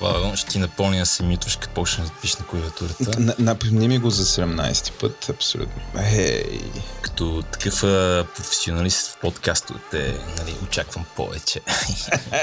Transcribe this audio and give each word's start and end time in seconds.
Ладно, 0.00 0.36
ще 0.36 0.50
ти 0.50 0.58
напомня 0.58 0.98
на 0.98 1.06
Семитош, 1.06 1.56
като 1.56 1.74
почне 1.74 2.04
да 2.04 2.10
пише 2.22 2.36
на 2.40 2.46
клавиатурата. 2.46 3.20
На- 3.20 3.34
Напомни 3.38 3.88
ми 3.88 3.98
го 3.98 4.10
за 4.10 4.24
17 4.24 4.92
път, 4.92 5.28
абсолютно. 5.28 5.82
Ей, 6.02 6.60
Като 7.02 7.42
такъв 7.52 7.82
а, 7.84 8.26
професионалист 8.36 9.06
в 9.08 9.16
подкастовете, 9.20 10.16
нали, 10.38 10.56
очаквам 10.64 11.04
повече. 11.16 11.60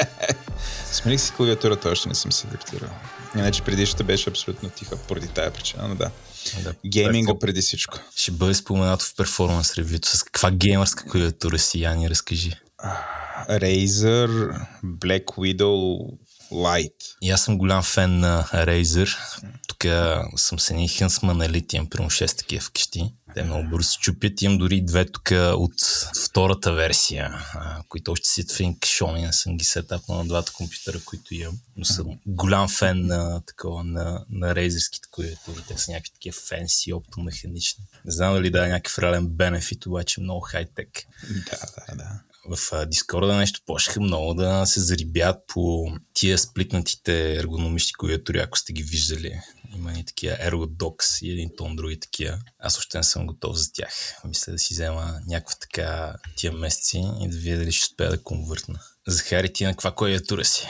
смених 0.92 1.22
си 1.22 1.32
клавиатурата, 1.32 1.90
още 1.90 2.10
не 2.10 2.16
съм 2.16 2.32
се 2.32 2.48
адаптирал. 2.48 2.90
Иначе 3.36 3.62
предишната 3.62 4.04
беше 4.04 4.30
абсолютно 4.30 4.70
тиха, 4.70 4.98
поради 4.98 5.28
тая 5.28 5.52
причина, 5.52 5.88
но 5.88 5.96
да. 5.96 6.12
да. 6.64 6.74
Гейминга 6.86 7.40
преди 7.40 7.62
всичко. 7.62 8.00
Ще 8.16 8.32
бъде 8.32 8.54
споменато 8.54 9.06
в 9.06 9.16
перформанс 9.16 9.76
ревюто. 9.76 10.08
С 10.18 10.24
каква 10.24 10.52
геймърска 10.52 11.06
клавиатура 11.10 11.60
си, 11.60 11.82
Яни, 11.82 12.10
разкажи. 12.10 12.52
Razer, 13.50 14.60
Black 14.86 15.26
Widow, 15.26 15.98
Light. 16.52 16.94
И 17.22 17.30
аз 17.30 17.42
съм 17.42 17.58
голям 17.58 17.84
фен 17.84 18.20
на 18.20 18.44
Razer. 18.54 19.18
Тук 19.68 19.78
съм 20.36 20.60
с 20.60 20.70
едни 20.70 20.90
Huntsman 20.90 21.48
Elite, 21.48 21.74
имам 21.76 21.90
примерно 21.90 22.10
6 22.10 22.38
такива 22.38 22.62
вкъщи. 22.62 23.14
Те 23.36 23.44
много 23.44 23.70
бързо 23.70 23.90
се 23.90 23.98
чупят. 24.00 24.42
Имам 24.42 24.58
дори 24.58 24.82
две 24.82 25.06
тук 25.06 25.32
от 25.32 25.74
втората 26.26 26.74
версия, 26.74 27.46
а, 27.54 27.84
които 27.90 28.12
още 28.12 28.30
си 28.30 28.44
в 28.44 28.60
един 28.60 28.80
кешони. 28.80 29.22
Не 29.22 29.34
съм 29.34 29.58
ги 29.58 29.66
сетапнал 29.66 30.18
на 30.18 30.28
двата 30.28 30.52
компютъра, 30.54 31.00
които 31.06 31.36
имам. 31.36 31.58
Но 31.78 31.86
съм 31.86 32.20
голям 32.26 32.70
фен 32.70 33.06
на, 33.06 33.42
такова, 33.46 33.84
на, 33.84 34.26
на 34.30 34.56
Razerските 34.56 35.08
клавиатури. 35.12 35.64
Те 35.68 35.78
са 35.78 35.92
някакви 35.92 36.12
такива 36.14 36.38
фенси, 36.48 36.94
оптомеханични. 36.94 37.84
Не 38.06 38.12
знам 38.12 38.34
дали 38.34 38.50
да 38.50 38.66
е 38.66 38.70
някакъв 38.70 39.00
реален 39.00 39.28
бенефит, 39.28 39.86
обаче 39.86 40.22
много 40.22 40.42
хай-тек 40.42 40.90
Да, 41.52 41.60
да, 41.88 41.96
да. 41.96 42.22
В 42.48 42.86
Дискорда 42.86 43.36
нещо 43.36 43.62
почнаха 43.66 44.02
много 44.02 44.34
да 44.34 44.66
се 44.66 44.80
зарибят 44.80 45.38
по 45.48 45.92
тия 46.14 46.38
сплитнатите 46.38 47.36
ергономични 47.36 47.94
клавиатури, 47.94 48.40
ако 48.40 48.58
сте 48.58 48.74
ги 48.74 48.84
виждали. 48.84 49.42
Има 49.76 49.94
и 49.94 50.06
такива 50.06 50.36
Ergodox 50.36 51.26
и 51.26 51.32
един 51.32 51.50
тон 51.58 51.76
други 51.76 52.00
такива. 52.00 52.40
Аз 52.60 52.78
още 52.78 52.98
не 52.98 53.04
съм 53.04 53.28
готов 53.28 53.58
за 53.58 53.72
тях. 53.74 54.22
Мисля 54.26 54.52
да 54.52 54.60
си 54.60 54.74
взема 54.74 55.20
някаква 55.28 55.56
така 55.60 56.16
тия 56.36 56.52
месеци 56.52 57.04
и 57.22 57.30
да 57.30 57.38
видя 57.38 57.58
дали 57.58 57.72
ще 57.72 57.84
успея 57.84 58.10
да 58.10 58.24
конвъртна. 58.24 58.80
Захари 59.08 59.54
ти 59.54 59.64
на 59.64 59.72
каква 59.72 59.96
клавиатура 59.96 60.46
си? 60.46 60.68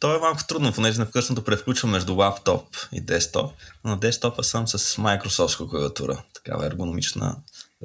То 0.00 0.16
е 0.16 0.18
малко 0.18 0.46
трудно, 0.48 0.72
понеже 0.72 0.98
непрекъснато 0.98 1.44
превключвам 1.44 1.90
между 1.90 2.14
лаптоп 2.14 2.76
и 2.92 3.00
десктоп. 3.00 3.52
На 3.84 3.96
десктопа 3.96 4.44
съм 4.44 4.68
с 4.68 4.78
Microsoft 4.78 5.70
клавиатура. 5.70 6.22
Такава 6.34 6.66
ергономична, 6.66 7.36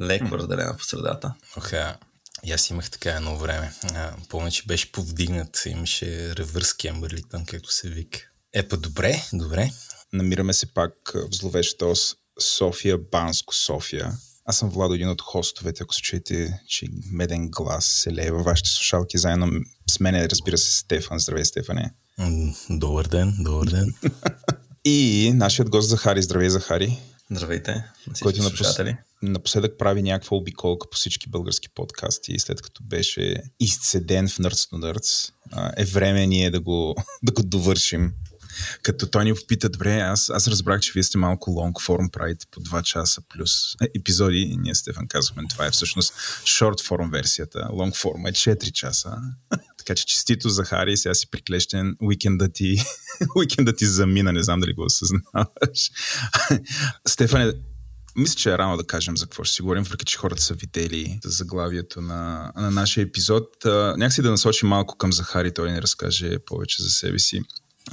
леко 0.02 0.38
разделена 0.38 0.78
по 0.78 0.84
средата. 0.84 1.34
Оха, 1.58 1.98
и 2.44 2.52
аз 2.52 2.70
имах 2.70 2.92
така 2.92 3.12
едно 3.12 3.38
време. 3.38 3.74
А, 3.84 4.14
помня, 4.30 4.52
че 4.52 4.64
беше 4.66 4.92
повдигнат. 4.92 5.64
Имаше 5.66 6.36
ревърс 6.36 6.74
кембърли 6.74 7.24
там, 7.32 7.46
както 7.46 7.72
се 7.72 7.90
вика. 7.90 8.20
Е, 8.54 8.68
па 8.68 8.78
добре, 8.78 9.24
добре. 9.34 9.72
Намираме 10.14 10.54
се 10.54 10.74
пак 10.74 10.94
в 11.14 11.30
зловещата 11.32 11.86
ос 11.86 12.16
София, 12.40 12.98
Банско, 12.98 13.56
София. 13.56 14.12
Аз 14.46 14.58
съм 14.58 14.70
Владо, 14.70 14.94
един 14.94 15.10
от 15.10 15.22
хостовете, 15.22 15.84
ако 15.84 15.96
се 15.96 16.02
чуете, 16.02 16.60
че 16.68 16.88
меден 17.12 17.50
глас 17.50 17.86
се 17.86 18.14
лее 18.14 18.32
във 18.32 18.46
вашите 18.46 18.70
слушалки, 18.70 19.18
заедно 19.18 19.48
с 19.90 20.00
мен, 20.00 20.26
разбира 20.26 20.58
се, 20.58 20.78
Стефан. 20.78 21.20
Здравей, 21.20 21.46
Стефане. 21.46 21.92
Добър 22.70 23.08
ден, 23.08 23.36
добър 23.40 23.70
ден. 23.70 23.94
И 24.86 25.32
нашият 25.36 25.70
гост 25.70 25.90
Захари. 25.90 26.22
Здравей, 26.22 26.50
Захари. 26.50 27.00
Здравейте 27.32 27.72
на 27.72 27.84
всички 28.14 28.24
Който 28.24 28.44
напос... 28.44 28.58
слушатели. 28.58 28.98
Напоследък 29.22 29.78
прави 29.78 30.04
някаква 30.04 30.38
обиколка 30.38 30.90
по 30.90 30.98
всички 30.98 31.30
български 31.30 31.70
подкасти, 31.70 32.40
след 32.40 32.62
като 32.62 32.84
беше 32.84 33.44
изцеден 33.60 34.28
в 34.28 34.38
Nerds 34.38 34.72
to 34.72 34.74
Nerds. 34.74 35.32
Е 35.78 35.86
време 35.86 36.28
ние 36.28 36.52
да 36.52 36.60
го, 36.60 36.96
да 37.24 37.32
го 37.32 37.44
довършим. 37.44 38.14
Като 38.82 39.08
той 39.08 39.26
ни 39.26 39.34
попита, 39.34 39.70
добре, 39.70 40.00
аз, 40.00 40.30
аз 40.30 40.48
разбрах, 40.48 40.82
че 40.82 40.92
вие 40.94 41.04
сте 41.04 41.18
малко 41.18 41.52
лонг 41.52 41.82
форм, 41.82 42.10
правите 42.10 42.46
по 42.52 42.60
2 42.60 42.84
часа 42.84 43.22
плюс 43.30 43.52
епизоди. 43.96 44.40
И 44.40 44.58
ние, 44.58 44.76
Стефан, 44.76 45.08
казахме, 45.08 45.44
това 45.50 45.66
е 45.66 45.72
всъщност 45.72 46.14
шорт 46.46 46.82
форм 46.82 47.10
версията. 47.10 47.68
Лонг 47.72 47.96
форм 47.96 48.26
е 48.26 48.32
4 48.32 48.72
часа. 48.72 49.18
така 49.78 49.96
че 49.96 50.06
честито, 50.06 50.50
Захари, 50.50 50.98
сега 50.98 51.14
си 51.14 51.30
приклещен. 51.30 51.96
Уикенда 52.02 52.50
ти, 52.50 52.78
уикенда 53.36 53.76
ти 53.76 53.86
замина, 53.86 54.34
не 54.34 54.44
знам 54.44 54.60
дали 54.60 54.74
го 54.74 54.86
осъзнаваш. 54.86 55.92
Стефане, 57.08 57.54
мисля, 58.18 58.36
че 58.36 58.52
е 58.52 58.58
рано 58.58 58.78
да 58.78 58.84
кажем 58.84 59.18
за 59.18 59.26
какво 59.26 59.44
ще 59.44 59.56
си 59.56 59.62
говорим, 59.62 59.84
въпреки 59.84 60.06
че 60.06 60.18
хората 60.18 60.42
са 60.42 60.54
видели 60.54 61.20
заглавието 61.24 62.02
на, 62.02 62.52
на 62.56 62.72
нашия 62.72 63.02
епизод. 63.04 63.50
Някакси 63.66 64.22
да 64.22 64.32
насочим 64.32 64.70
малко 64.70 64.96
към 64.96 65.14
Захари, 65.14 65.54
той 65.54 65.72
ни 65.72 65.82
разкаже 65.82 66.40
повече 66.40 66.84
за 66.84 66.90
себе 66.90 67.20
си. 67.20 67.42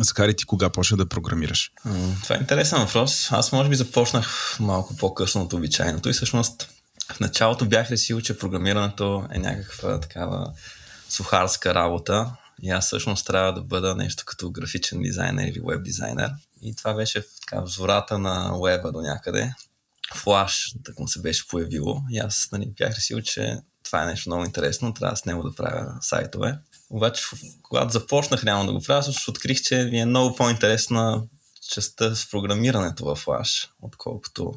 Захари, 0.00 0.36
ти 0.36 0.44
кога 0.44 0.70
почна 0.70 0.96
да 0.96 1.06
програмираш? 1.06 1.72
Това 2.22 2.36
е 2.36 2.38
интересен 2.38 2.78
въпрос. 2.78 3.32
Аз 3.32 3.52
може 3.52 3.68
би 3.68 3.76
започнах 3.76 4.56
малко 4.60 4.96
по-късно 4.96 5.42
от 5.42 5.52
обичайното 5.52 6.08
и 6.08 6.12
всъщност 6.12 6.68
в 7.12 7.20
началото 7.20 7.66
бях 7.66 7.90
решил, 7.90 8.20
че 8.20 8.38
програмирането 8.38 9.26
е 9.32 9.38
някаква 9.38 10.00
такава 10.00 10.52
сухарска 11.08 11.74
работа 11.74 12.30
и 12.62 12.70
аз 12.70 12.86
всъщност 12.86 13.26
трябва 13.26 13.52
да 13.52 13.60
бъда 13.60 13.94
нещо 13.94 14.22
като 14.26 14.50
графичен 14.50 15.02
дизайнер 15.02 15.46
или 15.46 15.60
веб 15.66 15.82
дизайнер. 15.82 16.30
И 16.62 16.76
това 16.76 16.94
беше 16.94 17.24
така, 17.40 17.60
в 17.60 17.66
зората 17.66 18.18
на 18.18 18.58
уеба 18.58 18.92
до 18.92 19.00
някъде. 19.00 19.54
Флаш, 20.14 20.74
так 20.84 20.98
му 20.98 21.08
се 21.08 21.20
беше 21.20 21.48
появило 21.48 22.02
и 22.10 22.18
аз 22.18 22.48
нали, 22.52 22.66
бях 22.78 22.96
решил, 22.96 23.20
че 23.20 23.58
това 23.82 24.02
е 24.02 24.06
нещо 24.06 24.28
много 24.28 24.44
интересно, 24.44 24.94
трябва 24.94 25.16
с 25.16 25.24
него 25.24 25.42
да 25.42 25.54
правя 25.54 25.98
сайтове. 26.00 26.58
Обаче, 26.90 27.24
когато 27.62 27.92
започнах 27.92 28.44
реално 28.44 28.66
да 28.66 28.72
го 28.72 28.84
правя, 28.84 29.02
всъщност 29.02 29.28
открих, 29.28 29.62
че 29.62 29.84
ми 29.84 30.00
е 30.00 30.06
много 30.06 30.36
по-интересна 30.36 31.22
частта 31.70 32.14
с 32.14 32.30
програмирането 32.30 33.04
в 33.04 33.24
Flash, 33.24 33.68
отколкото 33.82 34.54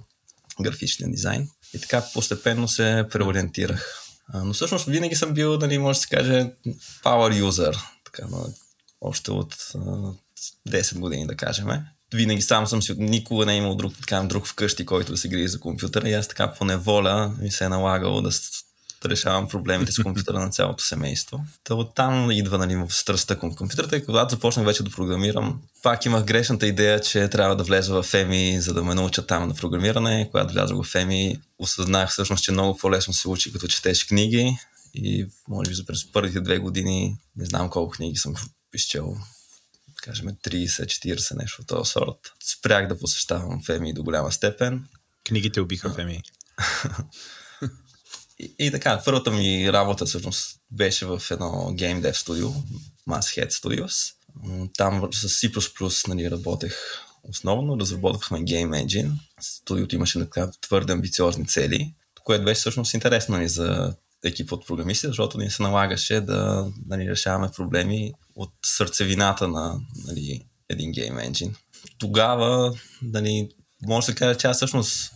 графичния 0.61 1.11
дизайн. 1.11 1.49
И 1.73 1.79
така 1.81 2.03
постепенно 2.13 2.67
се 2.67 3.05
преориентирах. 3.11 4.03
Но 4.33 4.53
всъщност 4.53 4.85
винаги 4.85 5.15
съм 5.15 5.33
бил, 5.33 5.57
нали, 5.57 5.77
може 5.77 5.99
да 5.99 6.01
се 6.01 6.07
каже, 6.07 6.51
power 7.03 7.43
user, 7.43 7.79
така, 8.05 8.27
но 8.31 8.45
още 9.01 9.31
от 9.31 9.55
а, 9.75 9.79
10 10.69 10.99
години, 10.99 11.27
да 11.27 11.35
кажем. 11.35 11.67
Винаги 12.13 12.41
сам 12.41 12.67
съм 12.67 12.81
си, 12.81 12.93
никога 12.97 13.45
не 13.45 13.53
е 13.53 13.57
имал 13.57 13.75
друг, 13.75 13.93
така, 13.99 14.23
друг 14.23 14.47
вкъщи, 14.47 14.85
който 14.85 15.11
да 15.11 15.17
се 15.17 15.27
грижи 15.27 15.47
за 15.47 15.59
компютъра 15.59 16.09
и 16.09 16.13
аз 16.13 16.27
така 16.27 16.53
по 16.53 16.65
неволя 16.65 17.33
ми 17.39 17.51
се 17.51 17.65
е 17.65 17.69
налагало 17.69 18.21
да, 18.21 18.31
решавам 19.05 19.47
проблемите 19.47 19.91
с 19.91 20.03
компютъра 20.03 20.39
на 20.39 20.49
цялото 20.49 20.83
семейство. 20.83 21.45
Та 21.63 21.75
оттам 21.75 22.31
идва 22.31 22.57
нали, 22.57 22.75
в 22.75 22.89
страстта 22.89 23.39
към 23.39 23.55
компютърта 23.55 23.97
и 23.97 24.05
когато 24.05 24.35
започнах 24.35 24.65
вече 24.65 24.83
да 24.83 24.91
програмирам, 24.91 25.61
пак 25.83 26.05
имах 26.05 26.25
грешната 26.25 26.67
идея, 26.67 26.99
че 26.99 27.27
трябва 27.27 27.55
да 27.55 27.63
влеза 27.63 27.93
в 27.93 28.03
EMI, 28.03 28.59
за 28.59 28.73
да 28.73 28.83
ме 28.83 28.95
науча 28.95 29.27
там 29.27 29.47
на 29.47 29.53
програмиране. 29.53 30.27
Когато 30.31 30.53
влязох 30.53 30.85
в 30.85 30.93
EMI, 30.93 31.39
осъзнах 31.59 32.09
всъщност, 32.09 32.43
че 32.43 32.51
много 32.51 32.77
по-лесно 32.77 33.13
се 33.13 33.29
учи, 33.29 33.53
като 33.53 33.67
четеш 33.67 34.05
книги 34.05 34.57
и 34.93 35.27
може 35.47 35.69
би 35.69 35.75
за 35.75 35.85
през 35.85 36.11
първите 36.11 36.41
две 36.41 36.59
години, 36.59 37.17
не 37.35 37.45
знам 37.45 37.69
колко 37.69 37.91
книги 37.91 38.17
съм 38.17 38.33
изчел, 38.73 39.17
кажем 40.07 40.27
30-40 40.27 41.37
нещо 41.37 41.61
от 41.61 41.67
този 41.67 41.91
сорт. 41.91 42.33
Спрях 42.43 42.87
да 42.87 42.99
посещавам 42.99 43.63
FEMI 43.63 43.93
до 43.93 44.03
голяма 44.03 44.31
степен 44.31 44.85
Книгите 45.27 45.61
убиха 45.61 45.89
в 45.89 45.99
ЕМИ. 45.99 46.21
И, 48.39 48.55
и 48.59 48.71
така, 48.71 49.01
първата 49.05 49.31
ми 49.31 49.73
работа 49.73 50.05
всъщност 50.05 50.59
беше 50.71 51.05
в 51.05 51.21
едно 51.31 51.47
Game 51.47 52.01
Dev 52.01 52.11
студио, 52.11 52.49
Masshead 53.09 53.49
Studios. 53.49 54.13
Там 54.77 55.09
с 55.13 55.29
C++ 55.29 56.07
нали, 56.07 56.31
работех 56.31 56.75
основно, 57.23 57.79
разработвахме 57.79 58.39
Game 58.39 58.85
Engine. 58.85 59.11
Студиото 59.41 59.95
имаше 59.95 60.19
така 60.19 60.51
твърде 60.61 60.93
амбициозни 60.93 61.47
цели, 61.47 61.93
което 62.23 62.45
беше 62.45 62.59
всъщност 62.59 62.93
интересно 62.93 63.35
нали, 63.35 63.49
за 63.49 63.95
екип 64.23 64.51
от 64.51 64.67
програмисти, 64.67 65.07
защото 65.07 65.37
ни 65.37 65.51
се 65.51 65.63
налагаше 65.63 66.21
да 66.21 66.71
нали, 66.85 67.09
решаваме 67.09 67.49
проблеми 67.55 68.13
от 68.37 68.53
сърцевината 68.65 69.47
на 69.47 69.79
нали, 70.07 70.45
един 70.69 70.93
Game 70.93 71.29
Engine. 71.29 71.55
Тогава, 71.97 72.73
нали, 73.01 73.49
може 73.87 74.05
да 74.05 74.11
се 74.11 74.15
каже, 74.15 74.39
че 74.39 74.47
аз 74.47 74.57
всъщност 74.57 75.11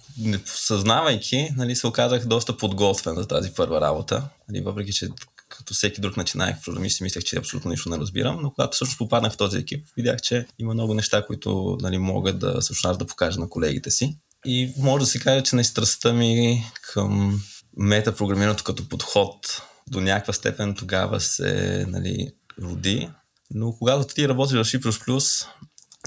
съзнавайки, 0.46 1.50
нали, 1.56 1.76
се 1.76 1.88
оказах 1.88 2.26
доста 2.26 2.58
подготвен 2.58 3.16
за 3.16 3.28
тази 3.28 3.54
първа 3.54 3.82
работа. 3.82 4.30
Нали, 4.50 4.62
въпреки, 4.62 4.94
че 4.94 5.10
като 5.50 5.74
всеки 5.74 6.02
друг 6.02 6.18
начинаех 6.18 6.58
в 6.58 6.66
програмист 6.66 7.00
и 7.00 7.04
мислех, 7.04 7.24
че 7.24 7.38
абсолютно 7.38 7.72
нищо 7.72 7.90
не 7.90 7.98
разбирам, 7.98 8.40
но 8.42 8.52
когато 8.52 8.76
всъщност 8.76 8.98
попаднах 8.98 9.34
в 9.34 9.38
този 9.38 9.58
екип, 9.58 9.86
видях, 9.98 10.22
че 10.22 10.46
има 10.60 10.74
много 10.74 10.94
неща, 10.94 11.26
които 11.26 11.78
нали, 11.82 11.98
могат 11.98 12.40
да 12.40 12.62
всъщност 12.62 13.00
да 13.00 13.06
покажа 13.06 13.40
на 13.40 13.50
колегите 13.50 13.92
си. 13.92 14.18
И 14.46 14.74
може 14.78 15.00
да 15.00 15.06
се 15.06 15.20
каже, 15.20 15.44
че 15.44 15.56
на 15.56 15.64
страстта 15.64 16.14
ми 16.14 16.66
към 16.94 17.42
метапрограмирането 17.78 18.64
като 18.64 18.90
подход 18.90 19.62
до 19.88 20.02
някаква 20.02 20.34
степен 20.34 20.76
тогава 20.76 21.20
се 21.20 21.86
нали, 21.88 22.32
роди. 22.62 23.09
Но 23.51 23.74
когато 23.74 24.13
ти 24.13 24.30
работиш 24.30 24.57
в 24.57 24.65
C++, 24.65 25.48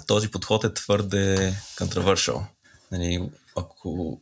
този 0.06 0.30
подход 0.30 0.64
е 0.64 0.74
твърде 0.74 1.56
controversial. 1.76 2.46
Нали, 2.92 3.30
ако 3.56 4.20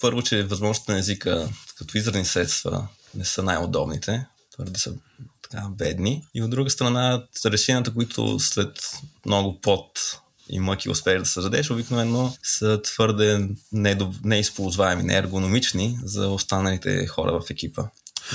първо, 0.00 0.22
че 0.22 0.42
възможността 0.42 0.92
на 0.92 0.98
езика 0.98 1.48
като 1.78 1.98
изразни 1.98 2.24
средства 2.24 2.88
не 3.14 3.24
са 3.24 3.42
най-удобните, 3.42 4.26
твърде 4.52 4.78
са 4.78 4.94
така 5.42 5.68
бедни. 5.68 6.24
И 6.34 6.42
от 6.42 6.50
друга 6.50 6.70
страна, 6.70 7.26
решенията, 7.46 7.94
които 7.94 8.40
след 8.40 8.90
много 9.26 9.60
пот 9.60 10.20
и 10.48 10.60
мъки 10.60 10.90
успееш 10.90 11.18
да 11.18 11.26
създадеш, 11.26 11.70
обикновено 11.70 12.36
са 12.42 12.82
твърде 12.82 13.48
недо... 13.72 14.14
неизползваеми, 14.24 15.02
неергономични 15.02 15.98
за 16.02 16.28
останалите 16.28 17.06
хора 17.06 17.40
в 17.40 17.50
екипа. 17.50 17.82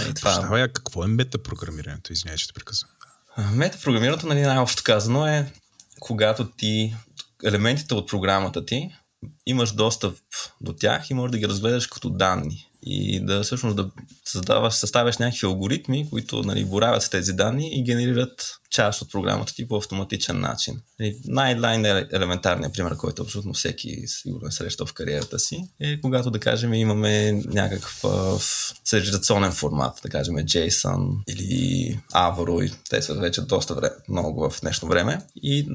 И 0.10 0.14
това... 0.14 0.34
Прощавай, 0.36 0.68
какво 0.68 1.04
е 1.04 1.08
метапрограмирането? 1.08 2.14
Извинявай, 2.14 2.38
че 2.38 2.48
те 2.48 2.54
прекъсвам. 2.54 2.90
Метапрограмирането, 3.38 4.28
нали, 4.28 4.42
най-общо 4.42 4.84
казано 4.84 5.28
е 5.28 5.52
когато 6.00 6.52
ти 6.52 6.96
елементите 7.44 7.94
от 7.94 8.10
програмата 8.10 8.66
ти 8.66 8.90
имаш 9.46 9.72
достъп 9.72 10.18
до 10.62 10.74
тях 10.74 11.10
и 11.10 11.14
можеш 11.14 11.32
да 11.32 11.38
ги 11.38 11.48
разгледаш 11.48 11.88
като 11.88 12.10
данни. 12.10 12.70
И 12.82 13.26
да 13.26 13.44
всъщност 13.44 13.76
да 13.76 13.92
създаваш, 14.26 14.74
съставяш 14.74 15.18
някакви 15.18 15.48
алгоритми, 15.48 16.10
които 16.10 16.44
нали, 16.44 16.66
боравят 16.66 17.04
с 17.04 17.10
тези 17.10 17.34
данни 17.34 17.70
и 17.74 17.84
генерират 17.84 18.56
част 18.74 19.02
от 19.02 19.12
програмата 19.12 19.54
ти 19.56 19.68
по 19.68 19.76
автоматичен 19.76 20.40
начин. 20.40 20.82
Най-елементарният 21.26 22.74
пример, 22.74 22.98
който 22.98 23.24
абсолютно 23.24 23.54
всеки 23.54 24.08
сигурно 24.08 24.48
е 24.48 24.52
срещал 24.52 24.88
в 24.88 24.94
кариерата 24.94 25.40
си, 25.40 25.68
е 25.80 26.02
когато, 26.02 26.32
да 26.32 26.40
кажем, 26.40 26.74
имаме 26.74 27.32
някакъв 27.32 28.04
сериализационен 28.84 29.52
формат, 29.52 30.00
да 30.04 30.10
кажем 30.10 30.36
JSON 30.36 31.24
или 31.28 32.00
Avro, 32.14 32.74
те 32.90 33.02
са 33.02 33.14
вече 33.14 33.42
доста 33.42 33.76
време, 33.76 33.96
много 34.10 34.50
в 34.50 34.62
днешно 34.62 34.88
време. 34.88 35.22
И 35.36 35.68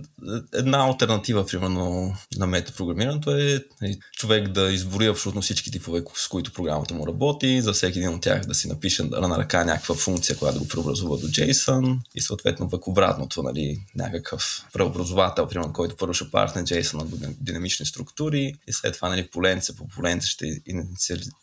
една 0.55 0.79
альтернатива, 0.79 1.47
примерно, 1.47 2.17
на 2.37 2.47
метапрограмирането 2.47 3.37
е 3.37 3.65
нали, 3.83 3.99
човек 4.13 4.49
да 4.49 4.73
избори 4.73 5.07
абсолютно 5.07 5.43
всички 5.43 5.71
типове, 5.71 6.03
с 6.15 6.29
които 6.29 6.53
програмата 6.53 6.95
му 6.95 7.07
работи, 7.07 7.63
за 7.63 7.73
всеки 7.73 7.99
един 7.99 8.15
от 8.15 8.21
тях 8.21 8.47
да 8.47 8.55
си 8.55 8.69
напише 8.69 9.03
на 9.03 9.39
ръка 9.39 9.65
някаква 9.65 9.95
функция, 9.95 10.37
която 10.37 10.59
да 10.59 10.65
го 10.65 10.69
преобразува 10.69 11.17
до 11.17 11.27
JSON 11.27 11.99
и 12.15 12.21
съответно 12.21 12.71
обратното, 12.89 13.43
нали, 13.43 13.87
някакъв 13.97 14.67
преобразовател, 14.73 15.49
примерно, 15.49 15.73
който 15.73 15.97
първо 15.97 16.15
ще 16.15 16.31
парсне 16.31 16.63
JSON 16.63 17.21
на 17.21 17.33
динамични 17.41 17.87
структури 17.87 18.55
и 18.67 18.73
след 18.73 18.95
това 18.95 19.09
нали, 19.09 19.31
поленце 19.31 19.77
по 19.77 19.89
поленце 19.89 20.29
ще 20.29 20.61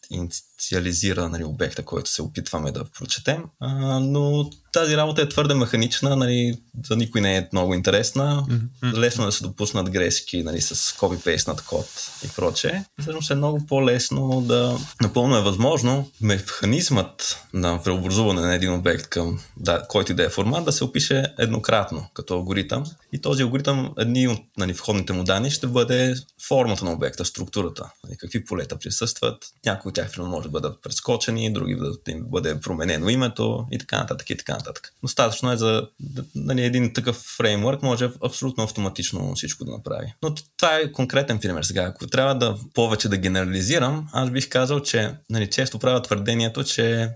инициализира 0.10 1.30
нали, 1.30 1.44
обекта, 1.44 1.84
който 1.84 2.10
се 2.10 2.22
опитваме 2.22 2.72
да 2.72 2.84
прочетем. 2.84 3.44
А, 3.60 4.00
но 4.00 4.50
тази 4.76 4.98
работа 4.98 5.22
е 5.22 5.30
твърде 5.30 5.54
механична, 5.54 6.16
нали, 6.16 6.58
за 6.88 6.96
никой 6.96 7.22
не 7.22 7.38
е 7.38 7.48
много 7.54 7.74
интересна. 7.74 8.46
Mm-hmm. 8.50 8.98
Лесно 8.98 9.24
е 9.24 9.26
да 9.26 9.32
се 9.32 9.44
допуснат 9.44 9.90
грешки 9.90 10.44
нали, 10.44 10.62
с 10.62 10.96
копипейснат 10.98 11.62
код 11.62 11.88
и 12.26 12.28
прочее. 12.28 12.84
Всъщност 13.02 13.32
е 13.32 13.36
много 13.36 13.66
по-лесно 13.66 14.42
да 14.42 14.78
напълно 15.02 15.38
е 15.38 15.42
възможно 15.42 16.12
механизмът 16.22 17.46
на 17.54 17.84
преобразуване 17.84 18.42
на 18.42 18.56
един 18.56 18.74
обект 18.74 19.08
към 19.08 19.40
да, 19.58 19.86
който 19.90 20.12
и 20.12 20.16
да 20.16 20.24
е 20.24 20.30
формат 20.30 20.66
да 20.66 20.72
се 20.72 20.84
опише 20.84 21.26
еднократно 21.40 22.08
като 22.14 22.34
алгоритъм. 22.34 22.84
И 23.14 23.22
този 23.22 23.44
алгоритъм, 23.44 23.94
едни 23.98 24.28
от 24.28 24.40
нали, 24.58 24.74
входните 24.74 25.14
му 25.14 25.24
данни 25.24 25.52
ще 25.52 25.68
бъде 25.68 26.16
формата 26.48 26.86
на 26.86 26.92
обекта, 26.92 27.26
структурата, 27.26 27.92
нали, 28.04 28.18
какви 28.18 28.46
полета 28.46 28.78
присъстват. 28.78 29.46
Някои 29.66 29.94
от 30.02 30.12
тях 30.12 30.18
може 30.18 30.44
да 30.44 30.52
бъдат 30.52 30.82
прескочени, 30.82 31.54
други 31.54 31.76
да 31.76 32.12
им 32.12 32.26
бъде 32.28 32.60
променено 32.60 33.10
името 33.10 33.68
и 33.72 33.78
така 33.78 33.98
нататък 33.98 34.30
и 34.30 34.38
така 34.38 34.54
нататък. 34.54 34.94
Достатъчно 35.02 35.52
е 35.52 35.58
за 35.58 35.88
нали, 36.36 36.66
един 36.66 36.94
такъв 36.94 37.16
фреймворк, 37.16 37.84
може 37.84 38.10
абсолютно 38.26 38.64
автоматично 38.64 39.36
всичко 39.36 39.66
да 39.66 39.72
направи. 39.72 40.14
Но 40.24 40.36
това 40.58 40.76
е 40.76 40.92
конкретен 40.92 41.40
пример 41.40 41.64
сега. 41.64 41.84
Ако 41.84 42.08
трябва 42.08 42.36
да 42.36 42.58
повече 42.74 43.10
да 43.10 43.18
генерализирам, 43.18 44.08
аз 44.14 44.30
бих 44.30 44.50
казал, 44.50 44.80
че 44.80 45.14
нали, 45.30 45.50
често 45.50 45.80
правя 45.80 46.02
твърдението, 46.02 46.64
че 46.64 47.10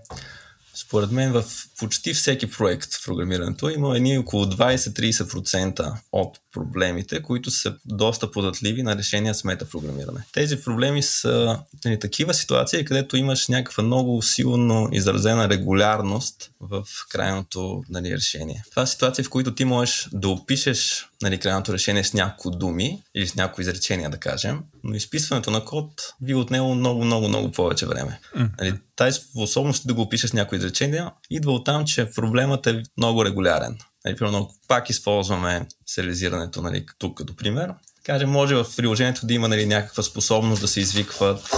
според 0.74 1.10
мен 1.10 1.32
в 1.32 1.44
почти 1.78 2.14
всеки 2.14 2.50
проект 2.50 2.94
в 2.94 3.04
програмирането 3.04 3.68
има 3.68 3.96
едни 3.96 4.18
около 4.18 4.44
20-30% 4.44 5.92
от 6.12 6.38
проблемите, 6.52 7.22
които 7.22 7.50
са 7.50 7.74
доста 7.84 8.30
податливи 8.30 8.82
на 8.82 8.96
решения 8.96 9.34
с 9.34 9.44
метапрограмиране. 9.44 10.24
Тези 10.32 10.60
проблеми 10.60 11.02
са 11.02 11.58
нали, 11.84 11.98
такива 11.98 12.34
ситуации, 12.34 12.84
където 12.84 13.16
имаш 13.16 13.48
някаква 13.48 13.82
много 13.82 14.22
силно 14.22 14.88
изразена 14.92 15.48
регулярност 15.48 16.50
в 16.60 16.84
крайното 17.08 17.84
нали, 17.88 18.16
решение. 18.16 18.64
Това 18.70 18.86
са 18.86 18.92
ситуации, 18.92 19.24
в 19.24 19.30
които 19.30 19.54
ти 19.54 19.64
можеш 19.64 20.08
да 20.12 20.28
опишеш 20.28 21.08
нали, 21.22 21.38
крайното 21.38 21.72
решение 21.72 22.04
с 22.04 22.14
няколко 22.14 22.50
думи 22.50 23.02
или 23.14 23.26
с 23.26 23.34
някои 23.34 23.62
изречения, 23.62 24.10
да 24.10 24.18
кажем, 24.18 24.60
но 24.84 24.94
изписването 24.94 25.50
на 25.50 25.64
код 25.64 26.14
ви 26.22 26.34
отнело 26.34 26.74
много, 26.74 27.04
много, 27.04 27.28
много 27.28 27.52
повече 27.52 27.86
време. 27.86 28.20
Mm. 28.36 28.50
Нали, 28.58 28.74
тази 28.96 29.20
способност 29.20 29.86
да 29.86 29.94
го 29.94 30.02
опишеш 30.02 30.30
с 30.30 30.32
някои 30.32 30.58
изречения 30.58 31.10
идва 31.30 31.52
от 31.52 31.64
там, 31.64 31.84
че 31.84 32.10
проблемът 32.10 32.66
е 32.66 32.82
много 32.96 33.24
регулярен. 33.24 33.78
Нали, 34.04 34.16
примерно, 34.16 34.50
пак 34.68 34.90
използваме 34.90 35.66
сериализирането 35.86 36.62
нали, 36.62 36.86
тук 36.98 37.18
като 37.18 37.36
пример. 37.36 37.74
Каже, 38.02 38.26
може 38.26 38.54
в 38.54 38.66
приложението 38.76 39.26
да 39.26 39.34
има 39.34 39.48
нали, 39.48 39.66
някаква 39.66 40.02
способност 40.02 40.60
да 40.60 40.68
се 40.68 40.80
извикват 40.80 41.50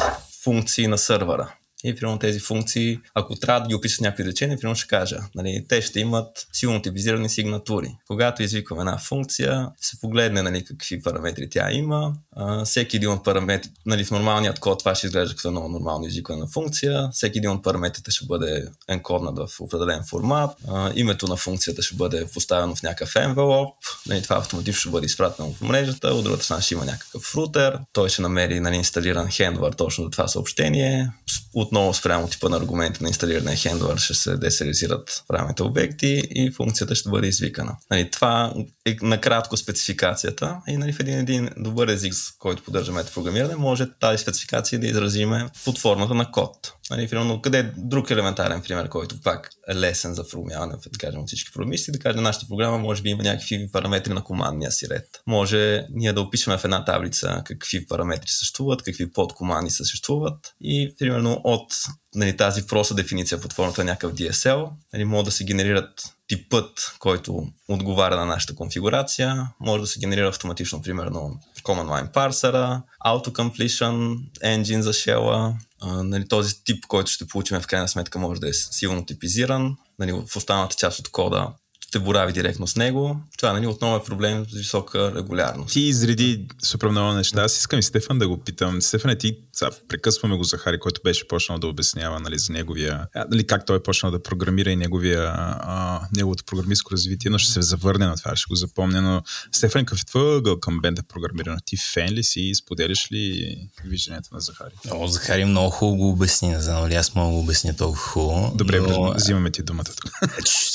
функции 0.42 0.86
на 0.86 0.98
сървъра. 0.98 1.54
И 1.84 1.94
примерно 1.94 2.18
тези 2.18 2.40
функции, 2.40 2.98
ако 3.14 3.36
трябва 3.36 3.60
да 3.60 3.68
ги 3.68 3.74
опишат 3.74 4.00
някакви 4.00 4.24
речения, 4.24 4.58
примерно 4.58 4.76
ще 4.76 4.88
кажа, 4.88 5.18
нали, 5.34 5.64
те 5.68 5.82
ще 5.82 6.00
имат 6.00 6.46
силно 6.52 6.82
типизирани 6.82 7.28
сигнатури. 7.28 7.96
Когато 8.06 8.42
извикваме 8.42 8.80
една 8.80 8.98
функция, 8.98 9.68
се 9.80 10.00
погледне 10.00 10.42
нали, 10.42 10.64
какви 10.64 11.02
параметри 11.02 11.50
тя 11.50 11.72
има. 11.72 12.14
А, 12.36 12.64
всеки 12.64 12.96
един 12.96 13.10
от 13.10 13.24
параметрите, 13.24 13.74
нали, 13.86 14.04
в 14.04 14.10
нормалният 14.10 14.58
код 14.58 14.78
това 14.78 14.94
ще 14.94 15.06
изглежда 15.06 15.36
като 15.36 15.50
много 15.50 15.68
нормално 15.68 16.06
извикване 16.06 16.40
на 16.40 16.46
функция. 16.46 17.08
Всеки 17.12 17.38
един 17.38 17.50
от 17.50 17.62
параметрите 17.64 18.10
ще 18.10 18.26
бъде 18.26 18.68
енкоднат 18.88 19.38
в 19.38 19.60
определен 19.60 20.02
формат. 20.04 20.50
А, 20.68 20.92
името 20.94 21.26
на 21.26 21.36
функцията 21.36 21.82
ще 21.82 21.96
бъде 21.96 22.26
поставено 22.34 22.76
в 22.76 22.82
някакъв 22.82 23.14
envelope. 23.14 23.72
Нали, 24.06 24.22
това 24.22 24.36
автоматично 24.36 24.80
ще 24.80 24.90
бъде 24.90 25.06
изпратено 25.06 25.52
в 25.52 25.60
мрежата. 25.60 26.08
От 26.08 26.24
другата 26.24 26.44
страна 26.44 26.62
ще 26.62 26.74
има 26.74 26.84
някакъв 26.84 27.34
рутер. 27.34 27.78
Той 27.92 28.08
ще 28.08 28.22
намери 28.22 28.60
нали, 28.60 28.76
инсталиран 28.76 29.30
хендлър 29.30 29.72
точно 29.72 30.04
за 30.04 30.10
това 30.10 30.28
съобщение. 30.28 31.10
От 31.54 31.72
отново 31.72 31.94
спрямо 31.94 32.28
типа 32.28 32.48
на 32.48 32.56
аргументи 32.56 33.02
на 33.02 33.08
инсталиране 33.08 33.56
хендлър 33.56 33.98
ще 33.98 34.14
се 34.14 34.36
десеризират 34.36 35.24
правилните 35.28 35.62
обекти 35.62 36.22
и 36.30 36.50
функцията 36.50 36.94
ще 36.94 37.10
бъде 37.10 37.26
извикана. 37.26 37.76
Нали, 37.90 38.10
това 38.10 38.54
е 38.86 38.96
накратко 39.02 39.56
спецификацията 39.56 40.56
и 40.68 40.76
нали, 40.76 40.92
в 40.92 41.00
един, 41.00 41.18
един 41.18 41.48
добър 41.56 41.88
език, 41.88 42.14
който 42.38 42.64
поддържа 42.64 42.92
метапрограмиране, 42.92 43.56
може 43.56 43.90
тази 44.00 44.18
спецификация 44.18 44.78
да 44.80 44.86
изразиме 44.86 45.46
под 45.64 45.78
формата 45.78 46.14
на 46.14 46.30
код. 46.30 46.72
Нали, 46.96 47.08
примерно, 47.08 47.42
къде 47.42 47.58
е 47.58 47.72
друг 47.76 48.10
елементарен 48.10 48.62
пример, 48.62 48.88
който 48.88 49.20
пак 49.20 49.50
е 49.68 49.74
лесен 49.74 50.14
за 50.14 50.24
формяване, 50.24 50.74
да 50.92 50.98
кажем, 50.98 51.22
всички 51.26 51.52
програмисти, 51.52 51.92
да 51.92 51.98
кажем, 51.98 52.22
нашата 52.22 52.46
програма 52.48 52.78
може 52.78 53.02
би 53.02 53.10
има 53.10 53.22
някакви 53.22 53.68
параметри 53.72 54.12
на 54.12 54.24
командния 54.24 54.72
си 54.72 54.88
ред. 54.88 55.06
Може 55.26 55.86
ние 55.90 56.12
да 56.12 56.20
опишем 56.20 56.58
в 56.58 56.64
една 56.64 56.84
таблица 56.84 57.42
какви 57.44 57.86
параметри 57.86 58.28
съществуват, 58.28 58.82
какви 58.82 59.12
подкоманди 59.12 59.70
съществуват 59.70 60.54
и 60.60 60.94
примерно 60.98 61.40
от 61.44 61.72
нали, 62.14 62.36
тази 62.36 62.66
проста 62.66 62.94
дефиниция 62.94 63.40
под 63.40 63.52
формата 63.52 63.84
на 63.84 63.90
някакъв 63.90 64.12
DSL, 64.12 64.70
нали, 64.92 65.04
могат 65.04 65.24
да 65.24 65.30
се 65.32 65.44
генерират 65.44 66.02
типът, 66.28 66.96
който 66.98 67.46
отговаря 67.68 68.16
на 68.16 68.24
нашата 68.24 68.54
конфигурация. 68.54 69.48
Може 69.60 69.80
да 69.80 69.86
се 69.86 70.00
генерира 70.00 70.28
автоматично, 70.28 70.82
примерно, 70.82 71.40
command 71.62 71.86
line 71.86 72.12
парсера, 72.12 72.82
auto-completion, 73.06 74.18
engine 74.44 74.80
за 74.80 74.92
shell 74.92 75.54
нали, 75.86 76.28
този 76.28 76.64
тип, 76.64 76.86
който 76.86 77.10
ще 77.10 77.26
получим 77.26 77.60
в 77.60 77.66
крайна 77.66 77.88
сметка 77.88 78.18
може 78.18 78.40
да 78.40 78.48
е 78.48 78.52
силно 78.52 79.06
типизиран. 79.06 79.76
Нали, 79.98 80.12
в 80.12 80.36
останалата 80.36 80.76
част 80.76 80.98
от 80.98 81.08
кода 81.08 81.52
ще 81.92 81.98
борави 81.98 82.32
директно 82.32 82.66
с 82.66 82.76
него. 82.76 83.16
Това 83.38 83.52
нали, 83.52 83.66
отново 83.66 83.96
е 83.96 84.04
проблем 84.04 84.46
с 84.48 84.54
висока 84.54 85.12
регулярност. 85.16 85.72
Ти 85.72 85.80
изреди 85.80 86.46
супер 86.62 86.88
много 86.88 87.12
неща. 87.12 87.42
Аз 87.42 87.58
искам 87.58 87.78
и 87.78 87.82
Стефан 87.82 88.18
да 88.18 88.28
го 88.28 88.38
питам. 88.38 88.82
Стефан, 88.82 89.16
ти 89.18 89.38
сега, 89.52 89.70
прекъсваме 89.88 90.36
го 90.36 90.44
Захари, 90.44 90.78
който 90.78 91.00
беше 91.04 91.28
почнал 91.28 91.58
да 91.58 91.66
обяснява 91.66 92.20
нали, 92.20 92.38
за 92.38 92.52
неговия, 92.52 93.06
нали, 93.30 93.46
как 93.46 93.66
той 93.66 93.76
е 93.76 93.82
почнал 93.82 94.12
да 94.12 94.22
програмира 94.22 94.70
и 94.70 94.76
неговия, 94.76 95.32
а, 95.34 96.00
неговото 96.16 96.44
програмистско 96.44 96.92
развитие, 96.92 97.30
но 97.30 97.38
ще 97.38 97.52
се 97.52 97.62
завърне 97.62 98.06
на 98.06 98.16
това, 98.16 98.36
ще 98.36 98.46
го 98.48 98.54
запомня. 98.54 99.02
Но 99.02 99.22
Стефан, 99.52 99.84
какъв 99.84 100.00
е 100.00 100.04
твой 100.04 100.42
към 100.60 100.80
бенда 100.80 101.02
програмиране? 101.02 101.58
Ти 101.64 101.76
фен 101.76 102.10
ли 102.10 102.24
си 102.24 102.40
и 102.40 102.54
споделяш 102.54 103.12
ли 103.12 103.56
виждането 103.84 104.28
на 104.34 104.40
Захари? 104.40 104.72
О, 104.90 105.06
Захари 105.06 105.44
много 105.44 105.70
хубаво 105.70 105.96
го 105.96 106.08
обясни, 106.08 106.48
не 106.48 106.60
знам 106.60 106.88
ли 106.88 106.94
аз 106.94 107.14
мога 107.14 107.28
да 107.28 107.32
го 107.32 107.40
обясня 107.40 107.76
толкова 107.76 108.02
хубаво. 108.02 108.52
Добре, 108.56 108.80
но... 108.80 109.12
взимаме 109.12 109.50
ти 109.50 109.62
думата 109.62 109.84
тук. 109.84 110.12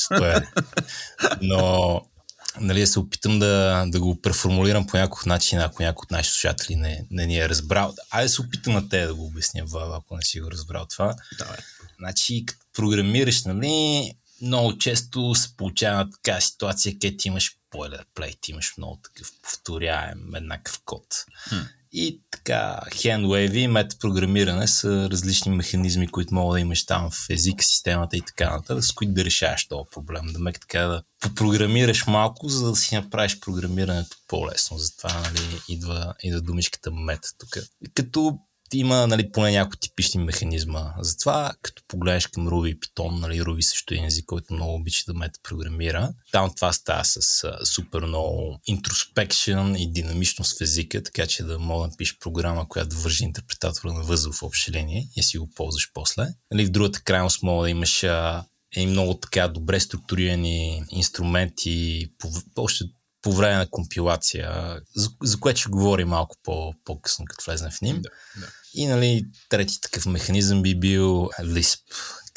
Но 1.41 2.01
нали, 2.59 2.79
да 2.79 2.87
се 2.87 2.99
опитам 2.99 3.39
да, 3.39 3.85
да 3.87 3.99
го 3.99 4.21
преформулирам 4.21 4.87
по 4.87 4.97
някакъв 4.97 5.25
начин, 5.25 5.59
ако 5.59 5.83
някой 5.83 6.03
от 6.03 6.11
нашите 6.11 6.33
слушатели 6.33 6.75
не, 6.75 7.05
не 7.11 7.25
ни 7.25 7.37
е 7.37 7.49
разбрал. 7.49 7.95
Айде 8.11 8.29
се 8.29 8.41
опитам 8.41 8.73
на 8.73 8.89
те 8.89 9.05
да 9.05 9.15
го 9.15 9.25
обясня, 9.25 9.63
ако 9.73 10.15
не 10.15 10.21
си 10.21 10.39
го 10.39 10.51
разбрал 10.51 10.85
това. 10.85 11.15
Давай. 11.37 11.57
Значи, 11.99 12.43
като 12.45 12.65
програмираш, 12.73 13.43
нали, 13.43 14.13
много 14.41 14.77
често 14.77 15.35
се 15.35 15.55
получава 15.57 16.09
така 16.09 16.41
ситуация, 16.41 16.93
където 16.93 17.27
имаш 17.27 17.57
бойлерплейт, 17.71 18.47
имаш 18.47 18.73
много 18.77 18.99
такъв 19.03 19.31
повторяем, 19.41 20.35
еднакъв 20.35 20.81
код. 20.85 21.25
Хм. 21.49 21.55
И 21.91 22.22
така, 22.32 22.79
handwave 22.91 23.53
и 23.53 23.67
метапрограмиране 23.67 24.67
са 24.67 25.10
различни 25.12 25.56
механизми, 25.56 26.08
които 26.08 26.34
могат 26.34 26.56
да 26.56 26.60
имаш 26.60 26.86
там 26.86 27.12
в 27.12 27.29
език, 27.29 27.63
системата 27.63 28.17
и 28.17 28.22
така 28.22 28.50
нататък, 28.50 28.84
с 28.84 28.91
които 28.91 29.13
да 29.13 29.25
решаваш 29.25 29.67
този 29.67 29.89
проблем. 29.91 30.22
Да 30.34 30.39
мек 30.39 30.60
така 30.60 30.82
да 30.82 31.03
попрограмираш 31.22 32.08
малко, 32.08 32.50
за 32.50 32.70
да 32.70 32.75
си 32.75 32.96
направиш 32.96 33.39
програмирането 33.39 34.17
по-лесно. 34.27 34.77
Затова 34.77 35.22
нали, 35.22 35.62
идва, 35.70 36.13
идва 36.24 36.41
думичката 36.41 36.91
мета 36.91 37.29
тук. 37.38 37.58
Като 37.94 38.39
има 38.74 39.07
нали, 39.07 39.31
поне 39.31 39.51
някои 39.51 39.79
типични 39.79 40.24
механизма. 40.24 40.93
Затова, 41.00 41.53
като 41.62 41.83
погледнеш 41.88 42.27
към 42.27 42.47
Ruby 42.47 42.67
и 42.67 42.79
Python, 42.79 43.19
нали, 43.19 43.41
Ruby 43.41 43.62
също 43.62 43.93
е 43.93 43.97
език, 43.97 44.25
който 44.25 44.53
много 44.53 44.75
обича 44.75 45.03
да 45.07 45.13
мета 45.13 45.39
програмира. 45.43 46.13
Там 46.31 46.51
това 46.55 46.74
става 46.74 47.05
с 47.05 47.43
а, 47.43 47.65
супер 47.65 48.01
много 48.01 48.59
интроспекшн 48.67 49.75
и 49.77 49.91
динамичност 49.91 50.59
в 50.59 50.62
езика, 50.62 51.03
така 51.03 51.27
че 51.27 51.43
да 51.43 51.59
мога 51.59 51.88
да 51.88 51.97
пишеш 51.97 52.17
програма, 52.19 52.69
която 52.69 52.95
вържи 52.95 53.24
интерпретатора 53.24 53.93
на 53.93 54.03
възел 54.03 54.31
в 54.31 54.43
общи 54.43 54.71
линии 54.71 55.07
и 55.15 55.24
си 55.24 55.38
го 55.38 55.50
ползваш 55.55 55.91
после. 55.93 56.27
Нали, 56.51 56.65
в 56.65 56.71
другата 56.71 57.01
крайност 57.01 57.43
мога 57.43 57.63
да 57.63 57.69
имаш 57.69 58.03
а, 58.03 58.45
и 58.75 58.86
много 58.86 59.13
така 59.13 59.47
добре 59.47 59.79
структурирани 59.79 60.83
инструменти, 60.89 62.07
по, 62.17 62.31
още 62.55 62.86
по 63.27 63.34
време 63.34 63.55
на 63.55 63.69
компилация, 63.69 64.79
за, 64.96 65.10
за 65.24 65.39
което 65.39 65.60
ще 65.60 65.69
говори 65.69 66.05
малко 66.05 66.36
по, 66.43 66.74
по-късно, 66.86 67.25
като 67.29 67.46
влезем 67.46 67.72
в 67.72 67.81
ним. 67.81 68.01
Да, 68.01 68.10
да. 68.41 68.48
И 68.74 68.88
нали, 68.88 69.25
трети 69.50 69.81
такъв 69.81 70.05
механизъм 70.05 70.62
би 70.62 70.79
бил 70.79 71.29
Lisp, 71.41 71.79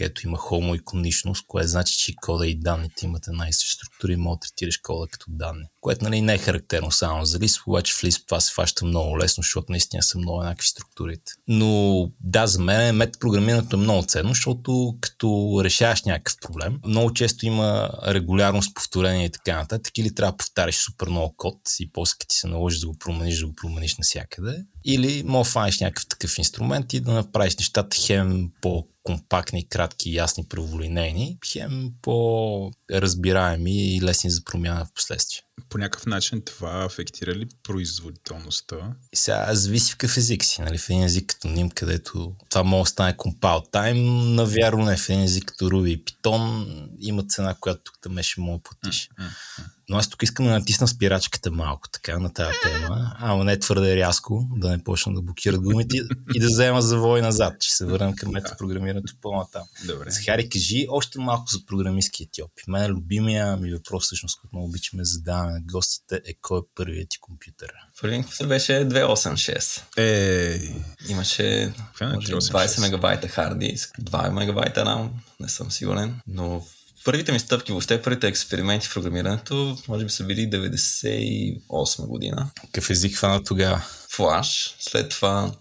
където 0.00 0.26
има 0.26 0.38
хомоиконичност, 0.38 1.45
което 1.47 1.69
значи, 1.69 1.99
че 1.99 2.14
кода 2.16 2.47
и 2.47 2.61
данните 2.61 3.07
имат 3.07 3.26
една 3.26 3.49
и 3.49 3.52
съща 3.52 3.87
структура 3.87 4.12
и 4.12 4.16
може 4.16 4.37
да 4.37 4.40
третираш 4.40 4.78
кода 4.78 5.07
като 5.11 5.26
данни. 5.28 5.64
Което 5.80 6.04
нали, 6.04 6.21
не 6.21 6.35
е 6.35 6.38
характерно 6.38 6.90
само 6.90 7.25
за 7.25 7.38
Lisp, 7.38 7.62
обаче 7.66 7.95
в 7.95 7.97
Lisp 7.97 8.26
това 8.26 8.40
се 8.40 8.52
фаща 8.52 8.85
много 8.85 9.19
лесно, 9.19 9.42
защото 9.42 9.73
наистина 9.73 10.02
са 10.02 10.19
много 10.19 10.40
еднакви 10.40 10.66
структурите. 10.66 11.33
Но 11.49 12.11
да, 12.21 12.47
за 12.47 12.61
мен 12.61 12.97
метапрограмирането 12.97 13.76
е 13.76 13.80
много 13.80 14.07
ценно, 14.07 14.28
защото 14.28 14.97
като 15.00 15.61
решаваш 15.64 16.02
някакъв 16.02 16.35
проблем, 16.42 16.80
много 16.87 17.12
често 17.12 17.47
има 17.47 17.90
регулярност, 18.07 18.75
повторение 18.75 19.25
и 19.25 19.30
така 19.30 19.57
нататък, 19.57 19.99
или 19.99 20.14
трябва 20.14 20.33
да 20.33 20.37
повтаряш 20.37 20.76
супер 20.76 21.09
много 21.09 21.35
код 21.37 21.59
и 21.80 21.92
после 21.92 22.12
като 22.19 22.26
ти 22.28 22.37
се 22.37 22.47
наложиш 22.47 22.80
да 22.80 22.87
го 22.87 22.99
промениш, 22.99 23.38
да 23.38 23.47
го 23.47 23.54
промениш 23.54 23.97
навсякъде. 23.97 24.64
Или 24.85 25.23
може 25.26 25.49
да 25.49 25.52
фанеш 25.52 25.80
някакъв 25.80 26.07
такъв 26.09 26.38
инструмент 26.38 26.92
и 26.92 27.00
да 27.00 27.12
направиш 27.12 27.57
нещата 27.57 27.97
хем 27.97 28.50
по 28.62 28.87
компактни, 29.02 29.69
кратки, 29.69 30.14
ясни, 30.14 30.49
праволинейни, 30.49 31.38
хем 31.52 31.95
по-разбираеми 32.02 33.97
и 33.97 34.02
лесни 34.02 34.30
за 34.30 34.45
промяна 34.45 34.87
в 34.87 34.95
последствие. 34.95 35.42
По 35.69 35.79
някакъв 35.79 36.07
начин 36.07 36.43
това 36.45 36.85
афектира 36.85 37.35
ли 37.35 37.47
производителността? 37.62 38.76
И 39.12 39.17
сега 39.17 39.55
зависи 39.55 39.93
в 39.93 39.97
какъв 39.97 40.17
език 40.17 40.45
си. 40.45 40.62
Нали? 40.62 40.79
В 40.79 40.90
един 40.90 41.02
език 41.02 41.26
като 41.26 41.49
Ним, 41.49 41.71
където 41.71 42.35
това 42.50 42.62
може 42.62 42.83
да 42.83 42.90
стане 42.90 43.17
compile 43.17 43.73
time, 43.73 44.35
навярно 44.35 44.85
не. 44.85 44.97
В 44.97 45.09
един 45.09 45.23
език 45.23 45.45
като 45.45 45.71
Ruby 45.71 45.88
и 45.88 46.05
Python 46.05 46.67
има 46.99 47.23
цена, 47.23 47.55
която 47.61 47.83
тук 47.85 48.14
да 48.14 48.23
ще 48.23 48.40
мога 48.40 48.59
да 48.59 48.62
платиш. 48.62 49.09
Mm-hmm. 49.09 49.64
Но 49.90 49.97
аз 49.97 50.09
тук 50.09 50.23
искам 50.23 50.47
да 50.47 50.52
натисна 50.52 50.88
спирачката 50.88 51.50
малко 51.50 51.88
така 51.88 52.19
на 52.19 52.33
тази 52.33 52.57
тема, 52.62 53.17
ама 53.19 53.45
не 53.45 53.59
твърде 53.59 53.97
рязко, 53.97 54.49
да 54.57 54.71
не 54.71 54.85
почна 54.85 55.14
да 55.14 55.23
блокира 55.23 55.59
думите 55.59 55.97
и 56.35 56.40
да 56.40 56.47
взема 56.47 56.83
завой 56.83 57.23
назад. 57.23 57.62
Ще 57.62 57.75
се 57.75 57.87
върнем 57.87 58.17
към 58.17 58.33
метапрограмирането 58.33 59.12
по-натам. 59.23 59.62
Добре. 59.87 60.11
Захари, 60.11 60.49
кажи 60.49 60.87
още 60.90 61.19
малко 61.19 61.45
за 61.50 61.67
програмистски 61.67 62.23
етиопи. 62.23 62.62
Мен 62.69 62.90
любимия 62.90 63.57
ми 63.57 63.73
въпрос, 63.73 64.05
всъщност, 64.05 64.40
който 64.40 64.57
много 64.57 64.69
обичаме 64.69 65.02
да 65.02 65.07
задаваме 65.07 65.50
на 65.50 65.61
гостите, 65.73 66.21
е 66.26 66.35
кой 66.42 66.59
е 66.59 66.62
първият 66.75 67.09
ти 67.11 67.21
компютър? 67.21 67.73
Първият 68.00 68.49
беше 68.49 68.73
286. 68.73 69.83
Е, 69.97 70.61
Имаше 71.09 71.73
може, 72.00 72.33
286? 72.33 72.40
20 72.40 72.80
мегабайта 72.80 73.28
хард 73.28 73.59
диск, 73.59 73.97
2 74.00 74.30
мегабайта 74.30 74.85
RAM, 74.85 75.09
не 75.40 75.49
съм 75.49 75.71
сигурен, 75.71 76.21
но 76.26 76.66
първите 77.04 77.33
ми 77.33 77.40
стъпки, 77.40 77.73
въобще 77.73 78.02
първите 78.02 78.28
експерименти 78.28 78.87
в 78.87 78.95
програмирането, 78.95 79.78
може 79.88 80.04
би 80.04 80.11
са 80.11 80.25
били 80.25 80.50
98 80.50 82.07
година. 82.07 82.50
Какъв 82.61 82.90
език 82.90 83.16
хвана 83.16 83.45
тогава? 83.45 83.83
Флаш, 84.09 84.76
след 84.78 85.11
това 85.11 85.52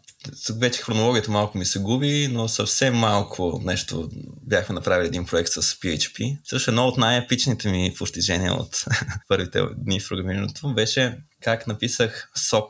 вече 0.59 0.81
хронологията 0.81 1.31
малко 1.31 1.57
ми 1.57 1.65
се 1.65 1.79
губи, 1.79 2.27
но 2.31 2.47
съвсем 2.47 2.95
малко 2.95 3.61
нещо 3.63 4.09
бяхме 4.41 4.75
направили 4.75 5.07
един 5.07 5.25
проект 5.25 5.49
с 5.49 5.61
PHP. 5.61 6.37
Също 6.43 6.71
едно 6.71 6.87
от 6.87 6.97
най-епичните 6.97 7.71
ми 7.71 7.93
постижения 7.97 8.53
от 8.53 8.85
първите 9.27 9.61
дни 9.77 9.99
в 9.99 10.09
програмирането 10.09 10.73
беше 10.73 11.17
как 11.41 11.67
написах 11.67 12.31
SOX 12.37 12.69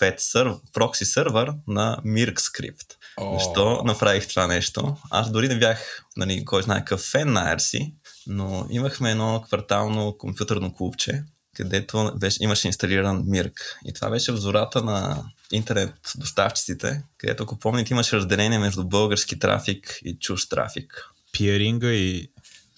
5 0.00 0.14
серв, 0.18 0.56
прокси 0.72 1.04
сервер 1.04 1.52
на 1.68 1.98
Mirk 2.06 2.34
Script. 2.34 2.96
О. 3.16 3.38
Защо 3.38 3.82
направих 3.84 4.28
това 4.28 4.46
нещо? 4.46 4.96
Аз 5.10 5.30
дори 5.30 5.48
не 5.48 5.58
бях, 5.58 6.04
нали, 6.16 6.44
кой 6.44 6.62
знае 6.62 6.78
какъв 6.78 7.00
фен 7.00 7.32
на 7.32 7.56
RC, 7.56 7.92
но 8.26 8.66
имахме 8.70 9.10
едно 9.10 9.42
квартално 9.46 10.18
компютърно 10.18 10.74
клубче, 10.74 11.24
където 11.56 12.12
беше, 12.16 12.38
имаше 12.40 12.66
инсталиран 12.66 13.22
Мирк. 13.26 13.78
И 13.86 13.92
това 13.92 14.10
беше 14.10 14.32
в 14.32 14.36
зората 14.36 14.82
на 14.82 15.24
интернет 15.52 15.94
доставчиците, 16.16 17.02
където, 17.18 17.42
ако 17.42 17.58
помните, 17.58 17.94
имаше 17.94 18.16
разделение 18.16 18.58
между 18.58 18.84
български 18.84 19.38
трафик 19.38 19.98
и 20.04 20.18
чуж 20.18 20.48
трафик. 20.48 21.08
пиеринга 21.32 21.92
и 21.92 22.28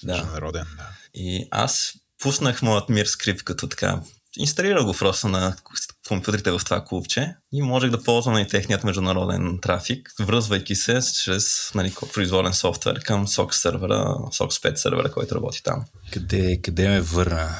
Да. 0.02 0.12
международен. 0.12 0.66
Да. 0.76 0.88
И 1.14 1.48
аз 1.50 1.92
пуснах 2.22 2.62
моят 2.62 2.88
мир 2.88 3.06
скрипт 3.06 3.42
като 3.42 3.68
така. 3.68 4.00
Инсталирах 4.38 4.84
го 4.84 4.92
просто 4.92 5.28
на 5.28 5.56
компютрите 6.08 6.50
в 6.50 6.60
това 6.64 6.84
клубче 6.84 7.34
и 7.52 7.62
можех 7.62 7.90
да 7.90 8.02
ползвам 8.02 8.38
и 8.38 8.48
техният 8.48 8.84
международен 8.84 9.58
трафик, 9.62 10.12
връзвайки 10.20 10.74
се 10.74 11.00
чрез 11.24 11.70
нали, 11.74 11.94
произволен 12.12 12.52
софтуер 12.52 13.00
към 13.00 13.26
SOX 13.26 13.52
сервера, 13.52 14.16
SOX 14.18 14.48
5 14.48 14.74
сервера, 14.74 15.12
който 15.12 15.34
работи 15.34 15.62
там. 15.62 15.84
Къде, 16.12 16.60
къде 16.62 16.88
ме 16.88 17.00
върна? 17.00 17.50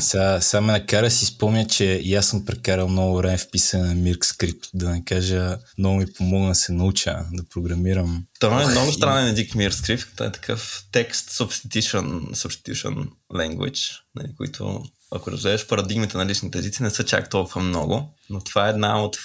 Сега, 0.00 0.40
сега 0.40 0.60
ме 0.60 0.72
накара 0.72 1.10
си 1.10 1.26
спомня, 1.26 1.66
че 1.66 1.84
и 1.84 2.14
аз 2.14 2.26
съм 2.26 2.44
прекарал 2.44 2.88
много 2.88 3.16
време 3.16 3.38
в 3.38 3.50
писане 3.50 3.94
на 3.94 3.94
Mirk 3.94 4.24
скрипт, 4.24 4.66
да 4.74 4.90
не 4.90 5.04
кажа, 5.04 5.58
много 5.78 5.96
ми 5.96 6.12
помогна 6.12 6.48
да 6.48 6.54
се 6.54 6.72
науча 6.72 7.24
да 7.32 7.42
програмирам. 7.48 8.24
Това 8.40 8.62
е 8.62 8.66
много 8.66 8.92
странен 8.92 9.32
език 9.32 9.52
Mir 9.52 9.70
Script. 9.70 10.06
Това 10.14 10.26
е 10.26 10.32
такъв 10.32 10.84
текст 10.92 11.30
substitution, 11.30 12.34
substitution 12.34 13.08
language, 13.32 14.00
нали, 14.14 14.28
които 14.36 14.84
ако 15.10 15.30
разгледаш 15.30 15.66
парадигмите 15.66 16.16
на 16.16 16.26
личните 16.26 16.58
езици, 16.58 16.82
не 16.82 16.90
са 16.90 17.04
чак 17.04 17.30
толкова 17.30 17.62
много, 17.62 18.14
но 18.30 18.40
това 18.40 18.66
е 18.66 18.70
една 18.70 19.04
от 19.04 19.16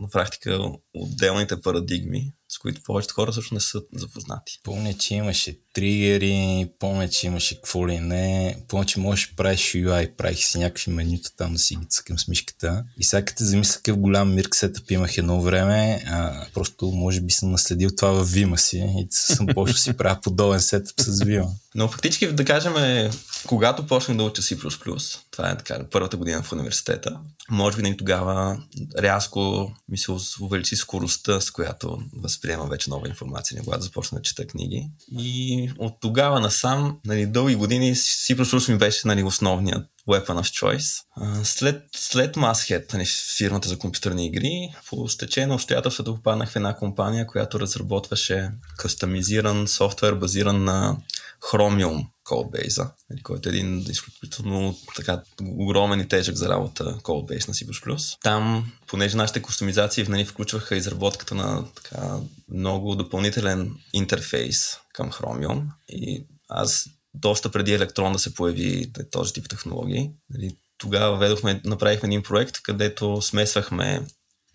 на 0.00 0.08
практика 0.10 0.58
отделните 0.94 1.60
парадигми, 1.60 2.32
с 2.50 2.58
които 2.58 2.82
повечето 2.82 3.14
хора 3.14 3.32
също 3.32 3.54
не 3.54 3.60
са 3.60 3.82
запознати. 3.94 4.60
Помня, 4.62 4.94
че 4.94 5.14
имаше 5.14 5.58
тригери, 5.74 6.70
помня, 6.78 7.08
че 7.08 7.26
имаше 7.26 7.54
какво 7.54 7.88
ли 7.88 8.00
не, 8.00 8.56
помня, 8.68 8.86
че 8.86 9.00
можеш 9.00 9.28
да 9.28 9.36
правиш 9.36 9.60
UI, 9.60 10.16
правих 10.16 10.38
си 10.38 10.58
някакви 10.58 10.90
менюта 10.90 11.30
там 11.36 11.52
да 11.52 11.58
си 11.58 11.76
ги 11.76 11.86
цъкам 11.86 12.18
с 12.18 12.28
мишката. 12.28 12.84
И 12.98 13.04
сега 13.04 13.24
като 13.24 13.44
замисля 13.44 13.76
какъв 13.76 13.98
голям 13.98 14.34
мирк 14.34 14.56
сетъп 14.56 14.90
имах 14.90 15.18
едно 15.18 15.42
време, 15.42 16.04
а, 16.06 16.46
просто 16.54 16.86
може 16.86 17.20
би 17.20 17.32
съм 17.32 17.50
наследил 17.50 17.90
това 17.96 18.12
в 18.12 18.28
Vima 18.28 18.56
си 18.56 18.78
и 18.78 19.06
съм 19.10 19.46
почнал 19.54 19.76
си 19.76 19.92
правя 19.92 20.20
подобен 20.20 20.60
сетъп 20.60 21.00
с 21.00 21.18
Vima. 21.18 21.48
Но 21.74 21.88
фактически, 21.88 22.32
да 22.32 22.44
кажем, 22.44 22.76
е, 22.76 23.10
когато 23.46 23.86
почнах 23.86 24.16
да 24.16 24.22
уча 24.22 24.42
C++, 24.42 25.20
това 25.30 25.50
е 25.50 25.58
така, 25.58 25.78
първата 25.90 26.16
година 26.16 26.42
в 26.42 26.52
университета, 26.52 27.20
може 27.50 27.76
би 27.76 27.82
нали, 27.82 27.96
тогава 27.96 28.62
рязко 28.98 29.72
ми 29.88 29.98
се 29.98 30.12
увеличи 30.40 30.76
скоростта, 30.76 31.40
с 31.40 31.50
която 31.50 32.02
възприема 32.40 32.66
вече 32.66 32.90
нова 32.90 33.08
информация, 33.08 33.62
когато 33.64 33.82
започна 33.82 34.18
да 34.18 34.22
чета 34.22 34.46
книги. 34.46 34.90
И 35.18 35.70
от 35.78 36.00
тогава 36.00 36.40
насам, 36.40 36.98
нали, 37.06 37.26
дълги 37.26 37.54
години 37.54 37.94
C++ 37.94 38.72
ми 38.72 38.78
беше 38.78 39.08
нали, 39.08 39.22
основният 39.22 39.86
weapon 40.08 40.26
of 40.26 40.78
choice. 40.78 41.04
След, 41.44 41.82
след 41.96 42.36
Masthead, 42.36 42.92
нали, 42.92 43.06
фирмата 43.36 43.68
за 43.68 43.78
компютърни 43.78 44.26
игри, 44.26 44.74
по 44.88 45.08
стечение 45.08 45.46
на 45.46 45.54
обстоятелствата 45.54 46.14
попаднах 46.14 46.50
в 46.50 46.56
една 46.56 46.76
компания, 46.76 47.26
която 47.26 47.60
разработваше 47.60 48.50
кастомизиран 48.76 49.68
софтуер, 49.68 50.14
базиран 50.14 50.64
на 50.64 50.96
Chromium 51.40 52.06
кодбейза, 52.30 52.90
нали, 53.10 53.22
който 53.22 53.48
е 53.48 53.52
един 53.52 53.78
изключително 53.78 54.76
така, 54.96 55.22
огромен 55.42 56.00
и 56.00 56.08
тежък 56.08 56.36
за 56.36 56.48
работа 56.48 56.98
кодбейс 57.02 57.48
на 57.48 57.54
C++. 57.54 58.16
Там, 58.22 58.72
понеже 58.86 59.16
нашите 59.16 59.42
кустомизации 59.42 60.04
нали, 60.08 60.24
включваха 60.24 60.76
изработката 60.76 61.34
на 61.34 61.64
така, 61.74 62.18
много 62.48 62.94
допълнителен 62.94 63.74
интерфейс 63.92 64.76
към 64.92 65.10
Chromium 65.10 65.62
и 65.88 66.26
аз 66.48 66.88
доста 67.14 67.50
преди 67.50 67.72
Електрон 67.72 68.12
да 68.12 68.18
се 68.18 68.34
появи 68.34 68.92
този 69.10 69.32
тип 69.32 69.48
технологии, 69.48 70.10
нали, 70.30 70.56
тогава 70.78 71.18
ведохме, 71.18 71.60
направихме 71.64 72.06
един 72.06 72.22
проект, 72.22 72.62
където 72.62 73.22
смесвахме 73.22 74.06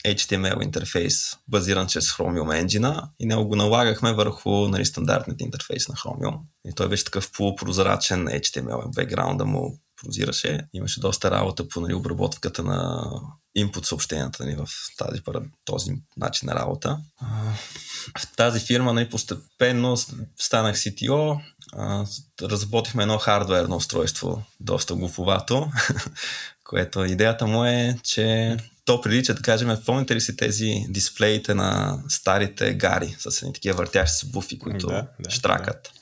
HTML 0.06 0.64
интерфейс, 0.64 1.16
базиран 1.48 1.88
чрез 1.88 2.06
Chromium 2.06 2.66
Engine 2.66 3.02
и 3.20 3.26
него 3.26 3.48
го 3.48 3.56
налагахме 3.56 4.14
върху 4.14 4.50
нали, 4.50 4.86
стандартният 4.86 5.42
интерфейс 5.42 5.88
на 5.88 5.96
Chromium. 5.96 6.38
И 6.68 6.74
той 6.76 6.90
беше 6.90 7.04
такъв 7.04 7.32
полупрозрачен 7.32 8.28
HTML, 8.28 8.96
бекграунда 8.96 9.46
му 9.46 9.80
прозираше. 10.04 10.60
Имаше 10.74 11.00
доста 11.00 11.32
работа 11.32 11.68
по 11.68 11.82
нали, 11.82 11.94
обработката 11.94 12.64
на 12.64 13.12
инпут 13.56 13.86
съобщенията 13.86 14.46
нали, 14.46 14.56
в 14.56 14.68
тази, 14.98 15.22
този 15.66 15.92
начин 16.18 16.48
на 16.48 16.56
работа. 16.56 17.00
В 18.20 18.36
тази 18.36 18.60
фирма 18.60 18.94
нали, 18.94 19.10
постепенно 19.10 19.98
станах 20.40 20.76
CTO, 20.76 21.42
разработихме 22.42 23.04
едно 23.04 23.18
хардверно 23.18 23.76
устройство, 23.76 24.44
доста 24.60 24.96
глуповато, 24.96 25.72
което 26.64 27.06
идеята 27.06 27.48
му 27.48 27.66
е, 27.66 28.00
че 28.04 28.58
то 28.86 29.02
прилича, 29.02 29.34
да 29.34 29.42
кажем, 29.42 29.78
помните 29.86 30.16
ли 30.16 30.22
си 30.22 30.38
тези 30.38 30.86
дисплеите 30.90 31.54
на 31.54 32.00
старите 32.10 32.74
гари 32.74 33.16
с 33.20 33.42
едни 33.42 33.54
такива 33.54 33.78
въртящи 33.78 34.18
се 34.18 34.26
буфи, 34.26 34.60
които 34.60 34.88
да, 34.88 35.08
да, 35.20 35.30
штракат. 35.30 35.84
Да. 35.84 36.02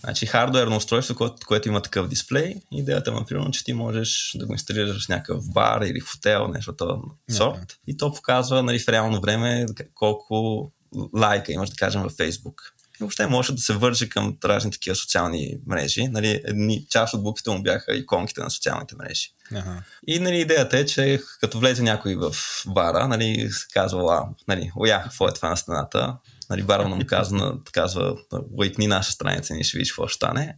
Значи 0.00 0.26
хардуерно 0.26 0.76
устройство, 0.76 1.14
което, 1.14 1.46
което 1.46 1.68
има 1.68 1.82
такъв 1.82 2.08
дисплей. 2.08 2.54
Идеята 2.72 3.10
е, 3.10 3.24
примерно, 3.24 3.50
че 3.50 3.64
ти 3.64 3.72
можеш 3.72 4.32
да 4.34 4.46
го 4.46 4.52
инсталираш 4.52 5.06
в 5.06 5.08
някакъв 5.08 5.52
бар 5.52 5.80
или 5.80 6.00
хотел, 6.00 6.48
нещо 6.48 6.74
от 6.80 7.02
сорт. 7.30 7.58
Yeah. 7.58 7.76
И 7.86 7.96
то 7.96 8.14
показва 8.14 8.62
нали, 8.62 8.78
в 8.78 8.88
реално 8.88 9.20
време 9.20 9.66
колко 9.94 10.72
лайка 11.16 11.52
имаш, 11.52 11.70
да 11.70 11.76
кажем, 11.76 12.02
във 12.02 12.12
Facebook. 12.12 12.54
Въобще 13.00 13.26
може 13.26 13.52
да 13.52 13.60
се 13.60 13.72
върже 13.72 14.08
към 14.08 14.36
разни 14.44 14.70
такива 14.70 14.96
социални 14.96 15.56
мрежи. 15.66 16.08
Нали, 16.08 16.40
едни, 16.44 16.86
част 16.90 17.14
от 17.14 17.22
буквите 17.22 17.50
му 17.50 17.62
бяха 17.62 17.94
иконките 17.94 18.40
на 18.40 18.50
социалните 18.50 18.94
мрежи. 18.96 19.28
Ага. 19.52 19.82
И 20.06 20.18
нали, 20.18 20.40
идеята 20.40 20.78
е, 20.78 20.86
че 20.86 21.20
като 21.40 21.58
влезе 21.58 21.82
някой 21.82 22.16
в 22.16 22.34
бара, 22.66 23.08
нали, 23.08 23.48
се 23.50 23.66
казва, 23.72 24.28
нали, 24.48 24.70
оя, 24.76 25.02
какво 25.02 25.28
е 25.28 25.34
това 25.34 25.48
на 25.48 25.56
стената? 25.56 26.16
Нали, 26.50 26.62
бармана 26.62 26.96
му 26.96 27.02
казва, 27.06 27.58
казва, 27.72 28.16
лайкни 28.58 28.86
наша 28.86 29.12
страница, 29.12 29.54
ние 29.54 29.62
ще 29.62 29.78
видиш 29.78 29.92
какво 29.92 30.08
ще 30.08 30.16
стане. 30.16 30.56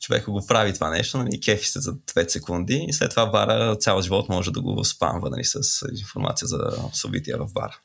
Човека 0.00 0.30
го 0.30 0.46
прави 0.46 0.74
това 0.74 0.90
нещо, 0.90 1.18
нали, 1.18 1.40
кефи 1.40 1.68
се 1.68 1.80
за 1.80 1.92
5 1.92 2.28
секунди 2.28 2.86
и 2.88 2.92
след 2.92 3.10
това 3.10 3.26
бара 3.26 3.76
цял 3.76 4.02
живот 4.02 4.28
може 4.28 4.50
да 4.50 4.60
го 4.60 4.84
спамва 4.84 5.30
нали, 5.30 5.44
с 5.44 5.86
информация 5.98 6.48
за 6.48 6.58
събития 6.92 7.38
в 7.38 7.52
бара. 7.52 7.78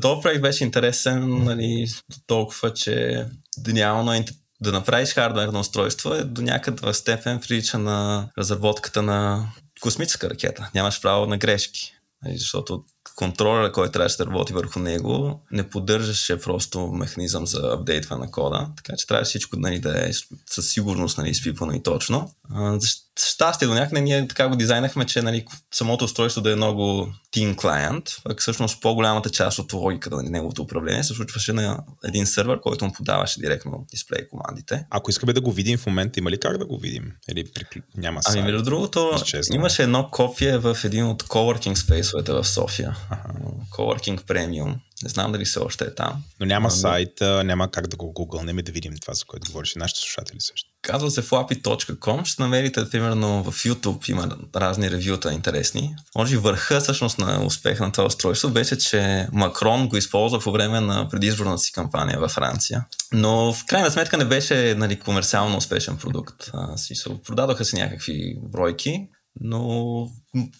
Този 0.00 0.20
проект 0.22 0.42
беше 0.42 0.64
интересен 0.64 1.44
нали, 1.44 1.86
толкова, 2.26 2.72
че 2.74 3.26
гениално 3.64 4.14
е 4.14 4.24
да 4.60 4.72
направиш 4.72 5.12
хардверно 5.12 5.60
устройство 5.60 6.14
е 6.14 6.24
до 6.24 6.42
някъде 6.42 6.94
степен 6.94 7.40
прилича 7.40 7.78
на 7.78 8.28
разработката 8.38 9.02
на 9.02 9.48
космическа 9.80 10.30
ракета. 10.30 10.70
Нямаш 10.74 11.02
право 11.02 11.26
на 11.26 11.38
грешки. 11.38 11.94
Нали, 12.24 12.38
защото 12.38 12.84
контролера, 13.16 13.72
който 13.72 13.92
трябваше 13.92 14.16
да 14.16 14.26
работи 14.26 14.52
върху 14.52 14.78
него, 14.78 15.42
не 15.50 15.68
поддържаше 15.68 16.40
просто 16.40 16.86
механизъм 16.86 17.46
за 17.46 17.72
апдейтване 17.72 18.24
на 18.24 18.30
кода, 18.30 18.68
така 18.76 18.96
че 18.96 19.06
трябваше 19.06 19.28
всичко 19.28 19.56
нали, 19.56 19.78
да 19.78 20.08
е 20.08 20.10
със 20.50 20.70
сигурност 20.70 21.18
нали, 21.18 21.30
изпипано 21.30 21.72
и 21.72 21.82
точно. 21.82 22.30
За 22.54 22.88
щастие 23.20 23.68
до 23.68 23.74
някъде 23.74 24.00
ние 24.00 24.28
така 24.28 24.48
го 24.48 24.56
дизайнахме, 24.56 25.06
че 25.06 25.22
нали, 25.22 25.44
самото 25.74 26.04
устройство 26.04 26.42
да 26.42 26.52
е 26.52 26.56
много 26.56 27.08
Team 27.36 27.54
Client, 27.54 28.22
пък 28.24 28.40
всъщност 28.40 28.80
по-голямата 28.80 29.30
част 29.30 29.58
от 29.58 29.72
логиката 29.72 30.16
на 30.16 30.22
неговото 30.22 30.62
управление 30.62 31.04
се 31.04 31.14
случваше 31.14 31.52
на 31.52 31.84
един 32.04 32.26
сервер, 32.26 32.60
който 32.60 32.84
му 32.84 32.92
подаваше 32.92 33.40
директно 33.40 33.86
дисплей 33.90 34.28
командите. 34.28 34.86
Ако 34.90 35.10
искаме 35.10 35.32
да 35.32 35.40
го 35.40 35.52
видим 35.52 35.78
в 35.78 35.86
момента, 35.86 36.20
има 36.20 36.30
ли 36.30 36.40
как 36.40 36.58
да 36.58 36.66
го 36.66 36.78
видим? 36.78 37.12
Или 37.30 37.44
при... 37.54 37.82
няма 37.96 38.22
сайт? 38.22 38.36
Ами, 38.36 38.52
между 38.52 38.62
другото, 38.62 39.12
Изчезна. 39.16 39.56
имаше 39.56 39.82
едно 39.82 40.10
копие 40.10 40.58
в 40.58 40.78
един 40.84 41.06
от 41.06 41.22
coworking 41.22 41.74
спейсовете 41.74 42.32
в 42.32 42.44
София. 42.44 42.96
Ага. 43.10 43.34
Coworking 43.70 44.20
Premium. 44.20 44.74
Не 45.02 45.08
знам 45.08 45.32
дали 45.32 45.44
все 45.44 45.58
още 45.58 45.84
е 45.84 45.94
там. 45.94 46.22
Но 46.40 46.46
няма 46.46 46.68
но... 46.68 46.74
сайт, 46.74 47.20
няма 47.20 47.70
как 47.70 47.86
да 47.86 47.96
го 47.96 48.12
гугълнем 48.12 48.58
и 48.58 48.62
да 48.62 48.72
видим 48.72 48.94
това, 49.00 49.14
за 49.14 49.24
което 49.24 49.46
говориш 49.46 49.74
нашите 49.74 50.00
слушатели 50.00 50.40
също. 50.40 50.73
Казва 50.84 51.10
се 51.10 51.22
flappy.com, 51.22 52.24
ще 52.24 52.42
намерите, 52.42 52.90
примерно 52.90 53.44
в 53.44 53.64
YouTube 53.64 54.10
има 54.10 54.36
разни 54.56 54.90
ревюта 54.90 55.32
интересни. 55.32 55.94
Може 56.16 56.36
би 56.36 56.40
върха 56.40 56.80
всъщност 56.80 57.18
на 57.18 57.44
успеха 57.46 57.84
на 57.84 57.92
това 57.92 58.06
устройство 58.06 58.50
беше, 58.50 58.78
че 58.78 59.28
Макрон 59.32 59.88
го 59.88 59.96
използва 59.96 60.40
по 60.40 60.52
време 60.52 60.80
на 60.80 61.08
предизборната 61.08 61.58
си 61.58 61.72
кампания 61.72 62.20
във 62.20 62.30
Франция. 62.30 62.84
Но 63.12 63.52
в 63.52 63.64
крайна 63.66 63.90
сметка 63.90 64.16
не 64.16 64.24
беше 64.24 64.74
нали, 64.74 65.00
комерциално 65.00 65.56
успешен 65.56 65.96
продукт. 65.96 66.50
Си, 66.76 66.94
продадоха 67.26 67.64
се 67.64 67.76
някакви 67.76 68.38
бройки, 68.42 69.08
но 69.40 69.60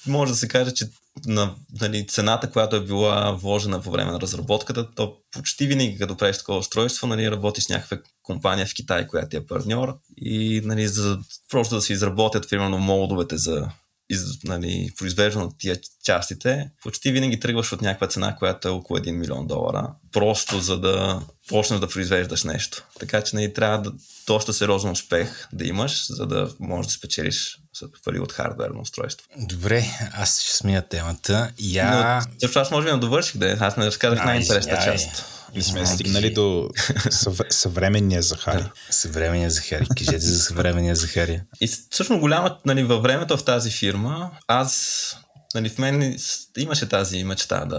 може 0.07 0.33
да 0.33 0.39
се 0.39 0.49
каже, 0.49 0.75
че 0.75 0.87
на 1.27 1.55
нали, 1.81 2.07
цената, 2.07 2.51
която 2.51 2.77
е 2.77 2.85
била 2.85 3.33
вложена 3.33 3.83
по 3.83 3.91
време 3.91 4.13
на 4.13 4.21
разработката, 4.21 4.95
то 4.95 5.17
почти 5.33 5.67
винаги, 5.67 5.99
като 5.99 6.17
правиш 6.17 6.39
такова 6.39 6.59
устройство, 6.59 7.07
нали, 7.07 7.31
работи 7.31 7.61
с 7.61 7.69
някаква 7.69 7.99
компания 8.25 8.67
в 8.67 8.75
Китай, 8.75 9.07
която 9.07 9.37
е 9.37 9.47
партньор 9.47 9.99
и 10.17 10.61
нали, 10.65 10.89
за, 10.89 11.19
просто 11.51 11.75
да 11.75 11.83
се 11.83 11.93
изработят, 11.93 12.51
примерно, 12.51 12.79
молдовете 12.79 13.37
за 13.37 13.69
из, 14.11 14.43
нали, 14.45 14.91
произвеждане 14.99 15.45
на 15.45 15.51
тия 15.59 15.77
частите, 16.05 16.71
почти 16.83 17.13
винаги 17.13 17.41
тръгваш 17.41 17.73
от 17.73 17.83
някаква 17.83 18.07
цена, 18.07 18.37
която 18.37 18.69
е 18.69 18.71
около 18.71 18.99
1 18.99 19.11
милион 19.11 19.47
долара, 19.47 19.91
просто 20.13 20.61
за 20.61 20.81
да 20.81 21.21
почнеш 21.49 21.81
да 21.81 21.89
произвеждаш 21.89 22.45
нещо. 22.45 22.85
Така 23.01 23.23
че 23.23 23.37
нали, 23.37 23.55
трябва 23.55 23.79
да, 23.79 23.93
доста 24.27 24.53
сериозен 24.53 24.91
успех 24.91 25.49
да 25.53 25.65
имаш, 25.65 26.07
за 26.13 26.27
да 26.27 26.51
можеш 26.61 26.87
да 26.87 26.93
спечелиш 26.93 27.59
пари 28.05 28.19
от 28.19 28.33
хардверно 28.33 28.81
устройство. 28.81 29.27
Добре, 29.37 29.85
аз 30.13 30.41
ще 30.41 30.57
смия 30.57 30.89
темата. 30.89 31.53
Я... 31.59 32.21
Но, 32.31 32.39
също 32.41 32.59
аз 32.59 32.71
може 32.71 32.87
би 32.87 32.93
не 32.93 32.99
довърших, 32.99 33.37
да 33.37 33.57
аз 33.61 33.77
не 33.77 33.87
разказах 33.87 34.25
най-интересната 34.25 34.85
част. 34.85 35.34
И 35.57 35.63
сме 35.63 35.87
стигнали 35.87 36.35
до 36.35 36.71
съв... 37.11 37.41
съвременния 37.51 38.23
Захари. 38.23 38.63
Да, 38.63 38.73
съвременния 38.91 39.51
Захари. 39.51 39.87
Кажете 39.99 40.19
за 40.19 40.39
съвременния 40.39 40.97
Захари. 40.97 41.41
И 41.61 41.67
всъщност 41.67 42.21
голяма, 42.21 42.59
нали, 42.67 42.83
във 42.83 43.03
времето 43.03 43.37
в 43.37 43.45
тази 43.45 43.71
фирма, 43.71 44.31
аз 44.49 45.17
нали, 45.55 45.69
в 45.69 45.79
мен 45.79 46.19
имаше 46.59 46.89
тази 46.89 47.25
мечта 47.25 47.65
да, 47.65 47.77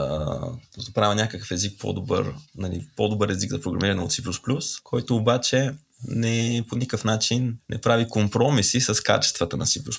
да 0.86 0.94
правя 0.94 1.16
някакъв 1.16 1.52
език 1.52 1.80
по-добър, 1.80 2.34
нали, 2.58 2.88
по-добър 2.96 3.30
език 3.30 3.52
за 3.52 3.62
програмиране 3.62 4.02
от 4.02 4.12
C++, 4.12 4.82
който 4.84 5.16
обаче 5.16 5.74
не 6.08 6.63
по 6.70 6.76
никакъв 6.76 7.04
начин 7.04 7.58
не 7.70 7.82
прави 7.82 8.08
компромиси 8.10 8.82
с 8.82 9.04
качествата 9.04 9.58
на 9.58 9.65
C++. 9.65 9.91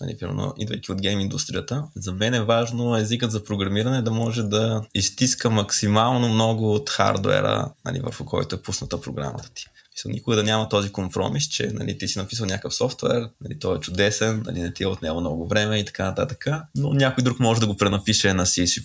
Нали, 0.00 0.18
примерно, 0.18 0.54
идвайки 0.58 0.92
от 0.92 1.02
гейм 1.02 1.20
индустрията, 1.20 1.84
за 1.96 2.12
мен 2.12 2.34
е 2.34 2.44
важно 2.44 2.96
езикът 2.96 3.30
за 3.30 3.44
програмиране 3.44 4.02
да 4.02 4.10
може 4.10 4.42
да 4.42 4.82
изтиска 4.94 5.50
максимално 5.50 6.28
много 6.28 6.74
от 6.74 6.90
хардуера, 6.90 7.72
нали, 7.84 8.00
върху 8.00 8.24
който 8.24 8.56
е 8.56 8.62
пусната 8.62 9.00
програмата 9.00 9.50
ти. 9.54 9.66
Мисля, 9.96 10.10
никога 10.10 10.36
да 10.36 10.42
няма 10.42 10.68
този 10.68 10.92
компромис, 10.92 11.48
че 11.48 11.70
нали, 11.72 11.98
ти 11.98 12.08
си 12.08 12.18
написал 12.18 12.46
някакъв 12.46 12.74
софтуер, 12.74 13.28
нали, 13.40 13.58
той 13.58 13.76
е 13.76 13.80
чудесен, 13.80 14.42
нали, 14.46 14.60
не 14.60 14.72
ти 14.72 14.82
е 14.82 14.86
отнело 14.86 15.20
много 15.20 15.48
време 15.48 15.78
и 15.78 15.84
така 15.84 16.04
нататък, 16.04 16.46
но 16.74 16.92
някой 16.92 17.24
друг 17.24 17.40
може 17.40 17.60
да 17.60 17.66
го 17.66 17.76
пренапише 17.76 18.34
на 18.34 18.46
C++ 18.46 18.84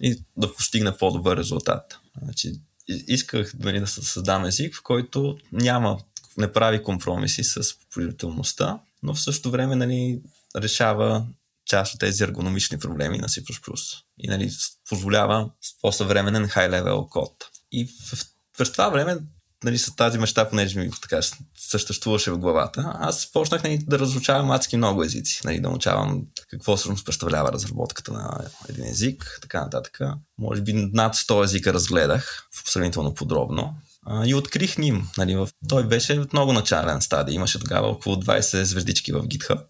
и 0.00 0.22
да 0.36 0.54
постигне 0.54 0.96
по-добър 0.96 1.36
резултат. 1.36 1.98
Значи, 2.22 2.52
исках 2.88 3.54
нали, 3.58 3.80
да 3.80 3.86
създам 3.86 4.44
език, 4.44 4.74
в 4.76 4.82
който 4.82 5.38
няма, 5.52 5.98
не 6.38 6.52
прави 6.52 6.82
компромиси 6.82 7.44
с 7.44 7.74
производителността, 7.94 8.80
но 9.02 9.14
в 9.14 9.22
същото 9.22 9.50
време 9.50 9.76
нали, 9.76 10.22
решава 10.56 11.26
част 11.64 11.94
от 11.94 12.00
тези 12.00 12.22
ергономични 12.22 12.78
проблеми 12.78 13.18
на 13.18 13.28
C++. 13.28 13.42
И 14.18 14.28
нали, 14.28 14.50
позволява 14.88 15.50
по-съвременен 15.80 16.44
high-level 16.44 17.08
код. 17.08 17.50
И 17.72 17.86
в, 17.86 18.26
през 18.58 18.72
това 18.72 18.88
време 18.88 19.18
нали, 19.64 19.78
с 19.78 19.96
тази 19.96 20.18
мечта, 20.18 20.48
понеже 20.48 20.80
ми 20.80 20.90
така 21.02 21.20
съществуваше 21.58 22.30
в 22.30 22.38
главата, 22.38 22.92
аз 22.94 23.32
почнах 23.32 23.62
нали, 23.62 23.78
да 23.78 23.98
разучавам 23.98 24.50
адски 24.50 24.76
много 24.76 25.04
езици, 25.04 25.40
нали, 25.44 25.60
да 25.60 25.68
научавам 25.68 26.22
какво 26.50 26.76
всъщност 26.76 27.06
представлява 27.06 27.52
разработката 27.52 28.12
на 28.12 28.44
един 28.68 28.84
език, 28.84 29.38
така 29.42 29.60
нататък. 29.60 29.98
Може 30.38 30.60
би 30.60 30.72
над 30.72 31.14
100 31.14 31.44
езика 31.44 31.74
разгледах 31.74 32.48
сравнително 32.64 33.14
подробно. 33.14 33.74
И 34.26 34.34
открих 34.34 34.78
ним. 34.78 35.08
Нали, 35.18 35.36
в... 35.36 35.48
Той 35.68 35.86
беше 35.86 36.20
в 36.20 36.26
много 36.32 36.52
начален 36.52 37.02
стадий. 37.02 37.34
Имаше 37.34 37.58
тогава 37.58 37.88
около 37.88 38.16
20 38.16 38.62
звездички 38.62 39.12
в 39.12 39.22
GitHub. 39.22 39.62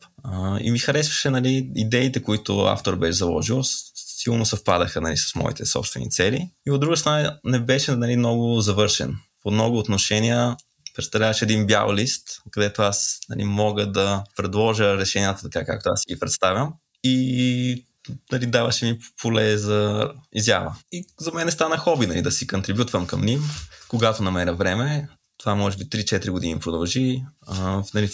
И 0.61 0.71
ми 0.71 0.79
харесваше 0.79 1.31
нали, 1.31 1.71
идеите, 1.77 2.23
които 2.23 2.61
автор 2.61 2.97
беше 2.97 3.13
заложил 3.13 3.63
силно 3.95 4.47
съвпадаха 4.47 5.01
нали, 5.01 5.17
с 5.17 5.35
моите 5.35 5.67
собствени 5.67 6.11
цели. 6.11 6.51
И 6.67 6.71
от 6.71 6.81
друга 6.81 6.97
страна 6.97 7.39
не 7.45 7.61
беше 7.61 7.97
нали, 7.97 8.17
много 8.17 8.61
завършен 8.61 9.17
по 9.43 9.51
много 9.51 9.79
отношения 9.79 10.57
представляваш 10.95 11.43
един 11.43 11.67
бял 11.67 11.95
лист, 11.95 12.43
където 12.51 12.83
аз 12.83 13.19
нали, 13.29 13.45
мога 13.45 13.87
да 13.87 14.25
предложа 14.37 14.97
решенията 14.97 15.43
така, 15.43 15.65
както 15.65 15.89
аз 15.89 16.03
ги 16.09 16.19
представям. 16.19 16.73
И 17.05 17.87
нали, 18.33 18.47
даваше 18.47 18.85
ми 18.85 18.99
поле 19.23 19.57
за 19.57 20.11
изява. 20.33 20.77
И 20.93 21.05
за 21.21 21.33
мен 21.33 21.51
стана 21.51 21.79
хоби 21.79 22.07
нали, 22.07 22.23
да 22.23 22.31
си 22.31 22.47
контрибютвам 22.47 23.07
към 23.07 23.21
ним, 23.21 23.43
когато 23.89 24.23
намеря 24.23 24.55
време. 24.55 25.09
Това 25.39 25.55
може 25.55 25.77
би 25.77 25.85
3-4 25.85 26.31
години 26.31 26.59
продължи. 26.59 27.23
А, 27.47 27.83
нали, 27.95 28.11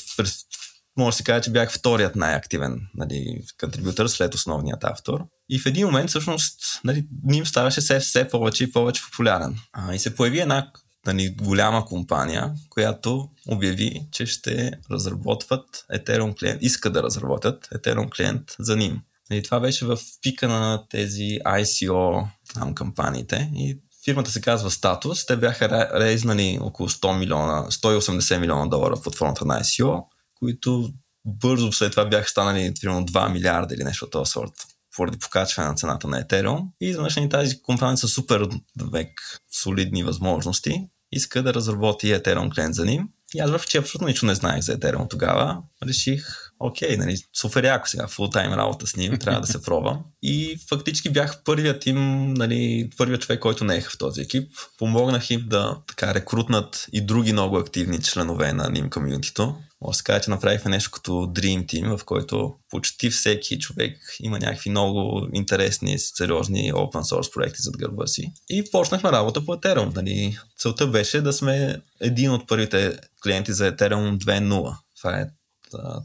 може 0.97 1.15
да 1.15 1.17
се 1.17 1.25
каже, 1.25 1.43
че 1.43 1.51
бях 1.51 1.73
вторият 1.73 2.17
най-активен 2.17 2.89
нали, 2.95 3.43
контрибютор 3.61 4.07
след 4.07 4.35
основният 4.35 4.85
автор. 4.85 5.25
И 5.49 5.59
в 5.59 5.67
един 5.67 5.87
момент 5.87 6.09
всъщност 6.11 6.81
нали, 6.85 7.07
ним 7.25 7.47
ставаше 7.47 7.81
все, 7.81 8.01
все 8.01 8.29
повече 8.29 8.65
и 8.65 8.73
повече 8.73 9.03
популярен. 9.03 9.59
А, 9.73 9.95
и 9.95 9.99
се 9.99 10.15
появи 10.15 10.41
една 10.41 10.73
нали, 11.07 11.29
голяма 11.43 11.85
компания, 11.85 12.53
която 12.71 13.29
обяви, 13.49 14.07
че 14.13 14.27
ще 14.27 14.73
разработват 14.91 15.87
Ethereum 15.95 16.39
клиент, 16.39 16.63
иска 16.63 16.91
да 16.91 17.03
разработят 17.03 17.69
Ethereum 17.75 18.17
клиент 18.17 18.57
за 18.59 18.77
ним. 18.77 19.01
Нали, 19.31 19.43
това 19.43 19.61
беше 19.61 19.87
в 19.87 19.99
пика 20.23 20.49
на 20.49 20.85
тези 20.91 21.39
ICO 21.47 22.27
там, 22.55 22.75
кампаниите 22.75 23.51
и 23.55 23.79
фирмата 24.05 24.31
се 24.31 24.41
казва 24.41 24.71
Status. 24.71 25.27
Те 25.27 25.37
бяха 25.37 25.91
рейзнали 26.01 26.59
около 26.63 26.89
100 26.89 27.19
милиона, 27.19 27.67
180 27.71 28.39
милиона 28.39 28.67
долара 28.67 28.97
в 28.97 29.03
платформата 29.03 29.45
на 29.45 29.61
ICO, 29.61 30.05
които 30.35 30.91
бързо 31.25 31.73
след 31.73 31.91
това 31.91 32.05
бяха 32.05 32.29
станали 32.29 32.75
примерно 32.81 33.07
2 33.07 33.33
милиарда 33.33 33.75
или 33.75 33.85
нещо 33.85 34.05
от 34.05 34.11
този 34.11 34.31
сорт 34.31 34.53
поради 34.99 35.19
покачване 35.19 35.69
на 35.69 35.75
цената 35.75 36.09
на 36.09 36.23
Ethereum. 36.23 36.63
И 36.81 36.87
изведнъж 36.87 37.19
тази 37.31 37.63
компания 37.63 37.97
са 37.97 38.09
супер 38.09 38.49
век 38.93 39.41
солидни 39.63 40.03
възможности. 40.03 40.89
Иска 41.13 41.43
да 41.43 41.55
разработи 41.55 42.07
Ethereum 42.07 42.55
клиент 42.55 42.75
за 42.75 42.85
ним. 42.85 43.09
И 43.35 43.39
аз 43.41 43.51
въпреки, 43.51 43.71
че 43.71 43.79
абсолютно 43.79 44.09
нищо 44.09 44.27
не 44.27 44.35
знаех 44.35 44.61
за 44.61 44.79
Ethereum 44.79 45.11
тогава, 45.11 45.63
реших 45.87 46.51
окей, 46.61 46.97
нали, 46.97 47.17
супер 47.35 47.65
яко 47.65 47.89
сега, 47.89 48.09
фултайм 48.09 48.53
работа 48.53 48.87
с 48.87 48.97
ним, 48.97 49.19
трябва 49.19 49.41
да 49.41 49.47
се 49.47 49.63
пробвам. 49.63 50.01
И 50.23 50.59
фактически 50.69 51.11
бях 51.11 51.43
първият 51.45 51.87
им, 51.87 52.33
нали, 52.35 52.91
първият 52.97 53.23
човек, 53.23 53.41
който 53.41 53.65
не 53.65 53.77
е 53.77 53.81
в 53.81 53.99
този 53.99 54.21
екип. 54.21 54.51
Помогнах 54.79 55.31
им 55.31 55.45
да 55.47 55.77
така 55.87 56.15
рекрутнат 56.15 56.87
и 56.93 57.01
други 57.01 57.33
много 57.33 57.57
активни 57.57 58.03
членове 58.03 58.53
на 58.53 58.65
NIM 58.65 58.91
комьюнитито. 58.91 59.57
Може 59.81 59.95
да 59.95 59.99
се 59.99 60.05
каже, 60.05 60.21
че 60.21 60.31
направихме 60.31 60.71
нещо 60.71 60.91
като 60.91 61.11
Dream 61.11 61.67
Team, 61.67 61.97
в 61.97 62.05
който 62.05 62.55
почти 62.71 63.11
всеки 63.11 63.59
човек 63.59 64.17
има 64.21 64.39
някакви 64.39 64.71
много 64.71 65.29
интересни, 65.33 65.99
сериозни 65.99 66.73
open 66.73 67.03
source 67.03 67.35
проекти 67.35 67.63
зад 67.63 67.77
гърба 67.79 68.07
си. 68.07 68.33
И 68.49 68.71
почнахме 68.71 69.13
работа 69.13 69.45
по 69.45 69.55
Ethereum. 69.55 69.95
Нали. 69.95 70.39
Целта 70.59 70.87
беше 70.87 71.21
да 71.21 71.33
сме 71.33 71.83
един 72.01 72.31
от 72.31 72.49
първите 72.49 72.99
клиенти 73.23 73.53
за 73.53 73.77
Ethereum 73.77 74.19
2.0. 74.19 74.77
Това 74.99 75.21
е 75.21 75.27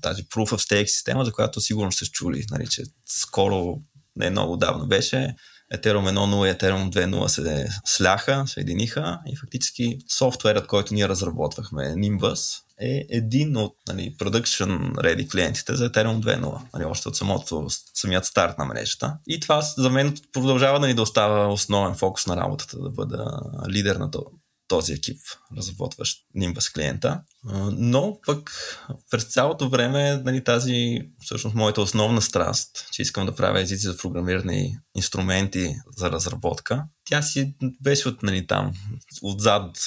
тази 0.02 0.24
Proof 0.24 0.52
of 0.52 0.72
Stake 0.72 0.86
система, 0.86 1.26
за 1.26 1.32
която 1.32 1.62
сигурно 1.62 1.92
сте 1.92 2.06
чули, 2.06 2.46
нали, 2.52 2.68
че 2.68 2.84
скоро, 3.06 3.78
не 4.16 4.30
много 4.30 4.58
давно 4.58 4.88
беше, 4.88 5.36
Ethereum 5.74 6.06
1.0 6.10 6.48
и 6.48 6.58
Ethereum 6.58 6.92
2.0 6.92 7.28
се 7.28 7.68
сляха, 7.86 8.44
съединиха 8.48 9.20
и 9.28 9.36
фактически 9.36 9.98
софтуерът, 10.18 10.68
който 10.68 10.94
ние 10.94 11.10
разработвахме, 11.10 11.84
Nimbus, 11.84 12.60
е 12.82 13.06
един 13.10 13.58
от 13.58 13.76
нали, 13.88 14.16
production 14.20 14.94
ready 14.94 15.32
клиентите 15.32 15.76
за 15.76 15.92
Ethereum 15.92 16.20
2.0, 16.20 16.60
нали, 16.74 16.86
още 16.86 17.08
от 17.10 17.16
самото, 17.16 17.68
самият 17.94 18.26
старт 18.26 18.58
на 18.58 18.66
мрежата. 18.66 19.18
И 19.28 19.40
това 19.40 19.62
за 19.62 19.90
мен 19.90 20.16
продължава 20.34 20.80
нали, 20.80 20.94
да 20.94 21.02
остава 21.02 21.48
основен 21.48 21.96
фокус 21.96 22.28
на 22.28 22.38
работата, 22.38 22.78
да 22.80 22.90
бъда 22.90 23.40
лидер 23.70 23.96
на 23.96 24.10
този 24.68 24.94
екип, 24.94 25.20
разработващ 25.58 26.18
Nimbus 26.38 26.74
клиента. 26.74 27.22
Но 27.72 28.20
пък 28.26 28.52
през 29.12 29.24
цялото 29.24 29.70
време 29.70 30.18
нали, 30.18 30.44
тази, 30.44 31.02
всъщност 31.22 31.56
моята 31.56 31.82
основна 31.82 32.22
страст, 32.22 32.88
че 32.92 33.02
искам 33.02 33.26
да 33.26 33.36
правя 33.36 33.62
езици 33.62 33.88
за 33.88 33.98
програмирани 33.98 34.78
инструменти 34.96 35.76
за 35.98 36.12
разработка, 36.12 36.84
тя 37.06 37.22
си 37.22 37.56
беше 37.82 38.10
от 38.10 38.24
нали, 38.24 38.48
там, 38.48 38.74
отзад 39.22 39.78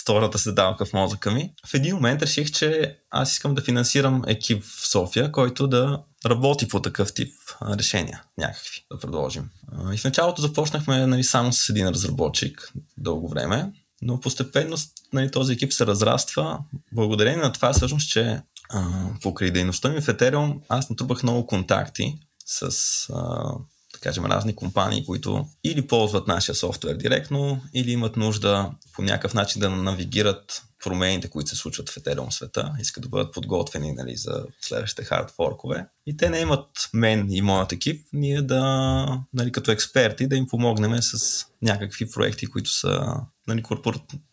втората 0.00 0.38
седалка 0.38 0.86
в 0.86 0.92
мозъка 0.92 1.30
ми. 1.30 1.52
В 1.66 1.74
един 1.74 1.94
момент 1.94 2.22
реших, 2.22 2.50
че 2.50 2.98
аз 3.10 3.32
искам 3.32 3.54
да 3.54 3.62
финансирам 3.62 4.22
екип 4.26 4.64
в 4.64 4.88
София, 4.88 5.32
който 5.32 5.68
да 5.68 6.02
работи 6.26 6.68
по 6.68 6.82
такъв 6.82 7.14
тип 7.14 7.34
решения, 7.62 8.22
някакви, 8.38 8.84
да 8.92 8.98
предложим. 8.98 9.50
И 9.94 9.98
в 9.98 10.04
началото 10.04 10.42
започнахме 10.42 11.06
нали, 11.06 11.24
само 11.24 11.52
с 11.52 11.68
един 11.68 11.88
разработчик 11.88 12.72
дълго 12.98 13.28
време. 13.28 13.72
Но 14.02 14.20
постепенно 14.20 14.76
нали, 15.12 15.30
този 15.30 15.52
екип 15.52 15.72
се 15.72 15.86
разраства. 15.86 16.58
Благодарение 16.92 17.42
на 17.42 17.52
това, 17.52 17.72
всъщност, 17.72 18.10
че 18.10 18.42
а, 18.70 19.06
покрай 19.22 19.50
дейността 19.50 19.88
ми 19.88 20.00
в 20.00 20.06
Ethereum, 20.06 20.60
аз 20.68 20.90
натрупах 20.90 21.22
много 21.22 21.46
контакти 21.46 22.18
с, 22.46 22.70
а, 23.12 23.52
кажем, 24.00 24.24
разни 24.24 24.56
компании, 24.56 25.06
които 25.06 25.46
или 25.64 25.86
ползват 25.86 26.28
нашия 26.28 26.54
софтуер 26.54 26.94
директно, 26.94 27.62
или 27.74 27.90
имат 27.90 28.16
нужда 28.16 28.70
по 28.92 29.02
някакъв 29.02 29.34
начин 29.34 29.60
да 29.60 29.70
навигират 29.70 30.62
промените, 30.84 31.30
които 31.30 31.50
се 31.50 31.56
случват 31.56 31.90
в 31.90 31.96
Ethereum 31.96 32.30
света, 32.30 32.72
искат 32.80 33.02
да 33.02 33.08
бъдат 33.08 33.34
подготвени 33.34 33.92
нали, 33.92 34.16
за 34.16 34.44
следващите 34.60 35.04
хардфоркове. 35.04 35.86
И 36.06 36.16
те 36.16 36.30
не 36.30 36.38
имат 36.38 36.66
мен 36.94 37.26
и 37.30 37.42
моят 37.42 37.72
екип, 37.72 38.06
ние 38.12 38.42
да, 38.42 39.22
нали, 39.34 39.52
като 39.52 39.70
експерти, 39.70 40.26
да 40.26 40.36
им 40.36 40.46
помогнем 40.46 41.02
с 41.02 41.44
някакви 41.62 42.10
проекти, 42.10 42.46
които 42.46 42.70
са 42.70 43.14
нали, 43.46 43.62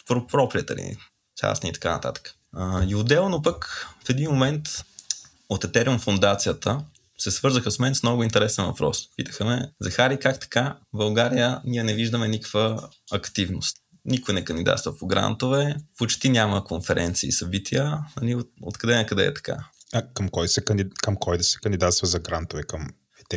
корпоративни, 0.08 0.98
частни 1.36 1.70
и 1.70 1.74
така 1.74 1.92
нататък. 1.92 2.34
А, 2.54 2.84
и 2.84 2.96
отделно 2.96 3.42
пък 3.42 3.88
в 4.06 4.10
един 4.10 4.30
момент 4.30 4.68
от 5.50 5.66
Ethereum 5.66 6.00
фундацията 6.00 6.82
се 7.20 7.32
свързаха 7.32 7.72
с 7.72 7.80
мен 7.80 7.96
с 7.96 8.04
много 8.04 8.24
интересен 8.24 8.66
въпрос. 8.66 9.04
Питаха 9.16 9.46
ме, 9.46 9.72
Захари, 9.82 10.20
как 10.20 10.40
така 10.40 10.78
в 10.94 10.98
България 10.98 11.62
ние 11.66 11.84
не 11.84 11.94
виждаме 11.94 12.28
никаква 12.28 12.90
активност? 13.12 13.78
никой 14.08 14.34
не 14.34 14.44
кандидатства 14.44 14.98
по 14.98 15.08
грантове, 15.08 15.76
почти 15.98 16.30
няма 16.30 16.64
конференции 16.64 17.30
и 17.30 17.32
събития. 17.32 18.00
Нали, 18.22 18.36
от, 18.36 18.50
откъде 18.62 18.96
на 18.96 19.06
къде 19.06 19.26
е 19.26 19.34
така? 19.34 19.58
А 19.94 20.02
към 20.14 20.30
кой, 20.30 20.48
се, 20.48 20.62
към 21.02 21.16
кой 21.16 21.38
да 21.38 21.44
се 21.44 21.60
кандидатства 21.64 22.08
за 22.08 22.20
грантове? 22.20 22.64
Към 22.64 22.88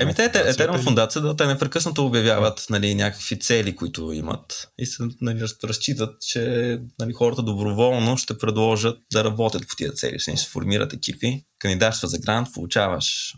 Еми, 0.01 0.15
те, 0.15 0.31
Етерон 0.35 0.83
фундация, 0.83 1.23
да, 1.23 1.37
те 1.37 1.47
непрекъснато 1.47 2.07
обявяват 2.07 2.67
нали, 2.71 2.95
някакви 2.95 3.39
цели, 3.39 3.77
които 3.77 4.13
имат 4.13 4.69
и 4.79 4.87
се 4.87 5.03
нали, 5.21 5.41
разчитат, 5.65 6.21
че 6.21 6.79
нали, 6.99 7.13
хората 7.13 7.43
доброволно 7.43 8.17
ще 8.17 8.39
предложат 8.39 8.99
да 9.13 9.25
работят 9.25 9.69
по 9.69 9.77
тия 9.77 9.93
цели. 9.93 10.19
Ще 10.19 10.37
се 10.37 10.49
формират 10.49 10.93
екипи, 10.93 11.45
кандидатства 11.59 12.09
за 12.09 12.19
грант, 12.19 12.49
получаваш 12.55 13.35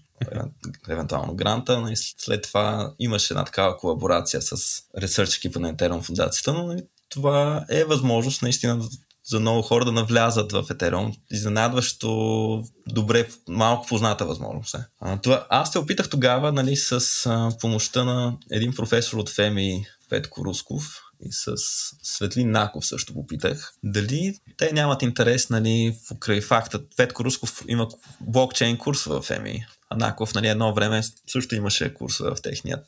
евентуално 0.89 1.35
гранта. 1.35 1.81
Нали, 1.81 1.97
след 1.97 2.43
това 2.43 2.95
имаше 2.99 3.33
една 3.33 3.45
такава 3.45 3.77
колаборация 3.77 4.43
с 4.43 4.83
ресърч 4.99 5.37
екипа 5.37 5.61
на 5.61 5.69
Етерон 5.69 6.03
фундацията, 6.03 6.53
но 6.53 6.67
нали, 6.67 6.83
това 7.09 7.65
е 7.71 7.85
възможност 7.85 8.43
наистина 8.43 8.89
за 9.25 9.41
много 9.41 9.63
хора 9.63 9.85
да 9.85 9.93
навлязат 9.93 10.53
в 10.53 10.63
Ethereum. 10.63 11.15
Изненадващо 11.31 12.65
добре, 12.89 13.29
малко 13.49 13.87
позната 13.87 14.27
възможност 14.27 14.75
е. 14.75 14.79
А, 15.01 15.21
това, 15.21 15.47
аз 15.51 15.73
се 15.73 15.79
опитах 15.79 16.09
тогава 16.09 16.53
нали, 16.53 16.77
с 16.77 17.27
а, 17.27 17.51
помощта 17.61 18.05
на 18.05 18.37
един 18.51 18.75
професор 18.75 19.19
от 19.19 19.31
ФЕМИ, 19.31 19.87
Петко 20.09 20.45
Русков, 20.45 21.03
и 21.25 21.33
с 21.33 21.53
Светлин 22.03 22.51
Наков 22.51 22.87
също 22.87 23.15
попитах, 23.15 23.73
дали 23.85 24.35
те 24.57 24.73
нямат 24.73 25.03
интерес, 25.03 25.51
нали, 25.51 25.97
покрай 26.09 26.41
факта, 26.41 26.81
Петко 26.97 27.25
Русков 27.25 27.65
има 27.69 27.89
блокчейн 28.21 28.79
курс 28.79 29.05
в 29.05 29.23
ФЕМИ, 29.23 29.67
Анаков, 29.93 30.35
нали, 30.35 30.49
едно 30.49 30.75
време 30.75 31.03
също 31.33 31.55
имаше 31.55 31.95
курс 31.95 32.19
в, 32.19 32.37
техният, 32.43 32.87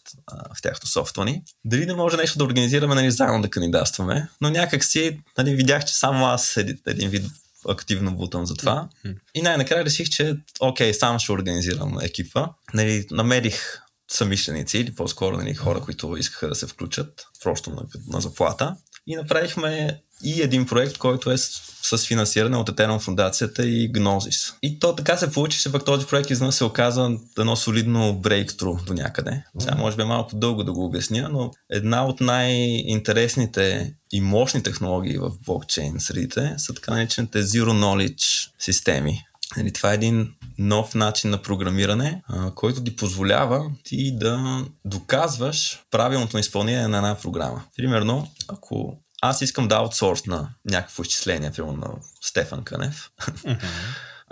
в 0.56 0.62
тяхното 0.62 0.88
софтвани. 0.88 1.42
Дали 1.64 1.86
не 1.86 1.94
може 1.94 2.16
нещо 2.16 2.38
да 2.38 2.44
организираме, 2.44 2.94
нали, 2.94 3.10
заедно 3.10 3.42
да 3.42 3.50
кандидатстваме, 3.50 4.28
но 4.40 4.50
някак 4.50 4.84
си 4.84 5.20
нали, 5.38 5.54
видях, 5.54 5.84
че 5.84 5.94
само 5.94 6.26
аз 6.26 6.56
един 6.86 7.10
вид 7.10 7.26
активно 7.68 8.16
бутам 8.16 8.46
за 8.46 8.54
това. 8.54 8.88
Mm-hmm. 9.06 9.16
И 9.34 9.42
най-накрая 9.42 9.84
реших, 9.84 10.08
че 10.08 10.36
окей, 10.60 10.94
сам 10.94 11.18
ще 11.18 11.32
организирам 11.32 11.98
екипа. 12.00 12.46
Нали, 12.74 13.06
намерих 13.10 13.80
самишленици 14.10 14.78
или 14.78 14.94
по-скоро 14.94 15.36
нали, 15.36 15.54
хора, 15.54 15.80
които 15.80 16.16
искаха 16.16 16.48
да 16.48 16.54
се 16.54 16.66
включат 16.66 17.26
просто 17.42 17.70
на, 17.70 17.82
на 18.08 18.20
заплата. 18.20 18.76
И 19.06 19.16
направихме 19.16 20.00
и 20.22 20.42
един 20.42 20.66
проект, 20.66 20.98
който 20.98 21.30
е 21.30 21.38
с, 21.38 21.62
с 21.82 22.06
финансиране 22.06 22.56
от 22.56 22.70
Ethereum 22.70 22.98
фундацията 22.98 23.66
и 23.66 23.92
Gnosis. 23.92 24.54
И 24.62 24.78
то 24.78 24.96
така 24.96 25.16
се 25.16 25.32
получи, 25.32 25.58
че 25.58 25.72
пък 25.72 25.84
този 25.84 26.06
проект 26.06 26.30
изнъж 26.30 26.54
се 26.54 26.64
оказа 26.64 27.10
едно 27.38 27.56
солидно 27.56 28.14
брейктру 28.14 28.76
до 28.86 28.94
някъде. 28.94 29.42
Сега 29.58 29.74
може 29.74 29.96
би 29.96 30.02
е 30.02 30.06
малко 30.06 30.36
дълго 30.36 30.64
да 30.64 30.72
го 30.72 30.84
обясня, 30.84 31.28
но 31.32 31.50
една 31.70 32.06
от 32.06 32.20
най-интересните 32.20 33.94
и 34.12 34.20
мощни 34.20 34.62
технологии 34.62 35.18
в 35.18 35.32
блокчейн 35.46 35.94
средите 35.98 36.54
са 36.56 36.74
така 36.74 36.94
наречените 36.94 37.42
Zero 37.42 37.70
Knowledge 37.70 38.50
системи. 38.58 39.20
Нали, 39.56 39.72
това 39.72 39.90
е 39.90 39.94
един 39.94 40.32
нов 40.58 40.94
начин 40.94 41.30
на 41.30 41.42
програмиране, 41.42 42.22
а, 42.28 42.50
който 42.50 42.84
ти 42.84 42.96
позволява 42.96 43.70
ти 43.84 44.18
да 44.18 44.64
доказваш 44.84 45.84
правилното 45.90 46.38
изпълнение 46.38 46.88
на 46.88 46.96
една 46.96 47.16
програма. 47.22 47.64
Примерно, 47.76 48.28
ако 48.48 48.98
аз 49.28 49.42
искам 49.42 49.68
да 49.68 49.74
аутсорс 49.74 50.26
на 50.26 50.48
някакво 50.64 51.02
изчисление, 51.02 51.50
примерно 51.50 51.76
на 51.76 51.88
Стефан 52.20 52.64
Кънев, 52.64 53.10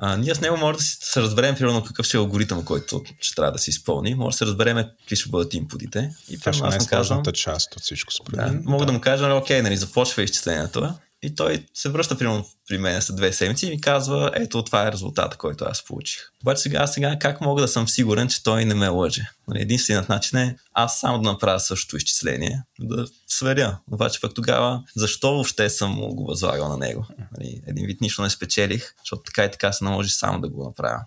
А, 0.04 0.16
ние 0.16 0.34
с 0.34 0.40
него 0.40 0.56
може 0.56 0.78
да 0.78 0.84
се 0.84 1.20
разберем, 1.20 1.54
примерно, 1.54 1.84
какъв 1.84 2.06
ще 2.06 2.16
е 2.16 2.20
алгоритъм, 2.20 2.64
който 2.64 3.02
ще 3.20 3.34
трябва 3.34 3.52
да 3.52 3.58
се 3.58 3.70
изпълни. 3.70 4.14
Може 4.14 4.34
да 4.34 4.38
се 4.38 4.46
разберем 4.46 4.76
какви 4.76 5.16
ще 5.16 5.30
бъдат 5.30 5.54
импутите. 5.54 6.14
И 6.28 6.38
това 6.38 6.52
ще 6.52 6.64
е 6.64 6.68
най-сложната 6.68 7.32
част 7.32 7.76
от 7.76 7.82
всичко 7.82 8.12
според 8.12 8.36
да, 8.36 8.60
Мога 8.64 8.86
да 8.86 8.92
му 8.92 9.00
кажа, 9.00 9.34
окей, 9.34 9.62
нали, 9.62 9.76
започва 9.76 10.22
изчислението 10.22 10.94
и 11.22 11.34
той 11.34 11.66
се 11.74 11.88
връща 11.88 12.18
примерно 12.18 12.46
при 12.68 12.78
мен 12.78 13.02
след 13.02 13.16
две 13.16 13.32
седмици 13.32 13.66
и 13.66 13.70
ми 13.70 13.80
казва, 13.80 14.32
ето 14.34 14.64
това 14.64 14.88
е 14.88 14.92
резултата, 14.92 15.36
който 15.36 15.64
аз 15.64 15.84
получих. 15.84 16.20
Обаче 16.42 16.62
сега, 16.62 16.86
сега 16.86 17.18
как 17.18 17.40
мога 17.40 17.62
да 17.62 17.68
съм 17.68 17.88
сигурен, 17.88 18.28
че 18.28 18.42
той 18.42 18.64
не 18.64 18.74
ме 18.74 18.88
лъже? 18.88 19.30
Нали, 19.48 19.62
единственият 19.62 20.08
начин 20.08 20.38
е 20.38 20.56
аз 20.72 21.00
само 21.00 21.22
да 21.22 21.30
направя 21.30 21.60
същото 21.60 21.96
изчисление, 21.96 22.62
да 22.80 23.06
сверя. 23.26 23.78
Обаче 23.92 24.20
пък 24.20 24.34
тогава, 24.34 24.82
защо 24.96 25.32
въобще 25.32 25.70
съм 25.70 26.00
го 26.00 26.26
възлагал 26.26 26.68
на 26.68 26.76
него? 26.76 27.06
Нали, 27.38 27.62
един 27.66 27.86
вид 27.86 28.00
нищо 28.00 28.22
не 28.22 28.30
спечелих, 28.30 28.94
защото 28.98 29.22
така 29.22 29.44
и 29.44 29.50
така 29.50 29.72
се 29.72 29.84
наложи 29.84 30.10
само 30.10 30.40
да 30.40 30.48
го 30.48 30.64
направя. 30.64 31.04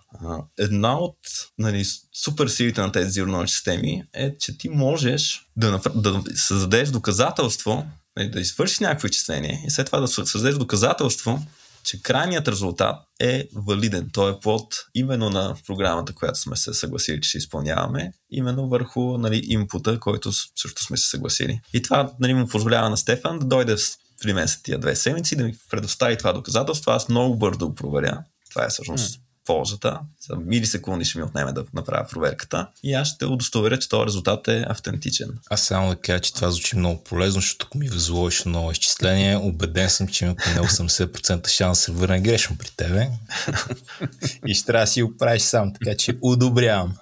Една 0.58 0.98
от 0.98 1.18
нали, 1.58 1.84
супер 2.12 2.48
силите 2.48 2.80
на 2.80 2.92
тези 2.92 3.22
knowledge 3.22 3.46
системи 3.46 4.02
е, 4.14 4.38
че 4.38 4.58
ти 4.58 4.68
можеш 4.68 5.46
да, 5.56 5.70
направ... 5.70 6.00
да 6.00 6.22
създадеш 6.34 6.88
доказателство, 6.88 7.86
да 8.24 8.40
извършиш 8.40 8.78
някакво 8.78 9.06
изчисление 9.06 9.64
и 9.66 9.70
след 9.70 9.86
това 9.86 10.00
да 10.00 10.08
създадеш 10.08 10.54
доказателство, 10.54 11.46
че 11.84 12.02
крайният 12.02 12.48
резултат 12.48 12.96
е 13.20 13.48
валиден. 13.54 14.10
Той 14.12 14.32
е 14.32 14.40
плод 14.42 14.74
именно 14.94 15.30
на 15.30 15.56
програмата, 15.66 16.14
която 16.14 16.38
сме 16.38 16.56
се 16.56 16.74
съгласили, 16.74 17.20
че 17.20 17.28
ще 17.28 17.38
изпълняваме, 17.38 18.12
именно 18.30 18.68
върху 18.68 19.18
нали, 19.18 19.42
импута, 19.44 20.00
който 20.00 20.32
също 20.32 20.84
сме 20.84 20.96
се 20.96 21.08
съгласили. 21.08 21.60
И 21.72 21.82
това 21.82 22.12
нали, 22.20 22.34
му 22.34 22.46
позволява 22.46 22.90
на 22.90 22.96
Стефан 22.96 23.38
да 23.38 23.44
дойде 23.44 23.76
при 24.22 24.32
мен 24.32 24.48
след 24.48 24.62
тия 24.62 24.78
две 24.78 24.96
седмици 24.96 25.36
да 25.36 25.44
ми 25.44 25.54
предостави 25.70 26.18
това 26.18 26.32
доказателство. 26.32 26.90
Аз 26.90 27.08
много 27.08 27.36
бързо 27.36 27.68
го 27.68 27.74
проверя. 27.74 28.22
Това 28.50 28.64
е 28.64 28.68
всъщност 28.68 29.20
ползата. 29.46 30.00
За 30.28 30.36
милисекунди 30.36 31.04
ще 31.04 31.18
ми 31.18 31.24
отнеме 31.24 31.52
да 31.52 31.64
направя 31.74 32.06
проверката 32.10 32.66
и 32.82 32.94
аз 32.94 33.08
ще 33.08 33.26
удостоверя, 33.26 33.78
че 33.78 33.88
този 33.88 34.06
резултат 34.06 34.48
е 34.48 34.64
автентичен. 34.68 35.28
Аз 35.50 35.62
само 35.62 35.88
да 35.88 35.96
кажа, 35.96 36.20
че 36.20 36.34
това 36.34 36.50
звучи 36.50 36.76
много 36.76 37.04
полезно, 37.04 37.40
защото 37.40 37.66
ако 37.66 37.78
ми 37.78 37.88
възложиш 37.88 38.44
ново 38.44 38.70
изчисление, 38.70 39.36
убеден 39.36 39.90
съм, 39.90 40.08
че 40.08 40.24
има 40.24 40.34
поне 40.34 40.68
80% 40.68 41.48
шанс 41.48 41.78
да 41.78 41.82
се 41.82 41.92
върне 41.92 42.20
грешно 42.20 42.56
при 42.58 42.70
тебе. 42.76 43.08
и 44.46 44.54
ще 44.54 44.66
трябва 44.66 44.82
да 44.82 44.86
си 44.86 45.02
го 45.02 45.16
правиш 45.16 45.42
сам, 45.42 45.72
така 45.72 45.96
че 45.96 46.18
одобрявам. 46.22 46.96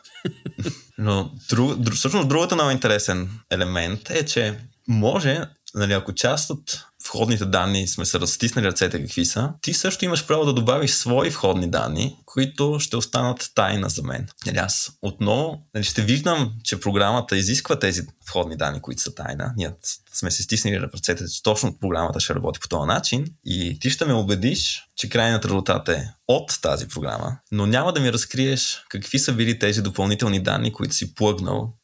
Но 0.98 1.33
друг, 1.48 1.76
друг, 1.76 1.94
всъщност 1.94 2.28
другата 2.28 2.54
много 2.54 2.70
интересен 2.70 3.30
елемент 3.50 4.11
е, 4.11 4.26
че 4.26 4.59
може, 4.88 5.40
нали, 5.74 5.92
ако 5.92 6.14
част 6.14 6.50
от 6.50 6.85
входните 7.06 7.44
данни 7.44 7.88
сме 7.88 8.04
се 8.04 8.20
разтиснали 8.20 8.66
ръцете 8.66 9.02
какви 9.02 9.24
са, 9.24 9.52
ти 9.62 9.74
също 9.74 10.04
имаш 10.04 10.26
право 10.26 10.44
да 10.44 10.52
добавиш 10.52 10.90
свои 10.90 11.30
входни 11.30 11.70
данни, 11.70 12.16
които 12.26 12.76
ще 12.80 12.96
останат 12.96 13.50
тайна 13.54 13.88
за 13.88 14.02
мен. 14.02 14.28
Нали, 14.46 14.56
аз 14.56 14.92
отново 15.02 15.62
нали, 15.74 15.84
ще 15.84 16.02
виждам, 16.02 16.52
че 16.64 16.80
програмата 16.80 17.36
изисква 17.36 17.78
тези 17.78 18.02
входни 18.28 18.56
данни, 18.56 18.80
които 18.80 19.02
са 19.02 19.14
тайна. 19.14 19.52
Ние 19.56 19.70
сме 20.14 20.30
се 20.30 20.42
стиснали 20.42 20.80
ръцете, 20.80 21.28
че 21.28 21.42
точно 21.42 21.78
програмата 21.78 22.20
ще 22.20 22.34
работи 22.34 22.60
по 22.60 22.68
този 22.68 22.86
начин 22.86 23.26
и 23.44 23.78
ти 23.80 23.90
ще 23.90 24.04
ме 24.04 24.14
убедиш, 24.14 24.84
че 24.96 25.08
крайният 25.08 25.44
резултат 25.44 25.88
е 25.88 26.10
от 26.28 26.58
тази 26.62 26.88
програма, 26.88 27.36
но 27.52 27.66
няма 27.66 27.92
да 27.92 28.00
ми 28.00 28.12
разкриеш 28.12 28.84
какви 28.88 29.18
са 29.18 29.32
били 29.32 29.58
тези 29.58 29.82
допълнителни 29.82 30.42
данни, 30.42 30.72
които 30.72 30.94
си 30.94 31.14
плъгнал 31.14 31.74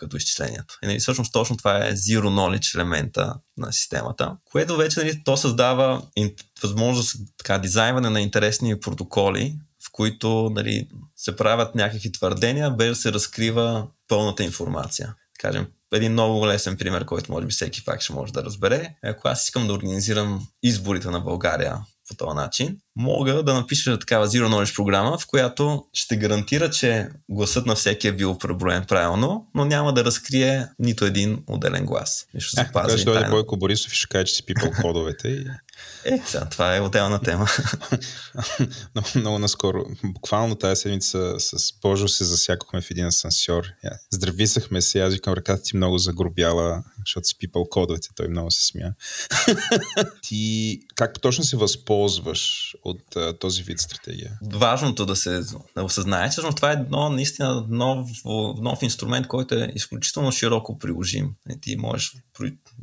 като 0.00 0.16
изчисленията. 0.16 0.78
И 0.82 0.86
нали, 0.86 0.98
всъщност 0.98 1.32
точно 1.32 1.56
това 1.56 1.86
е 1.86 1.92
zero 1.92 2.22
knowledge 2.22 2.74
елемента 2.74 3.34
на 3.56 3.72
системата, 3.72 4.36
което 4.44 4.76
вече 4.76 5.00
нали, 5.00 5.22
то 5.24 5.36
създава 5.36 6.02
възможност 6.62 7.16
така 7.38 7.58
дизайнване 7.58 8.10
на 8.10 8.20
интересни 8.20 8.80
протоколи, 8.80 9.54
в 9.86 9.92
които 9.92 10.50
нали, 10.54 10.88
се 11.16 11.36
правят 11.36 11.74
някакви 11.74 12.12
твърдения, 12.12 12.70
без 12.70 12.88
да 12.88 12.94
се 12.96 13.12
разкрива 13.12 13.86
пълната 14.08 14.44
информация. 14.44 15.14
Кажем, 15.38 15.66
един 15.92 16.12
много 16.12 16.46
лесен 16.46 16.76
пример, 16.76 17.04
който 17.04 17.32
може 17.32 17.46
би 17.46 17.52
всеки 17.52 17.84
пак 17.84 18.00
ще 18.00 18.12
може 18.12 18.32
да 18.32 18.44
разбере. 18.44 18.94
Ако 19.04 19.28
аз 19.28 19.44
искам 19.44 19.66
да 19.66 19.72
организирам 19.72 20.46
изборите 20.62 21.08
на 21.08 21.20
България 21.20 21.78
по 22.10 22.16
този 22.16 22.36
начин, 22.36 22.76
мога 22.96 23.42
да 23.42 23.54
напиша 23.54 23.98
такава 23.98 24.28
Zero 24.28 24.48
Knowledge 24.48 24.76
програма, 24.76 25.18
в 25.18 25.26
която 25.26 25.84
ще 25.92 26.16
гарантира, 26.16 26.70
че 26.70 27.08
гласът 27.28 27.66
на 27.66 27.74
всеки 27.74 28.08
е 28.08 28.12
бил 28.12 28.38
преброен 28.38 28.84
правилно, 28.84 29.46
но 29.54 29.64
няма 29.64 29.94
да 29.94 30.04
разкрие 30.04 30.66
нито 30.78 31.04
един 31.04 31.42
отделен 31.46 31.86
глас. 31.86 32.26
И 32.34 32.40
ще 32.40 32.56
запази. 32.56 32.98
Ще 32.98 33.04
дойде 33.04 33.30
Бойко 33.30 33.56
Борисов 33.56 33.92
и 33.92 33.96
ще 33.96 34.08
каже, 34.08 34.24
че 34.24 34.34
си 34.34 34.46
пипал 34.46 34.70
кодовете. 34.80 35.28
И... 35.28 35.46
Е, 36.04 36.22
сега, 36.26 36.44
това 36.44 36.76
е 36.76 36.80
отделна 36.80 37.20
тема. 37.20 37.46
много, 38.94 39.08
много 39.14 39.38
наскоро. 39.38 39.84
Буквално 40.04 40.54
тази 40.54 40.80
седмица 40.80 41.34
с 41.38 41.72
Божо 41.82 42.08
се 42.08 42.24
засякохме 42.24 42.80
в 42.80 42.90
един 42.90 43.06
асансьор. 43.06 43.64
Здрависахме 44.10 44.82
се, 44.82 45.00
аз 45.00 45.12
викам 45.12 45.34
ръката 45.34 45.62
ти 45.62 45.76
много 45.76 45.98
загробяла, 45.98 46.82
защото 47.06 47.24
си 47.24 47.38
пипал 47.38 47.64
кодовете. 47.70 48.08
Той 48.16 48.28
много 48.28 48.50
се 48.50 48.66
смя. 48.66 48.92
ти 50.22 50.80
как 50.94 51.20
точно 51.20 51.44
се 51.44 51.56
възползваш 51.56 52.74
от 52.84 53.16
а, 53.16 53.38
този 53.38 53.62
вид 53.62 53.80
стратегия? 53.80 54.38
Важното 54.52 55.06
да 55.06 55.16
се 55.16 55.40
да 55.76 55.84
осъзнае, 55.84 56.30
че 56.30 56.40
това 56.56 56.70
е 56.70 56.74
едно 56.74 57.10
наистина 57.10 57.66
нов, 57.68 58.10
нов 58.60 58.82
инструмент, 58.82 59.26
който 59.26 59.54
е 59.54 59.72
изключително 59.74 60.32
широко 60.32 60.78
приложим. 60.78 61.30
Ти 61.60 61.76
можеш 61.76 62.12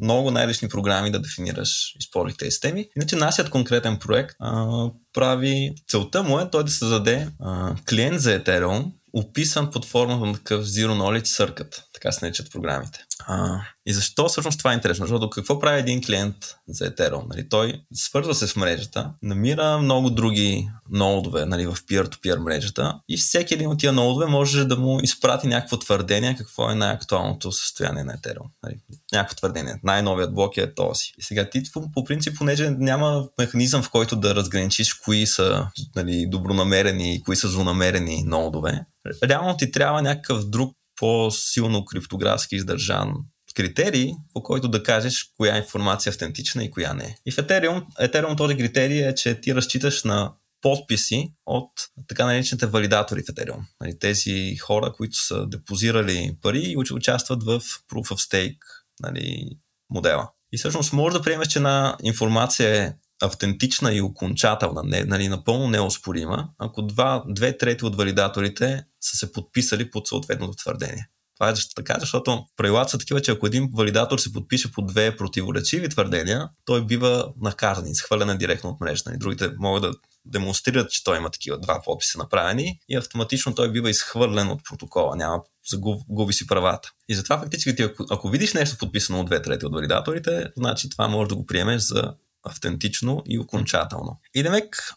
много 0.01 0.31
най-лични 0.31 0.69
програми 0.69 1.11
да 1.11 1.19
дефинираш, 1.19 1.95
използвайки 1.99 2.37
тези 2.37 2.51
системи. 2.51 2.89
Иначе 2.95 3.15
нашият 3.15 3.49
конкретен 3.49 3.97
проект 3.97 4.35
а, 4.39 4.89
прави, 5.13 5.75
целта 5.87 6.23
му 6.23 6.39
е 6.39 6.49
той 6.49 6.63
да 6.63 6.71
създаде 6.71 7.29
а, 7.39 7.75
клиент 7.89 8.21
за 8.21 8.39
Ethereum, 8.39 8.91
описан 9.13 9.71
под 9.71 9.85
формата 9.85 10.25
на 10.25 10.33
такъв 10.33 10.65
Zero 10.65 10.91
Knowledge 10.91 11.25
Circuit, 11.25 11.83
така 11.93 12.11
се 12.11 12.25
наричат 12.25 12.51
програмите. 12.51 13.05
А, 13.25 13.61
и 13.85 13.93
защо 13.93 14.29
всъщност 14.29 14.57
това 14.57 14.71
е 14.71 14.75
интересно? 14.75 15.05
Защото 15.05 15.29
какво 15.29 15.59
прави 15.59 15.79
един 15.79 16.03
клиент 16.03 16.35
за 16.67 16.91
Ethereum? 16.91 17.29
Нали, 17.29 17.49
той 17.49 17.81
свързва 17.93 18.35
се 18.35 18.47
с 18.47 18.55
мрежата, 18.55 19.11
намира 19.21 19.77
много 19.77 20.09
други 20.09 20.69
ноудове 20.89 21.45
нали, 21.45 21.65
в 21.65 21.75
peer-to-peer 21.75 22.37
мрежата 22.37 22.99
и 23.09 23.17
всеки 23.17 23.53
един 23.53 23.69
от 23.69 23.79
тия 23.79 23.93
ноудове 23.93 24.25
може 24.25 24.65
да 24.65 24.77
му 24.77 24.99
изпрати 25.03 25.47
някакво 25.47 25.77
твърдение 25.77 26.35
какво 26.37 26.71
е 26.71 26.75
най-актуалното 26.75 27.51
състояние 27.51 28.03
на 28.03 28.13
Ethereum. 28.13 28.47
Нали, 28.63 28.75
някакво 29.13 29.35
твърдение. 29.35 29.79
Най-новият 29.83 30.33
блок 30.33 30.57
е 30.57 30.73
този. 30.73 31.03
И 31.17 31.23
сега 31.23 31.49
ти 31.49 31.63
по 31.93 32.03
принцип, 32.03 32.37
понеже 32.37 32.69
няма 32.69 33.27
механизъм 33.39 33.83
в 33.83 33.89
който 33.89 34.15
да 34.15 34.35
разграничиш 34.35 34.93
кои 34.93 35.27
са 35.27 35.67
нали, 35.95 36.27
добронамерени 36.29 37.15
и 37.15 37.23
кои 37.23 37.35
са 37.35 37.47
злонамерени 37.47 38.23
ноудове, 38.23 38.85
реално 39.23 39.57
ти 39.57 39.71
трябва 39.71 40.01
някакъв 40.01 40.49
друг 40.49 40.76
по-силно 40.97 41.85
криптографски 41.85 42.55
издържан 42.55 43.13
критерий, 43.57 44.11
по 44.33 44.43
който 44.43 44.67
да 44.67 44.83
кажеш 44.83 45.31
коя 45.37 45.57
информация 45.57 46.09
е 46.09 46.13
автентична 46.13 46.63
и 46.63 46.71
коя 46.71 46.93
не. 46.93 47.17
И 47.25 47.31
в 47.31 47.35
Ethereum, 47.35 47.85
Ethereum 48.01 48.37
този 48.37 48.57
критерий 48.57 49.07
е, 49.07 49.15
че 49.15 49.41
ти 49.41 49.55
разчиташ 49.55 50.03
на 50.03 50.33
подписи 50.61 51.33
от 51.45 51.71
така 52.07 52.25
наречените 52.25 52.65
валидатори 52.65 53.21
в 53.21 53.25
Ethereum. 53.25 53.61
Нали, 53.81 53.99
тези 53.99 54.55
хора, 54.57 54.93
които 54.93 55.17
са 55.17 55.47
депозирали 55.47 56.37
пари 56.41 56.63
и 56.63 56.77
участват 56.93 57.43
в 57.43 57.59
Proof 57.61 58.07
of 58.11 58.31
Stake 58.31 58.57
нали, 58.99 59.57
модела. 59.89 60.29
И 60.51 60.57
всъщност 60.57 60.93
може 60.93 61.17
да 61.17 61.21
приемеш, 61.21 61.47
че 61.47 61.59
една 61.59 61.97
информация 62.03 62.75
е 62.75 62.93
автентична 63.21 63.93
и 63.93 64.01
окончателна, 64.01 64.81
не, 64.85 65.03
нали, 65.03 65.27
напълно 65.27 65.67
неоспорима, 65.67 66.49
ако 66.57 66.81
два, 66.81 67.23
две 67.27 67.57
трети 67.57 67.85
от 67.85 67.95
валидаторите 67.95 68.83
са 69.01 69.17
се 69.17 69.31
подписали 69.31 69.91
под 69.91 70.07
съответното 70.07 70.55
твърдение. 70.55 71.09
Това 71.39 71.49
е 71.49 71.53
така, 71.75 71.97
защото 71.99 72.45
правилата 72.57 72.89
са 72.89 72.97
такива, 72.97 73.21
че 73.21 73.31
ако 73.31 73.47
един 73.47 73.69
валидатор 73.73 74.17
се 74.19 74.33
подпише 74.33 74.71
по 74.71 74.81
две 74.81 75.17
противоречиви 75.17 75.89
твърдения, 75.89 76.49
той 76.65 76.85
бива 76.85 77.33
наказан 77.41 77.95
схвърлен 77.95 78.37
директно 78.37 78.69
от 78.69 78.81
мрежата. 78.81 79.13
И 79.13 79.17
другите 79.17 79.51
могат 79.59 79.81
да 79.81 79.91
демонстрират, 80.25 80.91
че 80.91 81.03
той 81.03 81.17
има 81.17 81.29
такива 81.29 81.59
два 81.59 81.81
подписа 81.85 82.17
направени 82.17 82.79
и 82.89 82.95
автоматично 82.95 83.55
той 83.55 83.71
бива 83.71 83.89
изхвърлен 83.89 84.49
от 84.49 84.63
протокола, 84.63 85.15
няма 85.15 85.41
загуби 85.69 86.33
си 86.33 86.47
правата. 86.47 86.91
И 87.09 87.15
затова 87.15 87.39
фактически 87.39 87.75
ти, 87.75 87.83
ако, 87.83 88.05
ако 88.09 88.29
видиш 88.29 88.53
нещо 88.53 88.77
подписано 88.77 89.19
от 89.19 89.25
две 89.25 89.41
трети 89.41 89.65
от 89.65 89.73
валидаторите, 89.73 90.47
значи 90.57 90.89
това 90.89 91.07
може 91.07 91.29
да 91.29 91.35
го 91.35 91.45
приемеш 91.45 91.81
за 91.81 92.13
автентично 92.51 93.23
и 93.25 93.39
окончателно. 93.39 94.19
И 94.33 94.43
демек, 94.43 94.93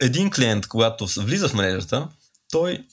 един 0.00 0.30
клиент, 0.30 0.66
когато 0.66 1.06
влиза 1.06 1.48
в 1.48 1.54
мрежата, 1.54 2.08
той 2.50 2.84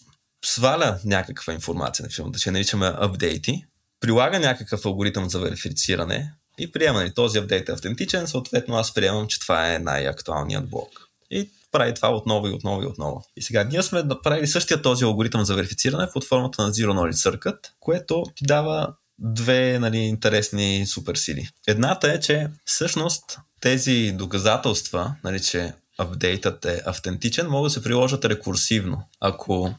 сваля 0.45 0.99
някаква 1.05 1.53
информация, 1.53 2.03
например, 2.03 2.31
да 2.31 2.39
ще 2.39 2.51
наричаме 2.51 2.93
апдейти, 2.97 3.65
прилага 3.99 4.39
някакъв 4.39 4.85
алгоритъм 4.85 5.29
за 5.29 5.39
верифициране 5.39 6.33
и 6.57 6.71
приема 6.71 6.99
ли 6.99 7.03
нали, 7.03 7.13
този 7.13 7.37
апдейт 7.37 7.69
е 7.69 7.71
автентичен, 7.71 8.27
съответно 8.27 8.75
аз 8.75 8.93
приемам, 8.93 9.27
че 9.27 9.39
това 9.39 9.73
е 9.73 9.79
най-актуалният 9.79 10.69
блок. 10.69 10.89
И 11.31 11.49
прави 11.71 11.93
това 11.93 12.15
отново 12.15 12.47
и 12.47 12.51
отново 12.51 12.83
и 12.83 12.85
отново. 12.85 13.25
И 13.37 13.41
сега 13.41 13.63
ние 13.63 13.83
сме 13.83 14.03
направили 14.03 14.47
същия 14.47 14.81
този 14.81 15.03
алгоритъм 15.03 15.45
за 15.45 15.55
верифициране 15.55 16.07
под 16.13 16.23
формата 16.23 16.61
на 16.61 16.71
Zero 16.71 16.91
Knowledge 16.91 17.31
Circuit, 17.31 17.57
което 17.79 18.23
ти 18.35 18.45
дава 18.45 18.93
две 19.19 19.79
нали, 19.79 19.97
интересни 19.97 20.85
суперсили. 20.87 21.49
Едната 21.67 22.11
е, 22.11 22.19
че 22.19 22.47
всъщност 22.65 23.39
тези 23.61 24.11
доказателства, 24.11 25.15
нали, 25.23 25.39
че 25.39 25.73
апдейтът 25.97 26.65
е 26.65 26.81
автентичен, 26.85 27.49
могат 27.49 27.69
да 27.69 27.73
се 27.73 27.83
приложат 27.83 28.25
рекурсивно. 28.25 29.03
Ако 29.19 29.75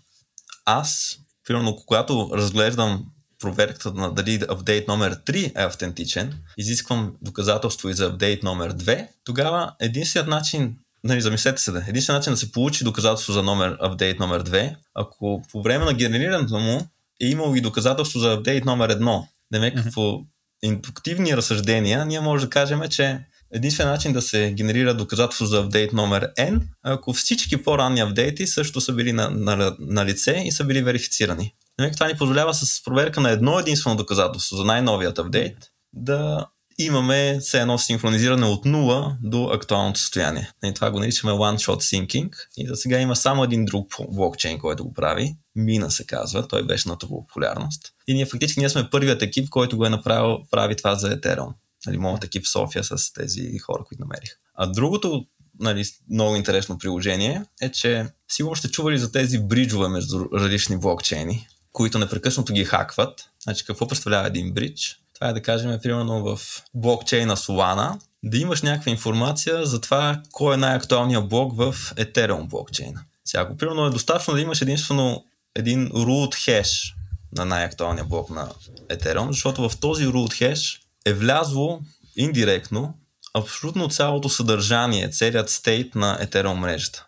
аз, 0.65 1.19
примерно, 1.47 1.77
когато 1.77 2.31
разглеждам 2.35 3.05
проверката 3.39 3.93
на 3.93 4.15
дали 4.15 4.43
апдейт 4.49 4.89
номер 4.89 5.15
3 5.15 5.47
е 5.47 5.65
автентичен, 5.65 6.39
изисквам 6.57 7.17
доказателство 7.23 7.89
и 7.89 7.95
за 7.95 8.07
апдейт 8.07 8.43
номер 8.43 8.75
2, 8.75 9.09
тогава 9.25 9.75
единственият 9.81 10.29
начин 10.29 10.77
Нали, 11.05 11.21
замислете 11.21 11.63
се, 11.63 11.73
да. 11.73 11.85
Единственият 11.89 12.21
начин 12.21 12.33
да 12.33 12.37
се 12.37 12.53
получи 12.53 12.85
доказателство 12.85 13.33
за 13.33 13.43
номер, 13.43 13.77
апдейт 13.81 14.19
номер 14.19 14.45
2, 14.45 14.77
ако 14.95 15.43
по 15.53 15.63
време 15.63 15.85
на 15.85 15.95
генерирането 15.95 16.59
му 16.59 16.89
е 17.21 17.27
имало 17.27 17.55
и 17.55 17.61
доказателство 17.61 18.21
за 18.21 18.33
апдейт 18.33 18.65
номер 18.65 18.91
1. 18.91 19.27
Демек, 19.53 19.79
mm-hmm. 19.79 19.95
по 19.95 20.25
индуктивни 20.63 21.37
разсъждения, 21.37 22.07
ние 22.07 22.21
може 22.21 22.45
да 22.45 22.51
кажем, 22.51 22.81
че 22.91 23.21
единствен 23.55 23.89
начин 23.89 24.13
да 24.13 24.23
се 24.23 24.53
генерира 24.57 24.95
доказателство 24.95 25.47
за 25.47 25.61
апдейт 25.61 25.93
номер 25.93 26.29
N, 26.39 26.61
ако 26.83 27.13
всички 27.13 27.63
по-ранни 27.63 28.01
апдейти 28.01 28.47
също 28.47 28.81
са 28.81 28.93
били 28.93 29.13
на, 29.13 29.31
на, 29.31 29.77
на 29.79 30.05
лице 30.05 30.43
и 30.45 30.53
са 30.53 30.65
били 30.65 30.83
верифицирани. 30.83 31.55
Демек, 31.79 31.95
това 31.95 32.07
ни 32.07 32.15
позволява 32.15 32.55
с 32.55 32.85
проверка 32.85 33.21
на 33.21 33.31
едно 33.31 33.59
единствено 33.59 33.97
доказателство 33.97 34.57
за 34.57 34.65
най-новият 34.65 35.19
апдейт 35.19 35.57
да 35.93 36.47
имаме 36.79 37.39
все 37.41 37.61
едно 37.61 37.79
синхронизиране 37.79 38.47
от 38.47 38.65
нула 38.65 39.17
до 39.23 39.45
актуалното 39.45 40.01
състояние. 40.01 40.51
И 40.65 40.75
това 40.75 40.91
го 40.91 40.99
наричаме 40.99 41.33
one-shot 41.33 42.07
syncing. 42.07 42.31
И 42.57 42.67
за 42.67 42.77
сега 42.77 43.01
има 43.01 43.17
само 43.17 43.45
един 43.45 43.65
друг 43.65 43.95
блокчейн, 44.11 44.59
който 44.59 44.85
го 44.85 44.93
прави. 44.93 45.37
Мина 45.59 45.91
се 45.91 46.07
казва. 46.07 46.49
Той 46.49 46.67
беше 46.67 46.89
на 46.89 46.99
популярност. 46.99 47.93
И 48.07 48.15
ние 48.15 48.27
фактически 48.27 48.61
ние 48.61 48.69
сме 48.69 48.91
първият 48.91 49.23
екип, 49.23 49.49
който 49.49 49.77
го 49.77 49.87
е 49.87 49.91
направил, 49.91 50.39
прави 50.51 50.77
това 50.77 50.95
за 50.95 51.17
Ethereum. 51.17 51.53
Нали, 51.87 51.99
моят 51.99 52.25
екип 52.25 52.45
в 52.45 52.51
София 52.51 52.85
с 52.85 53.13
тези 53.13 53.59
хора, 53.59 53.85
които 53.85 54.01
намерих. 54.01 54.31
А 54.55 54.67
другото 54.67 55.27
нали, 55.61 55.85
много 56.11 56.37
интересно 56.37 56.79
приложение 56.79 57.45
е, 57.61 57.73
че 57.73 58.07
сигурно 58.29 58.57
сте 58.57 58.71
чували 58.71 58.99
за 58.99 59.13
тези 59.13 59.39
бриджове 59.39 59.89
между 59.89 60.25
различни 60.35 60.77
блокчейни, 60.77 61.49
които 61.73 61.99
непрекъснато 61.99 62.53
ги 62.53 62.65
хакват. 62.65 63.31
Значи 63.43 63.65
какво 63.65 63.89
представлява 63.89 64.27
един 64.27 64.55
бридж? 64.55 65.01
Това 65.15 65.29
е 65.29 65.33
да 65.33 65.43
кажем, 65.43 65.79
примерно 65.83 66.23
в 66.23 66.41
блокчейна 66.75 67.37
Solana, 67.37 68.01
да 68.23 68.39
имаш 68.39 68.63
някаква 68.63 68.91
информация 68.91 69.67
за 69.67 69.81
това 69.81 70.23
кой 70.33 70.55
е 70.55 70.57
най-актуалният 70.57 71.29
блок 71.29 71.57
в 71.57 71.75
Ethereum 71.97 72.49
блокчейна. 72.49 73.05
Сега, 73.25 73.43
ако 73.43 73.57
примерно 73.57 73.87
е 73.87 73.91
достатъчно 73.91 74.35
да 74.35 74.41
имаш 74.41 74.63
единствено 74.63 75.25
един 75.59 75.89
root 75.89 76.35
hash 76.35 76.95
на 77.37 77.45
най-актуалния 77.45 78.05
блок 78.05 78.31
на 78.31 78.49
Ethereum, 78.89 79.27
защото 79.29 79.69
в 79.69 79.77
този 79.81 80.07
root 80.07 80.53
hash 80.53 80.81
е 81.07 81.13
влязло 81.13 81.81
индиректно 82.17 82.95
абсолютно 83.35 83.89
цялото 83.89 84.29
съдържание, 84.29 85.11
целият 85.11 85.51
стейт 85.51 85.95
на 85.95 86.19
Ethereum 86.23 86.55
мрежата. 86.55 87.07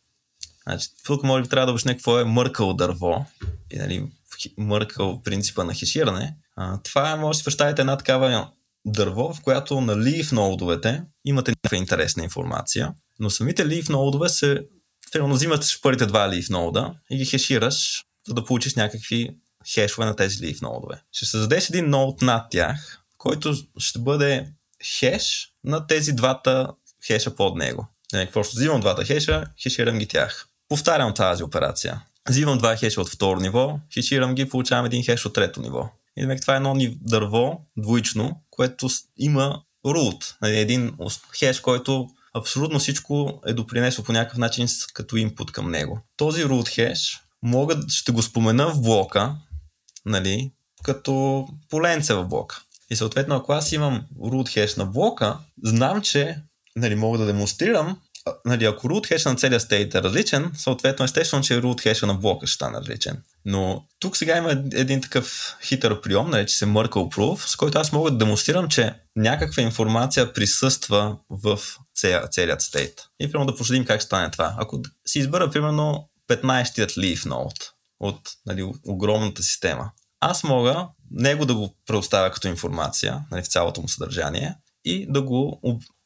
Значи, 0.62 0.88
тук 1.04 1.22
може 1.22 1.42
би 1.42 1.48
трябва 1.48 1.66
да 1.66 1.72
обясня 1.72 1.92
какво 1.92 2.18
е 2.18 2.24
мъркал 2.24 2.74
дърво 2.74 3.26
и 3.70 3.78
нали, 3.78 4.06
мъркал 4.58 5.22
принципа 5.22 5.64
на 5.64 5.74
хеширане. 5.74 6.36
А, 6.56 6.82
това 6.82 7.10
е, 7.10 7.16
може 7.16 7.36
да 7.36 7.38
си 7.38 7.44
представите 7.44 7.82
една 7.82 7.96
такава 7.96 8.50
дърво, 8.84 9.34
в 9.34 9.40
която 9.42 9.80
на 9.80 9.96
leaf 9.96 10.32
нодовете 10.32 11.02
имате 11.24 11.50
някаква 11.50 11.76
интересна 11.76 12.24
информация, 12.24 12.94
но 13.18 13.30
самите 13.30 13.66
leaf 13.66 13.88
нодове 13.88 14.28
се, 14.28 14.62
примерно 15.12 15.34
взимаш 15.34 15.80
първите 15.80 16.06
два 16.06 16.28
leaf 16.28 16.50
нода 16.50 16.94
и 17.10 17.16
ги 17.16 17.26
хешираш, 17.26 18.04
за 18.28 18.34
да 18.34 18.44
получиш 18.44 18.74
някакви 18.74 19.36
хешове 19.74 20.06
на 20.06 20.16
тези 20.16 20.36
leaf 20.36 20.62
нодове. 20.62 21.02
Ще 21.12 21.26
създадеш 21.26 21.68
един 21.68 21.90
нод 21.90 22.22
над 22.22 22.50
тях, 22.50 23.00
който 23.18 23.54
ще 23.78 23.98
бъде 23.98 24.52
хеш 24.98 25.52
на 25.64 25.86
тези 25.86 26.12
двата 26.12 26.68
хеша 27.06 27.34
под 27.34 27.56
него. 27.56 27.86
Какво 28.12 28.42
ще 28.42 28.56
взимам 28.56 28.80
двата 28.80 29.04
хеша, 29.04 29.44
хеширам 29.62 29.98
ги 29.98 30.06
тях. 30.06 30.46
Повтарям 30.68 31.14
тази 31.14 31.42
операция. 31.42 32.02
Взимам 32.28 32.58
два 32.58 32.76
хеша 32.76 33.00
от 33.00 33.08
второ 33.08 33.40
ниво, 33.40 33.80
хеширам 33.94 34.34
ги, 34.34 34.48
получавам 34.48 34.86
един 34.86 35.04
хеш 35.04 35.26
от 35.26 35.34
трето 35.34 35.60
ниво. 35.60 35.88
И 36.16 36.36
това 36.40 36.54
е 36.54 36.56
едно 36.56 36.76
дърво, 37.00 37.60
двоично, 37.76 38.42
което 38.50 38.88
има 39.16 39.62
root, 39.86 40.34
нали, 40.42 40.58
един 40.58 40.92
хеш, 41.38 41.60
който 41.60 42.08
абсолютно 42.34 42.78
всичко 42.78 43.40
е 43.46 43.52
допринесло 43.52 44.04
по 44.04 44.12
някакъв 44.12 44.38
начин 44.38 44.66
като 44.94 45.16
инпут 45.16 45.52
към 45.52 45.70
него. 45.70 46.00
Този 46.16 46.44
root 46.44 46.68
хеш 46.68 47.20
мога, 47.42 47.76
ще 47.88 48.12
го 48.12 48.22
спомена 48.22 48.68
в 48.68 48.80
блока, 48.80 49.36
нали, 50.06 50.52
като 50.82 51.46
поленце 51.68 52.14
в 52.14 52.24
блока. 52.24 52.62
И 52.90 52.96
съответно, 52.96 53.36
ако 53.36 53.52
аз 53.52 53.72
имам 53.72 54.02
root 54.18 54.52
хеш 54.52 54.76
на 54.76 54.86
блока, 54.86 55.38
знам, 55.64 56.02
че 56.02 56.42
нали, 56.76 56.94
мога 56.94 57.18
да 57.18 57.26
демонстрирам 57.26 57.96
нали, 58.44 58.64
ако 58.64 58.88
root 58.88 59.06
хеша 59.06 59.28
на 59.28 59.36
целия 59.36 59.60
стейт 59.60 59.94
е 59.94 60.02
различен, 60.02 60.52
съответно 60.54 61.04
естествено, 61.04 61.42
че 61.42 61.62
root 61.62 61.80
хеша 61.80 62.06
на 62.06 62.14
блока 62.14 62.46
ще 62.46 62.54
стане 62.54 62.78
различен. 62.78 63.22
Но 63.44 63.84
тук 63.98 64.16
сега 64.16 64.36
има 64.36 64.50
един 64.72 65.00
такъв 65.00 65.56
хитър 65.62 66.00
прием, 66.00 66.30
нарече 66.30 66.56
се 66.56 66.66
Merkle 66.66 67.14
Proof, 67.14 67.46
с 67.46 67.56
който 67.56 67.78
аз 67.78 67.92
мога 67.92 68.10
да 68.10 68.18
демонстрирам, 68.18 68.68
че 68.68 68.94
някаква 69.16 69.62
информация 69.62 70.32
присъства 70.32 71.16
в 71.30 71.58
целият 72.30 72.62
стейт. 72.62 72.94
И 73.20 73.32
примерно 73.32 73.50
да 73.50 73.56
проследим 73.56 73.84
как 73.84 74.02
стане 74.02 74.30
това. 74.30 74.54
Ако 74.58 74.82
си 75.06 75.18
избера 75.18 75.50
примерно 75.50 76.09
15-тият 76.30 76.90
leaf 76.90 77.28
node 77.28 77.70
от 78.00 78.20
нали, 78.46 78.72
огромната 78.86 79.42
система, 79.42 79.90
аз 80.20 80.44
мога 80.44 80.88
него 81.10 81.46
да 81.46 81.54
го 81.54 81.76
предоставя 81.86 82.30
като 82.30 82.48
информация 82.48 83.24
нали, 83.30 83.42
в 83.42 83.48
цялото 83.48 83.80
му 83.80 83.88
съдържание 83.88 84.54
и 84.84 85.06
да 85.12 85.22
го 85.22 85.60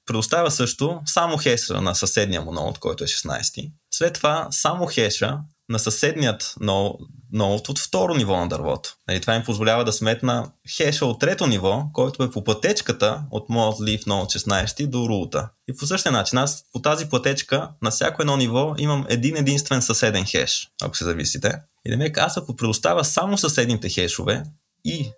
предоставя 0.06 0.50
също 0.50 1.00
само 1.06 1.38
хеша 1.38 1.80
на 1.80 1.94
съседния 1.94 2.42
му 2.42 2.52
ноут, 2.52 2.78
който 2.78 3.04
е 3.04 3.06
16. 3.06 3.72
След 3.90 4.14
това 4.14 4.48
само 4.50 4.86
хеша 4.86 5.38
на 5.68 5.78
съседният 5.78 6.54
ноут 6.60 7.00
от 7.42 7.78
второ 7.78 8.14
ниво 8.14 8.36
на 8.36 8.48
дървото. 8.48 8.96
Нали, 9.08 9.20
това 9.20 9.34
им 9.34 9.44
позволява 9.44 9.84
да 9.84 9.92
сметна 9.92 10.50
хеша 10.76 11.06
от 11.06 11.20
трето 11.20 11.46
ниво, 11.46 11.84
който 11.92 12.22
е 12.22 12.30
по 12.30 12.44
пътечката 12.44 13.22
от 13.30 13.48
моят 13.48 13.78
leaf 13.78 14.04
node 14.04 14.38
16 14.38 14.86
до 14.86 15.08
рута. 15.08 15.48
И 15.68 15.76
по 15.76 15.86
същия 15.86 16.12
начин, 16.12 16.38
аз 16.38 16.64
по 16.72 16.82
тази 16.82 17.08
пътечка 17.08 17.70
на 17.82 17.90
всяко 17.90 18.22
едно 18.22 18.36
ниво 18.36 18.74
имам 18.78 19.06
един 19.08 19.36
единствен 19.36 19.82
съседен 19.82 20.24
хеш, 20.24 20.68
ако 20.82 20.96
се 20.96 21.04
зависите. 21.04 21.52
И 21.86 21.96
да 21.96 22.20
аз 22.20 22.36
ако 22.36 22.56
предоставя 22.56 23.04
само 23.04 23.38
съседните 23.38 23.88
хешове 23.88 24.42
и 24.84 25.10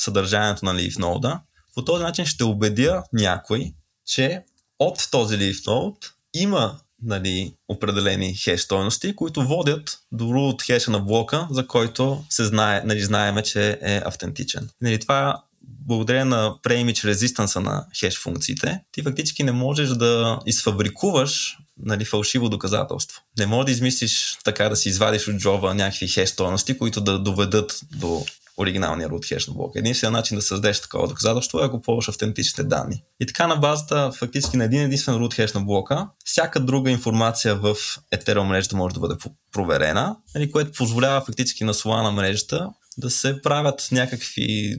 съдържанието 0.00 0.64
на 0.64 0.74
leaf 0.74 0.94
node, 0.94 1.38
по 1.74 1.84
този 1.84 2.02
начин 2.02 2.26
ще 2.26 2.44
убедя 2.44 3.02
някой, 3.12 3.72
че 4.06 4.42
от 4.78 5.08
този 5.10 5.36
leaf 5.36 5.66
node 5.66 6.10
има 6.34 6.78
нали, 7.02 7.54
определени 7.68 8.34
хеш 8.34 8.60
стойности, 8.60 9.16
които 9.16 9.42
водят 9.42 9.98
до 10.12 10.24
root 10.24 10.62
хеша 10.62 10.90
на 10.90 11.00
блока, 11.00 11.48
за 11.50 11.66
който 11.66 12.24
се 12.30 12.44
знае, 12.44 12.82
нали, 12.84 13.02
знаеме, 13.02 13.42
че 13.42 13.78
е 13.82 14.02
автентичен. 14.04 14.68
Нали, 14.80 15.00
това 15.00 15.42
благодарение 15.62 16.24
на 16.24 16.54
preimage 16.62 17.04
резистанса 17.04 17.60
на 17.60 17.86
хеш 17.98 18.18
функциите, 18.18 18.80
ти 18.92 19.02
фактически 19.02 19.42
не 19.42 19.52
можеш 19.52 19.88
да 19.88 20.40
изфабрикуваш 20.46 21.58
нали, 21.82 22.04
фалшиво 22.04 22.48
доказателство. 22.48 23.22
Не 23.38 23.46
можеш 23.46 23.64
да 23.64 23.72
измислиш 23.72 24.38
така 24.44 24.68
да 24.68 24.76
си 24.76 24.88
извадиш 24.88 25.28
от 25.28 25.36
джоба 25.36 25.74
някакви 25.74 26.08
хеш 26.08 26.28
стойности, 26.28 26.78
които 26.78 27.00
да 27.00 27.18
доведат 27.18 27.80
до 27.92 28.24
оригиналния 28.58 29.08
root 29.08 29.36
hash 29.36 29.48
на 29.48 29.54
блока. 29.54 29.78
Единственият 29.78 30.12
начин 30.12 30.36
да 30.36 30.42
създадеш 30.42 30.80
такова 30.80 31.08
доказателство 31.08 31.60
е 31.60 31.64
ако 31.64 31.82
ползваш 31.82 32.08
автентичните 32.08 32.62
данни. 32.62 33.02
И 33.20 33.26
така 33.26 33.46
на 33.46 33.56
базата 33.56 34.12
фактически 34.12 34.56
на 34.56 34.64
един 34.64 34.80
единствен 34.80 35.14
root 35.14 35.38
hash 35.38 35.54
на 35.54 35.60
блока, 35.60 36.08
всяка 36.24 36.60
друга 36.60 36.90
информация 36.90 37.56
в 37.56 37.74
Ethereum 38.14 38.42
мрежата 38.42 38.76
може 38.76 38.94
да 38.94 39.00
бъде 39.00 39.14
проверена, 39.52 40.16
нали, 40.34 40.50
което 40.50 40.72
позволява 40.72 41.20
фактически 41.20 41.64
на 41.64 41.74
Solana 41.74 42.10
мрежата 42.10 42.70
да 42.98 43.10
се 43.10 43.42
правят 43.42 43.88
някакви 43.92 44.78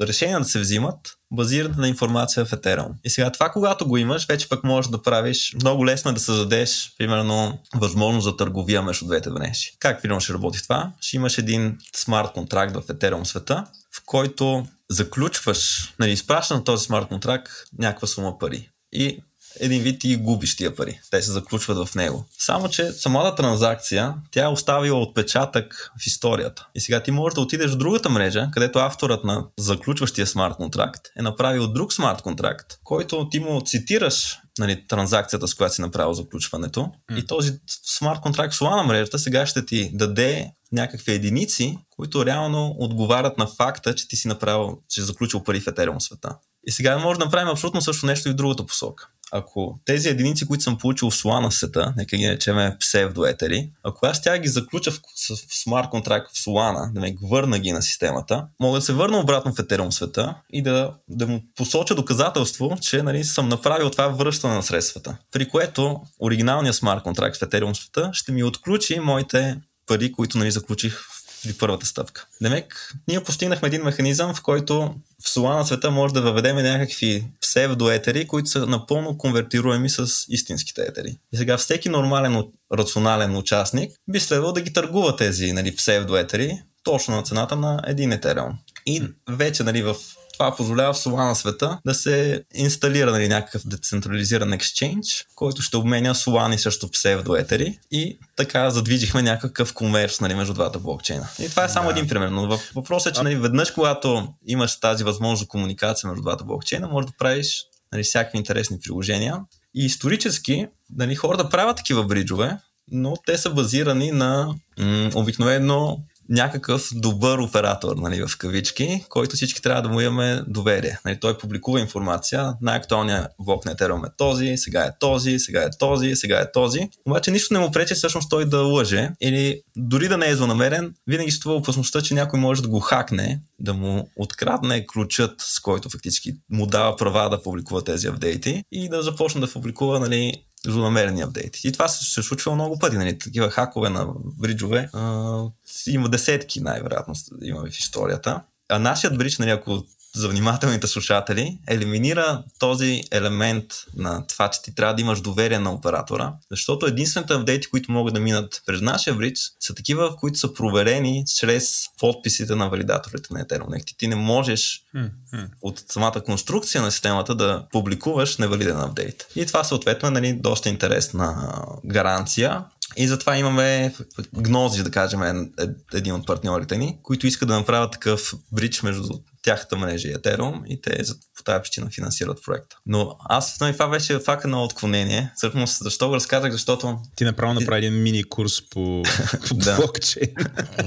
решения 0.00 0.38
да 0.38 0.44
се 0.44 0.60
взимат, 0.60 0.96
базирани 1.32 1.74
на 1.76 1.88
информация 1.88 2.44
в 2.44 2.50
Ethereum. 2.50 2.92
И 3.04 3.10
сега 3.10 3.32
това, 3.32 3.48
когато 3.48 3.88
го 3.88 3.96
имаш, 3.96 4.26
вече 4.26 4.48
пък 4.48 4.64
можеш 4.64 4.90
да 4.90 5.02
правиш, 5.02 5.54
много 5.54 5.86
лесно 5.86 6.10
е 6.10 6.14
да 6.14 6.20
създадеш, 6.20 6.92
примерно, 6.98 7.58
възможност 7.74 8.24
за 8.24 8.36
търговия 8.36 8.82
между 8.82 9.06
двете 9.06 9.30
мрежи. 9.30 9.72
Как 9.78 10.02
примерно 10.02 10.20
ще 10.20 10.32
работи 10.32 10.62
това? 10.62 10.92
Ще 11.00 11.16
имаш 11.16 11.38
един 11.38 11.78
смарт 11.96 12.32
контракт 12.32 12.76
в 12.76 12.82
Ethereum 12.82 13.24
света, 13.24 13.64
в 13.96 14.02
който 14.06 14.66
заключваш, 14.90 15.92
нали, 15.98 16.12
изпраща 16.12 16.54
на 16.54 16.64
този 16.64 16.84
смарт 16.84 17.08
контракт 17.08 17.52
някаква 17.78 18.08
сума 18.08 18.38
пари. 18.38 18.68
И 18.92 19.22
един 19.60 19.82
вид 19.82 20.04
и 20.04 20.16
губиш 20.16 20.56
тия 20.56 20.76
пари. 20.76 21.00
Те 21.10 21.22
се 21.22 21.32
заключват 21.32 21.88
в 21.88 21.94
него. 21.94 22.24
Само, 22.38 22.68
че 22.68 22.92
самата 22.92 23.34
транзакция, 23.34 24.14
тя 24.30 24.44
е 24.44 24.48
оставила 24.48 25.00
отпечатък 25.00 25.90
в 26.02 26.06
историята. 26.06 26.66
И 26.74 26.80
сега 26.80 27.02
ти 27.02 27.10
можеш 27.10 27.34
да 27.34 27.40
отидеш 27.40 27.70
в 27.70 27.76
другата 27.76 28.10
мрежа, 28.10 28.48
където 28.52 28.78
авторът 28.78 29.24
на 29.24 29.46
заключващия 29.58 30.26
смарт 30.26 30.54
контракт 30.56 31.00
е 31.18 31.22
направил 31.22 31.66
друг 31.66 31.92
смарт 31.92 32.22
контракт, 32.22 32.78
който 32.84 33.28
ти 33.28 33.40
му 33.40 33.62
цитираш 33.66 34.38
нали, 34.58 34.84
транзакцията, 34.88 35.48
с 35.48 35.54
която 35.54 35.74
си 35.74 35.82
направил 35.82 36.14
заключването. 36.14 36.80
Mm. 36.80 37.18
И 37.18 37.26
този 37.26 37.52
смарт 37.84 38.20
контракт 38.20 38.54
в 38.54 38.60
на 38.60 38.82
мрежата 38.82 39.18
сега 39.18 39.46
ще 39.46 39.66
ти 39.66 39.90
даде 39.94 40.50
някакви 40.72 41.12
единици, 41.12 41.78
които 41.90 42.26
реално 42.26 42.74
отговарят 42.78 43.38
на 43.38 43.46
факта, 43.46 43.94
че 43.94 44.08
ти 44.08 44.16
си 44.16 44.28
направил, 44.28 44.78
че 44.88 45.00
си 45.00 45.06
заключил 45.06 45.44
пари 45.44 45.60
в 45.60 45.64
Ethereum 45.64 45.98
света. 45.98 46.36
И 46.66 46.72
сега 46.72 46.98
може 46.98 47.18
да 47.18 47.24
направим 47.24 47.48
абсолютно 47.48 47.82
също 47.82 48.06
нещо 48.06 48.28
и 48.28 48.32
в 48.32 48.34
другата 48.34 48.66
посока. 48.66 49.08
Ако 49.32 49.80
тези 49.84 50.08
единици, 50.08 50.46
които 50.46 50.64
съм 50.64 50.78
получил 50.78 51.10
в 51.10 51.14
Solana 51.14 51.50
света, 51.50 51.94
нека 51.96 52.16
ги 52.16 52.26
наречем 52.26 52.72
псевдоетери, 52.80 53.70
ако 53.82 54.06
аз 54.06 54.22
тя 54.22 54.38
ги 54.38 54.48
заключа 54.48 54.90
в, 54.90 55.00
в 55.30 55.62
смарт 55.62 55.90
контракт 55.90 56.30
в 56.36 56.44
Solana, 56.44 56.92
да 56.92 57.00
ме 57.00 57.14
върна 57.30 57.58
ги 57.58 57.72
на 57.72 57.82
системата, 57.82 58.46
мога 58.60 58.78
да 58.78 58.82
се 58.82 58.92
върна 58.92 59.18
обратно 59.18 59.52
в 59.52 59.56
Ethereum 59.56 59.90
света 59.90 60.34
и 60.52 60.62
да, 60.62 60.94
да 61.08 61.26
му 61.26 61.42
посоча 61.56 61.94
доказателство, 61.94 62.76
че 62.80 63.02
нали, 63.02 63.24
съм 63.24 63.48
направил 63.48 63.90
това 63.90 64.08
връщане 64.08 64.54
на 64.54 64.62
средствата. 64.62 65.16
При 65.32 65.48
което 65.48 66.00
оригиналният 66.20 66.76
смарт 66.76 67.02
контракт 67.02 67.36
в 67.36 67.40
Ethereum 67.40 67.72
света 67.72 68.10
ще 68.12 68.32
ми 68.32 68.44
отключи 68.44 69.00
моите 69.00 69.56
пари, 69.86 70.12
които 70.12 70.38
нали, 70.38 70.50
заключих 70.50 71.00
при 71.42 71.52
първата 71.52 71.86
стъпка. 71.86 72.26
Демек, 72.42 72.94
ние 73.08 73.24
постигнахме 73.24 73.68
един 73.68 73.82
механизъм, 73.82 74.34
в 74.34 74.42
който 74.42 74.94
в 75.22 75.28
Solana 75.28 75.62
света 75.62 75.90
може 75.90 76.14
да 76.14 76.22
въведем 76.22 76.56
някакви 76.56 77.24
псевдоетери, 77.40 78.26
които 78.26 78.48
са 78.48 78.66
напълно 78.66 79.18
конвертируеми 79.18 79.90
с 79.90 80.06
истинските 80.28 80.82
етери. 80.82 81.18
И 81.32 81.36
сега 81.36 81.56
всеки 81.56 81.88
нормален, 81.88 82.42
рационален 82.72 83.36
участник 83.36 83.92
би 84.08 84.20
следвал 84.20 84.52
да 84.52 84.60
ги 84.60 84.72
търгува 84.72 85.16
тези 85.16 85.52
нали, 85.52 85.76
псевдоетери 85.76 86.62
точно 86.82 87.16
на 87.16 87.22
цената 87.22 87.56
на 87.56 87.82
един 87.86 88.12
етериум. 88.12 88.58
И 88.86 89.02
вече 89.28 89.62
нали, 89.62 89.82
в 89.82 89.96
това 90.40 90.56
позволява 90.56 90.92
в 90.92 90.96
Solana 90.96 91.32
света 91.32 91.78
да 91.86 91.94
се 91.94 92.44
инсталира 92.54 93.10
нали, 93.10 93.28
някакъв 93.28 93.66
децентрализиран 93.66 94.52
екшенж, 94.52 95.26
който 95.34 95.62
ще 95.62 95.76
обменя 95.76 96.14
Solana 96.14 96.56
срещу 96.56 96.90
псевдоетери 96.90 97.78
и 97.90 98.18
така 98.36 98.70
задвижихме 98.70 99.22
някакъв 99.22 99.74
комерс 99.74 100.20
нали, 100.20 100.34
между 100.34 100.54
двата 100.54 100.78
блокчейна. 100.78 101.28
И 101.38 101.48
това 101.48 101.64
е 101.64 101.68
само 101.68 101.88
да. 101.88 101.92
един 101.92 102.08
пример. 102.08 102.28
Но 102.28 102.58
въпросът 102.74 103.12
е, 103.12 103.16
че 103.16 103.22
нали, 103.22 103.36
веднъж, 103.36 103.70
когато 103.70 104.28
имаш 104.46 104.80
тази 104.80 105.04
възможност 105.04 105.40
за 105.40 105.48
комуникация 105.48 106.08
между 106.08 106.22
двата 106.22 106.44
блокчейна, 106.44 106.88
можеш 106.88 107.10
да 107.10 107.16
правиш 107.18 107.64
нали, 107.92 108.02
всякакви 108.02 108.38
интересни 108.38 108.78
приложения. 108.80 109.40
И 109.74 109.84
исторически 109.84 110.66
нали, 110.96 111.14
хората 111.14 111.48
правят 111.48 111.76
такива 111.76 112.04
бриджове, 112.04 112.58
но 112.92 113.14
те 113.26 113.38
са 113.38 113.50
базирани 113.50 114.10
на 114.10 114.54
м- 114.78 115.10
обикновено 115.14 115.98
някакъв 116.30 116.88
добър 116.94 117.38
оператор, 117.38 117.96
нали, 117.96 118.26
в 118.26 118.38
кавички, 118.38 119.04
който 119.08 119.36
всички 119.36 119.62
трябва 119.62 119.82
да 119.82 119.88
му 119.88 120.00
имаме 120.00 120.42
доверие. 120.46 120.98
Нали, 121.04 121.20
той 121.20 121.38
публикува 121.38 121.80
информация, 121.80 122.54
най-актуалният 122.60 123.26
блок 123.40 123.64
на 123.64 123.74
Ethereum 123.74 124.06
е 124.06 124.10
този, 124.16 124.56
сега 124.56 124.84
е 124.84 124.90
този, 125.00 125.38
сега 125.38 125.62
е 125.62 125.70
този, 125.78 126.16
сега 126.16 126.40
е 126.40 126.52
този. 126.52 126.88
Обаче 127.06 127.30
нищо 127.30 127.54
не 127.54 127.60
му 127.60 127.70
пречи 127.70 127.94
всъщност 127.94 128.30
той 128.30 128.44
да 128.44 128.58
лъже 128.58 129.10
или 129.20 129.60
дори 129.76 130.08
да 130.08 130.16
не 130.16 130.28
е 130.28 130.36
злонамерен, 130.36 130.94
винаги 131.06 131.30
ще 131.30 131.48
опасността, 131.48 132.02
че 132.02 132.14
някой 132.14 132.40
може 132.40 132.62
да 132.62 132.68
го 132.68 132.80
хакне, 132.80 133.40
да 133.58 133.74
му 133.74 134.10
открадне 134.16 134.86
ключът, 134.86 135.34
с 135.38 135.60
който 135.60 135.90
фактически 135.90 136.32
му 136.50 136.66
дава 136.66 136.96
права 136.96 137.30
да 137.30 137.42
публикува 137.42 137.84
тези 137.84 138.06
апдейти 138.06 138.64
и 138.72 138.88
да 138.88 139.02
започне 139.02 139.40
да 139.40 139.52
публикува 139.52 140.00
нали, 140.00 140.44
злонамерени 140.66 141.22
апдейти. 141.22 141.68
И 141.68 141.72
това 141.72 141.88
се, 141.88 142.22
случва 142.22 142.54
много 142.54 142.78
пъти. 142.78 142.96
Нали? 142.96 143.18
Такива 143.18 143.50
хакове 143.50 143.88
на 143.88 144.06
бриджове 144.38 144.90
а, 144.92 145.42
има 145.86 146.08
десетки, 146.08 146.60
най-вероятно, 146.60 147.14
има 147.42 147.60
в 147.60 147.78
историята. 147.78 148.40
А 148.68 148.78
нашият 148.78 149.18
бридж, 149.18 149.38
нали, 149.38 149.50
ако 149.50 149.84
за 150.14 150.28
внимателните 150.28 150.86
слушатели, 150.86 151.58
елиминира 151.66 152.44
този 152.58 153.02
елемент 153.10 153.64
на 153.96 154.26
това, 154.26 154.50
че 154.50 154.62
ти 154.62 154.74
трябва 154.74 154.94
да 154.94 155.02
имаш 155.02 155.20
доверие 155.20 155.58
на 155.58 155.72
оператора, 155.72 156.32
защото 156.50 156.86
единствените 156.86 157.32
апдейти, 157.32 157.70
които 157.70 157.92
могат 157.92 158.14
да 158.14 158.20
минат 158.20 158.62
през 158.66 158.80
нашия 158.80 159.14
бридж, 159.14 159.40
са 159.60 159.74
такива, 159.74 160.10
в 160.10 160.16
които 160.16 160.38
са 160.38 160.54
проверени 160.54 161.24
чрез 161.36 161.84
подписите 161.98 162.54
на 162.54 162.68
валидаторите 162.68 163.34
на 163.34 163.44
Ethereum. 163.44 163.96
Ти, 163.98 164.08
не 164.08 164.16
можеш 164.16 164.82
mm-hmm. 164.96 165.48
от 165.62 165.84
самата 165.88 166.22
конструкция 166.26 166.82
на 166.82 166.92
системата 166.92 167.34
да 167.34 167.66
публикуваш 167.72 168.36
невалиден 168.36 168.80
апдейт. 168.80 169.26
И 169.36 169.46
това 169.46 169.64
съответно 169.64 170.08
е 170.08 170.10
нали, 170.10 170.32
доста 170.32 170.68
интересна 170.68 171.52
гаранция, 171.86 172.64
и 172.96 173.08
затова 173.08 173.36
имаме 173.36 173.94
гнози, 174.34 174.82
да 174.82 174.90
кажем, 174.90 175.22
е, 175.22 175.50
е, 175.62 175.66
един 175.94 176.14
от 176.14 176.26
партньорите 176.26 176.78
ни, 176.78 176.98
които 177.02 177.26
искат 177.26 177.48
да 177.48 177.58
направят 177.58 177.92
такъв 177.92 178.34
бридж 178.52 178.82
между 178.82 179.02
тяхната 179.42 179.76
мрежа 179.76 180.08
и 180.08 180.14
Ethereum 180.14 180.66
и 180.66 180.80
те 180.80 181.02
по 181.36 181.42
тази 181.44 181.62
причина 181.62 181.90
финансират 181.90 182.44
проекта. 182.44 182.76
Но 182.86 183.16
аз, 183.28 183.60
нали, 183.60 183.72
това 183.72 183.88
беше 183.88 184.18
факта 184.18 184.48
на 184.48 184.64
отклонение. 184.64 185.32
Всъщност, 185.36 185.78
защо 185.82 186.08
го 186.08 186.14
разказах? 186.14 186.52
Защото... 186.52 186.98
Ти 187.16 187.24
направо 187.24 187.54
направи 187.54 187.86
един 187.86 188.02
мини 188.02 188.24
курс 188.24 188.68
по, 188.70 189.02
по 189.48 189.54
блокчейн. 189.54 190.34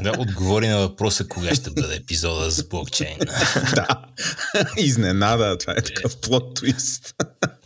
да, 0.01 0.13
отговори 0.19 0.67
на 0.67 0.77
въпроса 0.77 1.27
кога 1.27 1.55
ще 1.55 1.69
бъде 1.69 1.95
епизода 1.95 2.51
за 2.51 2.63
блокчейн. 2.63 3.17
да. 3.75 3.87
Изненада, 4.77 5.57
това 5.57 5.73
е 5.73 5.81
такъв 5.81 6.17
плод 6.17 6.55
твист. 6.55 7.15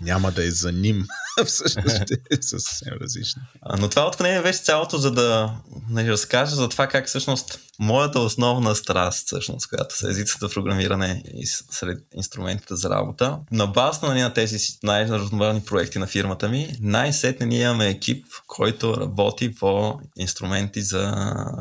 Няма 0.02 0.32
да 0.32 0.46
е 0.46 0.52
за 0.52 0.72
ним. 0.72 1.06
Всъщност 1.46 2.12
е 2.32 2.38
съвсем 2.42 2.94
различно. 3.02 3.42
Но 3.80 3.90
това 3.90 4.08
отклонение 4.08 4.42
беше 4.42 4.60
цялото, 4.60 4.98
за 4.98 5.12
да 5.12 5.56
нали, 5.90 6.12
разкажа 6.12 6.56
за 6.56 6.70
това 6.70 6.88
как 6.88 7.08
всъщност 7.08 7.60
моята 7.80 8.20
основна 8.20 8.76
страст, 8.76 9.26
всъщност, 9.26 9.70
която 9.70 9.98
са 9.98 10.10
езицата 10.10 10.50
програмиране 10.50 11.24
и 11.34 11.46
сред 11.46 12.00
инструментите 12.16 12.76
за 12.76 12.90
работа, 12.90 13.40
на 13.52 13.68
база 13.68 14.14
на 14.14 14.34
тези 14.34 14.58
най-разнообразни 14.84 15.62
проекти 15.66 16.00
на 16.00 16.08
фирмата 16.08 16.50
ми, 16.50 16.78
най-сетне 16.82 17.46
ние 17.46 17.62
имаме 17.62 17.88
екип, 17.88 18.26
който 18.48 18.98
работи 18.98 19.56
по 19.56 20.00
инструменти 20.18 20.82
за 20.82 21.12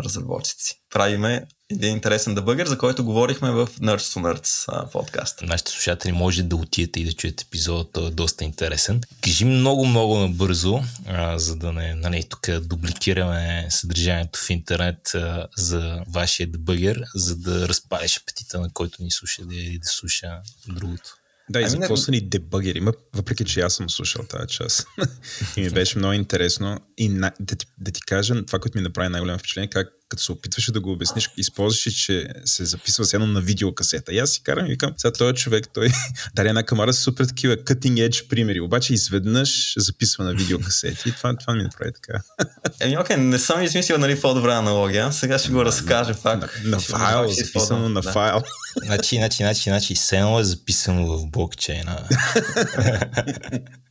разработчици. 0.04 0.80
Правиме 0.90 1.46
един 1.70 1.92
интересен 1.92 2.34
дебъгър, 2.34 2.66
за 2.66 2.78
който 2.78 3.04
говорихме 3.04 3.50
в 3.50 3.66
Nerds 3.66 3.96
to 3.96 4.20
Nerds 4.20 4.90
подкаст. 4.92 5.42
Нашите 5.42 5.70
слушатели 5.70 6.12
може 6.12 6.42
да 6.42 6.56
отидете 6.56 7.00
и 7.00 7.04
да 7.04 7.12
чуете 7.12 7.44
епизода, 7.48 7.90
той 7.92 8.06
е 8.06 8.10
доста 8.10 8.44
интересен. 8.44 9.00
Кажи 9.20 9.44
много-много 9.44 10.18
набързо, 10.18 10.80
а, 11.06 11.38
за 11.38 11.56
да 11.56 11.72
не 11.72 11.94
нали, 11.94 12.24
тук 12.28 12.50
дубликираме 12.60 13.66
съдържанието 13.70 14.38
в 14.38 14.50
интернет 14.50 15.14
а, 15.14 15.46
за 15.56 16.02
вашия 16.08 16.46
дебъгър, 16.46 17.02
за 17.14 17.36
да 17.36 17.68
разпалиш 17.68 18.16
апетита 18.16 18.60
на 18.60 18.70
който 18.72 19.02
ни 19.02 19.10
слуша 19.10 19.42
да, 19.42 19.54
да 19.54 19.88
слуша 19.88 20.28
другото. 20.68 21.16
Да, 21.50 21.60
и 21.60 21.62
ами 21.62 21.70
за 21.70 21.78
какво 21.78 21.96
са 21.96 22.10
ни 22.10 22.20
дебъгери? 22.20 22.82
Въпреки, 23.14 23.44
че 23.44 23.60
аз 23.60 23.74
съм 23.74 23.90
слушал 23.90 24.24
тази 24.24 24.48
част. 24.48 24.86
и 25.56 25.60
ми 25.60 25.70
беше 25.70 25.98
много 25.98 26.12
интересно. 26.12 26.80
И 26.98 27.08
на, 27.08 27.32
да, 27.40 27.56
ти, 27.56 27.66
да 27.78 27.90
ти 27.90 28.00
кажа, 28.00 28.46
това, 28.46 28.58
което 28.58 28.78
ми 28.78 28.82
направи 28.82 29.08
най-голямо 29.08 29.38
впечатление, 29.38 29.70
как 29.70 29.88
като 30.08 30.22
се 30.22 30.32
опитваше 30.32 30.72
да 30.72 30.80
го 30.80 30.92
обясниш, 30.92 31.30
използваше, 31.36 31.96
че 31.96 32.28
се 32.44 32.64
записва 32.64 33.04
с 33.04 33.14
едно 33.14 33.26
на 33.26 33.40
видеокасета. 33.40 34.12
И 34.12 34.18
аз 34.18 34.30
си 34.30 34.42
карам 34.42 34.66
и 34.66 34.68
викам, 34.68 34.92
сега 34.96 35.12
този 35.12 35.34
човек, 35.34 35.68
той 35.74 35.88
даде 36.34 36.48
една 36.48 36.62
камара 36.62 36.92
с 36.92 36.98
супер 36.98 37.24
такива 37.24 37.56
cutting 37.56 38.08
edge 38.08 38.28
примери, 38.28 38.60
обаче 38.60 38.94
изведнъж 38.94 39.74
записва 39.76 40.24
на 40.24 40.34
видеокасети 40.34 41.08
и 41.08 41.12
това, 41.12 41.36
това 41.36 41.54
ми 41.54 41.62
направи 41.62 41.92
така. 41.92 42.22
Еми, 42.80 42.98
окей, 42.98 43.16
не 43.16 43.38
съм 43.38 43.62
измислил 43.62 43.98
нали, 43.98 44.20
по-добра 44.20 44.56
аналогия, 44.56 45.12
сега 45.12 45.38
ще 45.38 45.50
го 45.50 45.64
разкажа 45.64 46.14
пак. 46.22 46.60
На, 46.64 46.70
на 46.70 46.80
файл, 46.80 47.28
записано 47.28 47.88
на 47.88 48.00
да. 48.00 48.12
файл. 48.12 48.42
Значи, 48.84 49.16
значи, 49.16 49.36
значи, 49.36 49.70
значи, 49.70 49.96
сено 49.96 50.40
е 50.40 50.44
записано 50.44 51.06
в 51.06 51.30
блокчейна. 51.30 52.08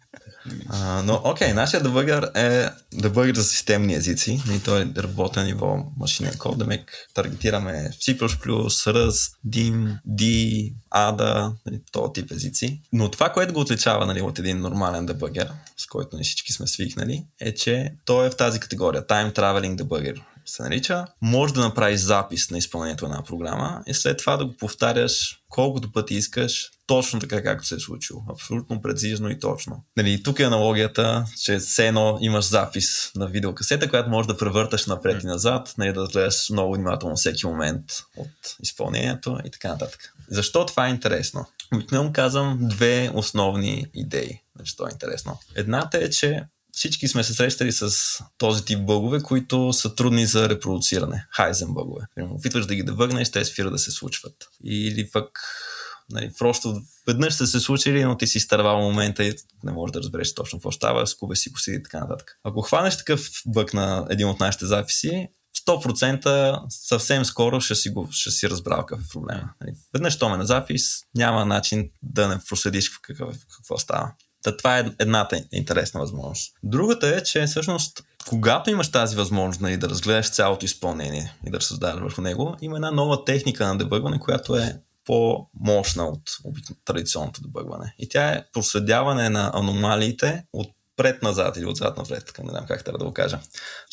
А, 0.70 1.02
но 1.02 1.22
окей, 1.24 1.48
okay, 1.48 1.54
нашия 1.54 1.84
дебъгър 1.84 2.32
е 2.36 2.70
дебъгър 2.94 3.36
за 3.36 3.44
системни 3.44 3.96
езици. 3.96 4.42
И 4.56 4.64
той 4.64 4.82
е 4.82 4.88
работен 4.98 5.46
ниво 5.46 5.78
машинен 5.98 6.38
код. 6.38 6.58
Да 6.58 6.78
таргетираме 7.14 7.90
C++, 7.92 8.18
Rust, 8.18 9.32
DIM, 9.48 9.98
D, 10.08 10.24
ADA, 10.96 11.54
нали, 11.66 11.82
този 11.92 12.14
тип 12.14 12.32
езици. 12.32 12.82
Но 12.94 13.12
това, 13.12 13.30
което 13.30 13.54
го 13.54 13.60
отличава 13.60 14.06
нали, 14.06 14.22
от 14.22 14.40
един 14.40 14.60
нормален 14.60 15.06
дебъгър, 15.06 15.52
с 15.78 15.88
който 15.88 16.16
ние 16.16 16.24
всички 16.24 16.54
сме 16.54 16.68
свикнали, 16.68 17.26
е, 17.40 17.54
че 17.54 17.94
той 18.06 18.28
е 18.28 18.30
в 18.30 18.38
тази 18.38 18.60
категория 18.60 19.08
Time 19.08 19.36
Traveling 19.36 19.76
Debugger 19.76 20.22
се 20.46 20.64
нарича, 20.64 21.06
може 21.22 21.54
да 21.54 21.62
направиш 21.62 22.00
запис 22.00 22.52
на 22.52 22.58
изпълнението 22.58 23.08
на 23.08 23.14
една 23.14 23.24
програма 23.24 23.84
и 23.88 23.94
след 23.94 24.18
това 24.18 24.38
да 24.38 24.46
го 24.46 24.58
повтаряш 24.58 25.40
колкото 25.50 25.92
пъти 25.92 26.16
искаш, 26.16 26.70
точно 26.88 27.20
така 27.20 27.44
както 27.44 27.68
се 27.68 27.76
е 27.76 27.80
случило. 27.80 28.24
Абсолютно 28.30 28.82
прецизно 28.82 29.30
и 29.30 29.40
точно. 29.40 29.84
Нали, 29.98 30.24
тук 30.24 30.40
е 30.40 30.44
аналогията, 30.44 31.26
че 31.44 31.58
все 31.58 31.88
едно 31.88 32.18
имаш 32.22 32.46
запис 32.46 33.12
на 33.16 33.28
видеокасета, 33.28 33.90
която 33.90 34.10
можеш 34.10 34.28
да 34.28 34.38
превърташ 34.38 34.86
напред 34.86 35.24
и 35.24 35.28
назад, 35.28 35.74
нали, 35.78 35.94
да 35.94 36.08
гледаш 36.08 36.50
много 36.50 36.74
внимателно 36.74 37.16
всеки 37.16 37.48
момент 37.48 37.84
от 38.18 38.56
изпълнението 38.64 39.40
и 39.46 39.52
така 39.52 39.68
нататък. 39.68 40.14
Защо 40.30 40.66
това 40.66 40.88
е 40.88 40.90
интересно? 40.90 41.46
Обикновено 41.74 42.14
казвам 42.14 42.58
две 42.62 43.12
основни 43.14 43.86
идеи. 43.94 44.40
Защо 44.60 44.88
е 44.88 44.90
интересно? 44.92 45.40
Едната 45.56 45.98
е, 45.98 46.10
че 46.10 46.44
всички 46.76 47.08
сме 47.08 47.24
се 47.24 47.34
срещали 47.34 47.72
с 47.72 47.92
този 48.38 48.66
тип 48.66 48.86
бъгове, 48.86 49.22
които 49.22 49.74
са 49.74 49.96
трудни 49.96 50.26
за 50.26 50.50
репродуциране. 50.50 51.28
Хайзен 51.32 51.74
бъгове. 51.74 52.06
Опитваш 52.20 52.66
да 52.66 52.76
ги 52.76 52.84
дебъгнеш, 52.84 53.32
те 53.32 53.46
спират 53.46 53.72
да 53.72 53.80
се 53.80 53.92
случват. 53.92 54.34
Или 54.64 55.10
пък 55.12 55.30
нали, 56.10 56.32
просто 56.38 56.82
веднъж 57.08 57.34
са 57.34 57.48
се 57.48 57.60
случили, 57.60 58.04
но 58.04 58.18
ти 58.18 58.28
си 58.28 58.38
изтървал 58.38 58.82
момента 58.82 59.24
и 59.24 59.36
не 59.64 59.72
можеш 59.72 59.92
да 59.92 60.00
разбереш 60.00 60.34
точно 60.34 60.60
какво 60.60 60.72
става, 60.72 61.08
скубе 61.08 61.36
си 61.36 61.54
посиди 61.54 61.78
и 61.78 61.84
така 61.84 62.00
нататък. 62.00 62.40
Ако 62.44 62.62
хванеш 62.62 62.98
такъв 62.98 63.30
бък 63.46 63.74
на 63.74 64.08
един 64.10 64.28
от 64.28 64.40
нашите 64.40 64.66
записи, 64.66 65.28
100% 65.68 66.62
съвсем 66.70 67.26
скоро 67.26 67.62
ще 67.62 67.76
си, 67.76 67.90
го, 67.90 68.08
ще 68.12 68.32
си 68.32 68.50
разбрал 68.50 68.86
какъв 68.86 69.06
е 69.06 69.10
проблема. 69.14 69.50
Нали, 69.62 69.76
веднъж 69.94 70.20
то 70.20 70.30
ме 70.30 70.38
на 70.38 70.46
запис, 70.46 70.84
няма 71.16 71.46
начин 71.46 71.90
да 72.04 72.28
не 72.28 72.40
проследиш 72.50 72.90
какво, 72.90 73.32
какво 73.58 73.78
става. 73.78 74.12
Та 74.46 74.58
това 74.58 74.80
е 74.80 74.86
едната 75.00 75.42
интересна 75.52 76.00
възможност. 76.00 76.54
Другата 76.64 77.08
е, 77.08 77.24
че 77.24 77.46
всъщност 77.46 78.04
когато 78.30 78.70
имаш 78.70 78.92
тази 78.92 79.16
възможност 79.16 79.62
нали, 79.62 79.78
да 79.78 79.90
разгледаш 79.90 80.32
цялото 80.32 80.66
изпълнение 80.66 81.34
и 81.48 81.52
да 81.52 81.62
създадеш 81.62 82.02
върху 82.02 82.22
него, 82.22 82.56
има 82.62 82.76
една 82.76 82.92
нова 82.92 83.26
техника 83.26 83.68
на 83.68 83.78
дебъгване, 83.78 84.20
която 84.20 84.56
е 84.56 84.82
по-мощна 85.06 86.04
от 86.04 86.22
традиционното 86.86 87.42
дебъгване. 87.42 87.96
И 88.00 88.10
тя 88.10 88.30
е 88.30 88.44
проследяване 88.54 89.30
на 89.30 89.52
аномалиите 89.54 90.44
от 90.54 90.68
пред-назад 90.98 91.58
или 91.58 91.66
отзад 91.66 91.98
напред, 91.98 92.26
така 92.26 92.44
не 92.44 92.50
знам 92.50 92.66
как 92.68 92.84
трябва 92.84 92.98
да 92.98 93.06
го 93.06 93.14
кажа. 93.14 93.40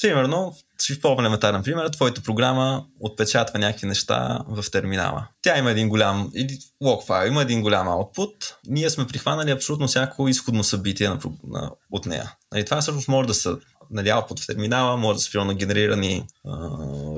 Примерно, 0.03 0.57
ще 0.83 1.01
по-елементарен 1.01 1.63
пример, 1.63 1.89
твоята 1.89 2.23
програма 2.23 2.85
отпечатва 3.01 3.59
някакви 3.59 3.87
неща 3.87 4.39
в 4.49 4.71
терминала. 4.71 5.29
Тя 5.43 5.59
има 5.59 5.71
един 5.71 5.89
голям, 5.89 6.31
или 6.35 6.59
файл, 7.07 7.29
има 7.29 7.43
един 7.43 7.63
голям 7.63 7.87
output. 7.87 8.55
Ние 8.67 8.91
сме 8.91 9.07
прихванали 9.07 9.51
абсолютно 9.51 9.87
всяко 9.87 10.29
изходно 10.29 10.65
събитие 10.65 11.09
на, 11.09 11.19
на, 11.49 11.71
от 11.91 12.07
нея. 12.07 12.35
Нали, 12.53 12.65
това 12.65 12.81
всъщност 12.81 13.09
може 13.09 13.27
да 13.27 13.35
са 13.35 13.59
нали, 13.91 14.09
output 14.09 14.43
в 14.43 14.47
терминала, 14.47 14.97
може 14.97 15.17
да 15.17 15.23
са 15.23 15.45
на 15.45 15.55
генерирани 15.55 16.27
а, 16.47 16.69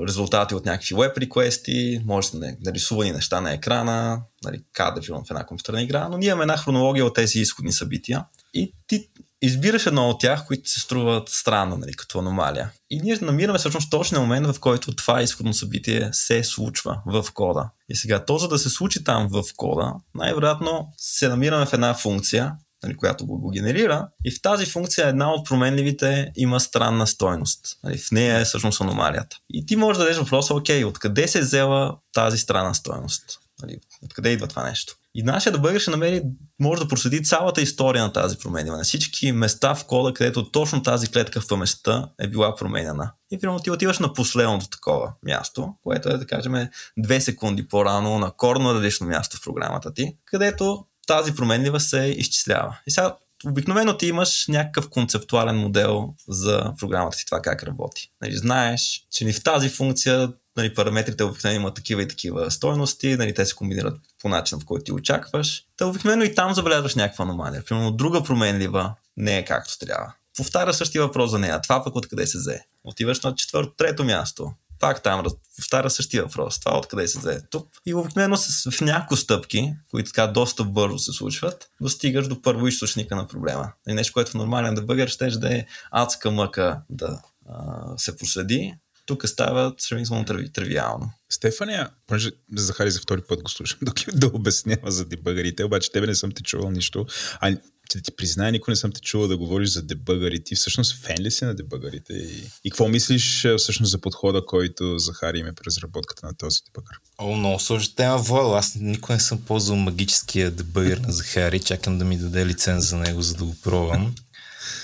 резултати 0.07 0.55
от 0.55 0.65
някакви 0.65 0.95
web 0.95 1.17
реквести, 1.17 2.01
може 2.05 2.31
да 2.31 2.37
са 2.37 2.55
нарисувани 2.65 3.11
неща 3.11 3.41
на 3.41 3.53
екрана, 3.53 4.21
нали, 4.43 4.63
кадри 4.73 5.07
в 5.11 5.23
една 5.29 5.45
компютърна 5.45 5.81
игра, 5.81 6.09
но 6.09 6.17
ние 6.17 6.27
имаме 6.27 6.41
една 6.41 6.57
хронология 6.57 7.05
от 7.05 7.15
тези 7.15 7.39
изходни 7.39 7.71
събития 7.71 8.25
и 8.53 8.73
ти 8.87 9.09
избираш 9.45 9.85
едно 9.85 10.09
от 10.09 10.19
тях, 10.19 10.47
които 10.47 10.69
се 10.69 10.79
струват 10.79 11.29
странно, 11.29 11.77
нали, 11.77 11.93
като 11.93 12.19
аномалия. 12.19 12.71
И 12.89 13.01
ние 13.01 13.17
намираме 13.21 13.59
всъщност 13.59 13.91
точния 13.91 14.21
момент, 14.21 14.47
в 14.47 14.59
който 14.59 14.95
това 14.95 15.21
изходно 15.21 15.53
събитие 15.53 16.09
се 16.11 16.43
случва 16.43 17.01
в 17.05 17.25
кода. 17.33 17.69
И 17.89 17.95
сега, 17.95 18.25
то 18.25 18.37
за 18.37 18.47
да 18.47 18.59
се 18.59 18.69
случи 18.69 19.03
там 19.03 19.27
в 19.31 19.43
кода, 19.57 19.93
най-вероятно 20.15 20.87
се 20.97 21.27
намираме 21.27 21.65
в 21.65 21.73
една 21.73 21.93
функция, 21.93 22.53
нали, 22.83 22.97
която 22.97 23.25
го, 23.25 23.39
го 23.39 23.49
генерира. 23.49 24.07
И 24.25 24.31
в 24.31 24.41
тази 24.41 24.65
функция 24.65 25.07
една 25.07 25.33
от 25.33 25.45
променливите 25.45 26.31
има 26.35 26.59
странна 26.59 27.07
стойност. 27.07 27.77
Нали, 27.83 27.97
в 27.97 28.11
нея 28.11 28.39
е 28.39 28.45
всъщност 28.45 28.81
аномалията. 28.81 29.37
И 29.53 29.65
ти 29.65 29.75
можеш 29.75 29.97
да 29.97 30.03
дадеш 30.03 30.17
въпроса, 30.17 30.55
окей, 30.55 30.83
откъде 30.83 31.27
се 31.27 31.39
взела 31.39 31.97
тази 32.13 32.37
странна 32.37 32.75
стойност? 32.75 33.39
Нали, 33.61 33.77
откъде 34.03 34.29
идва 34.29 34.47
това 34.47 34.63
нещо? 34.63 34.95
И 35.17 35.23
нашия 35.23 35.53
да 35.53 35.79
ще 35.79 35.91
намери, 35.91 36.21
може 36.59 36.81
да 36.81 36.87
проследи 36.87 37.23
цялата 37.23 37.61
история 37.61 38.03
на 38.03 38.13
тази 38.13 38.37
променяне. 38.37 38.77
На 38.77 38.83
всички 38.83 39.31
места 39.31 39.75
в 39.75 39.85
кода, 39.85 40.13
където 40.13 40.51
точно 40.51 40.83
тази 40.83 41.07
клетка 41.07 41.41
в 41.41 41.57
места 41.57 42.09
е 42.19 42.27
била 42.27 42.55
променена. 42.55 43.11
И 43.31 43.39
примерно 43.39 43.59
ти 43.59 43.71
отиваш 43.71 43.99
на 43.99 44.13
последното 44.13 44.69
такова 44.69 45.13
място, 45.23 45.73
което 45.83 46.09
е, 46.09 46.17
да 46.17 46.25
кажем, 46.25 46.67
две 46.97 47.21
секунди 47.21 47.67
по-рано 47.67 48.19
на 48.19 48.31
корно 48.31 48.73
различно 48.73 49.07
място 49.07 49.37
в 49.37 49.43
програмата 49.43 49.93
ти, 49.93 50.17
където 50.25 50.85
тази 51.07 51.35
променлива 51.35 51.79
се 51.79 52.15
изчислява. 52.17 52.77
И 52.87 52.91
сега 52.91 53.15
обикновено 53.45 53.97
ти 53.97 54.07
имаш 54.07 54.45
някакъв 54.47 54.89
концептуален 54.89 55.57
модел 55.57 56.13
за 56.27 56.73
програмата 56.79 57.17
си, 57.17 57.25
това 57.25 57.41
как 57.41 57.63
работи. 57.63 58.11
Нали, 58.21 58.37
знаеш, 58.37 59.05
че 59.11 59.25
ни 59.25 59.33
в 59.33 59.43
тази 59.43 59.69
функция 59.69 60.33
нали, 60.57 60.73
параметрите 60.73 61.23
обикновено 61.23 61.61
имат 61.61 61.75
такива 61.75 62.01
и 62.01 62.07
такива 62.07 62.51
стойности, 62.51 63.15
нали, 63.15 63.33
те 63.33 63.45
се 63.45 63.55
комбинират 63.55 63.95
по 64.25 64.29
начин, 64.29 64.59
в 64.59 64.65
който 64.65 64.83
ти 64.83 64.91
очакваш. 64.91 65.63
Та 65.77 65.85
обикновено 65.85 66.23
и 66.23 66.35
там 66.35 66.53
забелязваш 66.53 66.95
някаква 66.95 67.23
аномалия. 67.23 67.65
Примерно 67.65 67.91
друга 67.91 68.23
променлива 68.23 68.93
не 69.17 69.37
е 69.37 69.45
както 69.45 69.79
трябва. 69.79 70.13
Повтаря 70.37 70.73
същия 70.73 71.01
въпрос 71.01 71.31
за 71.31 71.39
нея. 71.39 71.61
Това 71.61 71.83
пък 71.83 71.95
откъде 71.95 72.27
се 72.27 72.37
взе? 72.37 72.65
Отиваш 72.83 73.21
на 73.21 73.35
четвърто, 73.35 73.73
трето 73.77 74.03
място. 74.03 74.53
Пак 74.79 75.03
там 75.03 75.23
повтаря 75.55 75.89
същия 75.89 76.23
въпрос. 76.23 76.59
Това 76.59 76.77
откъде 76.77 77.07
се 77.07 77.19
взе? 77.19 77.41
Тук. 77.49 77.67
И 77.85 77.93
обикновено 77.93 78.37
с, 78.37 78.71
в 78.71 78.81
няколко 78.81 79.15
стъпки, 79.15 79.73
които 79.91 80.11
така 80.11 80.27
доста 80.27 80.63
бързо 80.63 80.99
се 80.99 81.11
случват, 81.11 81.69
достигаш 81.81 82.27
до 82.27 82.41
първоисточника 82.41 83.15
на 83.15 83.27
проблема. 83.27 83.71
И 83.87 83.93
нещо, 83.93 84.13
което 84.13 84.31
в 84.31 84.35
нормален 84.35 84.75
дебъгър 84.75 85.07
ще 85.07 85.27
да 85.27 85.55
е 85.55 85.65
адска 85.91 86.31
мъка 86.31 86.81
да 86.89 87.21
а, 87.49 87.97
се 87.97 88.17
проследи, 88.17 88.75
тук 89.05 89.27
става 89.27 89.73
сравнително 89.77 90.25
тривиално. 90.53 91.11
Стефания, 91.29 91.89
понеже 92.07 92.31
Захари 92.55 92.91
за 92.91 92.99
втори 92.99 93.21
път 93.21 93.43
го 93.43 93.49
слушам, 93.49 93.79
да, 93.83 93.93
да 94.13 94.27
обяснява 94.27 94.91
за 94.91 95.05
дебъгарите, 95.05 95.63
обаче 95.63 95.91
тебе 95.91 96.07
не 96.07 96.15
съм 96.15 96.31
ти 96.31 96.43
чувал 96.43 96.71
нищо. 96.71 97.05
А 97.39 97.57
да 97.95 98.01
ти 98.01 98.11
призная, 98.15 98.51
никой 98.51 98.71
не 98.71 98.75
съм 98.75 98.91
те 98.91 99.01
чувал 99.01 99.27
да 99.27 99.37
говориш 99.37 99.69
за 99.69 99.81
дебъгари. 99.81 100.43
Ти 100.43 100.55
всъщност 100.55 100.95
фен 100.95 101.15
ли 101.19 101.31
си 101.31 101.45
на 101.45 101.55
дебъгарите? 101.55 102.13
И, 102.13 102.43
и 102.63 102.71
какво 102.71 102.87
мислиш 102.87 103.47
всъщност 103.57 103.91
за 103.91 103.97
подхода, 103.97 104.45
който 104.45 104.99
Захари 104.99 105.39
има 105.39 105.53
при 105.53 105.65
разработката 105.65 106.25
на 106.27 106.37
този 106.37 106.59
дебъгър? 106.65 106.99
О, 107.17 107.35
много 107.35 107.59
сложна 107.59 107.95
тема, 107.95 108.17
Владо. 108.17 108.53
Аз 108.53 108.75
никога 108.75 109.13
не 109.13 109.19
съм 109.19 109.41
ползвал 109.41 109.77
магическия 109.77 110.51
дебъгър 110.51 110.97
на 110.97 111.13
Захари. 111.13 111.59
Чакам 111.59 111.97
да 111.97 112.05
ми 112.05 112.17
даде 112.17 112.45
лиценз 112.45 112.89
за 112.89 112.97
него, 112.97 113.21
за 113.21 113.35
да 113.35 113.43
го 113.43 113.55
пробвам 113.63 114.15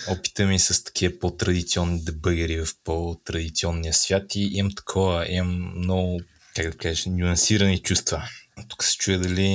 опита 0.07 0.45
ми 0.45 0.59
с 0.59 0.83
такива 0.83 1.19
по-традиционни 1.19 2.03
дебъгери 2.03 2.65
в 2.65 2.67
по-традиционния 2.83 3.93
свят 3.93 4.35
и 4.35 4.49
имам 4.53 4.71
такова, 4.75 5.25
имам 5.29 5.73
много, 5.77 6.21
как 6.55 6.71
да 6.71 6.77
кажеш, 6.77 7.05
нюансирани 7.05 7.81
чувства. 7.81 8.23
Тук 8.69 8.83
се 8.83 8.97
чуя 8.97 9.19
дали 9.19 9.45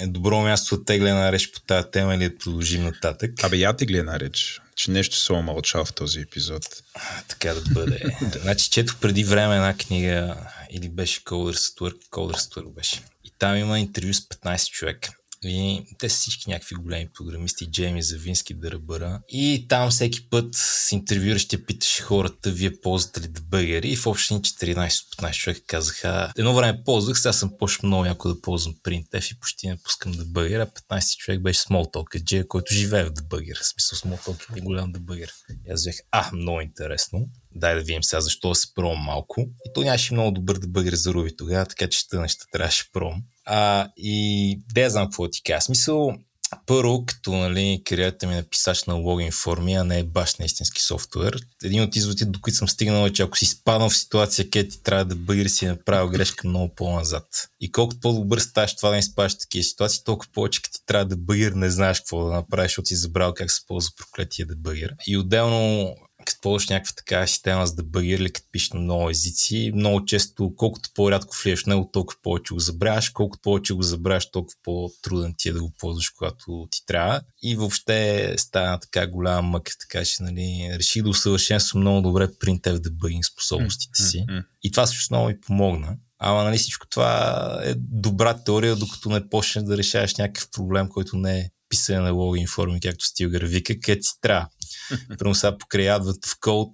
е 0.00 0.06
добро 0.06 0.40
място 0.40 0.76
да 0.76 0.84
тегля 0.84 1.14
на 1.14 1.32
реч 1.32 1.50
по 1.52 1.60
тази 1.60 1.86
тема 1.92 2.14
или 2.14 2.28
да 2.28 2.38
продължим 2.38 2.84
нататък. 2.84 3.30
Абе, 3.42 3.56
я 3.56 3.76
тегля 3.76 4.02
на 4.02 4.20
реч, 4.20 4.60
че 4.76 4.90
нещо 4.90 5.16
се 5.16 5.32
омълчал 5.32 5.84
в 5.84 5.92
този 5.92 6.20
епизод. 6.20 6.62
А, 6.94 7.22
така 7.28 7.54
да 7.54 7.60
бъде. 7.60 8.00
значи, 8.42 8.70
четох 8.70 8.96
преди 8.96 9.24
време 9.24 9.54
една 9.54 9.76
книга, 9.76 10.36
или 10.70 10.88
беше 10.88 11.20
Coders 11.20 11.52
at 11.52 11.80
Work, 11.80 12.08
Coders 12.10 12.38
at 12.38 12.56
Work 12.56 12.74
беше. 12.74 13.02
И 13.24 13.32
там 13.38 13.56
има 13.56 13.78
интервю 13.78 14.14
с 14.14 14.20
15 14.20 14.70
човека. 14.70 15.10
И 15.44 15.84
те 15.98 16.08
са 16.08 16.16
всички 16.16 16.50
някакви 16.50 16.74
големи 16.74 17.08
програмисти, 17.14 17.70
Джейми 17.70 18.02
Завински, 18.02 18.54
Дърбъра. 18.54 19.20
И 19.28 19.66
там 19.68 19.90
всеки 19.90 20.28
път 20.30 20.48
с 20.52 20.92
интервюиращия 20.92 21.66
питаше 21.66 22.02
хората, 22.02 22.50
вие 22.50 22.80
ползвате 22.80 23.20
ли 23.20 23.28
дебъгери? 23.28 23.88
И 23.88 23.96
в 23.96 24.06
общини 24.06 24.40
14-15 24.40 25.32
човека 25.32 25.60
казаха, 25.66 26.32
едно 26.38 26.54
време 26.54 26.84
ползвах, 26.84 27.18
сега 27.18 27.32
съм 27.32 27.52
почнал 27.58 27.88
много 27.88 28.04
яко 28.04 28.28
да 28.28 28.40
ползвам 28.40 28.74
printf 28.74 29.34
и 29.34 29.40
почти 29.40 29.68
не 29.68 29.76
пускам 29.76 30.12
дебъгер, 30.12 30.60
а 30.60 30.66
15 30.66 31.16
човек 31.16 31.42
беше 31.42 31.60
Smalltalk, 31.60 32.24
Джей, 32.24 32.46
който 32.48 32.74
живее 32.74 33.04
в 33.04 33.12
дебъгер. 33.12 33.56
В 33.56 33.66
смисъл 33.66 33.98
Smalltalk 33.98 34.58
е 34.58 34.60
голям 34.60 34.92
дебъгер. 34.92 35.32
И 35.66 35.70
аз 35.70 35.80
взех, 35.80 35.96
а, 36.10 36.30
много 36.32 36.60
интересно. 36.60 37.28
Дай 37.54 37.74
да 37.74 37.80
видим 37.80 38.02
сега 38.02 38.20
защо 38.20 38.48
да 38.48 38.54
се 38.54 38.74
пробвам 38.74 38.98
малко. 38.98 39.40
И 39.40 39.72
то 39.74 39.82
нямаше 39.82 40.14
много 40.14 40.30
добър 40.30 40.58
дебъгер 40.58 40.94
за 40.94 41.12
Руби 41.14 41.36
тогава, 41.36 41.66
така 41.66 41.88
че 41.88 42.08
те 42.08 42.18
неща 42.18 42.44
трябваше 42.52 42.92
пробвам. 42.92 43.22
А, 43.52 43.88
и 43.96 44.60
да 44.74 44.90
знам 44.90 45.06
какво 45.06 45.28
ти 45.28 45.42
кажа. 45.42 45.60
Смисъл, 45.60 46.12
първо, 46.66 47.04
като 47.06 47.32
нали, 47.32 47.82
кариерата 47.84 48.26
ми 48.26 48.32
е 48.32 48.36
написач 48.36 48.84
на 48.84 48.94
логин 48.94 49.32
форми, 49.32 49.74
а 49.74 49.84
не 49.84 49.98
е 49.98 50.04
баш 50.04 50.34
на 50.34 50.44
истински 50.44 50.82
софтуер. 50.82 51.36
Един 51.64 51.82
от 51.82 51.96
изводите, 51.96 52.24
до 52.24 52.40
които 52.40 52.58
съм 52.58 52.68
стигнал 52.68 53.06
е, 53.06 53.12
че 53.12 53.22
ако 53.22 53.38
си 53.38 53.46
спаднал 53.46 53.90
в 53.90 53.96
ситуация, 53.96 54.50
където 54.50 54.76
ти 54.76 54.82
трябва 54.82 55.04
да 55.04 55.16
бъгри 55.16 55.48
си 55.48 55.66
направил 55.66 56.08
грешка 56.08 56.48
много 56.48 56.74
по-назад. 56.74 57.24
И 57.60 57.72
колкото 57.72 58.00
по-добър 58.00 58.38
ставаш 58.38 58.76
това 58.76 58.88
да 58.88 58.96
не 58.96 59.02
спаш 59.02 59.38
такива 59.38 59.64
ситуации, 59.64 60.04
толкова 60.04 60.32
повече 60.32 60.62
като 60.62 60.78
ти 60.78 60.86
трябва 60.86 61.04
да 61.04 61.16
бъгир, 61.16 61.52
не 61.52 61.70
знаеш 61.70 62.00
какво 62.00 62.24
да 62.24 62.32
направиш, 62.32 62.70
защото 62.70 62.88
си 62.88 62.96
забрал 62.96 63.34
как 63.34 63.50
се 63.50 63.60
ползва 63.66 63.90
проклетия 63.96 64.46
да 64.46 64.56
бъгир. 64.56 64.94
И 65.06 65.18
отделно 65.18 65.94
като 66.26 66.40
ползваш 66.42 66.68
някаква 66.68 66.92
такава 66.96 67.28
система 67.28 67.66
за 67.66 67.74
да 67.74 68.04
или 68.04 68.32
като 68.32 68.48
пишеш 68.52 68.70
на 68.70 68.80
много 68.80 69.10
езици, 69.10 69.72
много 69.74 70.04
често, 70.04 70.52
колкото 70.56 70.90
по-рядко 70.94 71.36
влияш 71.42 71.64
него, 71.64 71.90
толкова 71.92 72.20
повече 72.22 72.54
го 72.54 72.60
забравяш, 72.60 73.10
колкото 73.10 73.42
повече 73.42 73.74
го 73.74 73.82
забравяш, 73.82 74.30
толкова 74.30 74.56
по-труден 74.62 75.34
ти 75.38 75.48
е 75.48 75.52
да 75.52 75.60
го 75.60 75.72
ползваш, 75.78 76.10
когато 76.10 76.68
ти 76.70 76.86
трябва. 76.86 77.20
И 77.42 77.56
въобще 77.56 78.34
стана 78.38 78.80
така 78.80 79.06
голяма 79.06 79.48
мъка, 79.48 79.72
така 79.80 80.04
че 80.04 80.22
нали, 80.22 80.70
реших 80.74 81.02
да 81.02 81.08
усъвършенствам 81.08 81.80
много 81.80 82.00
добре 82.00 82.28
принтев 82.40 82.80
дебъгинг 82.80 83.24
способностите 83.24 84.02
си. 84.02 84.24
И 84.62 84.70
това 84.70 84.86
също 84.86 85.14
много 85.14 85.28
ми 85.28 85.40
помогна. 85.40 85.96
Ама 86.18 86.44
нали 86.44 86.58
всичко 86.58 86.86
това 86.88 87.60
е 87.64 87.74
добра 87.78 88.34
теория, 88.34 88.76
докато 88.76 89.08
не 89.10 89.28
почнеш 89.28 89.64
да 89.64 89.76
решаваш 89.76 90.14
някакъв 90.14 90.50
проблем, 90.50 90.88
който 90.88 91.16
не 91.16 91.38
е 91.38 91.50
писане 91.68 92.00
на 92.00 92.12
логин 92.12 92.46
форми, 92.46 92.80
както 92.80 93.04
Стилгър 93.04 93.44
вика, 93.44 93.80
където 93.80 94.06
си 94.06 94.14
трябва. 94.20 94.48
Първо 95.18 95.34
сега 95.34 95.58
покрай 95.58 95.90
адват 95.90 96.26
в 96.26 96.36
код, 96.40 96.72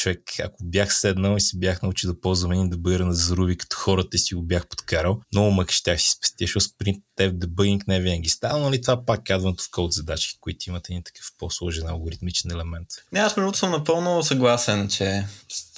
човек, 0.00 0.22
ако 0.44 0.64
бях 0.64 0.94
седнал 0.94 1.36
и 1.36 1.40
се 1.40 1.58
бях 1.58 1.82
научил 1.82 2.12
да 2.12 2.20
ползвам 2.20 2.52
един 2.52 2.70
дебъгър 2.70 3.00
на 3.00 3.14
заруби 3.14 3.56
като 3.56 3.76
хората 3.76 4.18
си 4.18 4.34
го 4.34 4.42
бях 4.42 4.68
подкарал, 4.68 5.20
много 5.32 5.50
мък 5.50 5.70
щях 5.70 6.00
си 6.00 6.10
спестя, 6.10 6.36
защото 6.40 6.64
спринт 6.64 7.04
в 7.20 7.32
дебъгинг 7.32 7.86
не 7.86 8.00
винаги 8.00 8.28
става, 8.28 8.58
но 8.58 8.72
ли 8.72 8.80
това 8.80 9.04
пак 9.04 9.30
адват 9.30 9.60
в 9.60 9.70
код 9.70 9.92
задачи, 9.92 10.38
които 10.40 10.68
имат 10.68 10.88
един 10.88 11.02
такъв 11.02 11.26
по-сложен 11.38 11.88
алгоритмичен 11.88 12.50
елемент. 12.50 12.88
Не, 13.12 13.20
аз 13.20 13.36
между 13.36 13.54
съм 13.54 13.70
напълно 13.70 14.22
съгласен, 14.22 14.88
че 14.88 15.24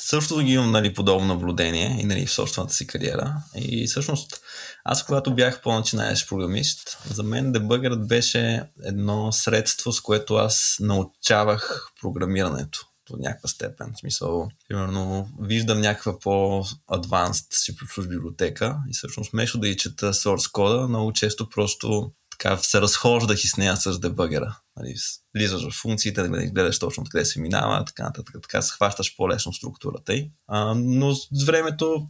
също 0.01 0.39
ги 0.39 0.53
имам 0.53 0.71
нали, 0.71 0.95
подобно 0.95 1.27
наблюдение 1.27 1.97
и 2.01 2.05
нали, 2.05 2.27
в 2.27 2.33
собствената 2.33 2.75
си 2.75 2.87
кариера. 2.87 3.35
И 3.57 3.87
всъщност 3.87 4.41
аз, 4.85 5.07
когато 5.07 5.35
бях 5.35 5.63
по-начинаещ 5.63 6.29
програмист, 6.29 6.99
за 7.11 7.23
мен 7.23 7.53
дебъгърът 7.53 8.09
беше 8.09 8.63
едно 8.85 9.33
средство, 9.33 9.93
с 9.93 10.01
което 10.01 10.35
аз 10.35 10.77
научавах 10.81 11.91
програмирането 12.01 12.92
до 13.17 13.23
някаква 13.23 13.49
степен. 13.49 13.93
В 13.95 13.99
смисъл, 13.99 14.49
примерно, 14.69 15.29
виждам 15.41 15.81
някаква 15.81 16.19
по-адванст 16.19 17.47
си 17.51 17.77
библиотека 18.09 18.79
и 18.91 18.93
всъщност 18.93 19.33
вместо 19.33 19.59
да 19.59 19.69
и 19.69 19.77
чета 19.77 20.13
source 20.13 20.53
кода, 20.53 20.89
много 20.89 21.13
често 21.13 21.49
просто 21.49 22.13
така 22.31 22.57
се 22.57 22.81
разхождах 22.81 23.45
и 23.45 23.49
с 23.49 23.57
нея 23.57 23.77
с 23.77 23.99
дебъгера. 23.99 24.59
Нали, 24.77 24.95
влизаш 25.35 25.69
в 25.69 25.81
функциите, 25.81 26.23
да 26.23 26.47
гледаш 26.47 26.79
точно 26.79 27.05
къде 27.11 27.25
се 27.25 27.41
минава, 27.41 27.85
така 27.85 28.03
нататък, 28.03 28.37
така 28.43 28.63
се 28.63 28.73
хващаш 28.73 29.17
по-лесно 29.17 29.53
структурата 29.53 30.15
й. 30.15 30.31
А, 30.47 30.75
но 30.75 31.15
с 31.15 31.45
времето 31.47 32.09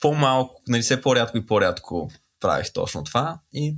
по-малко, 0.00 0.62
нали, 0.68 0.82
все 0.82 1.00
по-рядко 1.00 1.38
и 1.38 1.46
по-рядко 1.46 2.10
правих 2.40 2.72
точно 2.72 3.04
това 3.04 3.38
и 3.52 3.76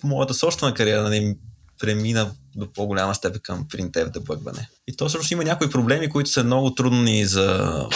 в 0.00 0.04
моята 0.04 0.34
собствена 0.34 0.74
кариера 0.74 1.02
нали, 1.02 1.38
премина 1.80 2.30
до 2.56 2.72
по-голяма 2.72 3.14
степен 3.14 3.40
към 3.42 3.68
принтев 3.68 4.10
дебъгване. 4.10 4.68
И 4.86 4.96
то 4.96 5.08
също 5.08 5.34
има 5.34 5.44
някои 5.44 5.70
проблеми, 5.70 6.08
които 6.08 6.30
са 6.30 6.44
много 6.44 6.74
трудни 6.74 7.26
за 7.26 7.88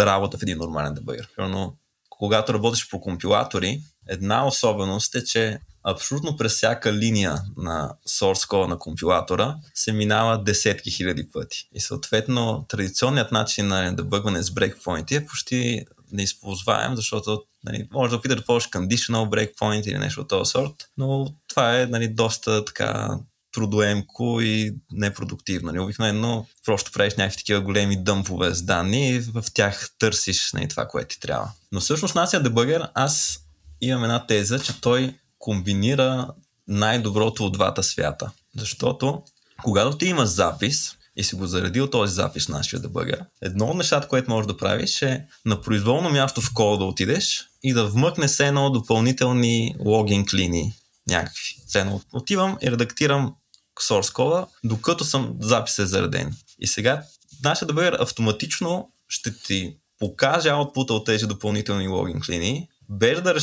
работа 0.00 0.38
в 0.38 0.42
един 0.42 0.58
нормален 0.58 0.94
дебъгър. 0.94 1.28
Но 1.38 1.74
когато 2.10 2.54
работиш 2.54 2.88
по 2.90 3.00
компилатори, 3.00 3.80
една 4.08 4.46
особеност 4.46 5.14
е, 5.14 5.24
че 5.24 5.60
абсолютно 5.84 6.36
през 6.36 6.52
всяка 6.52 6.92
линия 6.92 7.42
на 7.56 7.94
source 8.08 8.50
code 8.50 8.68
на 8.68 8.78
компилатора 8.78 9.56
се 9.74 9.92
минава 9.92 10.42
десетки 10.42 10.90
хиляди 10.90 11.28
пъти. 11.32 11.68
И 11.72 11.80
съответно 11.80 12.66
традиционният 12.68 13.32
начин 13.32 13.66
на 13.66 13.96
дебъгване 13.96 14.42
с 14.42 14.50
брейкпоинти 14.50 15.14
е 15.14 15.26
почти 15.26 15.84
неизползваем, 16.14 16.96
защото 16.96 17.42
нали, 17.64 17.88
може 17.92 18.10
да 18.10 18.16
опиташ 18.16 18.36
да 18.36 18.44
ползваш 18.44 18.70
conditional 18.70 19.28
breakpoint 19.28 19.86
или 19.86 19.98
нещо 19.98 20.20
от 20.20 20.28
този 20.28 20.50
сорт, 20.50 20.88
но 20.96 21.34
това 21.48 21.80
е 21.80 21.86
нали, 21.86 22.08
доста 22.08 22.64
така 22.64 23.18
трудоемко 23.52 24.40
и 24.40 24.74
непродуктивно. 24.92 25.66
Нали, 25.66 25.78
обикновено 25.78 26.46
просто 26.64 26.92
правиш 26.92 27.14
някакви 27.14 27.36
такива 27.36 27.60
големи 27.60 28.04
дъмпове 28.04 28.54
с 28.54 28.62
данни 28.62 29.08
и 29.10 29.20
в 29.20 29.44
тях 29.54 29.90
търсиш 29.98 30.52
нали, 30.52 30.68
това, 30.68 30.88
което 30.88 31.08
ти 31.08 31.20
трябва. 31.20 31.50
Но 31.72 31.80
всъщност 31.80 32.14
нашия 32.14 32.42
дебъгър, 32.42 32.88
аз 32.94 33.40
имам 33.80 34.04
една 34.04 34.26
теза, 34.26 34.58
че 34.58 34.80
той 34.80 35.14
комбинира 35.38 36.28
най-доброто 36.68 37.46
от 37.46 37.52
двата 37.52 37.82
свята. 37.82 38.30
Защото 38.56 39.22
когато 39.62 39.98
ти 39.98 40.06
имаш 40.06 40.28
запис, 40.28 40.96
и 41.16 41.24
си 41.24 41.34
го 41.34 41.46
заредил 41.46 41.90
този 41.90 42.14
запис 42.14 42.48
на 42.48 42.56
нашия 42.56 42.80
дебъгър, 42.80 43.24
едно 43.42 43.66
от 43.66 43.76
нещата, 43.76 44.08
което 44.08 44.30
можеш 44.30 44.46
да 44.46 44.56
правиш 44.56 45.02
е 45.02 45.26
на 45.44 45.60
произволно 45.60 46.10
място 46.10 46.40
в 46.40 46.54
кода 46.54 46.78
да 46.78 46.84
отидеш 46.84 47.48
и 47.62 47.72
да 47.72 47.86
вмъкне 47.86 48.28
се 48.28 48.46
едно 48.46 48.70
допълнителни 48.70 49.76
логин 49.80 50.26
клини 50.26 50.74
някакви. 51.08 51.56
Цено 51.68 52.00
отивам 52.12 52.58
и 52.62 52.70
редактирам 52.70 53.34
source 53.80 54.12
кода, 54.12 54.46
докато 54.64 55.04
съм 55.04 55.36
запис 55.40 55.78
е 55.78 55.86
зареден. 55.86 56.36
И 56.58 56.66
сега 56.66 57.02
нашия 57.44 57.66
дебъгър 57.66 57.96
автоматично 58.00 58.90
ще 59.08 59.38
ти 59.38 59.76
покаже 59.98 60.48
output 60.48 60.90
от 60.90 61.06
тези 61.06 61.26
допълнителни 61.26 61.88
логин 61.88 62.20
клини, 62.20 62.68
без 62.88 63.22
да, 63.22 63.34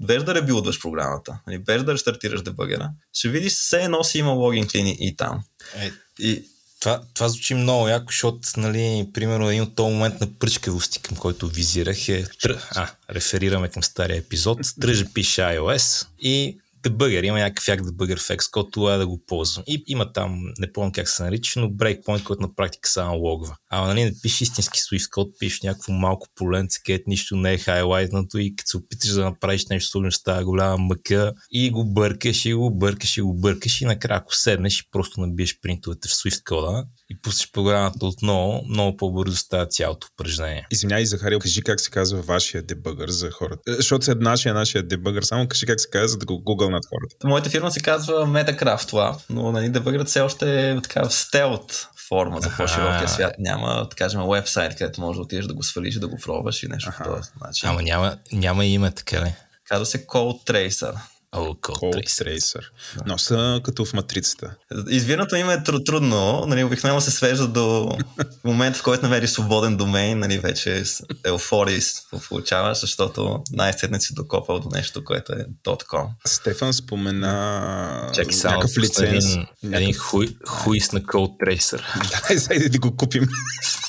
без 0.00 0.24
да 0.24 0.34
ребилдваш 0.34 0.80
програмата, 0.80 1.38
нали, 1.46 1.58
без 1.58 1.84
да 1.84 1.92
рестартираш 1.92 2.42
дебъгера, 2.42 2.90
ще 3.12 3.28
видиш 3.28 3.52
все 3.52 3.82
едно 3.82 4.04
си 4.04 4.18
има 4.18 4.30
логин 4.30 4.68
клини 4.68 4.96
и 5.00 5.16
там. 5.16 5.44
Е, 5.74 5.90
и 6.18 6.44
това, 6.86 7.00
това 7.14 7.28
звучи 7.28 7.54
много 7.54 7.88
яко, 7.88 8.06
защото, 8.06 8.40
нали, 8.56 9.08
примерно, 9.14 9.50
един 9.50 9.62
от 9.62 9.74
този 9.74 9.94
момент 9.94 10.20
на 10.20 10.26
пръчкавости, 10.38 10.98
към 10.98 11.16
който 11.16 11.48
визирах 11.48 12.08
е... 12.08 12.24
А, 12.70 12.88
реферираме 13.10 13.68
към 13.68 13.82
стария 13.82 14.16
епизод. 14.16 14.58
Тръжа 14.80 15.06
пише 15.14 15.40
iOS 15.40 16.06
и 16.18 16.58
дебъгър, 16.88 17.22
има 17.22 17.38
някакъв 17.38 17.68
як 17.68 17.84
дебъгър 17.84 18.18
в 18.18 18.28
Xcode, 18.28 18.72
това 18.72 18.94
е 18.94 18.98
да 18.98 19.06
го 19.06 19.22
ползвам. 19.26 19.64
И 19.66 19.84
има 19.86 20.12
там, 20.12 20.40
не 20.58 20.72
помня 20.72 20.92
как 20.92 21.08
се 21.08 21.22
нарича, 21.22 21.60
но 21.60 21.68
breakpoint, 21.68 22.22
който 22.22 22.42
на 22.42 22.54
практика 22.54 22.88
само 22.88 23.16
логва. 23.16 23.56
Ама 23.70 23.86
нали, 23.86 24.04
не 24.04 24.12
пишеш 24.22 24.40
истински 24.40 24.80
Swift 24.80 25.10
код, 25.10 25.28
пишеш 25.38 25.62
някакво 25.62 25.92
малко 25.92 26.26
поленце, 26.34 26.80
където 26.86 27.04
нищо 27.06 27.36
не 27.36 27.52
е 27.52 27.58
хайлайтнато 27.58 28.38
и 28.38 28.56
като 28.56 28.70
се 28.70 28.76
опиташ 28.76 29.10
да 29.10 29.24
направиш 29.24 29.66
нещо 29.66 29.90
сложно 29.90 30.12
с 30.12 30.22
тази 30.22 30.44
голяма 30.44 30.78
мъка 30.78 31.32
и 31.50 31.70
го 31.70 31.84
бъркаш 31.84 32.44
и 32.44 32.54
го 32.54 32.70
бъркаш 32.70 33.16
и 33.16 33.20
го 33.20 33.34
бъркаш 33.34 33.80
и 33.80 33.84
накрая 33.84 34.18
ако 34.18 34.34
седнеш 34.34 34.80
и 34.80 34.90
просто 34.90 35.20
набиеш 35.20 35.60
принтовете 35.60 36.08
в 36.08 36.12
Swift 36.12 36.42
кода 36.44 36.84
и 37.10 37.20
пуснеш 37.22 37.50
програмата 37.52 38.06
отново, 38.06 38.62
много 38.68 38.96
по-бързо 38.96 39.36
става 39.36 39.66
цялото 39.66 40.06
упражнение. 40.14 40.66
Извинявай, 40.70 41.06
Захари, 41.06 41.38
кажи 41.38 41.62
как 41.62 41.80
се 41.80 41.90
казва 41.90 42.22
вашия 42.22 42.62
дебъгър 42.62 43.10
за 43.10 43.30
хората. 43.30 43.62
Е, 43.68 43.72
защото 43.72 44.04
след 44.04 44.20
нашия, 44.20 44.54
нашия 44.54 44.82
дебъгър, 44.82 45.22
само 45.22 45.48
кажи 45.48 45.66
как 45.66 45.80
се 45.80 45.90
казва, 45.90 46.08
за 46.08 46.18
да 46.18 46.26
го 46.26 46.42
гугълнат 46.42 46.84
хората. 46.86 47.28
Моята 47.28 47.50
фирма 47.50 47.70
се 47.70 47.80
казва 47.80 48.26
Metacraft 48.26 48.88
това, 48.88 49.18
но 49.30 49.52
нали, 49.52 49.68
дебъгърът 49.68 50.08
все 50.08 50.20
още 50.20 50.70
е 50.70 50.82
така 50.82 51.08
в 51.08 51.14
стелт 51.14 51.88
форма 52.08 52.40
за 52.40 52.50
по-широкия 52.56 53.08
свят. 53.08 53.34
Няма, 53.38 53.86
да 53.90 53.96
кажем, 53.96 54.20
вебсайт, 54.30 54.76
където 54.76 55.00
можеш 55.00 55.16
да 55.16 55.22
отидеш 55.22 55.46
да 55.46 55.54
го 55.54 55.62
свалиш, 55.62 55.94
да 55.94 56.08
го 56.08 56.18
пробваш 56.22 56.62
и 56.62 56.68
нещо 56.68 56.90
по 56.98 57.04
този 57.04 57.30
начин. 57.40 57.68
Ама 57.68 57.82
няма, 57.82 58.18
няма 58.32 58.64
име 58.64 58.90
така 58.90 59.24
ли? 59.24 59.34
Казва 59.68 59.86
се 59.86 60.06
Code 60.06 60.50
Tracer. 60.50 60.94
Code, 61.36 61.60
Code 61.60 62.06
Tracer. 62.06 62.26
Tracer. 62.26 62.60
Но 63.06 63.18
са 63.18 63.60
като 63.64 63.84
в 63.84 63.92
матрицата. 63.92 64.54
Избирането 64.88 65.36
им 65.36 65.50
е 65.50 65.62
трудно. 65.62 66.44
Нали, 66.46 66.64
обикновено 66.64 67.00
се 67.00 67.10
свежда 67.10 67.48
до 67.48 67.98
момента, 68.44 68.78
в 68.78 68.82
който 68.82 69.02
намериш 69.02 69.30
свободен 69.30 69.76
домейн, 69.76 70.18
нали, 70.18 70.38
вече 70.38 70.82
еуфория 71.26 71.80
получаваш, 72.28 72.80
защото 72.80 73.42
най-сетне 73.52 74.00
си 74.00 74.14
докопал 74.14 74.60
до 74.60 74.68
нещо, 74.68 75.04
което 75.04 75.32
е 75.32 75.46
.com. 75.64 76.06
Стефан 76.26 76.72
спомена 76.72 78.10
Чакай, 78.14 78.38
някакъв 78.44 78.78
лиценз. 78.78 79.24
Един, 79.24 79.38
някакъв... 79.40 79.80
един 79.80 79.94
хуй, 79.94 80.36
хуис 80.46 80.92
на 80.92 81.00
Code 81.00 81.44
Tracer. 81.44 81.82
Дай, 82.28 82.38
сайде 82.38 82.68
да 82.68 82.78
го 82.78 82.96
купим. 82.96 83.28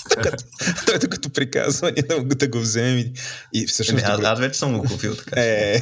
Той 0.86 0.99
като 0.99 1.30
приказва, 1.30 1.91
ние 1.91 2.03
да, 2.03 2.24
да 2.24 2.47
го 2.47 2.59
вземем 2.59 2.97
и, 2.97 3.13
и 3.53 3.68
всъщност... 3.68 4.05
Не, 4.05 4.11
аз, 4.11 4.24
аз 4.24 4.39
вече 4.39 4.59
съм 4.59 4.78
го 4.78 4.84
купил, 4.84 5.15
така. 5.15 5.41
Е, 5.41 5.82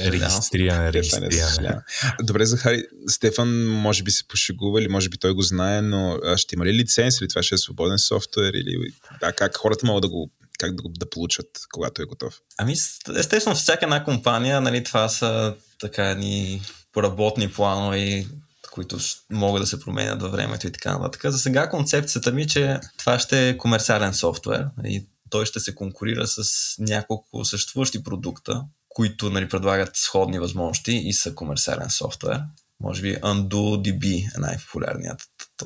регистриране, 0.00 0.92
регистриране. 0.92 1.80
Добре, 2.22 2.46
Захари, 2.46 2.84
Стефан 3.08 3.66
може 3.66 4.02
би 4.02 4.10
се 4.10 4.28
пошегува 4.28 4.80
или 4.80 4.88
може 4.88 5.08
би 5.08 5.18
той 5.18 5.32
го 5.32 5.42
знае, 5.42 5.82
но 5.82 6.18
ще 6.36 6.54
има 6.54 6.64
ли 6.64 6.74
лиценз 6.74 7.20
или 7.20 7.28
това 7.28 7.42
ще 7.42 7.54
е 7.54 7.58
свободен 7.58 7.98
софтуер 7.98 8.52
или 8.52 8.92
да, 9.20 9.32
как 9.32 9.56
хората 9.56 9.86
могат 9.86 10.02
да 10.02 10.08
го 10.08 10.30
как 10.58 10.74
да, 10.74 10.82
го, 10.82 10.88
да 10.88 11.10
получат, 11.10 11.46
когато 11.72 12.02
е 12.02 12.04
готов? 12.04 12.40
Ами, 12.58 12.72
естествено, 13.16 13.56
всяка 13.56 13.84
една 13.84 14.04
компания, 14.04 14.60
нали, 14.60 14.84
това 14.84 15.08
са 15.08 15.54
така 15.80 16.14
ни 16.14 16.62
поработни 16.92 17.52
планове 17.52 18.26
които 18.72 18.98
могат 19.30 19.62
да 19.62 19.66
се 19.66 19.80
променят 19.80 20.22
във 20.22 20.32
времето 20.32 20.66
и 20.66 20.72
така 20.72 20.98
нататък. 20.98 21.32
За 21.32 21.38
сега 21.38 21.68
концепцията 21.68 22.32
ми 22.32 22.42
е, 22.42 22.46
че 22.46 22.80
това 22.98 23.18
ще 23.18 23.48
е 23.48 23.58
комерциален 23.58 24.14
софтуер 24.14 24.66
и 24.84 25.06
той 25.30 25.46
ще 25.46 25.60
се 25.60 25.74
конкурира 25.74 26.26
с 26.26 26.44
няколко 26.78 27.44
съществуващи 27.44 28.02
продукта, 28.02 28.64
които 28.88 29.30
нали, 29.30 29.48
предлагат 29.48 29.96
сходни 29.96 30.38
възможности 30.38 30.92
и 30.92 31.12
са 31.12 31.34
комерциален 31.34 31.90
софтуер. 31.90 32.40
Може 32.80 33.02
би 33.02 33.16
UndoDB 33.16 34.36
е 34.36 34.40
най-популярният 34.40 35.22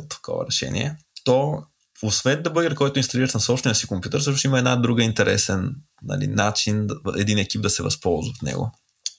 такова 0.09 0.47
решение. 0.47 0.97
То, 1.25 1.63
освен 2.03 2.43
да 2.43 2.51
бъгър, 2.51 2.75
който 2.75 2.99
инсталираш 2.99 3.35
на 3.35 3.41
собствения 3.41 3.75
си 3.75 3.87
компютър, 3.87 4.21
също 4.21 4.47
има 4.47 4.59
една 4.59 4.77
друга 4.77 5.03
интересен 5.03 5.75
нали, 6.03 6.27
начин 6.27 6.89
един 7.17 7.39
екип 7.39 7.63
да 7.63 7.71
се 7.71 7.83
възползва 7.83 8.31
от 8.31 8.43
него. 8.43 8.73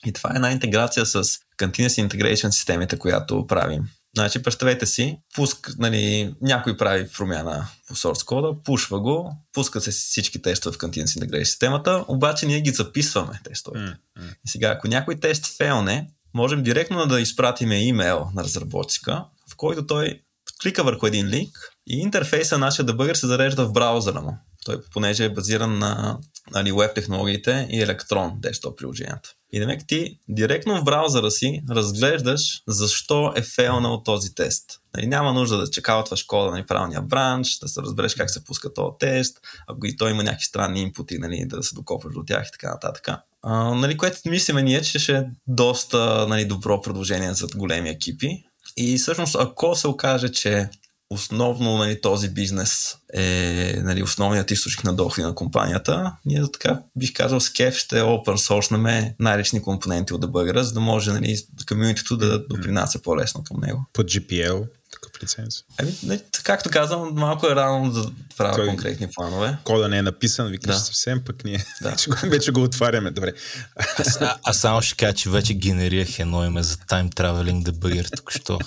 И 0.06 0.14
това 0.14 0.30
е 0.34 0.36
една 0.36 0.52
интеграция 0.52 1.06
с 1.06 1.24
Continuous 1.58 2.08
Integration 2.08 2.50
системите, 2.50 2.98
която 2.98 3.48
правим. 3.48 3.84
Значи, 4.16 4.43
представете 4.43 4.86
си, 4.86 5.18
пуск, 5.36 5.72
нали, 5.78 6.34
някой 6.41 6.78
прави 6.78 7.10
промяна 7.18 7.68
по 7.88 7.95
source 7.95 8.26
кода, 8.26 8.64
пушва 8.64 9.00
го, 9.00 9.32
пускат 9.54 9.84
се 9.84 9.91
всички 9.91 10.41
тестове 10.41 10.76
в 10.76 10.78
Continuous 10.78 11.06
Integration 11.06 11.43
системата, 11.43 12.06
обаче 12.08 12.45
ние 12.45 12.62
ги 12.62 12.70
записваме 12.70 13.39
тестовете. 13.43 13.91
Mm-hmm. 13.91 14.36
И 14.45 14.50
сега, 14.50 14.70
ако 14.70 14.88
някой 14.88 15.20
тест 15.20 15.58
фейлне, 15.58 16.08
можем 16.34 16.64
директно 16.64 17.06
да 17.06 17.22
изпратиме 17.22 17.88
имейл 17.88 18.28
на 18.36 18.43
разработчика, 18.43 19.26
в 19.52 19.56
който 19.56 19.88
той 19.88 20.22
клика 20.62 20.84
върху 20.84 21.08
един 21.08 21.28
линк 21.28 21.52
и 21.88 21.98
интерфейса 21.98 22.58
на 22.58 22.66
нашия 22.66 22.86
дебъгър 22.86 23.16
се 23.16 23.28
зарежда 23.28 23.66
в 23.66 23.74
браузъра 23.74 24.22
му. 24.22 24.38
Той, 24.66 24.82
понеже 24.93 25.26
е 25.26 25.34
базиран 25.34 25.78
на 25.78 26.20
нали, 26.52 26.72
веб 26.72 26.95
технологиите 26.95 27.68
и 27.72 27.82
електрон 27.82 28.34
десктоп 28.39 28.78
приложението. 28.78 29.30
И 29.52 29.60
демек 29.60 29.82
ти 29.88 30.20
директно 30.30 30.82
в 30.82 30.84
браузъра 30.84 31.32
си 31.32 31.62
разглеждаш 31.70 32.64
защо 32.68 33.34
е 33.36 33.41
фейлнал 33.41 34.04
този 34.04 34.36
тест. 34.36 34.66
Нали, 34.95 35.08
няма 35.08 35.34
нужда 35.34 35.58
да 35.58 35.70
чекаутваш 35.70 36.24
кода 36.24 36.52
на 36.52 36.66
правилния 36.66 37.02
бранч, 37.02 37.60
да 37.60 37.68
се 37.68 37.82
разбереш 37.82 38.16
как 38.16 38.30
се 38.30 38.43
пуска 38.43 38.74
този 38.74 38.98
тест, 39.00 39.39
ако 39.68 39.86
и 39.86 39.98
той 39.98 40.12
има 40.12 40.24
някакви 40.24 40.45
странни 40.45 40.82
инпути, 40.82 41.18
нали, 41.18 41.45
да 41.45 41.64
се 41.64 41.76
докопаш 41.76 42.14
до 42.14 42.24
тях 42.24 42.48
и 42.48 42.52
така 42.52 42.70
нататък. 42.70 43.08
А, 43.41 43.74
нали, 43.74 43.98
което 43.98 44.30
мислиме 44.30 44.64
ние, 44.64 44.82
че 44.82 45.00
ще 45.00 45.18
е 45.18 45.24
доста 45.48 46.28
нали, 46.28 46.45
добро 46.45 46.82
предложение 46.82 47.34
за 47.34 47.48
големи 47.56 47.89
екипи. 47.89 48.43
И 48.78 48.98
всъщност, 48.98 49.36
ако 49.39 49.76
се 49.76 49.88
окаже, 49.88 50.30
че 50.30 50.70
основно 51.10 51.78
нали, 51.78 52.01
този 52.01 52.30
бизнес 52.30 52.97
е 53.14 53.82
нали, 53.84 54.03
основният 54.03 54.51
източник 54.51 54.84
на 54.84 54.93
доходи 54.93 55.22
на 55.22 55.36
компанията. 55.36 56.16
Ние 56.26 56.51
така 56.51 56.82
бих 56.95 57.14
казал 57.14 57.39
с 57.39 57.49
кеф 57.49 57.78
ще 57.78 57.95
open 57.95 58.36
source 58.36 59.14
най-лични 59.20 59.62
компоненти 59.62 60.14
от 60.14 60.22
дебъгъра, 60.22 60.64
за 60.64 60.74
да 60.74 60.80
може 60.80 61.12
нали, 61.12 61.38
комьюнитито 61.68 62.18
да 62.18 62.47
допринася 62.47 63.01
по-лесно 63.01 63.43
към 63.43 63.60
него. 63.60 63.86
По 63.93 64.03
GPL, 64.03 64.68
в 65.20 65.24
лиценз. 65.24 65.56
Ами, 65.78 65.96
не, 66.04 66.20
както 66.44 66.70
казвам, 66.70 67.14
малко 67.14 67.48
е 67.48 67.56
рано 67.56 67.92
да 67.92 68.12
правя 68.38 68.56
Той- 68.56 68.68
конкретни 68.68 69.08
планове. 69.16 69.58
Кода 69.64 69.88
не 69.88 69.98
е 69.98 70.02
написан, 70.02 70.48
викаш 70.48 70.76
Да. 70.76 70.80
съвсем, 70.80 71.24
пък 71.26 71.44
ние 71.44 71.66
Да. 71.82 71.90
вече, 71.90 72.10
го, 72.10 72.16
вече 72.24 72.52
го 72.52 72.64
отваряме. 72.64 73.12
Добре. 73.12 73.34
Аз, 74.00 74.22
а, 74.22 74.38
аз 74.44 74.58
само 74.58 74.82
ще 74.82 74.96
кажа, 74.96 75.14
че 75.14 75.30
вече 75.30 75.54
генерирах 75.54 76.20
едно 76.20 76.46
име 76.46 76.64
за 76.64 76.76
Time 76.76 77.14
Traveling 77.14 77.64
Debugger 77.64 78.18
току-що. 78.18 78.60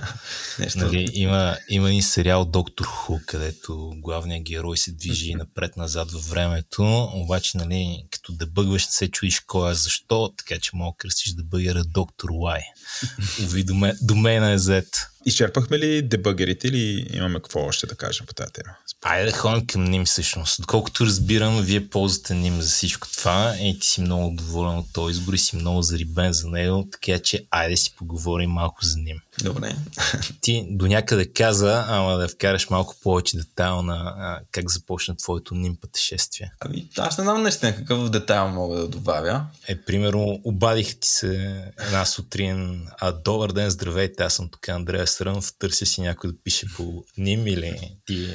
Нещо. 0.58 0.78
Нали, 0.78 1.08
има, 1.12 1.56
има 1.68 1.88
един 1.88 2.02
сериал 2.02 2.44
Доктор 2.44 2.84
Ху, 2.86 3.18
където 3.26 3.92
главният 3.96 4.44
герой 4.44 4.78
се 4.78 4.92
движи 4.92 5.34
напред-назад 5.34 6.10
във 6.12 6.24
времето, 6.28 7.08
обаче, 7.14 7.56
нали, 7.58 8.04
като 8.10 8.32
дебъгваш, 8.32 8.86
не 8.86 8.92
се 8.92 9.10
чуеш 9.10 9.40
кой 9.40 9.70
е 9.70 9.74
защо, 9.74 10.32
така 10.38 10.60
че 10.60 10.70
мога 10.74 10.92
да 10.94 10.96
кръстиш 10.98 11.32
дебъгера 11.32 11.84
Доктор 11.84 12.28
Лай. 12.32 12.60
Уви, 13.44 13.64
домена 14.02 14.50
е 14.50 14.58
зет. 14.58 15.09
Изчерпахме 15.26 15.78
ли 15.78 16.02
дебъгерите 16.02 16.68
или 16.68 17.06
имаме 17.12 17.34
какво 17.34 17.60
още 17.60 17.86
да 17.86 17.94
кажем 17.94 18.26
по 18.26 18.34
тази 18.34 18.52
тема? 18.52 18.74
Айде 19.02 19.30
да 19.30 19.36
ходим 19.36 19.66
към 19.66 19.84
Ним 19.84 20.04
всъщност. 20.04 20.60
Доколкото 20.60 21.06
разбирам, 21.06 21.62
вие 21.62 21.88
ползвате 21.88 22.34
Ним 22.34 22.60
за 22.60 22.68
всичко 22.68 23.08
това 23.16 23.54
и 23.60 23.78
ти 23.78 23.86
си 23.86 24.00
много 24.00 24.36
доволен 24.36 24.78
от 24.78 24.92
този 24.92 25.12
избор 25.12 25.32
и 25.32 25.38
си 25.38 25.56
много 25.56 25.82
зарибен 25.82 26.32
за 26.32 26.48
него, 26.48 26.88
така 26.92 27.18
че 27.18 27.44
айде 27.50 27.76
си 27.76 27.94
поговорим 27.96 28.50
малко 28.50 28.84
за 28.84 28.98
Ним. 28.98 29.20
Добре. 29.42 29.76
Ти 30.40 30.66
до 30.70 30.86
някъде 30.86 31.26
каза, 31.26 31.84
ама 31.88 32.16
да 32.16 32.28
вкараш 32.28 32.70
малко 32.70 32.96
повече 33.02 33.36
детайл 33.36 33.82
на 33.82 34.14
а, 34.18 34.40
как 34.52 34.70
започна 34.70 35.16
твоето 35.16 35.54
Ним 35.54 35.76
пътешествие. 35.80 36.52
Ами, 36.60 36.88
аз 36.98 37.18
не 37.18 37.24
знам 37.24 37.42
наистина 37.42 37.76
какъв 37.76 38.10
детайл 38.10 38.48
мога 38.48 38.76
да 38.76 38.88
добавя. 38.88 39.46
Е, 39.68 39.76
примерно, 39.82 40.40
обадих 40.44 41.00
ти 41.00 41.08
се 41.08 41.64
една 41.78 42.04
сутрин, 42.04 42.86
а 42.98 43.12
добър 43.12 43.52
ден, 43.52 43.70
здравейте, 43.70 44.22
аз 44.22 44.34
съм 44.34 44.48
тук 44.48 44.68
Андрея 44.68 45.06
Срънов, 45.10 45.52
търся 45.58 45.86
си 45.86 46.00
някой 46.00 46.30
да 46.32 46.36
пише 46.44 46.66
по 46.76 47.04
Ним 47.18 47.46
или 47.46 47.96
ти... 48.06 48.28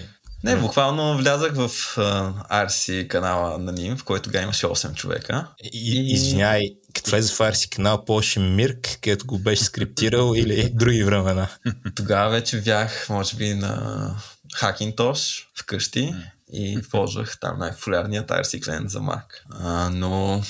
Не, 0.43 0.55
буквално 0.55 1.17
влязах 1.17 1.55
в 1.55 1.69
uh, 1.69 2.34
RC 2.51 3.07
канала 3.07 3.57
на 3.57 3.71
Ним, 3.71 3.97
в 3.97 4.03
който 4.03 4.30
га 4.30 4.41
имаше 4.41 4.65
8 4.65 4.93
човека. 4.93 5.47
И, 5.63 6.13
извиняй, 6.13 6.61
като 6.93 7.11
влезе 7.11 7.34
в 7.34 7.41
Арси 7.41 7.69
канал, 7.69 8.05
повече 8.05 8.39
Мирк, 8.39 8.97
където 9.01 9.26
го 9.26 9.39
беше 9.39 9.63
скриптирал 9.63 10.34
или 10.36 10.69
други 10.73 11.03
времена. 11.03 11.47
Тогава 11.95 12.30
вече 12.32 12.61
бях, 12.61 13.09
може 13.09 13.36
би, 13.36 13.53
на 13.53 14.15
Hackintosh 14.55 15.45
вкъщи 15.59 16.13
и 16.53 16.82
ползвах 16.91 17.39
там 17.39 17.59
най-популярният 17.59 18.30
RC 18.30 18.63
клиент 18.63 18.89
за 18.89 18.99
Mac. 18.99 19.26
А, 19.49 19.89
но 19.89 20.43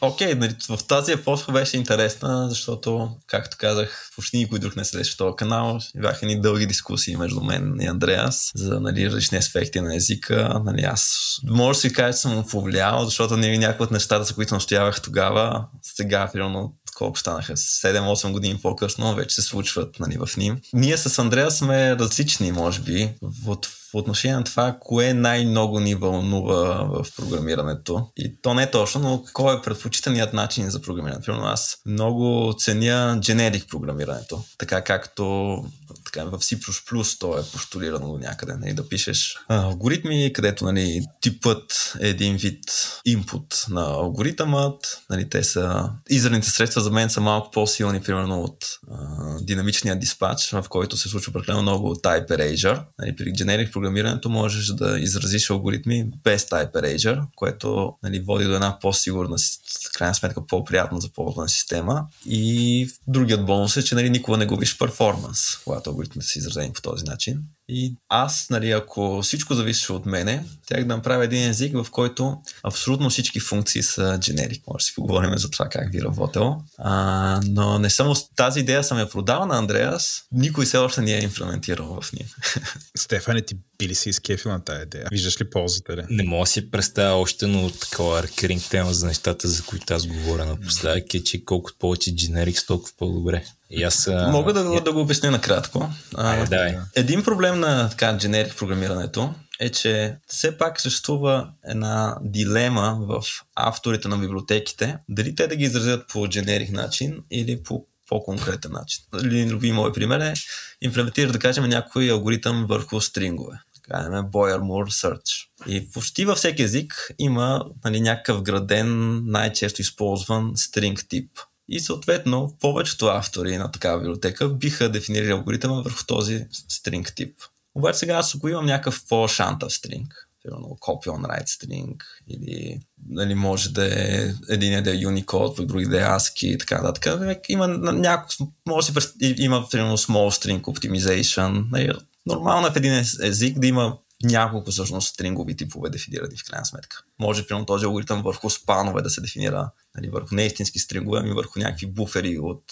Окей, 0.00 0.34
нали, 0.34 0.56
в 0.68 0.78
тази 0.88 1.12
епоха 1.12 1.52
беше 1.52 1.76
интересна, 1.76 2.48
защото, 2.48 3.10
както 3.26 3.56
казах, 3.60 4.10
почти 4.16 4.36
никой 4.36 4.58
друг 4.58 4.76
не 4.76 4.84
следеше 4.84 5.16
този 5.16 5.36
канал. 5.36 5.78
Бяха 5.96 6.26
ни 6.26 6.40
дълги 6.40 6.66
дискусии 6.66 7.16
между 7.16 7.40
мен 7.40 7.76
и 7.80 7.86
Андреас 7.86 8.50
за 8.54 8.80
нали, 8.80 9.06
различни 9.06 9.38
аспекти 9.38 9.80
на 9.80 9.96
езика. 9.96 10.60
Нали, 10.64 10.82
аз 10.82 11.14
може 11.44 11.76
да 11.76 11.80
си 11.80 11.92
кажа, 11.92 12.12
че 12.12 12.20
съм 12.20 12.44
повлиял, 12.50 13.04
защото 13.04 13.36
нали, 13.36 13.58
някои 13.58 13.84
от 13.84 13.90
нещата, 13.90 14.24
за 14.24 14.34
които 14.34 14.54
настоявах 14.54 15.02
тогава, 15.02 15.66
сега, 15.82 16.30
примерно, 16.32 16.74
колко 16.98 17.18
станаха, 17.18 17.56
7-8 17.56 18.32
години 18.32 18.58
по-късно, 18.62 19.14
вече 19.14 19.34
се 19.34 19.42
случват 19.42 20.00
нали, 20.00 20.18
в 20.26 20.36
ним. 20.36 20.60
Ние 20.72 20.96
с 20.96 21.18
Андрея 21.18 21.50
сме 21.50 21.96
различни, 21.96 22.52
може 22.52 22.80
би, 22.80 23.10
в, 23.22 23.56
в 23.90 23.94
отношение 23.94 24.36
на 24.36 24.44
това, 24.44 24.76
кое 24.80 25.14
най-много 25.14 25.80
ни 25.80 25.94
вълнува 25.94 26.84
в 26.84 27.06
програмирането. 27.16 28.06
И 28.16 28.36
то 28.42 28.54
не 28.54 28.62
е 28.62 28.70
точно, 28.70 29.00
но 29.00 29.24
кой 29.32 29.56
е 29.56 29.62
предпочитаният 29.62 30.32
начин 30.32 30.70
за 30.70 30.82
програмиране. 30.82 31.20
Примерно 31.20 31.46
аз 31.46 31.76
много 31.86 32.54
ценя 32.58 33.18
generic 33.22 33.68
програмирането, 33.68 34.44
така 34.58 34.84
както 34.84 35.64
така, 36.12 36.24
в 36.24 36.38
C++ 36.38 37.18
то 37.18 37.38
е 37.38 37.42
постулирано 37.52 38.12
до 38.12 38.18
някъде. 38.18 38.54
Нали, 38.56 38.72
да 38.72 38.88
пишеш 38.88 39.38
алгоритми, 39.48 40.32
където 40.32 40.64
нали, 40.64 41.02
типът 41.20 41.94
е 42.00 42.08
един 42.08 42.36
вид 42.36 42.64
input 43.08 43.70
на 43.70 43.82
алгоритъмът. 43.82 45.02
Нали, 45.10 45.28
те 45.28 45.44
са... 45.44 45.90
Израните 46.10 46.50
средства 46.50 46.80
за 46.80 46.90
мен 46.90 47.10
са 47.10 47.20
малко 47.20 47.50
по-силни, 47.50 48.00
примерно 48.00 48.42
от 48.42 48.64
а, 48.90 48.96
динамичния 49.40 49.98
диспач, 49.98 50.50
в 50.50 50.64
който 50.68 50.96
се 50.96 51.08
случва 51.08 51.32
прекалено 51.32 51.62
много 51.62 51.94
type 51.94 52.28
erasure. 52.28 52.82
Нали, 52.98 53.16
при 53.16 53.24
generic 53.24 53.72
програмирането 53.72 54.28
можеш 54.28 54.66
да 54.66 54.98
изразиш 54.98 55.50
алгоритми 55.50 56.10
без 56.24 56.44
type 56.44 56.72
erasure, 56.72 57.20
което 57.36 57.92
нали, 58.02 58.20
води 58.20 58.44
до 58.44 58.54
една 58.54 58.78
по-сигурна, 58.78 59.38
в 59.86 59.92
крайна 59.92 60.14
сметка 60.14 60.46
по-приятна 60.46 61.00
за 61.00 61.12
ползвана 61.12 61.48
система. 61.48 62.06
И 62.26 62.90
другият 63.06 63.46
бонус 63.46 63.76
е, 63.76 63.84
че 63.84 63.94
нали, 63.94 64.10
никога 64.10 64.38
не 64.38 64.46
губиш 64.46 64.78
перформанс, 64.78 65.56
когато 65.64 65.90
алгоритмите 65.90 66.26
са 66.26 66.38
изразени 66.38 66.72
по 66.72 66.82
този 66.82 67.04
начин. 67.04 67.42
И 67.68 67.96
аз, 68.08 68.50
нали, 68.50 68.70
ако 68.70 69.22
всичко 69.22 69.54
зависеше 69.54 69.92
от 69.92 70.06
мене, 70.06 70.44
тях 70.66 70.84
да 70.84 70.96
направя 70.96 71.24
един 71.24 71.48
език, 71.48 71.74
в 71.74 71.86
който 71.90 72.36
абсолютно 72.62 73.10
всички 73.10 73.40
функции 73.40 73.82
са 73.82 74.02
generic. 74.02 74.60
Може 74.66 74.82
да 74.82 74.84
си 74.84 74.94
поговорим 74.94 75.38
за 75.38 75.50
това 75.50 75.68
как 75.68 75.92
би 75.92 76.02
работил. 76.02 76.56
А, 76.78 77.40
но 77.44 77.78
не 77.78 77.90
съм, 77.90 78.14
тази 78.36 78.60
идея 78.60 78.84
съм 78.84 78.98
я 78.98 79.10
продал 79.10 79.46
на 79.46 79.58
Андреас. 79.58 80.22
Никой 80.32 80.64
все 80.64 80.76
още 80.76 81.00
не 81.00 81.14
е 81.14 81.22
имплементирал 81.22 82.00
в 82.00 82.12
нея. 82.12 82.26
Стефане, 82.96 83.42
ти 83.42 83.56
би 83.78 83.88
ли 83.88 83.94
си 83.94 84.08
изкефил 84.08 84.50
на 84.50 84.64
тази 84.64 84.82
идея? 84.82 85.08
Виждаш 85.10 85.40
ли 85.40 85.50
ползата 85.50 85.96
ли? 85.96 86.02
Не 86.10 86.22
мога 86.22 86.42
да 86.42 86.46
си 86.46 86.70
представя 86.70 87.14
още, 87.14 87.46
но 87.46 87.70
такова 87.70 88.22
рекеринг 88.22 88.62
тема 88.70 88.94
за 88.94 89.06
нещата, 89.06 89.48
за 89.48 89.62
които 89.62 89.94
аз 89.94 90.06
говоря 90.06 90.46
напоследък 90.46 91.14
е, 91.14 91.24
че 91.24 91.44
колкото 91.44 91.78
повече 91.78 92.10
generics, 92.10 92.66
толкова 92.66 92.92
по-добре. 92.98 93.44
И 93.70 93.82
аз, 93.82 94.08
а... 94.08 94.28
Мога 94.28 94.52
да, 94.52 94.80
да 94.80 94.92
го 94.92 95.00
обясня 95.00 95.30
накратко. 95.30 95.90
А, 96.14 96.30
Айде, 96.30 96.46
давай. 96.46 96.78
Един 96.94 97.24
проблем 97.24 97.60
на 97.60 97.88
така 97.90 98.18
generic 98.18 98.58
програмирането 98.58 99.34
е, 99.60 99.70
че 99.70 100.16
все 100.26 100.58
пак 100.58 100.80
съществува 100.80 101.50
една 101.64 102.18
дилема 102.22 102.98
в 103.00 103.22
авторите 103.54 104.08
на 104.08 104.18
библиотеките, 104.18 104.98
дали 105.08 105.34
те 105.34 105.46
да 105.46 105.56
ги 105.56 105.64
изразят 105.64 106.08
по 106.08 106.18
generic 106.18 106.72
начин 106.72 107.22
или 107.30 107.62
по 107.62 107.86
по-конкретен 108.08 108.72
начин. 108.72 109.04
Един 109.14 109.48
други 109.48 109.72
мой 109.72 109.92
пример 109.92 110.20
е 110.20 110.34
имплементира, 110.80 111.32
да 111.32 111.38
кажем, 111.38 111.64
някой 111.64 112.10
алгоритъм 112.10 112.66
върху 112.68 113.00
стрингове. 113.00 113.60
Така 113.74 114.08
Boyer 114.08 114.58
Moore 114.58 114.90
Search. 114.90 115.46
И 115.66 115.90
почти 115.90 116.24
във 116.24 116.38
всеки 116.38 116.62
език 116.62 117.10
има 117.18 117.64
нали, 117.84 118.00
някакъв 118.00 118.42
граден, 118.42 119.22
най-често 119.26 119.80
използван 119.80 120.52
стринг 120.56 121.04
тип. 121.08 121.30
И 121.68 121.80
съответно, 121.80 122.56
повечето 122.60 123.06
автори 123.06 123.56
на 123.56 123.70
такава 123.70 123.98
библиотека 123.98 124.48
биха 124.48 124.88
дефинирали 124.88 125.30
алгоритъма 125.30 125.82
върху 125.82 126.04
този 126.06 126.46
стринг 126.68 127.12
тип. 127.16 127.34
Обаче 127.74 127.98
сега 127.98 128.14
аз 128.14 128.34
ако 128.34 128.48
имам 128.48 128.66
някакъв 128.66 129.04
по-шантав 129.08 129.72
стринг, 129.72 130.28
примерно 130.42 130.66
copy 130.80 131.06
on 131.06 131.22
write 131.22 131.46
string 131.46 131.96
или 132.28 132.80
нали, 133.08 133.34
може 133.34 133.72
да 133.72 133.86
е 133.86 134.34
един 134.48 134.82
да 134.82 134.90
е 134.90 134.94
Unicode, 134.94 135.56
пък 135.56 135.66
други 135.66 135.86
да 135.86 136.00
е 136.00 136.04
ASCII 136.04 136.46
и 136.46 136.58
така 136.58 136.82
нататък. 136.82 137.44
Има 137.48 137.68
някакво, 137.68 138.46
може 138.68 138.92
да 138.92 139.00
има 139.20 139.68
примерно 139.70 139.98
small 139.98 140.46
string 140.46 140.60
optimization. 140.60 141.64
Нали, 141.70 141.92
нормално 142.26 142.66
е 142.66 142.70
в 142.70 142.76
един 142.76 142.92
език 143.22 143.58
да 143.58 143.66
има 143.66 143.98
няколко 144.22 144.70
всъщност 144.70 145.08
стрингови 145.08 145.56
типове 145.56 145.90
дефинирани 145.90 146.36
в 146.36 146.50
крайна 146.50 146.66
сметка. 146.66 147.02
Може 147.20 147.46
примерно 147.46 147.66
този 147.66 147.84
алгоритъм 147.84 148.22
върху 148.22 148.50
спанове 148.50 149.02
да 149.02 149.10
се 149.10 149.20
дефинира, 149.20 149.70
нали, 149.96 150.08
върху 150.08 150.34
неистински 150.34 150.78
стрингове, 150.78 151.20
ами 151.20 151.30
върху 151.32 151.58
някакви 151.58 151.86
буфери 151.86 152.38
от 152.38 152.62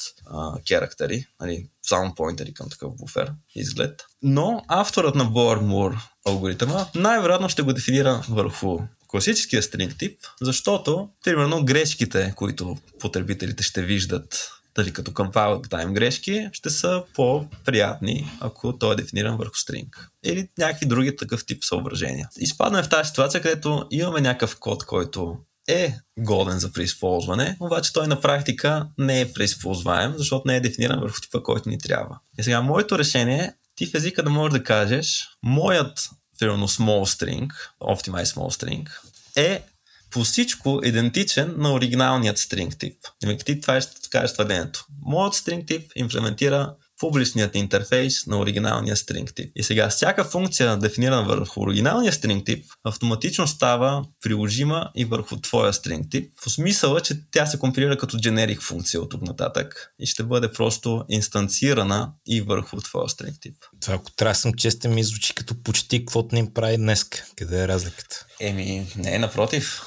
керактери, 0.69 1.27
нали, 1.41 1.69
само 1.83 2.15
поинтери 2.15 2.55
към 2.55 2.71
такъв 2.71 2.97
буфер 2.97 3.33
изглед. 3.55 4.05
Но 4.23 4.65
авторът 4.69 5.15
на 5.15 5.25
Bohr-Moore 5.25 5.99
алгоритъма 6.27 6.87
най-вероятно 6.95 7.49
ще 7.49 7.63
го 7.63 7.73
дефинира 7.73 8.25
върху 8.29 8.79
класическия 9.09 9.63
стринг 9.63 9.99
тип, 9.99 10.21
защото, 10.43 11.09
примерно, 11.25 11.65
грешките, 11.65 12.33
които 12.37 12.77
потребителите 13.01 13.63
ще 13.63 13.83
виждат 13.83 14.51
дали 14.77 14.93
като 14.93 15.11
compile 15.11 15.67
time 15.69 15.93
грешки, 15.93 16.49
ще 16.53 16.71
са 16.71 17.03
по-приятни, 17.15 18.31
ако 18.41 18.79
той 18.79 18.93
е 18.93 18.97
дефиниран 18.97 19.37
върху 19.37 19.55
стринг. 19.55 20.09
Или 20.25 20.49
някакви 20.59 20.87
други 20.87 21.17
такъв 21.17 21.47
тип 21.47 21.65
съображения. 21.65 22.29
Изпадаме 22.39 22.83
в 22.83 22.89
тази 22.89 23.09
ситуация, 23.09 23.43
където 23.43 23.87
имаме 23.91 24.21
някакъв 24.21 24.59
код, 24.59 24.85
който 24.85 25.37
е 25.69 25.95
годен 26.19 26.59
за 26.59 26.73
преизползване, 26.73 27.57
обаче 27.61 27.93
той 27.93 28.07
на 28.07 28.21
практика 28.21 28.89
не 28.99 29.21
е 29.21 29.33
преизползваем, 29.33 30.15
защото 30.17 30.49
не 30.49 30.57
е 30.57 30.61
дефиниран 30.61 31.01
върху 31.01 31.21
типа, 31.21 31.43
който 31.43 31.69
ни 31.69 31.79
трябва. 31.79 32.19
И 32.39 32.43
сега 32.43 32.61
моето 32.61 32.99
решение 32.99 33.39
е 33.39 33.53
ти 33.77 33.87
в 33.87 33.95
езика 33.95 34.23
да 34.23 34.31
можеш 34.31 34.59
да 34.59 34.65
кажеш 34.65 35.29
моят 35.43 36.11
примерно 36.39 36.69
small 36.69 37.25
string, 37.25 37.51
optimize 37.83 38.25
small 38.25 38.65
string, 38.65 38.89
е 39.37 39.63
по 40.11 40.25
всичко 40.25 40.81
идентичен 40.85 41.55
на 41.59 41.73
оригиналният 41.73 42.39
string 42.39 42.79
тип. 42.79 42.97
Ти 43.45 43.61
това 43.61 43.81
ще 43.81 44.11
кажеш 44.11 44.33
твърдението. 44.33 44.87
Моят 45.03 45.35
string 45.35 45.67
тип 45.67 45.93
имплементира 45.97 46.75
публичният 47.01 47.55
интерфейс 47.55 48.27
на 48.27 48.39
оригиналния 48.39 48.97
string 48.97 49.35
тип. 49.35 49.53
И 49.57 49.63
сега 49.63 49.89
всяка 49.89 50.25
функция, 50.25 50.77
дефинирана 50.77 51.25
върху 51.25 51.61
оригиналния 51.61 52.13
string 52.13 52.47
тип, 52.47 52.67
автоматично 52.85 53.47
става 53.47 54.05
приложима 54.23 54.91
и 54.95 55.05
върху 55.05 55.41
твоя 55.41 55.73
string 55.73 56.11
тип. 56.11 56.33
В 56.47 56.51
смисъла, 56.51 57.01
че 57.01 57.31
тя 57.31 57.47
се 57.47 57.59
компилира 57.59 57.99
като 57.99 58.17
generic 58.17 58.61
функция 58.61 59.01
от 59.01 59.11
тук 59.11 59.23
нататък 59.23 59.93
и 59.99 60.07
ще 60.07 60.23
бъде 60.23 60.53
просто 60.53 61.05
инстанцирана 61.09 62.13
и 62.27 62.41
върху 62.41 62.77
твоя 62.77 63.09
string 63.09 63.41
тип. 63.41 63.57
Това, 63.81 63.95
ако 63.95 64.13
трябва 64.13 64.35
съм 64.35 64.55
честен, 64.55 64.95
ми 64.95 65.05
звучи 65.05 65.35
като 65.35 65.63
почти 65.63 65.99
каквото 65.99 66.35
не 66.35 66.39
им 66.39 66.55
прави 66.55 66.77
днес. 66.77 67.05
Къде 67.37 67.63
е 67.63 67.69
разликата? 67.69 68.27
Еми, 68.41 68.87
не, 68.97 69.19
напротив. 69.19 69.83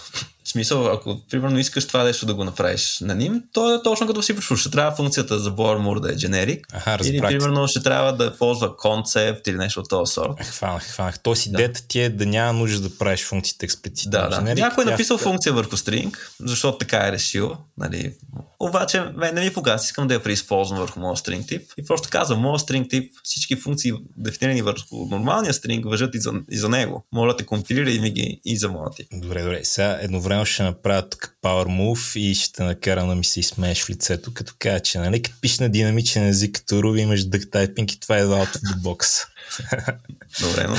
В 0.50 0.52
смисъл, 0.52 0.88
ако 0.88 1.22
примерно 1.30 1.60
искаш 1.60 1.88
това 1.88 2.04
нещо 2.04 2.26
да 2.26 2.34
го 2.34 2.44
направиш 2.44 3.00
на 3.02 3.16
ним, 3.16 3.44
то 3.54 3.76
е 3.76 3.84
точно 3.84 4.08
като 4.08 4.22
си 4.22 4.36
пришъл. 4.36 4.58
Ще 4.58 4.72
трябва 4.72 4.96
функцията 4.96 5.40
за 5.40 5.52
Bormur 5.52 6.00
да 6.00 6.12
е 6.12 6.16
generic. 6.16 6.62
Аха, 6.74 6.98
или 7.04 7.22
примерно 7.22 7.68
ще 7.68 7.84
трябва 7.84 8.14
да 8.14 8.38
ползва 8.38 8.78
концепт 8.78 9.48
или 9.48 9.58
нещо 9.58 9.80
от 9.80 9.90
този 9.90 10.14
сорт. 10.14 10.46
Хванах, 10.46 10.84
хванах. 10.84 11.20
Тоест 11.20 11.46
идеята 11.46 11.82
ти 11.88 12.00
е 12.00 12.10
да 12.10 12.26
няма 12.26 12.60
нужда 12.60 12.90
да 12.90 12.98
правиш 12.98 13.26
функциите 13.26 13.66
експлицитно. 13.66 14.12
Да, 14.12 14.30
да. 14.30 14.36
Generic, 14.36 14.60
Някой 14.60 14.84
е 14.84 14.86
тя- 14.86 14.92
написал 14.92 15.18
функция 15.18 15.54
върху 15.54 15.76
string, 15.78 16.18
защото 16.40 16.78
така 16.78 17.08
е 17.08 17.12
решил. 17.12 17.58
Нали. 17.78 18.14
Обаче, 18.60 19.02
мен 19.16 19.36
не 19.36 19.42
ми 19.42 19.54
погас, 19.54 19.86
искам 19.86 20.08
да 20.08 20.14
я 20.14 20.24
преизползвам 20.24 20.80
върху 20.80 21.00
моят 21.00 21.18
string 21.20 21.48
тип. 21.48 21.62
И 21.78 21.86
просто 21.86 22.10
казвам, 22.12 22.40
моят 22.40 22.62
string 22.62 22.90
тип, 22.90 23.14
всички 23.24 23.56
функции, 23.56 23.94
дефинирани 24.18 24.62
върху 24.62 25.06
нормалния 25.10 25.54
string, 25.54 25.90
въжат 25.90 26.16
и 26.16 26.20
за, 26.20 26.34
и 26.52 26.58
за 26.58 26.70
него. 26.70 27.06
Моля 27.14 27.38
те, 27.38 27.46
компилирай 27.46 28.00
ми 28.00 28.12
ги 28.12 28.42
и 28.46 28.58
за 28.58 28.70
моят 28.70 28.96
тип. 28.96 29.08
Добре, 29.14 29.44
добре. 29.44 29.60
Сега 29.64 29.98
едновременно 30.02 30.39
ще 30.46 30.64
направя 30.64 31.10
тук 31.10 31.36
Power 31.44 31.66
Move 31.66 32.20
и 32.20 32.36
ще 32.36 32.54
те 32.54 32.64
накарам 32.64 33.10
да 33.10 33.16
ми 33.16 33.26
се 33.26 33.40
изсмееш 33.40 33.84
в 33.84 33.90
лицето, 33.90 34.34
като 34.34 34.54
кажа, 34.60 34.80
че 34.80 35.00
нали, 35.00 35.22
като 35.22 35.38
пиш 35.42 35.60
на 35.60 35.70
динамичен 35.70 36.28
език 36.28 36.56
като 36.56 36.76
Ruby 36.76 37.00
имаш 37.00 37.20
duck 37.26 37.46
typing 37.46 37.96
и 37.96 38.00
това 38.00 38.18
е 38.18 38.24
out 38.24 38.56
of 38.56 38.62
the 38.62 38.76
box. 38.76 39.26
Добре, 40.42 40.68
но 40.68 40.76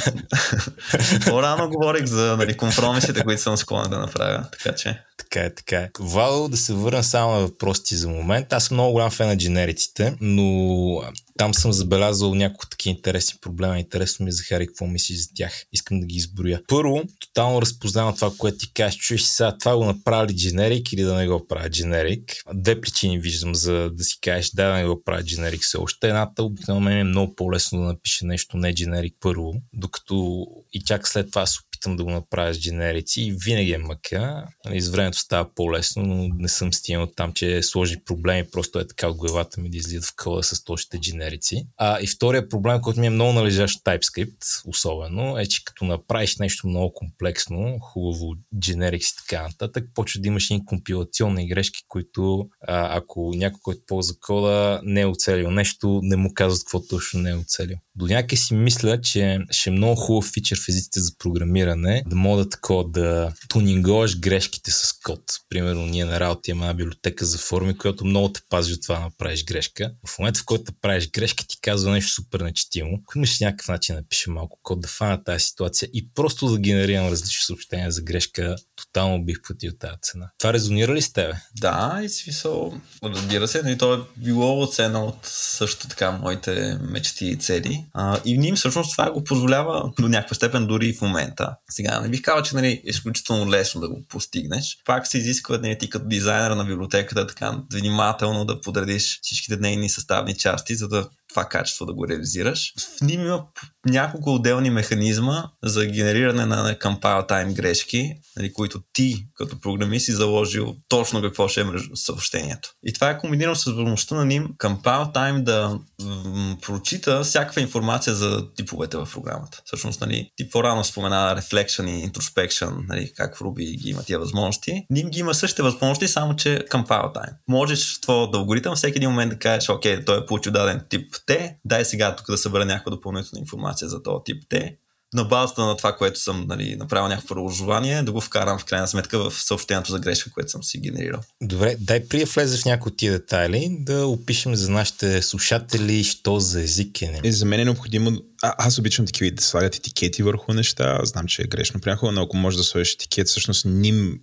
по-рано 1.31 1.71
говорих 1.71 2.05
за 2.05 2.37
нали, 2.37 2.57
компромисите, 2.57 3.25
които 3.25 3.43
съм 3.43 3.57
склонен 3.57 3.91
да 3.91 3.99
направя, 3.99 4.45
така 4.53 4.77
че... 4.77 5.03
Така 5.17 5.41
е, 5.41 5.55
така 5.55 5.77
е. 5.77 5.91
Вало, 6.01 6.49
да 6.49 6.57
се 6.57 6.73
върна 6.73 7.05
само 7.05 7.33
на 7.33 7.41
въпросите 7.41 7.97
за 7.97 8.09
момент. 8.09 8.53
Аз 8.53 8.65
съм 8.65 8.75
много 8.75 8.93
голям 8.93 9.11
фен 9.11 9.29
на 9.29 9.37
дженериците, 9.37 10.17
но 10.21 11.03
там 11.41 11.55
съм 11.55 11.73
забелязал 11.73 12.35
няколко 12.35 12.69
такива 12.69 12.97
интересни 12.97 13.39
проблема. 13.41 13.79
Интересно 13.79 14.25
ми 14.25 14.29
е, 14.29 14.33
Захари, 14.33 14.67
какво 14.67 14.87
мислиш 14.87 15.19
за 15.19 15.29
тях. 15.35 15.65
Искам 15.73 16.01
да 16.01 16.07
ги 16.07 16.17
изброя. 16.17 16.63
Първо, 16.69 17.03
тотално 17.21 17.63
разпознавам 17.63 18.15
това, 18.15 18.31
което 18.39 18.59
ти 18.59 18.73
кажеш. 18.73 18.99
Чуеш 19.01 19.23
сега, 19.23 19.59
това 19.59 19.77
го 19.77 19.85
направи 19.85 20.37
дженерик 20.37 20.93
или 20.93 21.03
да 21.03 21.15
не 21.15 21.29
го 21.29 21.47
правя 21.47 21.71
дженерик. 21.71 22.33
Две 22.55 22.81
причини 22.81 23.19
виждам, 23.19 23.55
за 23.55 23.91
да 23.91 24.05
си 24.05 24.19
кажеш 24.21 24.51
да, 24.51 24.69
да 24.69 24.75
не 24.75 24.87
го 24.87 25.03
правя 25.05 25.23
дженерик 25.23 25.63
все 25.63 25.77
още. 25.77 26.09
Едната 26.09 26.43
обикновено 26.43 26.91
е 26.91 27.05
много 27.05 27.35
по-лесно 27.35 27.81
да 27.81 27.85
напише 27.85 28.27
нещо 28.27 28.57
не 28.57 28.75
дженерик 28.75 29.15
първо, 29.21 29.53
докато 29.73 30.47
и 30.73 30.83
чак 30.85 31.09
след 31.09 31.31
това 31.31 31.47
се 31.47 31.59
опитам 31.81 31.97
да 31.97 32.05
го 32.05 32.11
направя 32.11 32.55
с 32.55 32.61
дженерици 32.61 33.23
и 33.23 33.37
винаги 33.45 33.73
е 33.73 33.79
мъка. 33.79 34.47
Нали, 34.65 34.81
с 34.81 34.89
времето 34.89 35.19
става 35.19 35.55
по-лесно, 35.55 36.03
но 36.03 36.29
не 36.29 36.49
съм 36.49 36.73
стигнал 36.73 37.07
там, 37.07 37.33
че 37.33 37.63
сложи 37.63 38.05
проблеми, 38.05 38.51
просто 38.53 38.79
е 38.79 38.87
така 38.87 39.09
от 39.09 39.17
главата 39.17 39.61
ми 39.61 39.71
да 39.71 39.77
излизат 39.77 40.05
в 40.05 40.15
къла 40.17 40.43
с 40.43 40.65
точните 40.65 41.01
дженерици. 41.01 41.67
А, 41.77 42.01
и 42.01 42.07
втория 42.07 42.49
проблем, 42.49 42.81
който 42.81 43.01
ми 43.01 43.07
е 43.07 43.11
много 43.11 43.33
належащ 43.33 43.85
TypeScript, 43.85 44.63
особено, 44.67 45.39
е, 45.39 45.47
че 45.47 45.65
като 45.65 45.85
направиш 45.85 46.37
нещо 46.37 46.69
много 46.69 46.95
комплексно, 46.95 47.79
хубаво 47.81 48.35
дженерикс 48.61 49.11
и 49.11 49.17
така 49.17 49.43
нататък, 49.43 49.85
почва 49.95 50.21
да 50.21 50.29
имаш 50.29 50.51
и 50.51 50.61
компилационни 50.67 51.49
грешки, 51.49 51.81
които 51.89 52.49
а, 52.69 52.97
ако 52.97 53.33
някой, 53.35 53.61
който 53.63 53.81
ползва 53.87 54.15
кода, 54.21 54.81
не 54.85 55.01
е 55.01 55.07
оцелил 55.07 55.51
нещо, 55.51 56.01
не 56.03 56.17
му 56.17 56.35
казват 56.35 56.65
какво 56.65 56.87
точно 56.87 57.21
не 57.21 57.31
е 57.31 57.35
оцелил. 57.35 57.77
До 58.01 58.07
някъде 58.07 58.37
си 58.37 58.55
мисля, 58.55 59.01
че 59.01 59.39
ще 59.51 59.71
е 59.71 59.73
много 59.73 59.97
хубав 59.97 60.31
фичър 60.35 60.59
в 60.59 60.69
езиците 60.69 61.01
за 61.01 61.13
програмиране, 61.19 62.03
да 62.07 62.17
мога 62.17 62.45
да 62.45 62.51
такова 62.51 62.85
да 62.89 63.33
тунинговаш 63.49 64.19
грешките 64.19 64.71
с 64.71 64.93
код. 65.05 65.21
Примерно 65.49 65.87
ние 65.87 66.05
на 66.05 66.21
работа 66.21 66.51
имаме 66.51 66.67
една 66.67 66.75
библиотека 66.75 67.27
за 67.27 67.39
форми, 67.39 67.79
която 67.79 68.05
много 68.05 68.33
те 68.33 68.41
пази 68.49 68.73
от 68.73 68.83
това 68.83 68.95
да 68.95 69.01
направиш 69.01 69.45
грешка. 69.45 69.93
В 70.07 70.19
момента, 70.19 70.41
в 70.41 70.45
който 70.45 70.73
правиш 70.83 71.11
грешка, 71.11 71.45
ти 71.49 71.61
казва 71.61 71.93
нещо 71.93 72.13
супер 72.13 72.41
нечетимо. 72.41 72.99
Ако 73.03 73.19
имаш 73.19 73.41
някакъв 73.41 73.69
начин 73.69 73.95
да 73.95 74.01
напише 74.01 74.31
малко 74.31 74.59
код, 74.63 74.81
да 74.81 74.89
фана 74.89 75.25
тази 75.25 75.45
ситуация 75.45 75.89
и 75.93 76.09
просто 76.15 76.49
да 76.49 76.59
генерирам 76.59 77.09
различни 77.09 77.45
съобщения 77.47 77.91
за 77.91 78.03
грешка, 78.03 78.57
тотално 78.77 79.25
бих 79.25 79.43
платил 79.43 79.73
тази 79.81 79.95
цена. 80.03 80.31
Това 80.39 80.53
резонира 80.53 80.95
ли 80.95 81.03
с 81.03 81.13
тебе? 81.13 81.35
Да, 81.61 82.01
и 82.05 82.09
смисъл, 82.09 82.81
разбира 83.05 83.49
се, 83.49 83.63
нали, 83.63 83.79
то 83.79 83.95
е 83.95 83.99
било 84.17 84.63
оцена 84.63 85.05
от 85.05 85.19
също 85.23 85.89
така 85.89 86.11
моите 86.11 86.79
мечти 86.81 87.27
и 87.27 87.37
цели. 87.37 87.85
А, 87.95 88.21
и 88.25 88.39
ним 88.39 88.55
всъщност 88.55 88.93
това 88.93 89.11
го 89.11 89.25
позволява 89.25 89.93
до 90.01 90.09
някаква 90.09 90.35
степен 90.35 90.67
дори 90.67 90.87
и 90.87 90.93
в 90.93 91.03
момента. 91.03 91.57
Сега 91.71 92.01
не 92.01 92.09
бих 92.09 92.23
казал, 92.23 92.43
че 92.43 92.55
нали, 92.55 92.69
е 92.69 92.83
изключително 92.85 93.51
лесно 93.51 93.81
да 93.81 93.89
го 93.89 94.05
постигнеш. 94.09 94.79
Пак 94.87 95.07
се 95.07 95.19
изисква 95.19 95.59
нали, 95.59 95.79
ти 95.79 95.91
като 95.91 96.09
дизайнер 96.09 96.51
на 96.51 96.65
библиотеката 96.65 97.27
така 97.27 97.59
внимателно 97.73 98.45
да 98.45 98.61
подредиш 98.61 99.21
всичките 99.23 99.57
нейни 99.57 99.89
съставни 99.89 100.35
части, 100.37 100.75
за 100.75 100.89
да 100.89 101.09
това 101.31 101.45
качество 101.45 101.87
да 101.87 101.93
го 101.93 102.09
реализираш. 102.09 102.75
В 102.99 103.01
ним 103.01 103.21
има 103.21 103.45
няколко 103.87 104.35
отделни 104.35 104.71
механизма 104.71 105.45
за 105.63 105.87
генериране 105.87 106.47
на 106.47 106.75
compile 106.75 107.29
time 107.29 107.53
грешки, 107.53 108.15
нали, 108.37 108.53
които 108.53 108.83
ти 108.93 109.27
като 109.35 109.61
програмист 109.61 110.05
си 110.05 110.13
заложил 110.13 110.77
точно 110.89 111.23
какво 111.23 111.49
ще 111.49 111.61
е 111.61 111.65
съобщението. 111.95 112.75
И 112.87 112.93
това 112.93 113.11
е 113.11 113.19
комбинирано 113.19 113.55
с 113.55 113.65
възможността 113.65 114.15
на 114.15 114.25
ним 114.25 114.49
compile 114.59 115.15
time 115.15 115.43
да 115.43 115.79
м- 116.03 116.57
прочита 116.63 117.25
всякаква 117.25 117.61
информация 117.61 118.15
за 118.15 118.55
типовете 118.55 118.97
в 118.97 119.09
програмата. 119.13 119.63
Всъщност, 119.65 120.01
нали, 120.01 120.31
ти 120.37 120.51
по-рано 120.51 120.85
спомена 120.85 121.37
reflection 121.37 121.91
и 121.91 122.11
introspection, 122.11 122.89
нали, 122.89 123.13
как 123.17 123.37
в 123.37 123.41
Ruby 123.41 123.83
ги 123.83 123.91
има 123.91 124.03
тия 124.03 124.19
възможности. 124.19 124.87
Ним 124.91 125.09
ги 125.09 125.19
има 125.19 125.35
същите 125.35 125.63
възможности, 125.63 126.09
само 126.09 126.37
че 126.37 126.65
compile 126.71 127.15
time. 127.15 127.35
Можеш 127.49 128.01
твоят 128.01 128.35
алгоритъм 128.35 128.77
всеки 128.77 128.99
един 128.99 129.11
момент 129.11 129.31
да 129.31 129.39
кажеш, 129.39 129.69
окей, 129.69 130.05
той 130.05 130.19
е 130.19 130.27
получил 130.27 130.53
даден 130.53 130.81
тип 130.89 131.15
Т, 131.27 131.55
дай 131.65 131.85
сега 131.85 132.17
тук 132.17 132.27
да 132.31 132.39
събера 132.39 132.65
някаква 132.65 132.91
допълнителна 132.91 133.41
информация 133.41 133.89
за 133.89 134.03
този 134.03 134.25
тип 134.25 134.45
Т. 134.49 134.71
На 135.15 135.25
базата 135.25 135.65
на 135.65 135.77
това, 135.77 135.97
което 135.97 136.21
съм 136.21 136.47
нали, 136.49 136.77
направил 136.77 137.09
някакво 137.09 137.35
преложение, 137.35 138.03
да 138.03 138.13
го 138.13 138.21
вкарам 138.21 138.59
в 138.59 138.65
крайна 138.65 138.89
сметка 138.89 139.19
в 139.19 139.43
съобщението 139.43 139.91
за 139.91 139.99
грешка, 139.99 140.31
което 140.31 140.51
съм 140.51 140.65
си 140.65 140.79
генерирал. 140.79 141.21
Добре, 141.43 141.77
дай 141.81 142.09
при 142.09 142.19
да 142.19 142.25
влезе 142.25 142.59
в 142.59 142.65
някои 142.65 142.91
от 142.91 142.97
тия 142.97 143.13
детайли, 143.13 143.77
да 143.81 144.07
опишем 144.07 144.55
за 144.55 144.71
нашите 144.71 145.23
слушатели, 145.23 146.05
що 146.05 146.41
за 146.41 146.63
език 146.63 147.03
е. 147.03 147.21
Е, 147.25 147.33
за 147.33 147.47
мен 147.47 147.61
е 147.61 147.65
необходимо. 147.65 148.13
А, 148.43 148.55
аз 148.59 148.79
обичам 148.79 149.07
такива 149.07 149.31
да 149.37 149.43
слагат 149.43 149.77
етикети 149.77 150.23
върху 150.23 150.53
неща. 150.53 151.01
Знам, 151.05 151.27
че 151.27 151.43
е 151.43 151.47
грешно 151.47 151.81
понякога, 151.81 152.13
но 152.13 152.23
ако 152.23 152.37
можеш 152.37 152.59
да 152.59 152.65
сложиш 152.65 152.95
етикет, 152.95 153.29
всъщност 153.29 153.65
ним 153.65 154.21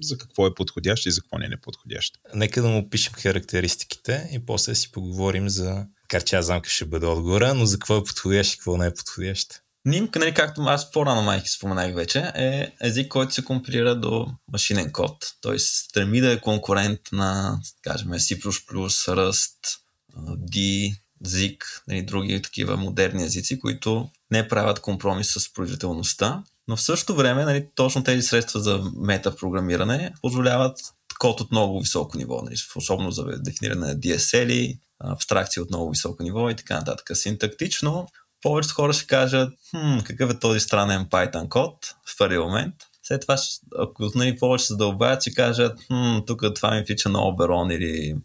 за 0.00 0.18
какво 0.18 0.46
е 0.46 0.54
подходящ 0.54 1.06
и 1.06 1.10
за 1.10 1.20
какво 1.20 1.38
не 1.38 1.46
е 1.46 1.48
неподходящ. 1.48 2.18
Нека 2.34 2.62
да 2.62 2.68
му 2.68 2.78
опишем 2.78 3.12
характеристиките 3.12 4.28
и 4.32 4.46
после 4.46 4.74
си 4.74 4.92
поговорим 4.92 5.48
за... 5.48 5.86
Макар 6.02 6.24
че 6.24 6.36
аз 6.36 6.46
знам 6.46 6.60
ще 6.64 6.84
бъде 6.84 7.06
отговора, 7.06 7.54
но 7.54 7.66
за 7.66 7.78
какво 7.78 7.96
е 7.96 8.04
подходящ 8.04 8.54
и 8.54 8.56
какво 8.56 8.76
не 8.76 8.86
е 8.86 8.94
подходящ. 8.94 9.62
Нимка, 9.84 10.18
нали, 10.18 10.34
както 10.34 10.62
аз 10.62 10.90
по-рано 10.90 11.22
майки 11.22 11.48
споменах 11.48 11.94
вече, 11.94 12.18
е 12.34 12.72
език, 12.80 13.08
който 13.08 13.34
се 13.34 13.44
компилира 13.44 14.00
до 14.00 14.26
машинен 14.52 14.92
код. 14.92 15.32
Той 15.40 15.58
стреми 15.58 16.20
да 16.20 16.32
е 16.32 16.40
конкурент 16.40 17.00
на, 17.12 17.60
кажем, 17.82 18.08
C++, 18.08 18.40
Rust, 18.40 19.78
D, 20.18 20.94
ZIG, 21.24 21.58
нали, 21.88 22.02
други 22.02 22.42
такива 22.42 22.76
модерни 22.76 23.24
езици, 23.24 23.58
които 23.58 24.10
не 24.30 24.48
правят 24.48 24.80
компромис 24.80 25.32
с 25.32 25.52
производителността, 25.52 26.44
но 26.68 26.76
в 26.76 26.82
същото 26.82 27.14
време 27.14 27.44
нали, 27.44 27.66
точно 27.74 28.04
тези 28.04 28.22
средства 28.22 28.60
за 28.60 28.82
метапрограмиране 28.96 30.12
позволяват 30.22 30.78
код 31.18 31.40
от 31.40 31.50
много 31.50 31.80
високо 31.80 32.16
ниво, 32.16 32.42
нали, 32.42 32.54
особено 32.76 33.10
за 33.10 33.24
дефиниране 33.24 33.86
на 33.86 33.96
DSL, 33.96 34.78
абстракции 35.04 35.62
от 35.62 35.70
много 35.70 35.90
високо 35.90 36.22
ниво 36.22 36.50
и 36.50 36.56
така 36.56 36.74
нататък. 36.74 37.10
Синтактично 37.16 38.08
повечето 38.42 38.74
хора 38.74 38.92
ще 38.92 39.06
кажат, 39.06 39.52
хм, 39.70 39.98
какъв 40.04 40.30
е 40.30 40.38
този 40.38 40.60
странен 40.60 41.06
Python 41.06 41.48
код 41.48 41.74
в 42.06 42.18
първи 42.18 42.38
момент. 42.38 42.74
След 43.02 43.20
това, 43.20 43.36
ако 43.78 44.10
нали, 44.14 44.38
повече 44.38 44.64
се 44.64 44.72
задълбаят, 44.72 45.20
ще 45.20 45.34
кажат, 45.34 45.80
хм, 45.86 46.18
тук 46.26 46.42
това 46.54 46.70
ми 46.70 46.84
пича 46.84 47.08
на 47.08 47.18
Oberon 47.18 47.74
или 47.76 48.16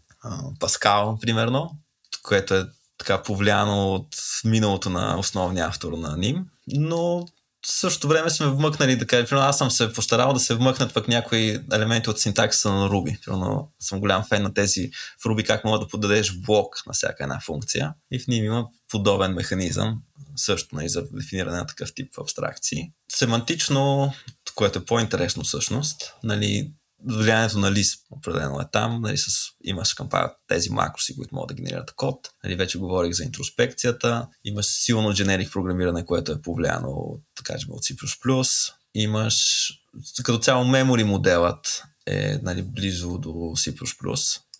Паскал, 0.60 1.18
примерно, 1.20 1.70
което 2.22 2.54
е 2.54 2.66
така 2.98 3.22
повлияно 3.22 3.94
от 3.94 4.16
миналото 4.44 4.90
на 4.90 5.18
основния 5.18 5.66
автор 5.66 5.92
на 5.92 6.16
Ним, 6.16 6.46
но 6.66 7.26
в 7.66 7.72
същото 7.72 8.08
време 8.08 8.30
сме 8.30 8.46
вмъкнали, 8.46 8.96
да 8.96 9.06
кажем, 9.06 9.38
аз 9.38 9.58
съм 9.58 9.70
се 9.70 9.92
постарал 9.92 10.32
да 10.32 10.40
се 10.40 10.54
вмъкнат 10.54 10.94
пък 10.94 11.08
някои 11.08 11.60
елементи 11.72 12.10
от 12.10 12.20
синтаксиса 12.20 12.72
на 12.72 12.88
Ruby. 12.88 13.24
Примерно 13.24 13.72
съм 13.80 14.00
голям 14.00 14.24
фен 14.24 14.42
на 14.42 14.54
тези 14.54 14.90
в 15.20 15.24
Ruby, 15.24 15.46
как 15.46 15.64
мога 15.64 15.78
да 15.78 15.88
подадеш 15.88 16.32
блок 16.36 16.82
на 16.86 16.92
всяка 16.92 17.22
една 17.22 17.40
функция. 17.40 17.94
И 18.10 18.18
в 18.18 18.26
ним 18.26 18.44
има 18.44 18.66
подобен 18.88 19.32
механизъм, 19.32 20.02
също 20.36 20.76
нали, 20.76 20.88
за 20.88 21.02
дефиниране 21.12 21.56
на 21.56 21.66
такъв 21.66 21.94
тип 21.94 22.18
абстракции. 22.18 22.92
Семантично, 23.12 24.12
което 24.54 24.78
е 24.78 24.84
по-интересно 24.84 25.44
всъщност, 25.44 26.14
нали, 26.22 26.72
влиянието 27.06 27.58
на 27.58 27.72
Lisp 27.72 27.98
определено 28.10 28.60
е 28.60 28.64
там. 28.72 29.00
Нали, 29.00 29.18
с, 29.18 29.28
имаш 29.64 29.94
към 29.94 30.08
тези 30.48 30.70
макроси, 30.70 31.16
които 31.16 31.34
могат 31.34 31.48
да 31.48 31.54
генерират 31.54 31.92
код. 31.96 32.28
Нали, 32.44 32.56
вече 32.56 32.78
говорих 32.78 33.12
за 33.12 33.24
интроспекцията. 33.24 34.28
Имаш 34.44 34.66
силно 34.66 35.12
generic 35.12 35.52
програмиране, 35.52 36.06
което 36.06 36.32
е 36.32 36.42
повлияно, 36.42 37.20
да 37.36 37.42
кажем, 37.42 37.68
от 37.70 37.82
C++. 37.82 38.72
Имаш 38.94 39.68
като 40.24 40.38
цяло 40.38 40.64
мемори 40.64 41.04
моделът 41.04 41.82
е 42.06 42.38
нали, 42.42 42.62
близо 42.62 43.18
до 43.18 43.28
C++. 43.28 43.74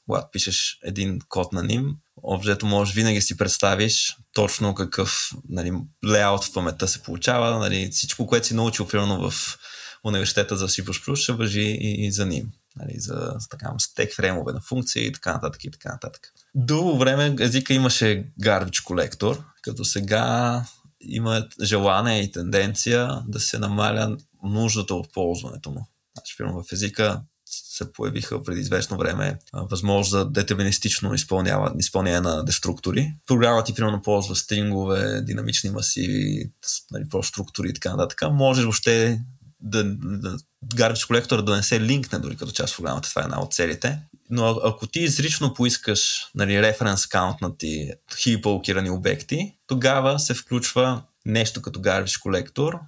Когато 0.06 0.28
пишеш 0.32 0.78
един 0.84 1.18
код 1.28 1.52
на 1.52 1.62
ним, 1.62 1.96
обжето 2.22 2.66
можеш 2.66 2.94
винаги 2.94 3.20
си 3.20 3.36
представиш 3.36 4.16
точно 4.32 4.74
какъв 4.74 5.30
нали, 5.48 5.72
леаут 6.06 6.44
в 6.44 6.52
паметта 6.52 6.88
се 6.88 7.02
получава. 7.02 7.58
Нали, 7.58 7.88
всичко, 7.92 8.26
което 8.26 8.46
си 8.46 8.54
научил 8.54 8.88
примерно 8.88 9.30
в 9.30 9.58
университета 10.06 10.56
за 10.56 10.68
C++, 10.68 11.14
ще 11.14 11.32
въжи 11.32 11.60
и, 11.60 12.06
и 12.06 12.12
за 12.12 12.26
ним. 12.26 12.48
Нали, 12.76 13.00
за, 13.00 13.36
така, 13.50 13.74
стек 13.78 14.14
фреймове 14.14 14.52
на 14.52 14.60
функции 14.60 15.06
и 15.06 15.12
така 15.12 15.32
нататък 15.32 15.64
и 15.64 15.70
така 15.70 15.92
нататък. 15.92 16.32
Дълго 16.54 16.98
време 16.98 17.36
езика 17.40 17.74
имаше 17.74 18.26
garbage 18.42 18.84
колектор, 18.84 19.44
като 19.62 19.84
сега 19.84 20.64
има 21.00 21.48
желание 21.62 22.22
и 22.22 22.32
тенденция 22.32 23.22
да 23.28 23.40
се 23.40 23.58
намаля 23.58 24.16
нуждата 24.42 24.94
от 24.94 25.12
ползването 25.12 25.70
му. 25.70 25.86
Значи, 26.16 26.36
в 26.38 26.72
езика 26.72 27.22
се 27.46 27.92
появиха 27.92 28.42
преди 28.42 28.60
известно 28.60 28.96
време 28.96 29.38
възможност 29.52 30.10
за 30.10 30.30
детерминистично 30.30 31.14
изпълнение 31.78 32.20
на 32.20 32.44
деструктори. 32.44 33.14
Програмата 33.26 33.64
ти 33.64 33.74
примерно 33.74 34.02
ползва 34.02 34.36
стрингове, 34.36 35.22
динамични 35.22 35.70
масиви, 35.70 36.50
нали, 36.90 37.04
структури 37.22 37.68
и 37.68 37.74
така 37.74 37.90
нататък. 37.90 38.22
Можеш 38.32 38.64
въобще 38.64 39.20
да, 39.60 39.84
да 39.98 40.38
garbage 40.74 41.06
колектора 41.06 41.42
да 41.42 41.56
не 41.56 41.62
се 41.62 41.80
линкне 41.80 42.18
дори 42.18 42.36
като 42.36 42.52
част 42.52 42.74
от 42.74 42.76
програмата. 42.76 43.08
Това 43.08 43.22
е 43.22 43.24
една 43.24 43.40
от 43.40 43.54
целите. 43.54 43.98
Но 44.30 44.60
ако 44.64 44.86
ти 44.86 45.00
изрично 45.00 45.54
поискаш 45.54 46.26
нали, 46.34 46.62
референс 46.62 47.06
каунтнати 47.06 47.90
хиполкирани 48.16 48.90
обекти, 48.90 49.54
тогава 49.66 50.18
се 50.18 50.34
включва 50.34 51.02
нещо 51.26 51.62
като 51.62 51.80
garbage 51.80 52.20
колектор, 52.20 52.78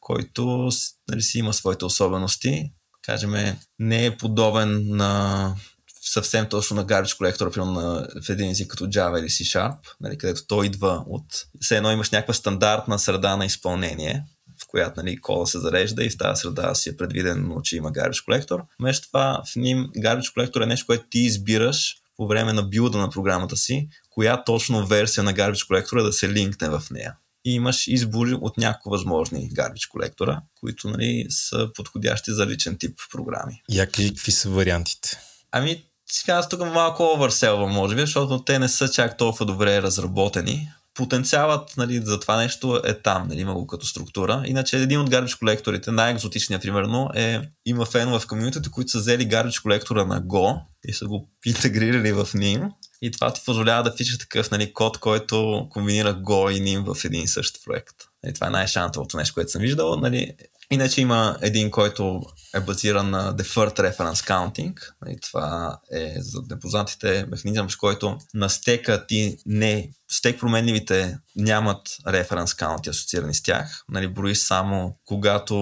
който 0.00 0.70
нали, 1.08 1.22
си 1.22 1.38
има 1.38 1.52
своите 1.52 1.84
особености 1.84 2.72
кажем, 3.08 3.56
не 3.78 4.06
е 4.06 4.16
подобен 4.16 4.96
на 4.96 5.54
съвсем 6.02 6.48
точно 6.48 6.76
на 6.76 6.86
garbage 6.86 7.16
колектора, 7.16 7.50
примерно 7.50 7.72
на, 7.72 8.08
в 8.24 8.28
един 8.28 8.50
език 8.50 8.70
като 8.70 8.86
Java 8.86 9.20
или 9.20 9.28
C 9.28 9.58
Sharp, 9.58 9.78
нали, 10.00 10.18
където 10.18 10.46
той 10.46 10.66
идва 10.66 11.04
от... 11.06 11.24
Все 11.60 11.76
едно 11.76 11.92
имаш 11.92 12.10
някаква 12.10 12.34
стандартна 12.34 12.98
среда 12.98 13.36
на 13.36 13.46
изпълнение, 13.46 14.24
в 14.32 14.37
която 14.68 15.02
нали, 15.02 15.20
кола 15.20 15.46
се 15.46 15.58
зарежда 15.58 16.04
и 16.04 16.10
в 16.10 16.18
тази 16.18 16.40
среда 16.40 16.74
си 16.74 16.88
е 16.88 16.96
предвидено, 16.96 17.60
че 17.60 17.76
има 17.76 17.92
garbage 17.92 18.24
колектор. 18.24 18.60
Вместо 18.80 19.06
това 19.06 19.42
в 19.52 19.56
ним 19.56 19.90
garbage 19.96 20.34
колектор 20.34 20.60
е 20.60 20.66
нещо, 20.66 20.86
което 20.86 21.04
ти 21.10 21.18
избираш 21.18 21.96
по 22.16 22.26
време 22.26 22.52
на 22.52 22.62
билда 22.62 22.98
на 22.98 23.10
програмата 23.10 23.56
си, 23.56 23.88
коя 24.10 24.44
точно 24.44 24.86
версия 24.86 25.24
на 25.24 25.34
garbage 25.34 25.66
колектора 25.66 26.02
да 26.02 26.12
се 26.12 26.28
линкне 26.28 26.68
в 26.68 26.82
нея 26.90 27.14
и 27.44 27.54
имаш 27.54 27.86
избори 27.86 28.34
от 28.34 28.58
няколко 28.58 28.90
възможни 28.90 29.50
garbage 29.50 29.90
колектора, 29.90 30.40
които 30.60 30.90
нали, 30.90 31.26
са 31.30 31.68
подходящи 31.74 32.32
за 32.32 32.46
личен 32.46 32.78
тип 32.78 32.98
програми. 33.12 33.62
Кажи 33.92 34.14
какви 34.14 34.32
са 34.32 34.50
вариантите? 34.50 35.18
Ами, 35.52 35.84
сега 36.10 36.32
аз 36.32 36.48
тук 36.48 36.60
малко 36.60 37.02
овърселвам, 37.02 37.72
може 37.72 37.94
би, 37.94 38.00
защото 38.00 38.44
те 38.44 38.58
не 38.58 38.68
са 38.68 38.88
чак 38.88 39.16
толкова 39.16 39.46
добре 39.46 39.82
разработени. 39.82 40.70
Потенциалът 40.98 41.76
нали, 41.76 42.02
за 42.04 42.20
това 42.20 42.36
нещо 42.36 42.80
е 42.84 42.94
там, 42.94 43.28
нали, 43.28 43.40
има 43.40 43.54
го 43.54 43.66
като 43.66 43.86
структура. 43.86 44.42
Иначе 44.46 44.78
един 44.78 45.00
от 45.00 45.10
garbage 45.10 45.38
колекторите, 45.38 45.90
най-екзотичният 45.90 46.62
примерно, 46.62 47.10
е 47.14 47.40
има 47.66 47.84
фенове 47.84 48.18
в 48.18 48.26
комьюнитито, 48.26 48.70
които 48.70 48.90
са 48.90 48.98
взели 48.98 49.28
garbage 49.28 49.62
колектора 49.62 50.04
на 50.04 50.22
Go 50.22 50.60
и 50.84 50.92
са 50.92 51.06
го 51.06 51.30
интегрирали 51.46 52.12
в 52.12 52.24
NIM 52.24 52.70
и 53.02 53.10
това 53.10 53.32
ти 53.32 53.40
позволява 53.44 53.82
да 53.82 53.94
пишеш 53.94 54.18
такъв 54.18 54.50
нали, 54.50 54.72
код, 54.72 54.98
който 54.98 55.66
комбинира 55.70 56.14
Go 56.14 56.50
и 56.50 56.62
NIM 56.62 56.94
в 56.94 57.04
един 57.04 57.22
и 57.22 57.28
същ 57.28 57.64
проект. 57.64 57.96
Нали, 58.24 58.34
това 58.34 58.46
е 58.46 58.50
най-шантовото 58.50 59.16
нещо, 59.16 59.34
което 59.34 59.50
съм 59.50 59.62
виждал. 59.62 59.96
Нали. 59.96 60.32
Иначе 60.70 61.00
има 61.00 61.36
един, 61.42 61.70
който 61.70 62.22
е 62.54 62.60
базиран 62.60 63.10
на 63.10 63.36
Deferred 63.36 63.78
Reference 63.78 64.28
Counting. 64.28 64.74
Нали, 65.02 65.16
това 65.22 65.78
е 65.92 66.14
за 66.18 66.42
непознатите 66.50 67.26
механизъм, 67.30 67.70
с 67.70 67.76
който 67.76 68.18
на 68.34 68.48
стека 68.48 69.06
ти 69.06 69.36
не 69.46 69.90
стек 70.10 70.40
променливите 70.40 71.18
нямат 71.36 71.80
референс 72.06 72.54
каунти 72.54 72.90
асоциирани 72.90 73.34
с 73.34 73.42
тях. 73.42 73.84
Нали, 73.88 74.08
броиш 74.08 74.38
само 74.38 74.96
когато 75.04 75.54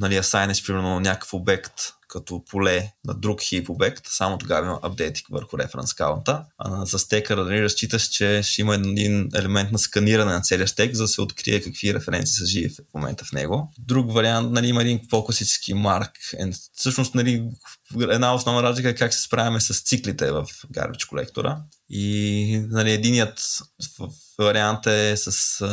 нали, 0.00 0.16
асайнеш 0.16 0.66
примерно 0.66 1.00
някакъв 1.00 1.34
обект 1.34 1.74
като 2.10 2.44
поле 2.44 2.92
на 3.04 3.14
друг 3.14 3.42
хип 3.42 3.70
обект, 3.70 4.06
само 4.06 4.38
тогава 4.38 4.66
има 4.66 4.78
апдейтик 4.82 5.26
върху 5.30 5.58
референс 5.58 5.94
каунта. 5.94 6.44
За 6.82 6.98
стека 6.98 7.36
нали, 7.36 7.62
разчиташ, 7.62 8.08
че 8.08 8.42
ще 8.44 8.60
има 8.60 8.74
един 8.74 9.28
елемент 9.34 9.72
на 9.72 9.78
сканиране 9.78 10.32
на 10.32 10.40
целия 10.40 10.68
стек, 10.68 10.94
за 10.94 11.02
да 11.02 11.08
се 11.08 11.20
открие 11.20 11.60
какви 11.60 11.94
референции 11.94 12.36
са 12.36 12.46
живи 12.46 12.68
в 12.68 12.94
момента 12.94 13.24
в 13.24 13.32
него. 13.32 13.72
Друг 13.78 14.12
вариант, 14.12 14.52
нали, 14.52 14.68
има 14.68 14.82
един 14.82 15.00
по-класически 15.08 15.74
марк. 15.74 16.18
Всъщност, 16.74 17.14
нали, 17.14 17.48
една 18.00 18.34
основна 18.34 18.62
разлика 18.62 18.88
е 18.88 18.94
как 18.94 19.14
се 19.14 19.22
справяме 19.22 19.60
с 19.60 19.82
циклите 19.82 20.30
в 20.30 20.46
garbage 20.72 21.08
колектора. 21.08 21.58
И 21.88 22.66
нали, 22.70 22.92
единият 22.92 23.58
вариант 24.38 24.86
е 24.86 25.16
с 25.16 25.64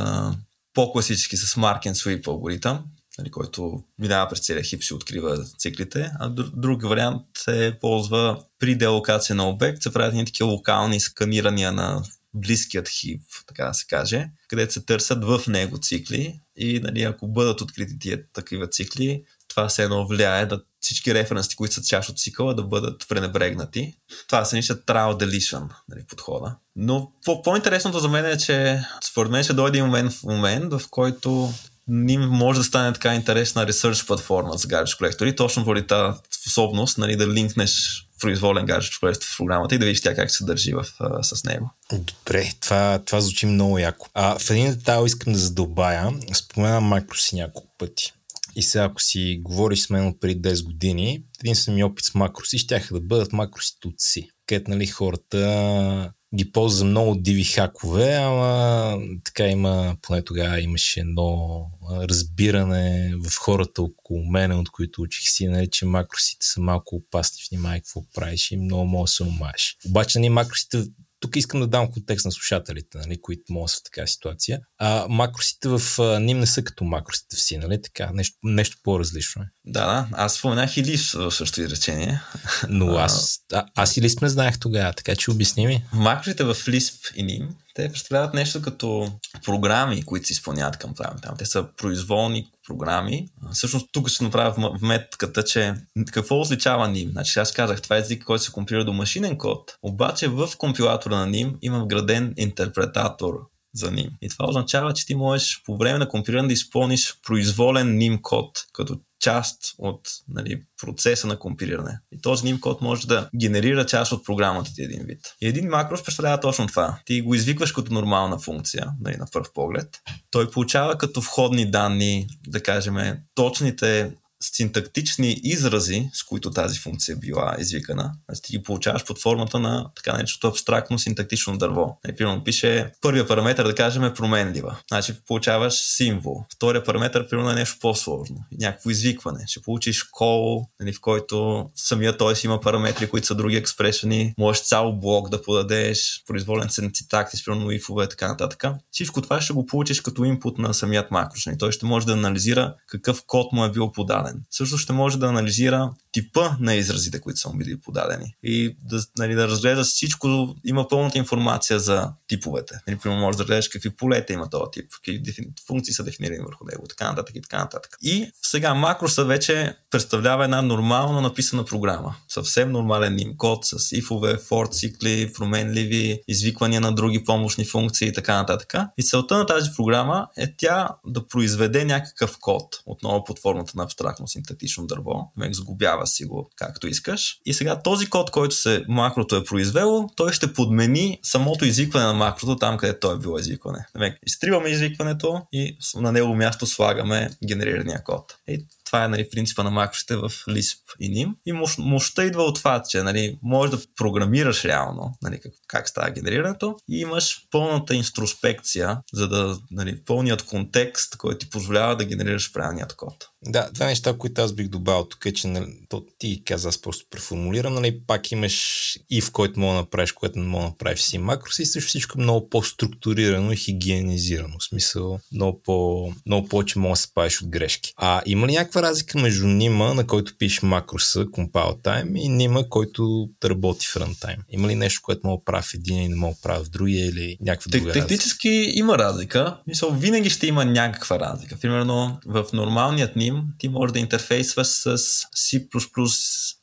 по-класически 0.74 1.38
с 1.38 1.56
Mark 1.56 1.86
and 1.86 1.94
Sweep 1.94 2.28
алгоритъм, 2.28 2.84
нали, 3.18 3.32
който 3.32 3.84
минава 4.00 4.30
през 4.30 4.40
целия 4.40 4.64
хип, 4.64 4.84
си 4.84 4.94
открива 4.94 5.46
циклите, 5.58 6.12
а 6.20 6.30
друг 6.54 6.84
вариант 6.84 7.22
се 7.38 7.78
ползва 7.82 8.44
при 8.60 8.76
делокация 8.76 9.36
на 9.36 9.50
обект, 9.50 9.84
се 9.84 9.94
правят 9.94 10.26
такива 10.26 10.50
локални 10.50 11.00
сканирания 11.00 11.72
на 11.72 12.04
близкият 12.34 12.90
хип, 12.90 13.22
така 13.48 13.66
да 13.66 13.74
се 13.74 13.86
каже, 13.88 14.30
където 14.48 14.74
се 14.74 14.86
търсят 14.86 15.24
в 15.24 15.42
него 15.48 15.78
цикли 15.78 16.42
и 16.56 16.80
нали, 16.80 17.04
ако 17.04 17.28
бъдат 17.28 17.62
открити 17.62 18.00
тия 18.00 18.32
такива 18.34 18.68
цикли, 18.68 19.24
това 19.48 19.70
се 19.70 19.84
едно 19.84 20.08
влияе 20.08 20.46
да 20.46 20.62
всички 20.80 21.14
референси, 21.14 21.56
които 21.56 21.74
са 21.74 21.84
част 21.84 22.10
от 22.10 22.20
цикъла, 22.20 22.56
да 22.56 22.64
бъдат 22.64 23.06
пренебрегнати. 23.10 23.94
Това 24.28 24.46
се 24.46 24.56
нарича 24.56 24.76
trial 24.76 25.24
deletion 25.24 25.70
нали, 25.90 26.04
подхода. 26.08 26.56
Но 26.76 27.12
по-интересното 27.44 28.00
за 28.00 28.08
мен 28.08 28.26
е, 28.26 28.38
че 28.38 28.82
според 29.04 29.32
мен 29.32 29.44
ще 29.44 29.54
дойде 29.54 29.84
момент 29.84 30.12
в 30.12 30.24
момент, 30.24 30.74
в 30.74 30.82
който 30.90 31.54
ним 31.88 32.22
може 32.22 32.60
да 32.60 32.64
стане 32.64 32.94
така 32.94 33.16
интересна 33.16 33.66
research 33.66 34.08
платформа 34.08 34.58
за 34.58 34.68
garbage 34.68 34.98
колектори, 34.98 35.36
точно 35.36 35.66
поради 35.66 35.88
тази 35.88 36.18
способност 36.42 36.98
нали, 36.98 37.16
да 37.16 37.28
линкнеш 37.28 38.04
произволен 38.20 38.66
garbage 38.66 39.00
колектор 39.00 39.28
в 39.28 39.38
програмата 39.38 39.76
и 39.76 39.78
да 39.78 39.86
видиш 39.86 40.02
тя 40.02 40.16
как 40.16 40.32
се 40.32 40.46
държи 40.46 40.74
в, 40.74 40.86
а, 41.00 41.24
с 41.24 41.44
него. 41.44 41.72
Добре, 41.92 42.52
това, 42.62 43.00
това 43.06 43.22
звучи 43.22 43.46
много 43.46 43.78
яко. 43.80 44.08
А, 44.14 44.40
в 44.40 44.50
един 44.50 44.72
детайл 44.72 45.06
искам 45.06 45.34
да 45.34 45.40
задълбая. 45.40 46.12
Споменам 46.34 46.84
макроси 46.84 47.36
няколко 47.36 47.68
пъти. 47.78 48.14
И 48.56 48.64
сега, 48.64 48.84
ако 48.84 49.02
си 49.02 49.40
говориш 49.44 49.86
с 49.86 49.90
мен 49.90 50.08
от 50.08 50.20
преди 50.22 50.42
10 50.42 50.64
години, 50.66 51.24
един 51.40 51.76
ми 51.76 51.84
опит 51.84 52.06
с 52.06 52.16
макроси 52.16 52.58
ще 52.58 52.88
да 52.92 53.02
бъдат 53.02 53.34
макросите 53.34 53.88
от 53.88 53.96
си. 53.98 54.30
Където 54.48 54.72
нали, 54.72 54.88
хората 54.88 56.12
ги 56.36 56.52
ползва 56.52 56.86
много 56.86 57.16
диви 57.16 57.44
хакове, 57.44 58.14
ама 58.14 58.98
така 59.24 59.48
има, 59.48 59.96
поне 60.02 60.22
тогава 60.22 60.62
имаше 60.62 61.00
едно 61.00 61.66
разбиране 61.92 63.14
в 63.16 63.38
хората 63.40 63.82
около 63.82 64.26
мене, 64.26 64.56
от 64.56 64.70
които 64.70 65.02
учих 65.02 65.30
си, 65.30 65.48
нали, 65.48 65.70
че 65.70 65.86
макросите 65.86 66.46
са 66.46 66.62
малко 66.62 66.96
опасни, 66.96 67.44
внимай 67.50 67.80
какво 67.80 68.02
правиш 68.14 68.52
и 68.52 68.58
много 68.58 68.86
може 68.86 69.10
да 69.10 69.14
се 69.14 69.24
умаеш. 69.24 69.78
Обаче 69.86 70.20
нали, 70.20 70.30
макросите 70.30 70.84
тук 71.20 71.36
искам 71.36 71.60
да 71.60 71.68
дам 71.68 71.92
контекст 71.92 72.26
на 72.26 72.32
слушателите, 72.32 72.98
нали, 72.98 73.22
които 73.22 73.44
могат 73.50 73.72
в 73.72 73.84
такава 73.84 74.08
ситуация. 74.08 74.60
А, 74.78 75.06
макросите 75.10 75.70
в 75.70 75.82
ним 76.22 76.40
не 76.40 76.48
са 76.48 76.64
като 76.64 76.84
макросите 76.84 77.36
в 77.36 77.42
си, 77.42 77.58
нали? 77.58 77.82
Така, 77.82 78.12
нещо, 78.14 78.38
нещо 78.44 78.78
по-различно 78.84 79.42
е. 79.42 79.46
Да, 79.66 79.86
да. 79.86 80.08
Аз 80.12 80.34
споменах 80.34 80.78
и 80.78 80.84
Лис 80.84 81.12
в 81.12 81.32
същото 81.32 81.62
изречение. 81.62 82.22
Но 82.70 82.96
аз, 82.96 83.40
а, 83.54 83.66
аз 83.76 83.98
и 83.98 84.02
Lisp 84.02 84.22
не 84.22 84.30
знаех 84.30 84.60
тогава, 84.60 84.94
така 84.94 85.16
че 85.16 85.32
обясни 85.32 85.68
ми. 85.68 85.86
Макросите 85.94 86.44
в 86.44 86.56
Lisp 86.56 87.14
и 87.16 87.26
NIM, 87.26 87.48
те 87.76 87.90
представляват 87.90 88.34
нещо 88.34 88.62
като 88.62 89.12
програми, 89.46 90.04
които 90.04 90.28
се 90.28 90.34
изпълняват 90.34 90.78
към 90.78 90.94
правилата. 90.94 91.34
Те 91.38 91.46
са 91.46 91.68
произволни 91.78 92.52
програми. 92.68 93.28
Всъщност 93.54 93.90
тук 93.92 94.10
ще 94.10 94.24
направя 94.24 94.78
вметката, 94.82 95.44
че 95.44 95.74
какво 96.12 96.40
означава 96.40 96.88
NIM? 96.88 97.12
Значи 97.12 97.40
аз 97.40 97.52
казах, 97.52 97.82
това 97.82 97.96
е 97.96 98.00
език, 98.00 98.24
който 98.24 98.44
се 98.44 98.52
компилира 98.52 98.86
до 98.86 98.94
машинен 98.94 99.38
код, 99.38 99.78
обаче 99.82 100.28
в 100.28 100.50
компилатора 100.58 101.16
на 101.16 101.32
NIM 101.32 101.56
има 101.62 101.84
вграден 101.84 102.34
интерпретатор 102.38 103.34
за 103.74 103.92
NIM. 103.92 104.10
И 104.22 104.30
това 104.30 104.46
означава, 104.50 104.94
че 104.94 105.06
ти 105.06 105.16
можеш 105.16 105.62
по 105.66 105.78
време 105.78 106.00
на 106.00 106.10
компилиране 106.10 106.48
да 106.48 106.54
изпълниш 106.54 107.20
произволен 107.26 107.98
NIM 107.98 108.22
код, 108.22 108.66
като 108.74 109.00
част 109.20 109.58
от 109.78 110.10
нали, 110.30 110.64
процеса 110.82 111.28
на 111.28 111.40
компилиране. 111.40 112.00
И 112.12 112.22
този 112.22 112.46
ним 112.46 112.60
код 112.60 112.82
може 112.82 113.08
да 113.08 113.30
генерира 113.40 113.86
част 113.86 114.12
от 114.12 114.26
програмата 114.26 114.72
ти 114.76 114.84
един 114.84 115.04
вид. 115.06 115.20
И 115.42 115.48
един 115.48 115.70
макрос 115.70 116.04
представлява 116.04 116.40
точно 116.40 116.68
това. 116.68 117.00
Ти 117.06 117.22
го 117.22 117.36
извикваш 117.36 117.72
като 117.72 117.94
нормална 117.94 118.40
функция, 118.40 118.88
нали, 119.02 119.18
на 119.18 119.28
първ 119.34 119.46
поглед. 119.54 119.90
Той 120.32 120.52
получава 120.52 120.98
като 120.98 121.22
входни 121.22 121.72
данни, 121.72 122.28
да 122.48 122.64
кажем, 122.64 122.96
точните 123.36 124.12
синтактични 124.44 125.40
изрази, 125.44 126.10
с 126.14 126.24
които 126.24 126.52
тази 126.52 126.80
функция 126.80 127.14
е 127.14 127.20
била 127.20 127.56
извикана. 127.60 128.12
Значи 128.30 128.42
ти 128.42 128.58
ги 128.58 128.64
получаваш 128.64 129.06
под 129.06 129.22
формата 129.22 129.60
на 129.60 129.90
така 129.96 130.14
нареченото 130.14 130.48
абстрактно 130.48 131.00
синтактично 131.00 131.58
дърво. 131.58 132.00
Примерно 132.18 132.44
пише 132.44 132.92
първия 133.02 133.28
параметр, 133.28 133.64
да 133.64 133.76
кажем, 133.76 134.04
е 134.04 134.14
променлива. 134.14 134.78
Значи 134.88 135.14
получаваш 135.28 135.74
символ. 135.74 136.46
Втория 136.56 136.84
параметр, 136.84 137.28
примерно, 137.30 137.52
е 137.52 137.56
нещо 137.56 137.78
по-сложно. 137.82 138.38
Някакво 138.60 138.90
извикване. 138.90 139.44
Ще 139.48 139.62
получиш 139.62 140.04
call, 140.20 140.66
нали, 140.80 140.94
в 140.94 141.02
който 141.02 141.70
самия 141.76 142.18
той 142.18 142.36
си 142.36 142.48
има 142.48 142.62
параметри, 142.62 143.10
които 143.10 143.28
са 143.28 143.36
други 143.36 143.56
експрешени. 143.56 144.34
Можеш 144.38 144.64
цял 144.64 144.94
блок 144.94 145.30
да 145.30 145.42
подадеш, 145.42 146.24
произволен 146.28 146.70
синтаксис, 146.70 147.46
примерно 147.46 147.72
ифове 147.72 148.10
така 148.10 148.28
нататък. 148.28 148.64
Всичко 148.92 149.22
това 149.22 149.42
ще 149.42 149.54
го 149.54 149.66
получиш 149.66 150.02
като 150.02 150.24
инпут 150.24 150.58
на 150.58 150.74
самият 150.74 151.12
макрош. 151.12 151.46
Нали. 151.46 151.58
Той 151.58 151.72
ще 151.72 151.86
може 151.86 152.06
да 152.06 152.14
анализира 152.14 152.76
какъв 152.88 153.24
код 153.28 153.54
му 153.54 153.66
е 153.66 153.72
бил 153.72 153.92
подаден. 153.92 154.27
Също 154.52 154.78
ще 154.78 154.94
може 154.94 155.20
да 155.20 155.28
анализира 155.28 155.92
типа 156.12 156.56
на 156.60 156.76
изразите, 156.76 157.22
които 157.22 157.40
са 157.40 157.50
му 157.50 157.58
били 157.58 157.80
подадени. 157.80 158.36
И 158.44 158.78
да, 158.84 159.04
нали, 159.18 159.36
да 159.36 159.48
разгледа 159.48 159.84
всичко, 159.84 160.56
има 160.64 160.88
пълната 160.88 161.18
информация 161.18 161.80
за 161.80 162.12
типовете. 162.28 162.80
Нали, 162.88 162.98
примерно 162.98 163.22
може 163.22 163.38
да 163.38 163.44
разгледаш 163.44 163.68
какви 163.68 163.90
полета 163.90 164.34
има 164.34 164.50
този 164.50 164.72
тип, 164.72 164.92
какви 164.92 165.48
функции 165.68 165.94
са 165.94 166.04
дефинирани 166.04 166.40
върху 166.40 166.66
него, 166.66 166.88
така 166.88 167.10
нататък 167.10 167.36
и 167.36 167.42
така 167.42 167.58
нататък. 167.58 167.98
И 168.02 168.32
сега 168.42 168.74
макроса 168.74 169.26
вече 169.26 169.78
представлява 169.92 170.44
една 170.44 170.62
нормално 170.62 171.22
написана 171.22 171.66
програма. 171.66 172.16
Съвсем 172.28 172.72
нормален 172.72 173.16
ним 173.16 173.38
код 173.38 173.66
с 173.66 173.92
ифове, 173.92 174.38
for 174.38 174.72
цикли, 174.72 175.34
променливи, 175.34 176.22
извиквания 176.28 176.82
на 176.82 176.92
други 176.92 177.24
помощни 177.24 177.66
функции 177.66 178.08
и 178.08 178.14
така 178.14 178.36
нататък. 178.36 178.74
И 178.98 179.04
целта 179.04 179.38
на 179.38 179.46
тази 179.46 179.70
програма 179.76 180.28
е 180.38 180.56
тя 180.58 180.90
да 181.06 181.28
произведе 181.28 181.86
някакъв 181.86 182.38
код, 182.40 182.82
отново 182.86 183.24
под 183.24 183.40
формата 183.40 183.72
на 183.76 183.84
абстрактно 184.18 184.28
синтетично 184.28 184.88
дърво. 184.88 185.32
Загубява 185.52 186.08
си 186.08 186.26
го 186.26 186.50
както 186.56 186.88
искаш. 186.88 187.40
И 187.46 187.54
сега 187.54 187.82
този 187.82 188.10
код, 188.10 188.32
който 188.32 188.56
се 188.56 188.84
макрото 188.88 189.36
е 189.36 189.44
произвело, 189.44 190.10
той 190.16 190.34
ще 190.34 190.54
подмени 190.54 191.20
самото 191.24 191.66
извикване 191.66 192.06
на 192.06 192.14
макрото 192.14 192.56
там, 192.56 192.78
където 192.78 193.00
той 193.00 193.16
е 193.16 193.20
било 193.20 193.40
извикване. 193.40 193.86
изтриваме 194.26 194.70
извикването 194.70 195.42
и 195.52 195.78
на 195.96 196.12
него 196.12 196.36
място 196.36 196.66
слагаме 196.66 197.30
генерирания 197.48 198.04
код. 198.04 198.38
И 198.48 198.66
това 198.88 199.06
е 199.06 199.08
нали, 199.08 199.30
принципа 199.30 199.64
на 199.64 199.72
макросите 199.72 200.16
в 200.16 200.30
Lisp 200.30 200.80
и 201.00 201.16
NIM. 201.16 201.34
И 201.46 201.52
мощ, 201.52 201.78
мощта 201.80 202.24
идва 202.24 202.44
от 202.44 202.56
това, 202.56 202.84
че 202.90 203.04
нали, 203.04 203.40
можеш 203.44 203.76
да 203.76 203.84
програмираш 203.96 204.66
реално 204.66 205.18
нали, 205.22 205.40
как, 205.40 205.52
как 205.68 205.90
става 205.90 206.10
генерирането 206.10 206.76
и 206.90 207.00
имаш 207.00 207.48
пълната 207.52 207.96
интроспекция, 207.96 209.02
за 209.14 209.28
да 209.28 209.60
нали, 209.72 210.04
пълният 210.06 210.44
контекст, 210.46 211.18
който 211.18 211.38
ти 211.38 211.50
позволява 211.50 211.96
да 211.96 212.06
генерираш 212.06 212.54
правилният 212.54 212.96
код. 212.96 213.30
Да, 213.46 213.70
две 213.74 213.86
неща, 213.86 214.18
които 214.18 214.42
аз 214.42 214.54
бих 214.54 214.68
добавил 214.68 215.06
тук 215.06 215.26
е, 215.26 215.34
че 215.34 215.48
нали, 215.48 215.66
то 215.90 216.06
ти 216.20 216.44
каза, 216.46 216.70
аз 216.70 216.82
просто 216.82 217.06
преформулирам, 217.10 217.74
нали, 217.74 218.00
пак 218.08 218.32
имаш 218.32 218.98
и 219.10 219.22
в 219.22 219.32
който 219.32 219.60
мога 219.60 219.74
да 219.74 219.80
направиш, 219.80 220.12
което 220.12 220.40
не 220.40 220.46
мога 220.46 220.64
да 220.64 220.70
направиш 220.70 221.00
си 221.00 221.18
макрос 221.18 221.60
и 221.60 221.66
също 221.66 221.88
всичко 221.88 222.20
много 222.20 222.50
по-структурирано 222.50 223.52
и 223.52 223.58
хигиенизирано. 223.58 224.56
В 224.60 224.64
смисъл, 224.64 225.20
много, 225.34 225.62
по, 225.64 226.10
много 226.26 226.48
повече 226.48 226.80
мога 226.80 226.94
да 226.94 226.96
се 226.96 227.14
пазиш 227.14 227.42
от 227.42 227.50
грешки. 227.50 227.94
А 227.98 228.22
има 228.26 228.48
ли 228.48 228.52
някаква 228.52 228.82
разлика 228.82 229.20
между 229.20 229.48
нима, 229.48 229.94
на 229.94 230.08
който 230.08 230.38
пишеш 230.38 230.62
макроса, 230.62 231.26
compile 231.26 231.82
time, 231.82 232.20
и 232.20 232.30
нима, 232.30 232.64
който 232.70 233.30
работи 233.46 233.88
в 233.88 233.96
runtime? 233.96 234.40
Има 234.50 234.68
ли 234.68 234.76
нещо, 234.76 235.02
което 235.04 235.28
мога 235.28 235.40
да 235.42 235.46
правя 235.46 235.62
в 235.62 235.74
един 235.74 235.98
и 235.98 236.10
не 236.10 236.16
мога 236.16 236.34
да 236.34 236.42
правя 236.42 236.64
в 236.64 236.70
другия 236.70 237.06
или 237.06 237.38
някаква 237.42 237.70
друга 237.70 237.92
Технически 237.92 238.50
разлика? 238.50 238.80
има 238.80 238.98
разлика. 238.98 239.58
Мисъл, 239.68 239.92
винаги 239.92 240.30
ще 240.30 240.48
има 240.48 240.66
някаква 240.66 241.20
разлика. 241.20 241.58
Примерно 241.62 242.20
в 242.26 242.46
нормалният 242.54 243.16
ним 243.32 243.54
ти 243.60 243.70
можеш 243.70 243.94
да 243.94 244.00
интерфейсваш 244.00 244.68
с 244.68 244.88
C++ 245.36 245.68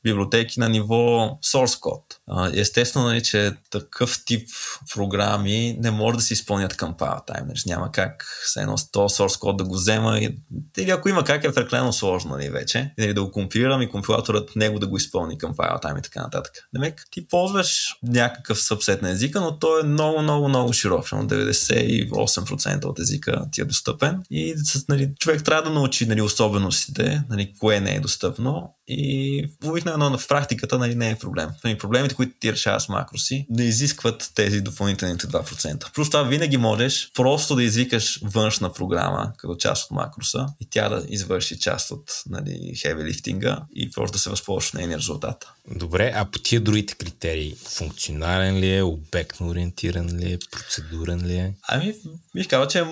библиотеки 0.03 0.59
на 0.59 0.69
ниво 0.69 1.39
source 1.43 1.79
код. 1.79 2.21
Естествено, 2.53 3.05
нали, 3.05 3.23
че 3.23 3.53
такъв 3.69 4.25
тип 4.25 4.49
програми 4.95 5.77
не 5.79 5.91
може 5.91 6.17
да 6.17 6.23
се 6.23 6.33
изпълнят 6.33 6.73
compile 6.73 7.27
time. 7.27 7.47
Нали, 7.47 7.59
няма 7.65 7.91
как 7.91 8.25
с 8.45 8.55
едно 8.55 8.77
100 8.77 8.93
source 8.93 9.39
код 9.39 9.57
да 9.57 9.63
го 9.63 9.73
взема. 9.73 10.19
Или 10.77 10.89
ако 10.91 11.09
има 11.09 11.23
как 11.23 11.43
е 11.43 11.53
преклено 11.53 11.93
сложно 11.93 12.31
нали, 12.31 12.49
вече. 12.49 12.93
Нали, 12.97 13.13
да 13.13 13.23
го 13.23 13.31
компилирам 13.31 13.81
и 13.81 13.89
компилаторът 13.89 14.55
него 14.55 14.79
да 14.79 14.87
го 14.87 14.97
изпълни 14.97 15.37
compile 15.37 15.83
time 15.83 15.99
и 15.99 16.01
така 16.01 16.21
нататък. 16.21 16.53
Демек, 16.73 17.07
ти 17.11 17.27
ползваш 17.27 17.95
някакъв 18.03 18.61
събсет 18.61 19.01
на 19.01 19.09
езика, 19.09 19.41
но 19.41 19.59
той 19.59 19.81
е 19.81 19.83
много, 19.83 20.21
много, 20.21 20.49
много 20.49 20.73
широк. 20.73 21.07
98% 21.07 22.85
от 22.85 22.99
езика 22.99 23.45
ти 23.51 23.61
е 23.61 23.65
достъпен 23.65 24.21
и 24.31 24.55
нали, 24.89 25.13
човек 25.19 25.43
трябва 25.43 25.63
да 25.63 25.69
научи 25.69 26.05
нали, 26.05 26.21
особеностите, 26.21 27.23
нали, 27.29 27.53
кое 27.59 27.79
не 27.79 27.95
е 27.95 27.99
достъпно 27.99 28.75
и 28.87 29.49
обикновено 29.65 30.17
в 30.17 30.27
практиката 30.27 30.77
нали, 30.77 30.95
не 30.95 31.09
е 31.09 31.15
проблем. 31.15 31.49
Нали, 31.63 31.77
проблемите, 31.77 32.14
които 32.15 32.33
ти 32.39 32.51
решаваш 32.51 32.83
с 32.83 32.89
макроси, 32.89 33.45
не 33.49 33.63
изискват 33.63 34.31
тези 34.35 34.61
допълнителните 34.61 35.27
2%. 35.27 35.93
Плюс 35.93 36.09
това 36.09 36.23
винаги 36.23 36.57
можеш 36.57 37.11
просто 37.13 37.55
да 37.55 37.63
извикаш 37.63 38.19
външна 38.23 38.73
програма 38.73 39.33
като 39.37 39.55
част 39.55 39.85
от 39.85 39.91
макроса 39.91 40.47
и 40.59 40.67
тя 40.69 40.89
да 40.89 41.05
извърши 41.09 41.59
част 41.59 41.91
от 41.91 42.23
нали, 42.29 42.71
heavy 42.75 43.03
лифтинга 43.03 43.61
и 43.75 43.91
просто 43.91 44.13
да 44.13 44.19
се 44.19 44.29
възползваш 44.29 44.67
от 44.67 44.73
нейния 44.73 44.97
резултат. 44.97 45.54
Добре, 45.71 46.11
а 46.15 46.25
по 46.25 46.39
тия 46.39 46.61
другите 46.61 46.95
критерии, 46.95 47.55
функционален 47.77 48.57
ли 48.57 48.75
е, 48.75 48.83
обектно 48.83 49.47
ориентиран 49.47 50.17
ли 50.17 50.33
е, 50.33 50.37
процедурен 50.51 51.25
ли 51.25 51.35
е? 51.35 51.53
Ами, 51.67 51.93
бих 52.35 52.47
казал, 52.47 52.67
че 52.67 52.79
е 52.79 52.83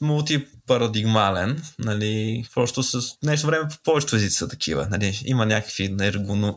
мултипарадигмален, 0.00 1.62
нали, 1.78 2.44
просто 2.54 2.82
с 2.82 3.00
нещо 3.22 3.46
време 3.46 3.68
по 3.68 3.76
повечето 3.84 4.16
езици 4.16 4.36
са 4.36 4.48
такива. 4.48 4.88
Нали, 4.90 5.20
има 5.24 5.46
някакви 5.46 5.96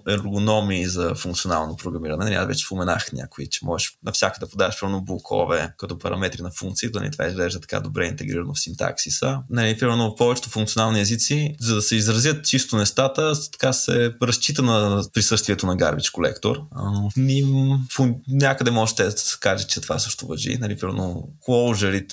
ергономии 0.08 0.86
за 0.86 1.16
функционално 1.16 1.76
програмиране. 1.76 2.26
Нали, 2.26 2.36
аз 2.36 2.48
вече 2.48 2.66
споменах 2.66 3.14
някои, 3.14 3.50
че 3.50 3.66
можеш 3.66 3.98
навсякъде 4.04 4.46
да 4.46 4.52
подаваш 4.52 4.80
пълно 4.80 5.02
блокове 5.02 5.74
като 5.78 6.00
параметри 6.00 6.42
на 6.42 6.52
функции, 6.52 6.90
да 6.90 7.00
нали, 7.00 7.12
това 7.12 7.28
изглежда 7.28 7.60
така 7.60 7.80
добре 7.80 8.08
интегрирано 8.08 8.54
в 8.54 8.60
синтаксиса. 8.60 9.40
Нали, 9.50 9.78
примерно 9.80 10.12
в 10.12 10.16
повечето 10.16 10.50
функционални 10.50 11.02
езици, 11.02 11.56
за 11.60 11.76
да 11.76 11.82
се 11.82 11.96
изразят 11.96 12.46
чисто 12.46 12.78
нестата, 12.78 13.34
така 13.52 13.74
се 13.74 14.14
разчита 14.22 14.62
на 14.62 15.04
присъствието 15.14 15.59
на 15.66 15.78
garbage 15.78 16.12
колектор. 16.12 16.62
Ним, 17.18 17.80
някъде 18.28 18.72
можете 18.72 19.04
да 19.04 19.12
се 19.12 19.38
каже, 19.40 19.68
че 19.68 19.82
това 19.82 20.00
също 20.00 20.28
въжи. 20.28 20.58
Нали, 20.58 20.78
примерно, 20.78 21.30
closure 21.48 22.08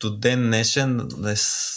до 0.00 0.10
ден 0.10 0.42
днешен, 0.42 1.08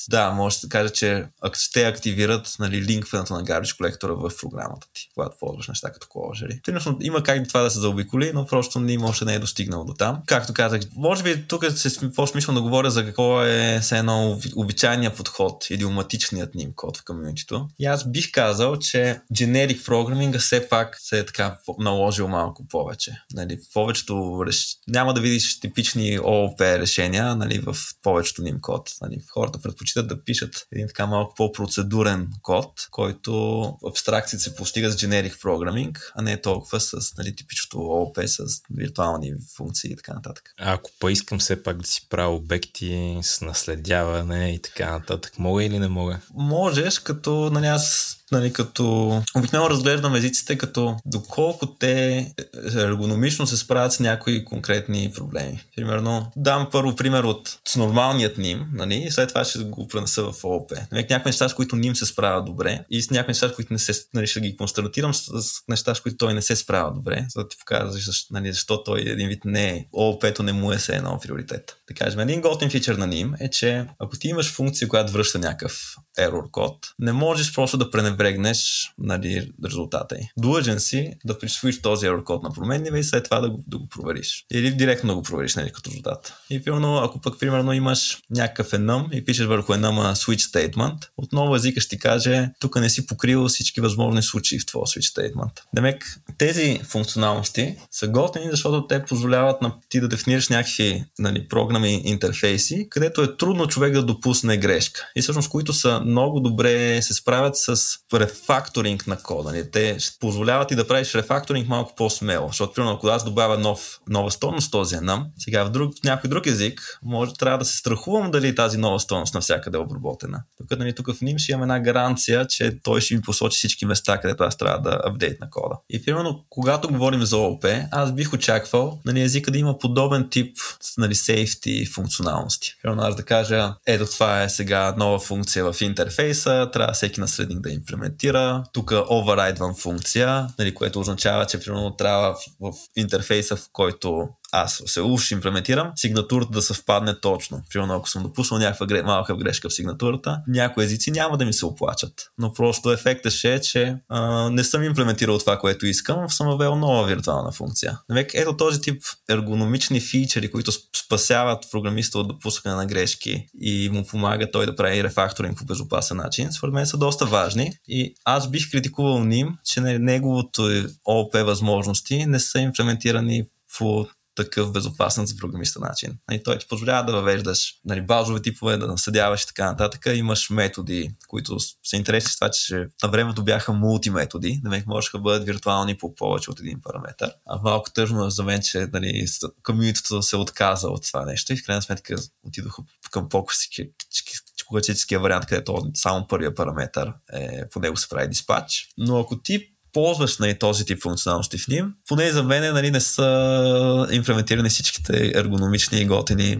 да, 0.09 0.31
може 0.31 0.59
да 0.59 0.69
кажа, 0.69 0.89
че 0.89 1.25
те 1.73 1.85
активират 1.85 2.55
нали, 2.59 2.81
линкването 2.81 3.33
на 3.33 3.43
Garbage 3.43 3.77
колектора 3.77 4.13
в 4.13 4.31
програмата 4.41 4.87
ти, 4.93 5.09
когато 5.13 5.37
ползваш 5.39 5.67
неща 5.67 5.91
като 5.91 6.07
коложери. 6.07 6.59
Приносно 6.63 6.97
има 7.01 7.23
как 7.23 7.47
това 7.47 7.61
да 7.61 7.69
се 7.69 7.79
заобиколи, 7.79 8.31
но 8.33 8.45
просто 8.45 8.79
ни 8.79 8.97
може 8.97 9.25
не 9.25 9.33
е 9.33 9.39
достигнал 9.39 9.85
до 9.85 9.93
там. 9.93 10.21
Както 10.25 10.53
казах, 10.53 10.81
може 10.95 11.23
би 11.23 11.47
тук 11.47 11.65
се 11.65 12.11
по-смислено 12.15 12.59
да 12.59 12.61
говоря 12.61 12.91
за 12.91 13.05
какво 13.05 13.43
е 13.43 13.79
все 13.81 13.97
едно 13.97 14.39
обичайния 14.55 15.15
подход, 15.15 15.69
идиоматичният 15.69 16.55
ним 16.55 16.71
код 16.75 16.97
в 16.97 17.03
комьюнитито. 17.05 17.67
И 17.79 17.85
аз 17.85 18.11
бих 18.11 18.31
казал, 18.31 18.79
че 18.79 19.21
generic 19.33 19.85
програминга 19.85 20.39
все 20.39 20.69
пак 20.69 20.97
се 20.99 21.19
е 21.19 21.25
така 21.25 21.57
наложил 21.79 22.27
малко 22.27 22.67
повече. 22.67 23.11
Нали, 23.33 23.59
повечето 23.73 24.43
реш... 24.47 24.77
няма 24.87 25.13
да 25.13 25.21
видиш 25.21 25.59
типични 25.59 26.19
ООП 26.19 26.61
решения 26.61 27.35
нали, 27.35 27.59
в 27.59 27.75
повечето 28.13 28.41
ним 28.41 28.61
код. 28.61 28.91
Нали, 29.01 29.21
хората 29.27 29.61
предпочитат 29.61 30.07
да 30.07 30.23
пишат 30.23 30.67
един 30.71 30.87
така 30.87 31.05
малко 31.05 31.35
по-процедурен 31.35 32.29
код, 32.41 32.87
който 32.91 33.33
в 33.81 33.87
абстракции 33.89 34.39
се 34.39 34.55
постига 34.55 34.91
с 34.91 34.95
generic 34.95 35.41
programming, 35.41 35.97
а 36.15 36.21
не 36.21 36.41
толкова 36.41 36.79
с 36.79 37.17
нали, 37.17 37.35
типичното 37.35 37.79
ООП, 37.79 38.17
с 38.25 38.61
виртуални 38.73 39.33
функции 39.57 39.91
и 39.91 39.95
така 39.95 40.13
нататък. 40.13 40.53
А 40.59 40.73
ако 40.73 40.91
поискам 40.99 41.39
все 41.39 41.63
пак 41.63 41.77
да 41.77 41.87
си 41.87 42.07
правя 42.09 42.35
обекти 42.35 43.19
с 43.21 43.41
наследяване 43.41 44.53
и 44.53 44.61
така 44.61 44.91
нататък, 44.91 45.39
мога 45.39 45.63
или 45.63 45.79
не 45.79 45.87
мога? 45.87 46.19
Можеш, 46.33 46.99
като 46.99 47.49
нали, 47.49 47.65
аз 47.67 48.17
нали, 48.33 48.53
като 48.53 49.21
обикновено 49.35 49.69
разглеждам 49.69 50.15
езиците 50.15 50.57
като 50.57 50.97
доколко 51.05 51.65
те 51.65 52.27
ергономично 52.75 53.47
се 53.47 53.57
справят 53.57 53.93
с 53.93 53.99
някои 53.99 54.45
конкретни 54.45 55.11
проблеми. 55.15 55.63
Примерно, 55.75 56.31
дам 56.35 56.67
първо 56.71 56.95
пример 56.95 57.23
от 57.23 57.59
с 57.67 57.75
нормалният 58.03 58.37
ним, 58.37 58.65
нали, 58.73 58.95
и 58.95 59.11
след 59.11 59.29
това 59.29 59.43
ще 59.43 59.59
го 59.59 59.87
пренеса 59.87 60.31
в 60.31 60.43
ООП. 60.43 60.71
Нали, 60.91 61.07
някои 61.09 61.29
неща, 61.29 61.49
с 61.49 61.53
които 61.53 61.75
ним 61.75 61.95
се 61.95 62.05
справя 62.05 62.43
добре 62.43 62.85
и 62.89 63.01
с 63.01 63.09
някои 63.09 63.29
неща, 63.29 63.49
с 63.49 63.55
които 63.55 63.73
не 63.73 63.79
се, 63.79 63.93
нали, 64.13 64.27
ще 64.27 64.41
ги 64.41 64.57
констатирам 64.57 65.13
с, 65.13 65.41
с 65.41 65.61
неща, 65.67 65.95
с 65.95 66.01
които 66.01 66.17
той 66.17 66.33
не 66.33 66.41
се 66.41 66.55
справя 66.55 66.93
добре, 66.93 67.25
за 67.29 67.41
да 67.41 67.47
ти 67.47 67.57
покажа 67.59 67.91
защо, 67.91 68.33
нали, 68.33 68.51
защо 68.51 68.83
той 68.83 69.01
един 69.01 69.29
вид 69.29 69.45
не 69.45 69.69
е, 69.69 69.85
ООП-то 69.93 70.43
не 70.43 70.53
му 70.53 70.71
е 70.71 70.79
се 70.79 70.95
едно 70.95 71.19
приоритет. 71.21 71.77
Да 71.87 71.93
кажем, 71.93 72.19
един 72.19 72.41
готин 72.41 72.69
фичър 72.69 72.95
на 72.95 73.07
ним 73.07 73.33
е, 73.39 73.49
че 73.49 73.85
ако 73.99 74.17
ти 74.17 74.27
имаш 74.27 74.51
функция, 74.51 74.87
която 74.87 75.11
връща 75.11 75.39
някакъв 75.39 75.95
error 76.19 76.51
код, 76.51 76.77
не 76.99 77.11
можеш 77.11 77.53
просто 77.53 77.77
да 77.77 77.91
пренебрегнеш 77.91 78.91
нали, 78.97 79.51
резултата 79.65 80.15
й. 80.15 80.29
Длъжен 80.37 80.79
си 80.79 81.13
да 81.25 81.39
присвоиш 81.39 81.81
този 81.81 82.05
error 82.05 82.23
код 82.23 82.43
на 82.43 82.51
променлива 82.51 82.99
и 82.99 83.03
след 83.03 83.23
това 83.23 83.39
да 83.39 83.49
го, 83.49 83.63
да 83.67 83.77
го 83.77 83.87
провериш. 83.87 84.45
Или 84.51 84.71
директно 84.71 85.09
да 85.09 85.15
го 85.15 85.23
провериш 85.23 85.55
нали, 85.55 85.71
като 85.71 85.89
резултат. 85.89 86.33
И 86.49 86.63
примерно, 86.63 86.97
ако 86.97 87.21
пък 87.21 87.39
примерно 87.39 87.73
имаш 87.73 87.92
имаш 87.93 88.17
някакъв 88.29 88.71
enum 88.71 89.11
и 89.11 89.25
пишеш 89.25 89.45
върху 89.45 89.73
enum 89.73 90.13
switch 90.13 90.51
statement, 90.51 91.07
отново 91.17 91.55
езика 91.55 91.81
ще 91.81 91.89
ти 91.89 91.99
каже, 91.99 92.49
тук 92.59 92.75
не 92.75 92.89
си 92.89 93.05
покрил 93.05 93.47
всички 93.47 93.81
възможни 93.81 94.23
случаи 94.23 94.59
в 94.59 94.65
твоя 94.65 94.85
switch 94.85 95.17
statement. 95.17 95.61
Демек, 95.75 96.19
тези 96.37 96.79
функционалности 96.83 97.75
са 97.91 98.07
готини, 98.07 98.47
защото 98.51 98.87
те 98.87 99.05
позволяват 99.05 99.61
на 99.61 99.73
ти 99.89 99.99
да 99.99 100.07
дефинираш 100.07 100.49
някакви 100.49 101.03
нали, 101.19 101.47
програми 101.47 102.01
интерфейси, 102.05 102.87
където 102.89 103.21
е 103.21 103.37
трудно 103.37 103.67
човек 103.67 103.93
да 103.93 104.03
допусне 104.03 104.57
грешка. 104.57 105.07
И 105.15 105.21
всъщност, 105.21 105.49
които 105.49 105.73
са 105.73 106.01
много 106.05 106.39
добре 106.39 107.01
се 107.01 107.13
справят 107.13 107.57
с 107.57 107.77
рефакторинг 108.13 109.07
на 109.07 109.17
кода. 109.17 109.51
Нали. 109.51 109.71
Те 109.71 109.97
позволяват 110.19 110.71
и 110.71 110.75
да 110.75 110.87
правиш 110.87 111.15
рефакторинг 111.15 111.67
малко 111.67 111.95
по-смело, 111.95 112.47
защото, 112.47 112.73
примерно, 112.73 112.95
ако 112.95 113.07
аз 113.07 113.25
добавя 113.25 113.57
нов, 113.57 113.99
нова 114.09 114.31
стойност 114.31 114.71
този 114.71 114.95
enum, 114.95 115.23
сега 115.39 115.63
в, 115.63 115.69
друг, 115.69 115.93
някой 116.03 116.29
друг 116.29 116.47
език, 116.47 116.99
може 117.03 117.33
трябва 117.33 117.57
да 117.57 117.65
се 117.65 117.77
страхувам 117.83 118.31
дали 118.31 118.55
тази 118.55 118.77
нова 118.77 118.99
стойност 118.99 119.33
навсякъде 119.33 119.77
е 119.77 119.81
обработена. 119.81 120.43
Тук, 120.57 120.79
нали, 120.79 120.95
тук 120.95 121.07
в 121.07 121.19
NIM 121.19 121.37
ще 121.37 121.51
имам 121.51 121.61
една 121.61 121.79
гаранция, 121.79 122.47
че 122.47 122.79
той 122.83 123.01
ще 123.01 123.15
ми 123.15 123.21
посочи 123.21 123.57
всички 123.57 123.85
места, 123.85 124.17
където 124.17 124.43
аз 124.43 124.57
трябва 124.57 124.81
да 124.81 125.01
апдейт 125.03 125.39
на 125.39 125.49
кода. 125.49 125.75
И 125.89 126.05
примерно, 126.05 126.45
когато 126.49 126.87
говорим 126.87 127.23
за 127.23 127.37
ООП, 127.37 127.65
аз 127.91 128.11
бих 128.11 128.33
очаквал 128.33 128.99
нали, 129.05 129.21
езика 129.21 129.51
да 129.51 129.57
има 129.57 129.77
подобен 129.77 130.29
тип 130.29 130.57
нали, 130.97 131.15
safety 131.15 131.93
функционалности. 131.93 132.75
Примерно 132.81 133.03
аз 133.03 133.15
да 133.15 133.23
кажа, 133.23 133.73
ето 133.87 134.05
това 134.05 134.43
е 134.43 134.49
сега 134.49 134.95
нова 134.97 135.19
функция 135.19 135.71
в 135.71 135.81
интерфейса, 135.81 136.69
трябва 136.73 136.93
всеки 136.93 137.19
наследник 137.19 137.59
да 137.59 137.69
имплементира. 137.69 138.63
Тук 138.73 138.91
override 138.91 139.81
функция, 139.81 140.47
нали, 140.59 140.73
което 140.73 140.99
означава, 140.99 141.45
че 141.45 141.59
примерно 141.59 141.95
трябва 141.95 142.35
в 142.59 142.73
интерфейса, 142.95 143.55
в 143.55 143.69
който 143.71 144.27
аз 144.53 144.81
се 144.85 145.01
уж 145.01 145.31
имплементирам, 145.31 145.91
сигнатурата 145.95 146.51
да 146.51 146.61
съвпадне 146.61 147.19
точно. 147.19 147.61
Примерно, 147.69 147.93
ако 147.93 148.09
съм 148.09 148.23
допуснал 148.23 148.59
някаква 148.59 149.03
малка 149.03 149.35
грешка 149.35 149.69
в 149.69 149.73
сигнатурата, 149.73 150.41
някои 150.47 150.83
езици 150.83 151.11
няма 151.11 151.37
да 151.37 151.45
ми 151.45 151.53
се 151.53 151.65
оплачат. 151.65 152.13
Но 152.37 152.53
просто 152.53 152.91
ефектът 152.91 153.33
ще 153.33 153.53
е, 153.53 153.61
че 153.61 153.95
а, 154.09 154.49
не 154.49 154.63
съм 154.63 154.83
имплементирал 154.83 155.37
това, 155.37 155.59
което 155.59 155.85
искам, 155.85 156.29
съм 156.29 156.47
въвел 156.47 156.75
нова 156.75 157.05
виртуална 157.05 157.51
функция. 157.51 157.99
Навек, 158.09 158.31
ето 158.33 158.57
този 158.57 158.81
тип 158.81 159.03
ергономични 159.29 159.99
фичери, 160.01 160.51
които 160.51 160.71
спасяват 161.05 161.63
програмиста 161.71 162.19
от 162.19 162.27
допускане 162.27 162.75
на 162.75 162.85
грешки 162.85 163.47
и 163.61 163.89
му 163.89 164.05
помага 164.05 164.51
той 164.51 164.65
да 164.65 164.75
прави 164.75 165.03
рефакторинг 165.03 165.57
по 165.57 165.65
безопасен 165.65 166.17
начин, 166.17 166.51
според 166.51 166.73
мен 166.73 166.85
са 166.85 166.97
доста 166.97 167.25
важни. 167.25 167.71
И 167.87 168.15
аз 168.25 168.49
бих 168.49 168.71
критикувал 168.71 169.23
ним, 169.23 169.57
че 169.65 169.81
неговото 169.81 170.83
ООП 171.05 171.33
възможности 171.33 172.25
не 172.25 172.39
са 172.39 172.59
имплементирани 172.59 173.45
по 173.77 174.07
такъв 174.35 174.71
безопасен 174.71 175.25
за 175.25 175.37
програмиста 175.37 175.79
начин. 175.79 176.17
И 176.31 176.43
той 176.43 176.57
ти 176.57 176.67
позволява 176.67 177.05
да 177.05 177.13
въвеждаш 177.13 177.73
нали, 177.85 178.01
базови 178.01 178.41
типове, 178.41 178.77
да 178.77 178.87
наследяваш 178.87 179.43
и 179.43 179.47
така 179.47 179.65
нататък. 179.65 180.05
Имаш 180.13 180.49
методи, 180.49 181.15
които 181.27 181.59
са 181.59 181.97
интересни 181.97 182.31
с 182.31 182.35
това, 182.35 182.49
че 182.49 182.87
на 183.03 183.09
времето 183.09 183.43
бяха 183.43 183.73
мултиметоди, 183.73 184.59
да 184.63 184.69
ме 184.69 184.83
можеха 184.87 185.17
да 185.17 185.21
бъдат 185.21 185.45
виртуални 185.45 185.97
по 185.97 186.15
повече 186.15 186.51
от 186.51 186.59
един 186.59 186.81
параметр. 186.81 187.31
А 187.45 187.59
малко 187.63 187.91
тъжно 187.91 188.29
за 188.29 188.43
мен, 188.43 188.61
че 188.61 188.87
нали, 188.93 189.25
комьюнитито 189.63 190.21
се 190.21 190.37
отказа 190.37 190.87
от 190.87 191.07
това 191.07 191.25
нещо 191.25 191.53
и 191.53 191.57
в 191.57 191.65
крайна 191.65 191.81
сметка 191.81 192.15
отидоха 192.43 192.83
към 193.11 193.29
по-класическия 193.29 195.19
вариант, 195.19 195.45
където 195.45 195.91
само 195.93 196.27
първия 196.27 196.55
параметр 196.55 197.13
е, 197.33 197.69
по 197.69 197.79
него 197.79 197.97
се 197.97 198.09
прави 198.09 198.27
диспач. 198.27 198.87
Но 198.97 199.19
ако 199.19 199.41
ти 199.41 199.72
ползваш 199.93 200.37
нали, 200.37 200.59
този 200.59 200.85
тип 200.85 201.01
функционалности 201.03 201.57
в 201.57 201.67
ним, 201.67 201.93
поне 202.07 202.31
за 202.31 202.43
мен 202.43 202.73
нали, 202.73 202.91
не 202.91 202.99
са 202.99 204.07
имплементирани 204.11 204.69
всичките 204.69 205.31
ергономични 205.35 205.99
и 205.99 206.05
готини 206.05 206.57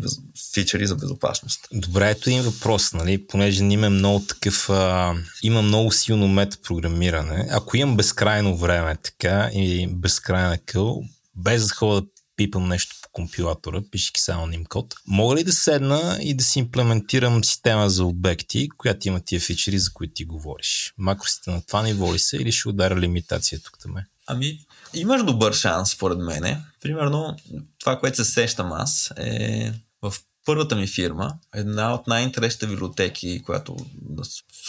фичери 0.54 0.88
за 0.88 0.96
безопасност. 0.96 1.68
Добре, 1.72 2.10
ето 2.10 2.30
един 2.30 2.42
въпрос, 2.42 2.94
нали, 2.94 3.28
понеже 3.28 3.64
ним 3.64 3.84
е 3.84 3.90
много 3.90 4.20
такъв, 4.20 4.70
а, 4.70 5.14
има 5.44 5.62
много 5.62 5.92
силно 5.92 6.28
метапрограмиране. 6.28 7.48
Ако 7.52 7.78
имам 7.78 7.98
безкрайно 7.98 8.58
време 8.58 8.96
така 9.04 9.50
и 9.54 9.88
безкрайна 9.88 10.58
къл, 10.66 11.04
без 11.36 11.68
да 11.68 11.74
ходя 11.74 12.02
да 12.02 12.08
пипам 12.36 12.68
нещо 12.68 12.96
по 13.02 13.10
компилатора, 13.12 13.82
пишейки 13.92 14.22
само 14.22 14.48
ним 14.48 14.66
код. 14.66 14.96
Мога 15.08 15.36
ли 15.36 15.44
да 15.44 15.52
седна 15.52 16.20
и 16.22 16.34
да 16.34 16.44
си 16.44 16.60
имплементирам 16.60 17.44
система 17.44 17.90
за 17.90 18.06
обекти, 18.06 18.70
която 18.78 19.08
има 19.08 19.20
тия 19.20 19.42
фичери, 19.42 19.80
за 19.80 19.94
които 19.94 20.14
ти 20.14 20.26
говориш? 20.26 20.94
Макросите 20.98 21.52
на 21.52 21.62
това 21.62 21.84
ниво 21.84 22.14
ли 22.14 22.20
са 22.20 22.38
или 22.38 22.52
ще 22.52 22.70
ударя 22.70 23.00
лимитация 23.00 23.60
тук 23.62 23.78
ме? 23.86 24.06
Ами, 24.28 24.60
имаш 24.94 25.24
добър 25.24 25.54
шанс, 25.54 25.90
според 25.90 26.18
мене. 26.18 26.62
Примерно, 26.82 27.38
това, 27.80 28.00
което 28.00 28.18
се 28.18 28.32
сещам 28.32 28.74
аз, 28.74 29.14
е 29.18 29.74
в 30.02 30.14
първата 30.46 30.76
ми 30.76 30.88
фирма, 30.88 31.34
една 31.56 31.94
от 31.94 32.08
най-интересните 32.08 32.68
библиотеки, 32.68 33.42
която 33.42 33.78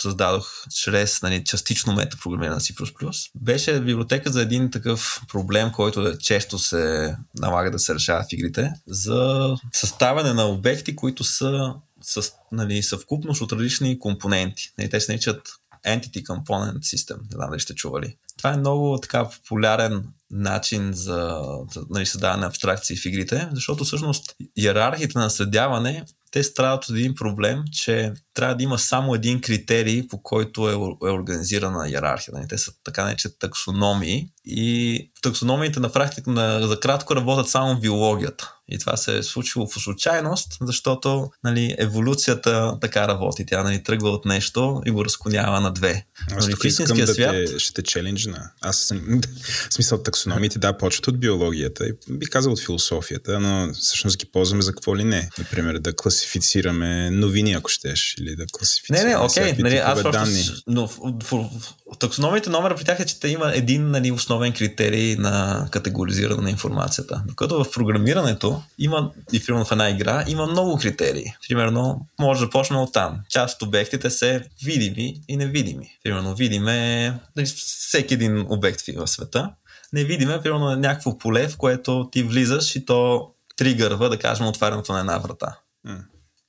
създадох 0.00 0.48
чрез 0.74 1.22
нали, 1.22 1.44
частично 1.44 1.92
метапрограмиране 1.94 2.54
на 2.54 2.60
C++, 2.60 3.30
беше 3.34 3.80
библиотека 3.80 4.32
за 4.32 4.42
един 4.42 4.70
такъв 4.70 5.20
проблем, 5.28 5.72
който 5.72 6.18
често 6.18 6.58
се 6.58 7.16
налага 7.38 7.70
да 7.70 7.78
се 7.78 7.94
решава 7.94 8.22
в 8.22 8.32
игрите, 8.32 8.72
за 8.86 9.50
съставяне 9.72 10.32
на 10.32 10.46
обекти, 10.46 10.96
които 10.96 11.24
са 11.24 11.74
с, 12.02 12.32
нали, 12.52 12.82
съвкупност 12.82 13.40
от 13.40 13.52
различни 13.52 13.98
компоненти. 13.98 14.72
Нали, 14.78 14.90
те 14.90 15.00
се 15.00 15.12
наричат 15.12 15.48
Entity 15.86 16.22
Component 16.22 16.78
System. 16.78 17.16
Не 17.16 17.36
знам 17.36 17.50
дали 17.50 17.60
сте 17.60 17.74
чували. 17.74 18.16
Това 18.38 18.52
е 18.52 18.56
много 18.56 18.98
така 19.02 19.28
популярен 19.30 20.04
начин 20.30 20.92
за, 20.92 21.40
за 21.72 21.86
нали, 21.90 22.06
създаване 22.06 22.40
на 22.40 22.46
абстракции 22.46 22.96
в 22.96 23.06
игрите, 23.06 23.48
защото 23.52 23.84
всъщност 23.84 24.36
иерархията 24.56 25.18
на 25.18 25.30
следяване 25.30 26.04
те 26.34 26.42
страдат 26.42 26.84
от 26.84 26.96
един 26.96 27.14
проблем, 27.14 27.62
че 27.72 28.12
трябва 28.34 28.54
да 28.54 28.62
има 28.62 28.78
само 28.78 29.14
един 29.14 29.40
критерий, 29.40 30.08
по 30.08 30.22
който 30.22 30.68
е, 30.68 30.72
е 31.08 31.12
организирана 31.12 31.88
иерархия. 31.88 32.34
Нали, 32.34 32.48
те 32.48 32.58
са 32.58 32.72
така 32.84 33.04
наречени 33.04 33.34
таксономии 33.40 34.28
и 34.46 35.10
таксономиите 35.22 35.80
на 35.80 35.92
практика 35.92 36.30
на, 36.30 36.68
за 36.68 36.80
кратко 36.80 37.16
работят 37.16 37.48
само 37.48 37.76
в 37.76 37.80
биологията. 37.80 38.54
И 38.68 38.78
това 38.78 38.96
се 38.96 39.18
е 39.18 39.22
случило 39.22 39.66
в 39.66 39.82
случайност, 39.82 40.56
защото 40.60 41.30
нали, 41.44 41.74
еволюцията 41.78 42.78
така 42.80 43.08
работи. 43.08 43.46
Тя 43.46 43.62
нали, 43.62 43.82
тръгва 43.82 44.10
от 44.10 44.24
нещо 44.24 44.82
и 44.86 44.90
го 44.90 45.04
разклонява 45.04 45.60
на 45.60 45.72
две. 45.72 46.06
Аз 46.36 46.46
нали, 46.46 46.56
в 46.62 46.64
истинския 46.64 47.06
да 47.06 47.14
свят... 47.14 47.32
Те, 47.32 47.58
ще 47.58 47.72
те 47.74 47.82
челенджна. 47.82 48.50
Аз 48.60 48.78
съм... 48.78 49.20
в 49.70 49.74
смисъл 49.74 50.02
таксономите, 50.02 50.58
да, 50.58 50.76
почват 50.76 51.06
от 51.06 51.20
биологията 51.20 51.86
и 51.86 51.92
би 52.10 52.26
казал 52.26 52.52
от 52.52 52.60
философията, 52.60 53.40
но 53.40 53.72
всъщност 53.74 54.18
ги 54.18 54.26
ползваме 54.32 54.62
за 54.62 54.72
какво 54.72 54.96
ли 54.96 55.04
не. 55.04 55.28
Например, 55.38 55.78
да 55.78 55.96
класифицираме 55.96 57.10
новини, 57.10 57.52
ако 57.52 57.70
щеш, 57.70 58.14
или 58.20 58.36
да 58.36 58.46
класифицираме 58.52 59.04
Не, 59.04 59.10
не, 59.10 59.16
окей, 59.16 59.54
нали, 59.58 59.76
аз 59.76 60.02
просто... 60.02 60.62
Но 60.66 60.88
в, 60.88 60.98
в, 61.22 61.50
в 61.60 61.74
таксономите 61.98 62.50
номера 62.50 62.76
при 62.76 62.84
тях 62.84 63.00
е, 63.00 63.06
че 63.06 63.20
те 63.20 63.28
има 63.28 63.52
един 63.54 63.90
нали, 63.90 64.10
основен 64.10 64.52
критерий 64.52 65.16
на 65.16 65.66
категоризиране 65.70 66.42
на 66.42 66.50
информацията. 66.50 67.22
Докато 67.26 67.64
в 67.64 67.70
програмирането 67.70 68.62
има, 68.78 69.12
и 69.32 69.44
примерно 69.44 69.64
в 69.64 69.72
една 69.72 69.90
игра, 69.90 70.24
има 70.28 70.46
много 70.46 70.78
критерии. 70.78 71.34
Примерно, 71.48 72.06
може 72.20 72.44
да 72.44 72.50
почнем 72.50 72.80
от 72.80 72.92
там. 72.92 73.20
Част 73.28 73.62
от 73.62 73.68
обектите 73.68 74.10
са 74.10 74.40
видими 74.64 75.20
и 75.28 75.36
невидими. 75.36 75.98
Примерно, 76.04 76.34
видиме 76.34 77.06
нали, 77.36 77.46
всеки 77.46 78.14
един 78.14 78.46
обект 78.48 78.80
в 78.96 79.06
света. 79.06 79.50
Невидим 79.92 80.30
е, 80.30 80.42
примерно, 80.42 80.76
някакво 80.76 81.18
поле, 81.18 81.48
в 81.48 81.56
което 81.56 82.08
ти 82.12 82.22
влизаш 82.22 82.76
и 82.76 82.84
то 82.84 83.30
тригърва, 83.56 84.08
да 84.08 84.18
кажем, 84.18 84.46
отварянето 84.46 84.92
на 84.92 85.00
една 85.00 85.18
врата. 85.18 85.58
Mm. 85.86 85.98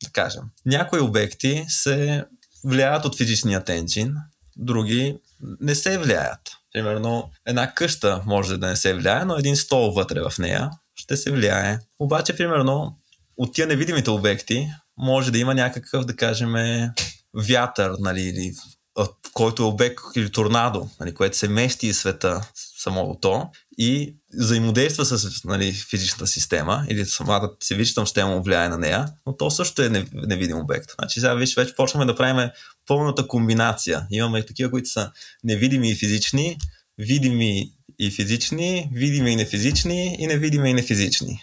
Да 0.04 0.10
кажем. 0.12 0.44
Някои 0.66 1.00
обекти 1.00 1.66
се 1.68 2.26
влияят 2.64 3.06
от 3.06 3.18
физичния 3.18 3.64
тенчин, 3.64 4.16
други 4.56 5.18
не 5.62 5.76
се 5.76 5.98
влияят. 5.98 6.40
Примерно, 6.74 7.32
една 7.46 7.74
къща 7.74 8.22
може 8.26 8.58
да 8.58 8.68
не 8.68 8.76
се 8.76 8.94
влияе, 8.94 9.26
но 9.26 9.38
един 9.38 9.56
стол 9.56 9.92
вътре 9.92 10.22
в 10.22 10.34
нея 10.40 10.72
ще 10.96 11.18
се 11.18 11.32
влияе. 11.32 11.80
Обаче, 12.00 12.38
примерно, 12.38 12.98
от 13.38 13.54
тия 13.54 13.68
невидимите 13.68 14.10
обекти 14.10 14.68
може 14.98 15.32
да 15.32 15.38
има 15.38 15.54
някакъв, 15.54 16.06
да 16.06 16.16
кажем, 16.16 16.54
вятър, 17.34 17.96
нали, 18.00 18.22
или 18.22 18.54
който 19.34 19.64
е 19.64 19.66
обект 19.66 20.00
или 20.16 20.32
торнадо, 20.32 20.90
нали, 21.00 21.14
което 21.14 21.38
се 21.38 21.48
мести 21.48 21.88
из 21.88 22.00
света 22.00 22.42
самото 22.56 23.20
то 23.20 23.50
и 23.78 24.16
взаимодейства 24.40 25.06
с 25.06 25.44
нали, 25.44 25.72
физичната 25.72 26.28
система 26.28 26.86
или 26.90 27.06
самата 27.06 27.50
физична 27.68 28.06
система 28.08 28.42
влияе 28.42 28.70
на 28.70 28.78
нея, 28.78 29.08
но 29.26 29.38
то 29.38 29.52
също 29.52 29.82
е 29.82 30.06
невидим 30.14 30.58
обект. 30.58 30.92
Значи 31.00 31.20
сега 31.20 31.34
виж, 31.34 31.56
вече 31.56 31.76
почваме 31.76 32.06
да 32.06 32.16
правим 32.16 32.50
пълната 32.88 33.28
комбинация. 33.28 34.08
Имаме 34.12 34.46
такива, 34.46 34.72
които 34.72 34.90
са 34.90 35.12
невидими 35.44 35.92
и 35.92 35.96
физични, 35.96 36.58
видими 36.98 37.72
и 38.00 38.12
физични, 38.12 38.90
видими 38.94 39.32
и 39.32 39.36
нефизични 39.36 40.16
и 40.20 40.28
невидими 40.28 40.70
и 40.70 40.74
нефизични. 40.74 41.42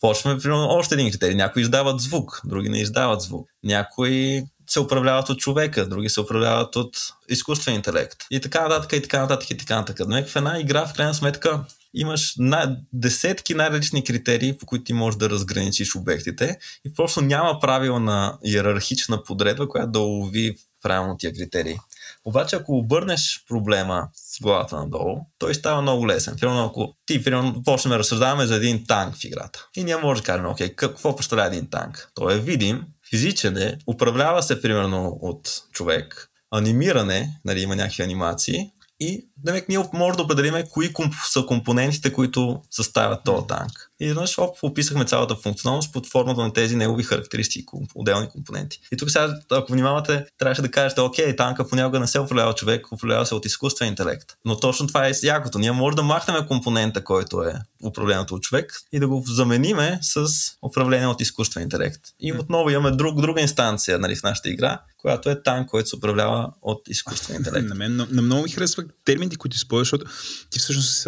Почваме, 0.00 0.40
примерно, 0.40 0.66
още 0.68 0.94
един 0.94 1.10
критерий. 1.10 1.34
Някои 1.34 1.62
издават 1.62 2.00
звук, 2.00 2.40
други 2.44 2.68
не 2.68 2.80
издават 2.80 3.20
звук. 3.20 3.48
Някои 3.64 4.42
се 4.66 4.80
управляват 4.80 5.28
от 5.28 5.38
човека, 5.38 5.88
други 5.88 6.08
се 6.08 6.20
управляват 6.20 6.76
от 6.76 6.96
изкуствен 7.28 7.74
интелект. 7.74 8.16
И 8.30 8.40
така 8.40 8.62
нататък, 8.62 8.92
и 8.92 9.02
така 9.02 9.20
нататък, 9.20 9.50
и 9.50 9.56
така 9.56 9.76
нататък. 9.76 10.06
Но 10.08 10.24
в 10.24 10.36
една 10.36 10.60
игра, 10.60 10.86
в 10.86 10.92
крайна 10.92 11.14
сметка, 11.14 11.64
имаш 11.94 12.34
на, 12.38 12.76
десетки 12.92 13.54
най-различни 13.54 14.04
критерии, 14.04 14.58
по 14.58 14.66
които 14.66 14.84
ти 14.84 14.92
можеш 14.92 15.18
да 15.18 15.30
разграничиш 15.30 15.96
обектите 15.96 16.58
и 16.86 16.94
просто 16.94 17.20
няма 17.20 17.60
правилна 17.60 18.38
иерархична 18.44 19.22
подредба, 19.22 19.68
която 19.68 19.90
да 19.90 20.00
улови 20.00 20.56
правилно 20.82 21.16
тия 21.18 21.32
критерии. 21.34 21.76
Обаче, 22.24 22.56
ако 22.56 22.78
обърнеш 22.78 23.44
проблема 23.48 24.08
с 24.14 24.42
главата 24.42 24.76
надолу, 24.76 25.16
той 25.38 25.54
става 25.54 25.82
много 25.82 26.08
лесен. 26.08 26.36
Примерно, 26.40 26.64
ако 26.64 26.94
ти 27.06 27.24
примерно, 27.24 27.62
почнем 27.62 27.90
да 27.90 27.98
разсъждаваме 27.98 28.46
за 28.46 28.56
един 28.56 28.86
танк 28.86 29.16
в 29.16 29.24
играта. 29.24 29.68
И 29.76 29.84
ние 29.84 29.96
може 29.96 30.20
да 30.20 30.26
кажем, 30.26 30.46
окей, 30.46 30.68
какво 30.68 31.16
представлява 31.16 31.48
един 31.48 31.70
танк? 31.70 32.10
Той 32.14 32.34
е 32.34 32.38
видим, 32.38 32.84
физичен 33.14 33.56
е, 33.56 33.78
управлява 33.86 34.42
се 34.42 34.62
примерно 34.62 35.18
от 35.22 35.48
човек, 35.72 36.28
анимиране, 36.50 37.40
нали, 37.44 37.60
има 37.60 37.76
някакви 37.76 38.02
анимации, 38.02 38.70
и 39.00 39.28
демек, 39.36 39.68
ние 39.68 39.78
може 39.92 40.16
да 40.16 40.22
определим 40.22 40.54
кои 40.70 40.92
комп- 40.92 41.32
са 41.32 41.42
компонентите, 41.46 42.12
които 42.12 42.62
съставят 42.70 43.24
този 43.24 43.46
танк. 43.46 43.83
И 44.00 44.08
веднъж 44.08 44.36
описахме 44.62 45.04
цялата 45.04 45.36
функционалност 45.36 45.92
под 45.92 46.06
формата 46.06 46.40
на 46.40 46.52
тези 46.52 46.76
негови 46.76 47.02
характеристики, 47.02 47.66
отделни 47.94 48.28
компоненти. 48.28 48.80
И 48.92 48.96
тук 48.96 49.10
сега, 49.10 49.34
ако 49.50 49.72
внимавате, 49.72 50.26
трябваше 50.38 50.62
да 50.62 50.70
кажете, 50.70 51.00
окей, 51.00 51.36
танка 51.36 51.68
понякога 51.68 52.00
не 52.00 52.06
се 52.06 52.20
управлява 52.20 52.54
човек, 52.54 52.92
управлява 52.92 53.26
се 53.26 53.34
от 53.34 53.44
изкуствен 53.44 53.88
интелект. 53.88 54.32
Но 54.44 54.60
точно 54.60 54.86
това 54.86 55.08
е 55.08 55.12
якото. 55.22 55.58
Ние 55.58 55.72
може 55.72 55.96
да 55.96 56.02
махнем 56.02 56.46
компонента, 56.46 57.04
който 57.04 57.42
е 57.42 57.54
управлението 57.84 58.34
от 58.34 58.42
човек 58.42 58.72
и 58.92 58.98
да 58.98 59.08
го 59.08 59.24
замениме 59.26 59.98
с 60.02 60.26
управление 60.62 61.06
от 61.06 61.20
изкуствен 61.20 61.62
интелект. 61.62 62.00
И 62.20 62.32
отново 62.32 62.70
имаме 62.70 62.90
друг, 62.90 63.20
друга 63.20 63.40
инстанция 63.40 63.98
нали, 63.98 64.16
в 64.16 64.22
нашата 64.22 64.50
игра, 64.50 64.80
която 64.98 65.30
е 65.30 65.42
танк, 65.42 65.68
който 65.68 65.88
се 65.88 65.96
управлява 65.96 66.52
от 66.62 66.88
изкуствен 66.88 67.36
интелект. 67.36 67.68
на 67.68 67.74
мен 67.74 67.96
на, 67.96 68.06
на 68.10 68.22
много 68.22 68.42
ми 68.42 68.48
харесва 68.48 68.84
термините, 69.04 69.36
които 69.36 69.56
използваш, 69.56 69.86
защото 69.86 70.10
ти 70.50 70.58
всъщност 70.58 71.06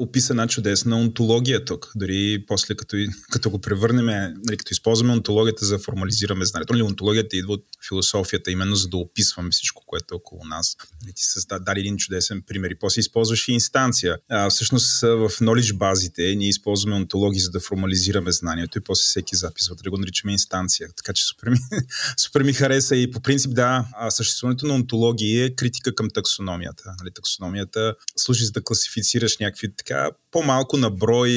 описа 0.00 0.32
една 0.32 0.46
чудесна 0.46 0.96
онтология 0.96 1.64
тук. 1.64 1.92
Дори 1.96 2.27
после 2.46 2.74
като, 2.74 2.96
като 3.30 3.50
го 3.50 3.60
превърнем, 3.60 4.06
нали, 4.46 4.56
като 4.56 4.72
използваме 4.72 5.12
онтологията 5.12 5.64
за 5.64 5.76
да 5.76 5.82
формализираме 5.82 6.44
знанието. 6.44 6.72
Нали, 6.72 6.82
онтологията 6.82 7.36
идва 7.36 7.52
от 7.52 7.64
философията, 7.88 8.50
именно 8.50 8.76
за 8.76 8.88
да 8.88 8.96
описваме 8.96 9.50
всичко, 9.50 9.82
което 9.86 10.14
е 10.14 10.16
около 10.16 10.44
нас. 10.44 10.76
Нали, 11.02 11.12
ти 11.12 11.22
са 11.24 11.40
дали 11.60 11.80
един 11.80 11.96
чудесен 11.96 12.42
пример 12.46 12.70
и 12.70 12.78
после 12.78 13.00
използваш 13.00 13.48
и 13.48 13.52
инстанция. 13.52 14.16
А, 14.28 14.50
всъщност 14.50 15.00
в 15.00 15.30
knowledge 15.30 15.76
базите 15.76 16.34
ние 16.36 16.48
използваме 16.48 16.96
онтологии, 16.96 17.40
за 17.40 17.50
да 17.50 17.60
формализираме 17.60 18.32
знанието 18.32 18.78
и 18.78 18.80
после 18.80 19.02
всеки 19.02 19.36
запис, 19.36 19.68
да 19.84 19.90
го 19.90 19.98
наричаме 19.98 20.32
инстанция. 20.32 20.88
Така 20.96 21.12
че 21.12 21.24
супер 21.24 21.48
ми, 21.48 21.56
супер 22.16 22.42
ми 22.42 22.52
хареса 22.52 22.96
и 22.96 23.10
по 23.10 23.20
принцип 23.20 23.54
да, 23.54 23.86
съществуването 24.08 24.66
на 24.66 24.74
онтологии 24.74 25.42
е 25.42 25.54
критика 25.54 25.94
към 25.94 26.10
таксономията. 26.14 26.94
Нали, 27.00 27.10
таксономията 27.14 27.94
служи 28.16 28.44
за 28.44 28.52
да 28.52 28.64
класифицираш 28.64 29.38
някакви 29.38 29.76
така 29.76 30.10
по-малко 30.30 30.76
на 30.76 30.90
брой, 30.90 31.30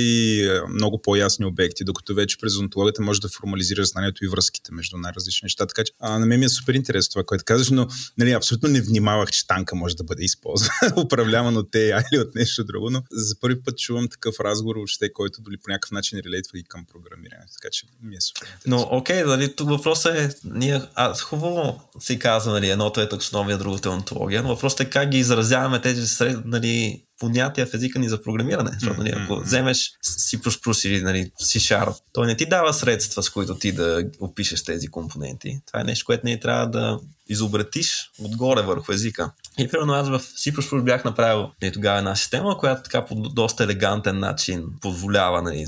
много 0.81 1.01
по-ясни 1.01 1.45
обекти, 1.45 1.83
докато 1.83 2.13
вече 2.13 2.37
през 2.37 2.57
онтологията 2.57 3.01
може 3.01 3.21
да 3.21 3.29
формализираш 3.29 3.87
знанието 3.87 4.25
и 4.25 4.27
връзките 4.27 4.71
между 4.73 4.97
най-различни 4.97 5.45
неща. 5.45 5.65
Така 5.65 5.83
че 5.83 5.93
а, 5.99 6.19
на 6.19 6.25
мен 6.25 6.39
ми 6.39 6.45
е 6.45 6.49
супер 6.49 6.73
интересно 6.73 7.11
това, 7.11 7.23
което 7.23 7.43
казваш, 7.45 7.69
но 7.69 7.87
нали, 8.17 8.31
абсолютно 8.31 8.69
не 8.69 8.81
внимавах, 8.81 9.31
че 9.31 9.47
танка 9.47 9.75
може 9.75 9.95
да 9.95 10.03
бъде 10.03 10.23
използван, 10.23 10.71
управляван 11.05 11.57
от 11.57 11.71
те 11.71 11.93
или 12.13 12.19
от 12.19 12.35
нещо 12.35 12.63
друго, 12.63 12.89
но 12.89 13.03
за 13.11 13.39
първи 13.39 13.63
път 13.63 13.77
чувам 13.77 14.07
такъв 14.09 14.39
разговор 14.39 14.75
въобще, 14.75 15.13
който 15.13 15.41
дали 15.41 15.57
по 15.57 15.71
някакъв 15.71 15.91
начин 15.91 16.19
релейтва 16.25 16.59
и 16.59 16.63
към 16.63 16.85
програмиране. 16.85 17.45
Така 17.53 17.69
че 17.71 17.85
ми 18.03 18.15
е 18.15 18.21
супер. 18.21 18.47
Интересно. 18.47 18.87
Но 18.91 18.97
окей, 18.97 19.23
дали, 19.23 19.55
тук 19.55 19.69
въпросът 19.69 20.15
е, 20.15 20.29
ние, 20.43 20.81
а, 20.95 21.13
хубаво 21.19 21.81
си 21.99 22.19
казва, 22.19 22.51
нали, 22.51 22.69
едното 22.69 23.01
е 23.01 23.09
таксономия, 23.09 23.57
другото 23.57 23.89
е 23.89 23.91
онтология, 23.91 24.43
но 24.43 24.49
въпросът 24.49 24.79
е 24.79 24.89
как 24.89 25.09
ги 25.09 25.17
изразяваме 25.17 25.81
тези 25.81 26.07
сред, 26.07 26.45
нали, 26.45 27.03
понятия 27.21 27.65
в 27.67 27.73
езика 27.73 27.99
ни 27.99 28.09
за 28.09 28.23
програмиране. 28.23 28.71
Защото, 28.73 29.03
нали, 29.03 29.13
ако 29.15 29.39
вземеш 29.39 29.91
C++ 30.03 30.87
или 30.87 31.01
нали, 31.01 31.31
C-Sharp, 31.41 31.95
той 32.13 32.27
не 32.27 32.37
ти 32.37 32.45
дава 32.45 32.73
средства, 32.73 33.23
с 33.23 33.29
които 33.29 33.55
ти 33.55 33.71
да 33.71 34.03
опишеш 34.19 34.63
тези 34.63 34.87
компоненти. 34.87 35.59
Това 35.67 35.81
е 35.81 35.83
нещо, 35.83 36.05
което 36.05 36.25
не 36.25 36.39
трябва 36.39 36.67
да 36.67 36.99
изобретиш 37.29 38.11
отгоре 38.19 38.61
върху 38.61 38.91
езика. 38.91 39.31
И 39.59 39.67
примерно 39.67 39.93
аз 39.93 40.09
в 40.09 40.19
C++ 40.19 40.81
бях 40.81 41.05
направил 41.05 41.51
нали, 41.61 41.71
тогава 41.71 41.97
една 41.97 42.15
система, 42.15 42.57
която 42.57 42.83
така 42.83 43.05
по 43.05 43.15
доста 43.15 43.63
елегантен 43.63 44.19
начин 44.19 44.65
позволява 44.81 45.41
нали, 45.41 45.65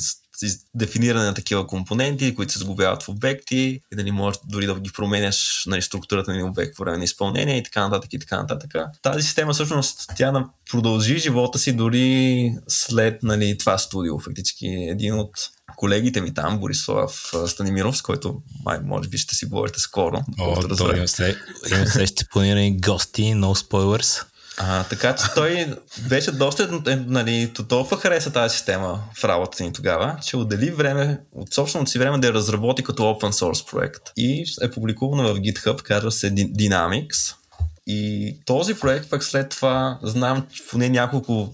дефиниране 0.76 1.26
на 1.26 1.34
такива 1.34 1.68
компоненти, 1.68 2.36
които 2.36 2.54
се 2.54 2.60
сглобяват 2.60 3.04
в 3.04 3.10
обекти 3.10 3.82
и 3.94 3.96
дали 3.96 4.12
можеш 4.12 4.40
дори 4.50 4.66
да 4.66 4.80
ги 4.80 4.92
променяш 4.92 5.64
нали, 5.68 5.82
структурата 5.82 6.34
на 6.34 6.46
обект 6.46 6.76
по 6.76 6.84
време 6.84 6.98
на 6.98 7.04
изпълнение 7.04 7.58
и 7.58 7.64
така 7.64 7.82
нататък 7.82 8.14
и 8.14 8.20
така 8.20 8.38
нататък. 8.38 8.74
Тази 9.02 9.24
система 9.24 9.54
всъщност 9.54 10.12
тя 10.18 10.50
продължи 10.72 11.20
живота 11.20 11.60
си 11.60 11.74
дори 11.74 12.56
след 12.68 13.24
нали, 13.24 13.58
това 13.58 13.78
студио. 13.78 14.20
Фактически 14.20 14.68
един 14.68 15.14
от 15.14 15.32
колегите 15.76 16.22
ми 16.22 16.34
там, 16.34 16.60
Борислав 16.60 17.32
Станимиров, 17.48 17.98
с 17.98 18.02
който 18.02 18.42
май, 18.66 18.80
може 18.84 19.10
би 19.10 19.18
ще 19.18 19.36
си 19.36 19.46
говорите 19.46 19.80
скоро. 19.80 20.22
О, 20.40 20.76
той 20.78 20.98
има 20.98 21.08
след, 21.08 21.38
ще 22.08 22.26
планирани 22.32 22.78
гости, 22.80 23.24
no 23.24 23.68
spoilers. 23.68 24.24
А, 24.58 24.84
така 24.84 25.16
че 25.16 25.24
той 25.36 25.76
беше 26.10 26.32
доста, 26.32 26.82
е, 26.88 26.96
нали, 26.96 27.54
толкова 27.70 27.98
хареса 27.98 28.32
тази 28.32 28.54
система 28.56 29.00
в 29.16 29.24
работата 29.24 29.64
ни 29.64 29.74
тогава, 29.74 30.18
че 30.26 30.38
отдели 30.38 30.72
време, 30.72 31.20
от 31.32 31.54
собственото 31.54 31.92
си 31.92 32.00
време 32.00 32.18
да 32.18 32.28
я 32.28 32.34
разработи 32.34 32.84
като 32.84 33.04
open 33.04 33.32
source 33.32 33.72
проект. 33.72 34.02
И 34.18 34.46
е 34.62 34.72
публикувана 34.72 35.34
в 35.34 35.40
GitHub, 35.40 35.82
казва 35.82 36.12
се 36.12 36.36
Dynamics. 36.36 37.36
И 37.88 38.38
този 38.46 38.74
проект 38.74 39.10
пък 39.10 39.24
след 39.24 39.50
това 39.50 40.00
знам 40.04 40.48
поне 40.70 40.90
няколко 40.90 41.54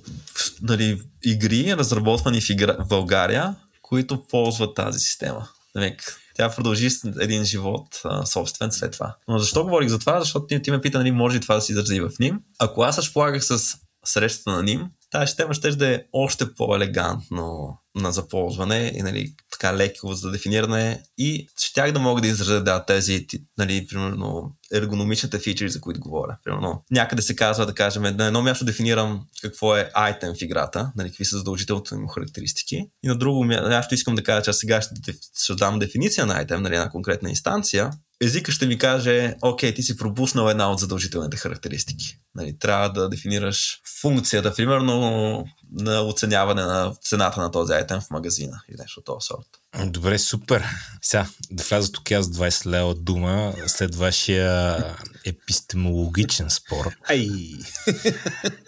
нали, 0.61 1.01
игри, 1.23 1.75
разработвани 1.77 2.41
в, 2.41 2.49
игра, 2.49 2.75
в 2.79 2.87
България, 2.87 3.55
които 3.81 4.27
ползват 4.27 4.75
тази 4.75 4.99
система. 4.99 5.47
Нали, 5.75 5.97
тя 6.39 6.49
продължи 6.49 6.89
един 7.19 7.43
живот 7.43 8.01
а, 8.05 8.25
собствен 8.25 8.71
след 8.71 8.91
това. 8.91 9.15
Но 9.27 9.39
защо 9.39 9.63
говорих 9.63 9.89
за 9.89 9.99
това? 9.99 10.19
Защото 10.19 10.45
ти, 10.45 10.61
ти 10.61 10.71
ме 10.71 10.81
пита, 10.81 10.97
нали, 10.97 11.11
може 11.11 11.37
ли 11.37 11.41
това 11.41 11.55
да 11.55 11.61
се 11.61 11.71
изрази 11.71 11.99
в 11.99 12.09
ним? 12.19 12.39
Ако 12.59 12.81
аз 12.81 12.97
разполагах 12.97 13.45
с 13.45 13.77
срещата 14.05 14.49
на 14.51 14.63
ним, 14.63 14.85
тази 15.11 15.27
система 15.27 15.53
ще 15.53 15.71
да 15.71 15.95
е 15.95 16.03
още 16.13 16.53
по-елегантно 16.53 17.77
на 17.95 18.11
заползване 18.11 18.91
и 18.95 19.01
нали, 19.01 19.33
така 19.51 19.77
леко 19.77 20.13
за 20.13 20.31
дефиниране 20.31 21.03
и 21.17 21.47
щях 21.59 21.91
да 21.91 21.99
мога 21.99 22.21
да 22.21 22.27
изразя 22.27 22.63
да, 22.63 22.85
тези, 22.85 23.27
нали, 23.57 23.87
примерно, 23.87 24.55
ергономичните 24.73 25.39
фичери, 25.39 25.69
за 25.69 25.81
които 25.81 25.99
говоря. 25.99 26.37
Примерно, 26.43 26.83
някъде 26.91 27.21
се 27.21 27.35
казва, 27.35 27.65
да 27.65 27.73
кажем, 27.73 28.03
на 28.03 28.25
едно 28.25 28.41
място 28.41 28.65
дефинирам 28.65 29.25
какво 29.41 29.77
е 29.77 29.91
айтем 29.93 30.33
в 30.33 30.41
играта, 30.41 30.91
нали, 30.95 31.09
какви 31.09 31.25
са 31.25 31.37
задължителните 31.37 31.95
му 31.95 32.07
характеристики. 32.07 32.89
И 33.03 33.07
на 33.07 33.15
друго 33.15 33.45
място 33.45 33.93
искам 33.93 34.15
да 34.15 34.23
кажа, 34.23 34.41
че 34.41 34.53
сега 34.53 34.81
ще, 34.81 35.13
ще 35.43 35.55
дам 35.55 35.79
дефиниция 35.79 36.25
на 36.25 36.37
айтем, 36.37 36.61
нали, 36.61 36.77
на 36.77 36.89
конкретна 36.89 37.29
инстанция 37.29 37.91
езика 38.21 38.51
ще 38.51 38.65
ми 38.65 38.77
каже, 38.77 39.35
окей, 39.41 39.73
ти 39.73 39.83
си 39.83 39.97
пропуснал 39.97 40.49
една 40.49 40.71
от 40.71 40.79
задължителните 40.79 41.37
характеристики. 41.37 42.19
Нали, 42.35 42.59
трябва 42.59 42.89
да 42.89 43.09
дефинираш 43.09 43.81
функцията, 44.01 44.53
примерно 44.53 45.45
на 45.71 46.01
оценяване 46.01 46.61
на 46.61 46.93
цената 47.01 47.41
на 47.41 47.51
този 47.51 47.73
айтем 47.73 48.01
в 48.01 48.09
магазина 48.11 48.61
или 48.69 48.77
нещо 48.79 48.99
от 48.99 49.05
този 49.05 49.25
сорт. 49.25 49.47
Добре, 49.91 50.19
супер. 50.19 50.63
Сега, 51.01 51.27
да 51.51 51.63
вляза 51.63 51.91
тук 51.91 52.11
аз 52.11 52.27
20 52.27 52.65
лева 52.65 52.95
дума 52.95 53.53
след 53.67 53.95
вашия 53.95 54.77
епистемологичен 55.25 56.49
спор. 56.49 56.95
Ай! 57.09 57.29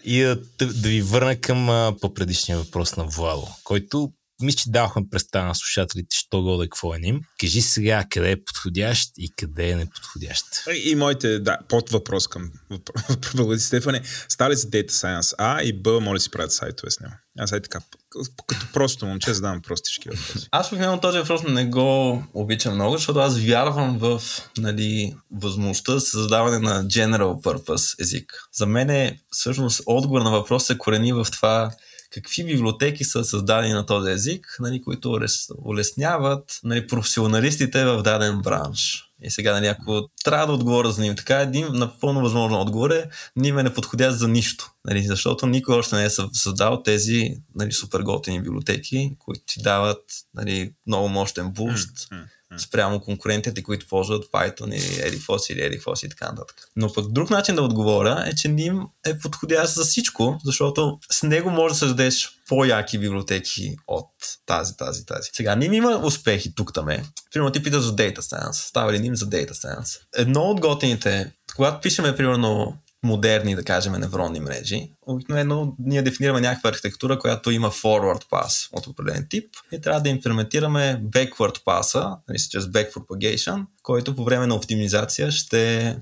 И 0.03 0.21
да, 0.21 0.39
да 0.59 0.89
ви 0.89 1.01
върна 1.01 1.35
към 1.35 1.95
по-предишния 2.01 2.57
въпрос 2.57 2.95
на 2.95 3.03
Владо, 3.03 3.47
който 3.63 4.11
мисля, 4.41 4.57
че 4.57 4.69
давахме 4.69 5.01
представа 5.11 5.47
на 5.47 5.55
слушателите, 5.55 6.15
що 6.15 6.41
го 6.41 6.57
да 6.57 6.63
какво 6.63 6.95
е 6.95 6.99
ним. 6.99 7.21
Кажи 7.39 7.61
сега 7.61 8.05
къде 8.09 8.31
е 8.31 8.43
подходящ 8.43 9.11
и 9.17 9.31
къде 9.35 9.69
е 9.69 9.75
неподходящ. 9.75 10.45
И 10.85 10.95
моите, 10.95 11.39
да, 11.39 11.57
под 11.69 11.89
въпрос 11.89 12.27
към 12.27 12.51
Благодаря, 13.35 13.59
Стефане. 13.59 14.01
Става 14.29 14.51
ли 14.51 14.55
за 14.55 14.67
Data 14.67 14.91
Science 14.91 15.33
А 15.37 15.63
и 15.63 15.73
Б, 15.73 15.99
моля 15.99 16.19
си 16.19 16.31
правят 16.31 16.53
сайтове 16.53 16.91
с 16.91 16.99
него? 16.99 17.13
Аз 17.39 17.51
е 17.51 17.61
така, 17.61 17.79
като 18.47 18.65
просто 18.73 19.05
момче 19.05 19.33
задавам 19.33 19.61
простички 19.61 20.09
въпроси. 20.09 20.47
Аз 20.51 20.69
примерно 20.69 21.01
този 21.01 21.17
въпрос 21.19 21.43
не 21.43 21.65
го 21.65 22.23
обичам 22.33 22.75
много, 22.75 22.97
защото 22.97 23.19
аз 23.19 23.39
вярвам 23.39 23.97
в 23.97 24.21
нали, 24.57 25.15
възможността 25.31 25.93
за 25.93 25.99
създаване 25.99 26.59
на 26.59 26.85
general 26.85 27.43
purpose 27.43 28.01
език. 28.01 28.33
За 28.53 28.65
мен 28.65 28.89
е 28.89 29.19
всъщност 29.31 29.81
отговор 29.85 30.21
на 30.21 30.31
въпрос 30.31 30.65
се 30.65 30.77
корени 30.77 31.13
в 31.13 31.27
това 31.31 31.71
какви 32.13 32.43
библиотеки 32.43 33.03
са 33.03 33.23
създадени 33.23 33.73
на 33.73 33.85
този 33.85 34.11
език, 34.11 34.57
нали, 34.59 34.81
които 34.81 35.19
улесняват 35.57 36.59
нали, 36.63 36.87
професионалистите 36.87 37.85
в 37.85 38.01
даден 38.03 38.41
бранш. 38.41 39.07
И 39.23 39.31
сега, 39.31 39.53
нали, 39.53 39.67
ако 39.67 40.09
трябва 40.23 40.47
да 40.47 40.53
отговоря 40.53 40.91
за 40.91 41.01
ним 41.01 41.15
така, 41.15 41.39
един 41.39 41.67
напълно 41.73 42.21
възможно 42.21 42.61
отговор 42.61 42.89
е, 42.89 43.09
ним 43.35 43.59
е 43.59 43.63
неподходящ 43.63 44.17
за 44.17 44.27
нищо. 44.27 44.71
Нали, 44.85 45.03
защото 45.03 45.47
никой 45.47 45.75
още 45.75 45.95
не 45.95 46.05
е 46.05 46.09
създал 46.33 46.83
тези 46.83 47.37
нали, 47.55 47.71
супер 47.71 47.99
готини 47.99 48.41
библиотеки, 48.41 49.15
които 49.19 49.41
ти 49.45 49.61
дават 49.61 50.03
нали, 50.33 50.73
много 50.87 51.09
мощен 51.09 51.51
буст. 51.51 51.97
Mm-hmm 51.97 52.25
спрямо 52.57 52.99
конкурентите, 52.99 53.63
които 53.63 53.87
ползват 53.87 54.25
Python 54.25 54.75
или 54.75 55.17
Edifos 55.17 55.53
или 55.53 55.59
Edifos 55.59 56.05
и 56.05 56.09
така 56.09 56.29
нататък. 56.29 56.67
Но 56.75 56.93
пък 56.93 57.11
друг 57.11 57.29
начин 57.29 57.55
да 57.55 57.61
отговоря 57.61 58.23
е, 58.27 58.35
че 58.35 58.47
NIM 58.47 58.87
е 59.05 59.19
подходящ 59.19 59.73
за 59.73 59.83
всичко, 59.83 60.39
защото 60.45 60.99
с 61.11 61.23
него 61.23 61.49
може 61.49 61.73
да 61.73 61.79
създадеш 61.79 62.29
по-яки 62.47 62.97
библиотеки 62.97 63.75
от 63.87 64.09
тази, 64.45 64.77
тази, 64.77 65.05
тази. 65.05 65.29
Сега, 65.33 65.55
ним 65.55 65.73
има 65.73 66.01
успехи 66.05 66.55
тук 66.55 66.73
там 66.73 66.89
е. 66.89 67.05
Примерно 67.33 67.51
ти 67.51 67.63
питаш 67.63 67.81
за 67.81 67.95
Data 67.95 68.19
Science. 68.19 68.67
Става 68.69 68.93
ли 68.93 68.99
ним 68.99 69.15
за 69.15 69.25
Data 69.25 69.51
Science? 69.51 69.99
Едно 70.15 70.41
от 70.41 70.59
готините, 70.59 71.31
когато 71.55 71.81
пишеме, 71.81 72.15
примерно, 72.15 72.77
модерни, 73.03 73.55
да 73.55 73.63
кажем, 73.63 73.93
невронни 73.93 74.39
мрежи, 74.39 74.91
обикновено 75.01 75.75
ние 75.79 76.01
дефинираме 76.01 76.41
някаква 76.41 76.69
архитектура, 76.69 77.19
която 77.19 77.51
има 77.51 77.71
forward 77.71 78.29
pass 78.29 78.69
от 78.71 78.87
определен 78.87 79.27
тип 79.29 79.55
и 79.71 79.81
трябва 79.81 80.01
да 80.01 80.09
имплементираме 80.09 81.01
backward 81.03 81.63
pass, 81.63 82.17
нали, 82.27 82.39
чрез 82.39 82.65
back 82.65 82.93
propagation, 82.93 83.65
който 83.83 84.15
по 84.15 84.23
време 84.23 84.47
на 84.47 84.55
оптимизация 84.55 85.31
ще 85.31 85.97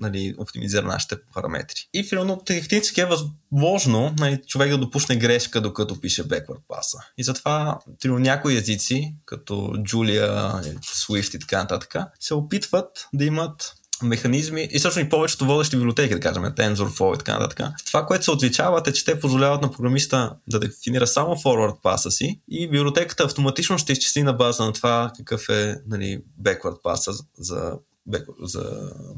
нали, 0.00 0.34
оптимизира 0.38 0.86
нашите 0.86 1.16
параметри. 1.34 1.88
И 1.94 2.04
филно 2.04 2.42
технически 2.46 3.00
е 3.00 3.06
възможно 3.06 4.14
нали, 4.18 4.40
човек 4.46 4.70
да 4.70 4.78
допусне 4.78 5.16
грешка, 5.16 5.60
докато 5.60 6.00
пише 6.00 6.28
backward 6.28 6.60
pass. 6.68 7.04
И 7.18 7.24
затова 7.24 7.78
филно, 8.02 8.18
някои 8.18 8.56
езици, 8.56 9.14
като 9.24 9.54
Julia, 9.54 10.60
Swift 10.80 11.36
и 11.36 11.38
така 11.38 11.58
нататък, 11.58 11.94
се 12.20 12.34
опитват 12.34 13.08
да 13.14 13.24
имат 13.24 13.74
механизми 14.02 14.68
и 14.72 14.78
всъщност 14.78 15.06
и 15.06 15.08
повечето 15.08 15.46
водещи 15.46 15.76
библиотеки, 15.76 16.14
да 16.14 16.20
кажем, 16.20 16.42
TensorFlow 16.42 17.14
и 17.14 17.18
така 17.18 17.38
нататък. 17.38 17.66
Това, 17.86 18.06
което 18.06 18.24
се 18.24 18.30
отличават 18.30 18.88
е, 18.88 18.92
че 18.92 19.04
те 19.04 19.20
позволяват 19.20 19.62
на 19.62 19.70
програмиста 19.70 20.34
да 20.48 20.60
дефинира 20.60 21.06
само 21.06 21.34
forward 21.34 21.80
паса 21.82 22.10
си 22.10 22.40
и 22.48 22.70
библиотеката 22.70 23.24
автоматично 23.24 23.78
ще 23.78 23.92
изчисли 23.92 24.22
на 24.22 24.32
база 24.32 24.64
на 24.64 24.72
това 24.72 25.12
какъв 25.16 25.48
е 25.48 25.76
нали, 25.86 26.22
backward 26.42 26.82
паса 26.82 27.12
за 27.38 27.72
за 28.42 28.60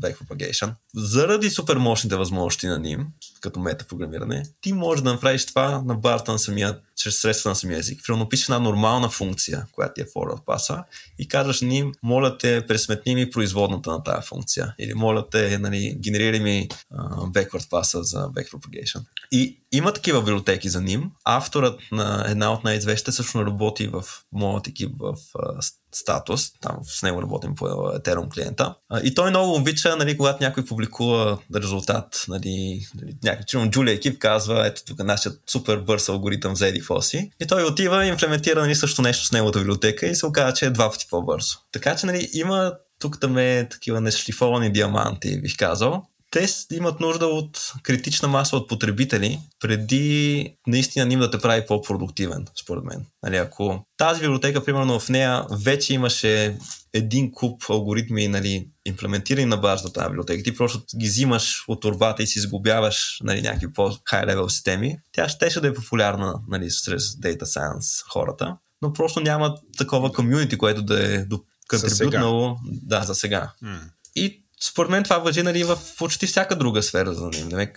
back 0.00 0.16
propagation. 0.18 0.72
Заради 0.94 1.50
супер 1.50 1.76
мощните 1.76 2.16
възможности 2.16 2.66
на 2.66 2.78
ним, 2.78 3.06
като 3.40 3.60
метапрограмиране, 3.60 4.42
ти 4.60 4.72
можеш 4.72 5.02
да 5.02 5.12
направиш 5.12 5.46
това 5.46 5.82
на 5.82 5.94
базата 5.94 6.32
на 6.32 6.38
самия, 6.38 6.78
чрез 6.96 7.20
средства 7.20 7.50
на 7.50 7.56
самия 7.56 7.78
език. 7.78 8.00
Примерно 8.06 8.28
пишеш 8.28 8.44
една 8.44 8.58
нормална 8.58 9.08
функция, 9.08 9.66
която 9.72 9.94
ти 9.94 10.00
е 10.00 10.04
forward 10.04 10.44
паса 10.44 10.84
и 11.18 11.28
казваш 11.28 11.60
ним, 11.60 11.92
моля 12.02 12.38
те, 12.38 12.66
пресметни 12.66 13.14
ми 13.14 13.30
производната 13.30 13.90
на 13.90 14.02
тази 14.02 14.26
функция. 14.26 14.74
Или 14.78 14.94
моля 14.94 15.30
те, 15.30 15.58
нали, 15.58 15.96
генерира 16.00 16.42
ми 16.42 16.68
uh, 16.94 17.32
backward 17.32 17.70
паса 17.70 18.04
за 18.04 18.18
back 18.18 18.50
propagation. 18.50 19.00
И 19.32 19.62
има 19.72 19.92
такива 19.92 20.20
библиотеки 20.20 20.68
за 20.68 20.80
ним. 20.80 21.10
Авторът 21.24 21.80
на 21.92 22.24
една 22.28 22.52
от 22.52 22.64
най-известните 22.64 23.12
също 23.12 23.46
работи 23.46 23.86
в 23.86 24.04
моят 24.32 24.66
екип 24.66 24.90
в 24.98 25.14
uh, 25.14 25.60
статус. 25.96 26.52
Там 26.60 26.76
с 26.82 27.02
него 27.02 27.22
работим 27.22 27.54
по 27.54 27.64
Ethereum 27.66 28.34
клиента. 28.34 28.74
И 29.02 29.14
той 29.14 29.30
много 29.30 29.54
обича, 29.54 29.96
нали, 29.96 30.16
когато 30.16 30.44
някой 30.44 30.64
публикува 30.64 31.38
резултат, 31.56 32.24
нали, 32.28 32.86
някакъв, 33.24 33.68
Джулия 33.68 33.94
екип 33.94 34.18
казва, 34.18 34.66
ето 34.66 34.84
тук 34.84 34.98
нашият 34.98 35.40
супер 35.50 35.76
бърз 35.76 36.08
алгоритъм 36.08 36.56
за 36.56 36.66
Fosi. 36.66 37.30
И 37.40 37.46
той 37.46 37.64
отива 37.64 38.04
и 38.04 38.08
имплементира 38.08 38.60
нали, 38.60 38.74
също 38.74 39.02
нещо 39.02 39.26
с 39.26 39.32
неговата 39.32 39.58
библиотека 39.58 40.06
и 40.06 40.14
се 40.14 40.26
оказа, 40.26 40.54
че 40.54 40.66
е 40.66 40.70
два 40.70 40.90
пъти 40.90 41.06
по-бързо. 41.10 41.58
Така 41.72 41.96
че 41.96 42.06
нали, 42.06 42.30
има 42.32 42.72
тук 42.98 43.20
там 43.20 43.38
е 43.38 43.68
такива 43.70 44.00
нешлифовани 44.00 44.72
диаманти, 44.72 45.40
бих 45.40 45.56
казал 45.56 46.06
те 46.36 46.76
имат 46.76 47.00
нужда 47.00 47.26
от 47.26 47.72
критична 47.82 48.28
маса 48.28 48.56
от 48.56 48.68
потребители, 48.68 49.40
преди 49.60 50.56
наистина 50.66 51.06
ним 51.06 51.20
да 51.20 51.30
те 51.30 51.38
прави 51.38 51.66
по-продуктивен, 51.66 52.46
според 52.62 52.84
мен. 52.84 53.06
Нали, 53.22 53.36
ако 53.36 53.86
тази 53.96 54.20
библиотека, 54.20 54.64
примерно 54.64 55.00
в 55.00 55.08
нея 55.08 55.46
вече 55.50 55.94
имаше 55.94 56.58
един 56.92 57.32
куп 57.32 57.62
алгоритми, 57.70 58.28
нали, 58.28 58.68
имплементирани 58.84 59.46
на 59.46 59.56
базата 59.56 59.92
тази 59.92 60.08
библиотека, 60.08 60.42
ти 60.42 60.56
просто 60.56 60.82
ги 60.98 61.06
взимаш 61.06 61.64
от 61.68 61.80
турбата 61.80 62.22
и 62.22 62.26
си 62.26 62.38
изгубяваш 62.38 63.18
нали, 63.22 63.42
някакви 63.42 63.72
по-хай 63.72 64.26
левел 64.26 64.48
системи, 64.48 64.98
тя 65.12 65.28
щеше 65.28 65.60
да 65.60 65.68
е 65.68 65.74
популярна 65.74 66.34
нали, 66.48 66.70
сред 66.70 67.00
Data 67.00 67.42
Science 67.42 68.04
хората, 68.12 68.56
но 68.82 68.92
просто 68.92 69.20
няма 69.20 69.54
такова 69.78 70.12
комюнити, 70.12 70.58
което 70.58 70.82
да 70.82 71.14
е 71.14 71.24
контрибютнало 71.70 72.56
да, 72.64 73.02
за 73.02 73.14
сега. 73.14 73.52
Mm. 73.64 73.78
И 74.16 74.45
според 74.64 74.90
мен 74.90 75.04
това 75.04 75.18
въжи 75.18 75.42
нали, 75.42 75.64
в 75.64 75.78
почти 75.98 76.26
всяка 76.26 76.56
друга 76.56 76.82
сфера 76.82 77.14
за 77.14 77.28
ним. 77.28 77.68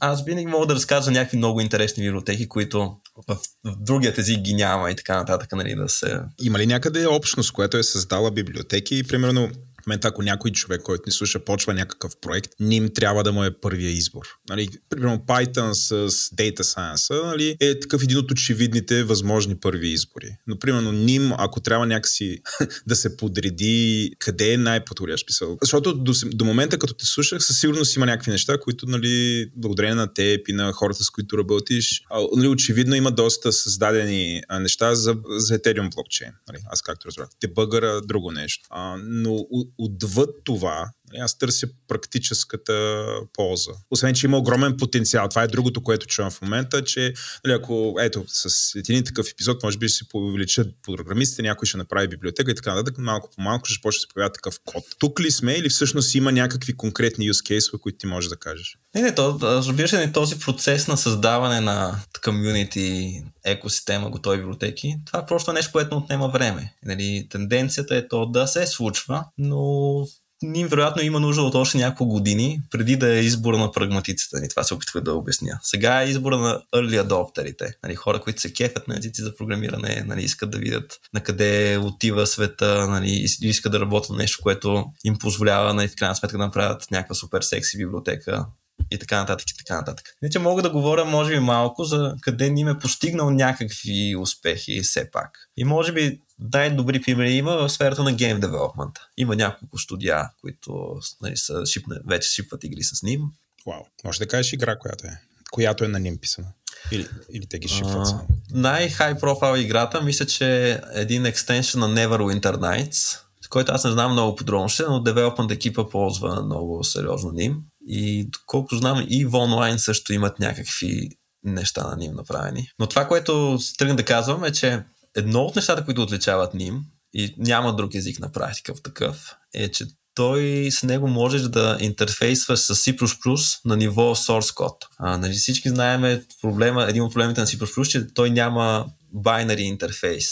Аз 0.00 0.24
винаги 0.24 0.46
мога 0.46 0.66
да 0.66 0.74
разказвам 0.74 1.14
някакви 1.14 1.36
много 1.36 1.60
интересни 1.60 2.04
библиотеки, 2.04 2.48
които 2.48 2.96
в, 3.28 3.38
в 3.64 3.76
другият 3.80 4.18
език 4.18 4.38
ги 4.38 4.54
няма 4.54 4.90
и 4.90 4.96
така 4.96 5.16
нататък. 5.16 5.52
Нали, 5.52 5.74
да 5.74 5.88
се... 5.88 6.20
Има 6.42 6.58
ли 6.58 6.66
някъде 6.66 7.06
общност, 7.06 7.52
която 7.52 7.76
е 7.76 7.82
създала 7.82 8.30
библиотеки 8.30 9.02
примерно 9.02 9.50
момента, 9.86 10.08
ако 10.08 10.22
някой 10.22 10.50
човек, 10.50 10.82
който 10.82 11.02
ни 11.06 11.12
слуша, 11.12 11.44
почва 11.44 11.74
някакъв 11.74 12.12
проект, 12.20 12.50
ним 12.60 12.88
трябва 12.94 13.24
да 13.24 13.32
му 13.32 13.44
е 13.44 13.60
първия 13.60 13.90
избор. 13.90 14.26
Нали, 14.48 14.68
примерно 14.88 15.18
Python 15.18 15.72
с 15.72 16.10
Data 16.10 16.60
Science 16.60 17.24
нали, 17.24 17.56
е 17.60 17.80
такъв 17.80 18.02
един 18.02 18.18
от 18.18 18.30
очевидните 18.30 19.04
възможни 19.04 19.56
първи 19.56 19.88
избори. 19.88 20.36
Но 20.46 20.58
примерно 20.58 20.92
ним, 20.92 21.32
ако 21.38 21.60
трябва 21.60 21.86
някакси 21.86 22.38
да 22.86 22.96
се 22.96 23.16
подреди 23.16 24.10
къде 24.18 24.52
е 24.52 24.56
най-подходящ 24.56 25.26
писал. 25.26 25.58
Защото 25.62 25.94
до, 25.94 26.12
до 26.26 26.44
момента, 26.44 26.78
като 26.78 26.94
те 26.94 27.06
слушах, 27.06 27.44
със 27.44 27.60
сигурност 27.60 27.96
има 27.96 28.06
някакви 28.06 28.30
неща, 28.30 28.58
които 28.58 28.86
нали, 28.86 29.46
благодарение 29.56 29.94
на 29.94 30.14
теб 30.14 30.48
и 30.48 30.52
на 30.52 30.72
хората, 30.72 31.04
с 31.04 31.10
които 31.10 31.38
работиш, 31.38 32.02
нали, 32.36 32.48
очевидно 32.48 32.94
има 32.94 33.10
доста 33.10 33.52
създадени 33.52 34.42
неща 34.60 34.94
за, 34.94 35.16
за 35.28 35.58
Ethereum 35.58 35.94
блокчейн. 35.94 36.32
Нали, 36.48 36.58
аз 36.66 36.82
както 36.82 37.08
разбрах. 37.08 37.28
Те 37.40 37.48
бъгъра 37.48 38.00
друго 38.00 38.32
нещо. 38.32 38.68
А, 38.70 38.96
но 39.04 39.46
отвъд 39.78 40.30
това, 40.44 40.90
аз 41.18 41.38
търся 41.38 41.66
практическата 41.88 43.04
полза. 43.32 43.70
Освен, 43.90 44.14
че 44.14 44.26
има 44.26 44.38
огромен 44.38 44.76
потенциал. 44.76 45.28
Това 45.28 45.42
е 45.42 45.48
другото, 45.48 45.82
което 45.82 46.06
чувам 46.06 46.30
в 46.30 46.42
момента, 46.42 46.84
че 46.84 47.14
нали, 47.44 47.54
ако, 47.54 47.96
ето, 48.00 48.24
с 48.28 48.74
един 48.74 49.04
такъв 49.04 49.30
епизод, 49.30 49.62
може 49.62 49.78
би 49.78 49.88
ще 49.88 49.98
се 49.98 50.04
увеличат 50.14 50.68
програмистите, 50.82 51.42
някой 51.42 51.66
ще 51.66 51.78
направи 51.78 52.08
библиотека 52.08 52.50
и 52.50 52.54
така 52.54 52.74
нататък, 52.74 52.98
малко 52.98 53.30
по 53.36 53.42
малко 53.42 53.66
ще 53.66 53.82
почне 53.82 53.96
да 53.96 54.00
се 54.00 54.08
появява 54.14 54.32
такъв 54.32 54.60
код. 54.64 54.84
Тук 54.98 55.20
ли 55.20 55.30
сме 55.30 55.52
или 55.52 55.68
всъщност 55.68 56.14
има 56.14 56.32
някакви 56.32 56.76
конкретни 56.76 57.30
use 57.30 57.52
case, 57.52 57.80
които 57.80 57.98
ти 57.98 58.06
можеш 58.06 58.28
да 58.28 58.36
кажеш? 58.36 58.78
Не, 58.94 59.02
не, 59.02 59.14
то, 59.14 59.38
разбира 59.42 59.88
се, 59.88 60.12
този 60.12 60.38
процес 60.38 60.88
на 60.88 60.96
създаване 60.96 61.60
на 61.60 62.00
комьюнити 62.24 63.22
екосистема, 63.44 64.10
готови 64.10 64.38
библиотеки, 64.38 64.96
това 65.06 65.18
е 65.18 65.26
просто 65.26 65.52
нещо, 65.52 65.72
което 65.72 65.96
отнема 65.96 66.28
време. 66.28 66.74
Нали, 66.84 67.26
тенденцията 67.30 67.96
е 67.96 68.08
то 68.08 68.26
да 68.26 68.46
се 68.46 68.66
случва, 68.66 69.24
но 69.38 70.04
ние 70.46 70.66
вероятно 70.66 71.02
има 71.02 71.20
нужда 71.20 71.42
от 71.42 71.54
още 71.54 71.78
няколко 71.78 72.12
години, 72.12 72.60
преди 72.70 72.96
да 72.96 73.16
е 73.16 73.20
избора 73.20 73.58
на 73.58 73.72
прагматиците. 73.72 74.36
Нали, 74.36 74.48
това 74.48 74.62
се 74.62 74.74
опитвах 74.74 75.02
да 75.02 75.14
обясня. 75.14 75.58
Сега 75.62 76.02
е 76.02 76.08
избора 76.08 76.38
на 76.38 76.62
early 76.74 77.02
adopterите. 77.02 77.72
Нали, 77.82 77.94
хора, 77.94 78.20
които 78.20 78.40
се 78.40 78.52
кефят 78.52 78.88
на 78.88 78.96
езици 78.98 79.22
за 79.22 79.36
програмиране, 79.36 80.04
нали, 80.06 80.22
искат 80.22 80.50
да 80.50 80.58
видят 80.58 81.00
на 81.14 81.20
къде 81.20 81.78
отива 81.78 82.26
света, 82.26 82.86
нали, 82.88 83.26
искат 83.40 83.72
да 83.72 83.80
работят 83.80 84.16
нещо, 84.16 84.38
което 84.42 84.84
им 85.04 85.18
позволява 85.18 85.74
нали, 85.74 85.88
в 85.88 85.96
крайна 85.96 86.16
сметка 86.16 86.38
да 86.38 86.44
направят 86.44 86.90
някаква 86.90 87.14
супер 87.14 87.42
секси 87.42 87.78
библиотека 87.78 88.46
и 88.90 88.98
така 88.98 89.18
нататък 89.18 89.50
и 89.50 89.56
така 89.56 89.76
нататък. 89.76 90.06
Не, 90.22 90.30
че 90.30 90.38
мога 90.38 90.62
да 90.62 90.70
говоря, 90.70 91.04
може 91.04 91.32
би, 91.32 91.38
малко 91.38 91.84
за 91.84 92.14
къде 92.20 92.50
ни 92.50 92.62
е 92.62 92.78
постигнал 92.78 93.30
някакви 93.30 94.16
успехи 94.16 94.80
все 94.80 95.10
пак. 95.10 95.38
И 95.56 95.64
може 95.64 95.92
би 95.92 96.20
най-добри 96.38 97.02
примери 97.02 97.32
има 97.32 97.56
в 97.56 97.68
сферата 97.68 98.02
на 98.02 98.12
гейм 98.12 98.40
девелопмента. 98.40 99.08
Има 99.16 99.36
няколко 99.36 99.78
студия, 99.78 100.30
които 100.40 100.96
нали, 101.22 101.36
са 101.36 101.66
шипне, 101.66 101.96
вече 102.08 102.30
шипват 102.30 102.64
игри 102.64 102.82
с 102.82 103.02
ним. 103.02 103.20
Вау. 103.66 103.82
Може 104.04 104.18
да 104.18 104.26
кажеш 104.26 104.52
игра, 104.52 104.78
която 104.78 105.06
е, 105.06 105.20
която 105.50 105.84
е 105.84 105.88
на 105.88 106.00
ним 106.00 106.18
писана. 106.18 106.48
Или, 106.92 107.08
или 107.32 107.46
те 107.46 107.58
ги 107.58 107.68
шипват 107.68 108.06
само. 108.06 108.26
Най-хай 108.50 109.18
профайл 109.18 109.60
играта, 109.60 110.00
мисля, 110.02 110.26
че 110.26 110.72
е 110.72 110.80
един 110.92 111.26
екстеншън 111.26 111.80
на 111.80 111.88
Neverwinter 111.88 112.56
Nights, 112.56 113.20
който 113.48 113.72
аз 113.72 113.84
не 113.84 113.90
знам 113.90 114.12
много 114.12 114.36
подробно, 114.36 114.68
но 114.88 115.00
девелопмент 115.00 115.50
екипа 115.50 115.88
ползва 115.88 116.42
много 116.42 116.84
сериозно 116.84 117.32
ним. 117.32 117.62
И 117.86 118.30
колкото 118.46 118.76
знам, 118.76 119.06
и 119.08 119.24
в 119.24 119.34
онлайн 119.34 119.78
също 119.78 120.12
имат 120.12 120.38
някакви 120.38 121.08
неща 121.44 121.88
на 121.88 121.96
ним 121.96 122.14
направени. 122.14 122.70
Но 122.78 122.86
това, 122.86 123.08
което 123.08 123.58
тръгна 123.78 123.96
да 123.96 124.04
казвам 124.04 124.44
е, 124.44 124.52
че 124.52 124.82
едно 125.16 125.42
от 125.42 125.56
нещата, 125.56 125.84
които 125.84 126.02
отличават 126.02 126.54
ним, 126.54 126.82
и 127.14 127.34
няма 127.38 127.76
друг 127.76 127.94
език 127.94 128.20
на 128.20 128.32
практика 128.32 128.74
в 128.74 128.82
такъв, 128.82 129.36
е, 129.54 129.70
че 129.70 129.86
той 130.14 130.68
с 130.70 130.82
него 130.82 131.08
можеш 131.08 131.42
да 131.42 131.76
интерфейсваш 131.80 132.58
с 132.58 132.74
C++ 132.74 133.58
на 133.64 133.76
ниво 133.76 134.14
source 134.14 134.54
код. 134.54 134.84
А, 134.98 135.18
нали, 135.18 135.32
всички 135.32 135.68
знаем 135.68 136.22
проблема, 136.42 136.86
един 136.88 137.02
от 137.02 137.12
проблемите 137.12 137.40
на 137.40 137.46
C++, 137.46 137.88
че 137.88 138.06
той 138.14 138.30
няма 138.30 138.86
binary 139.14 139.60
интерфейс. 139.60 140.28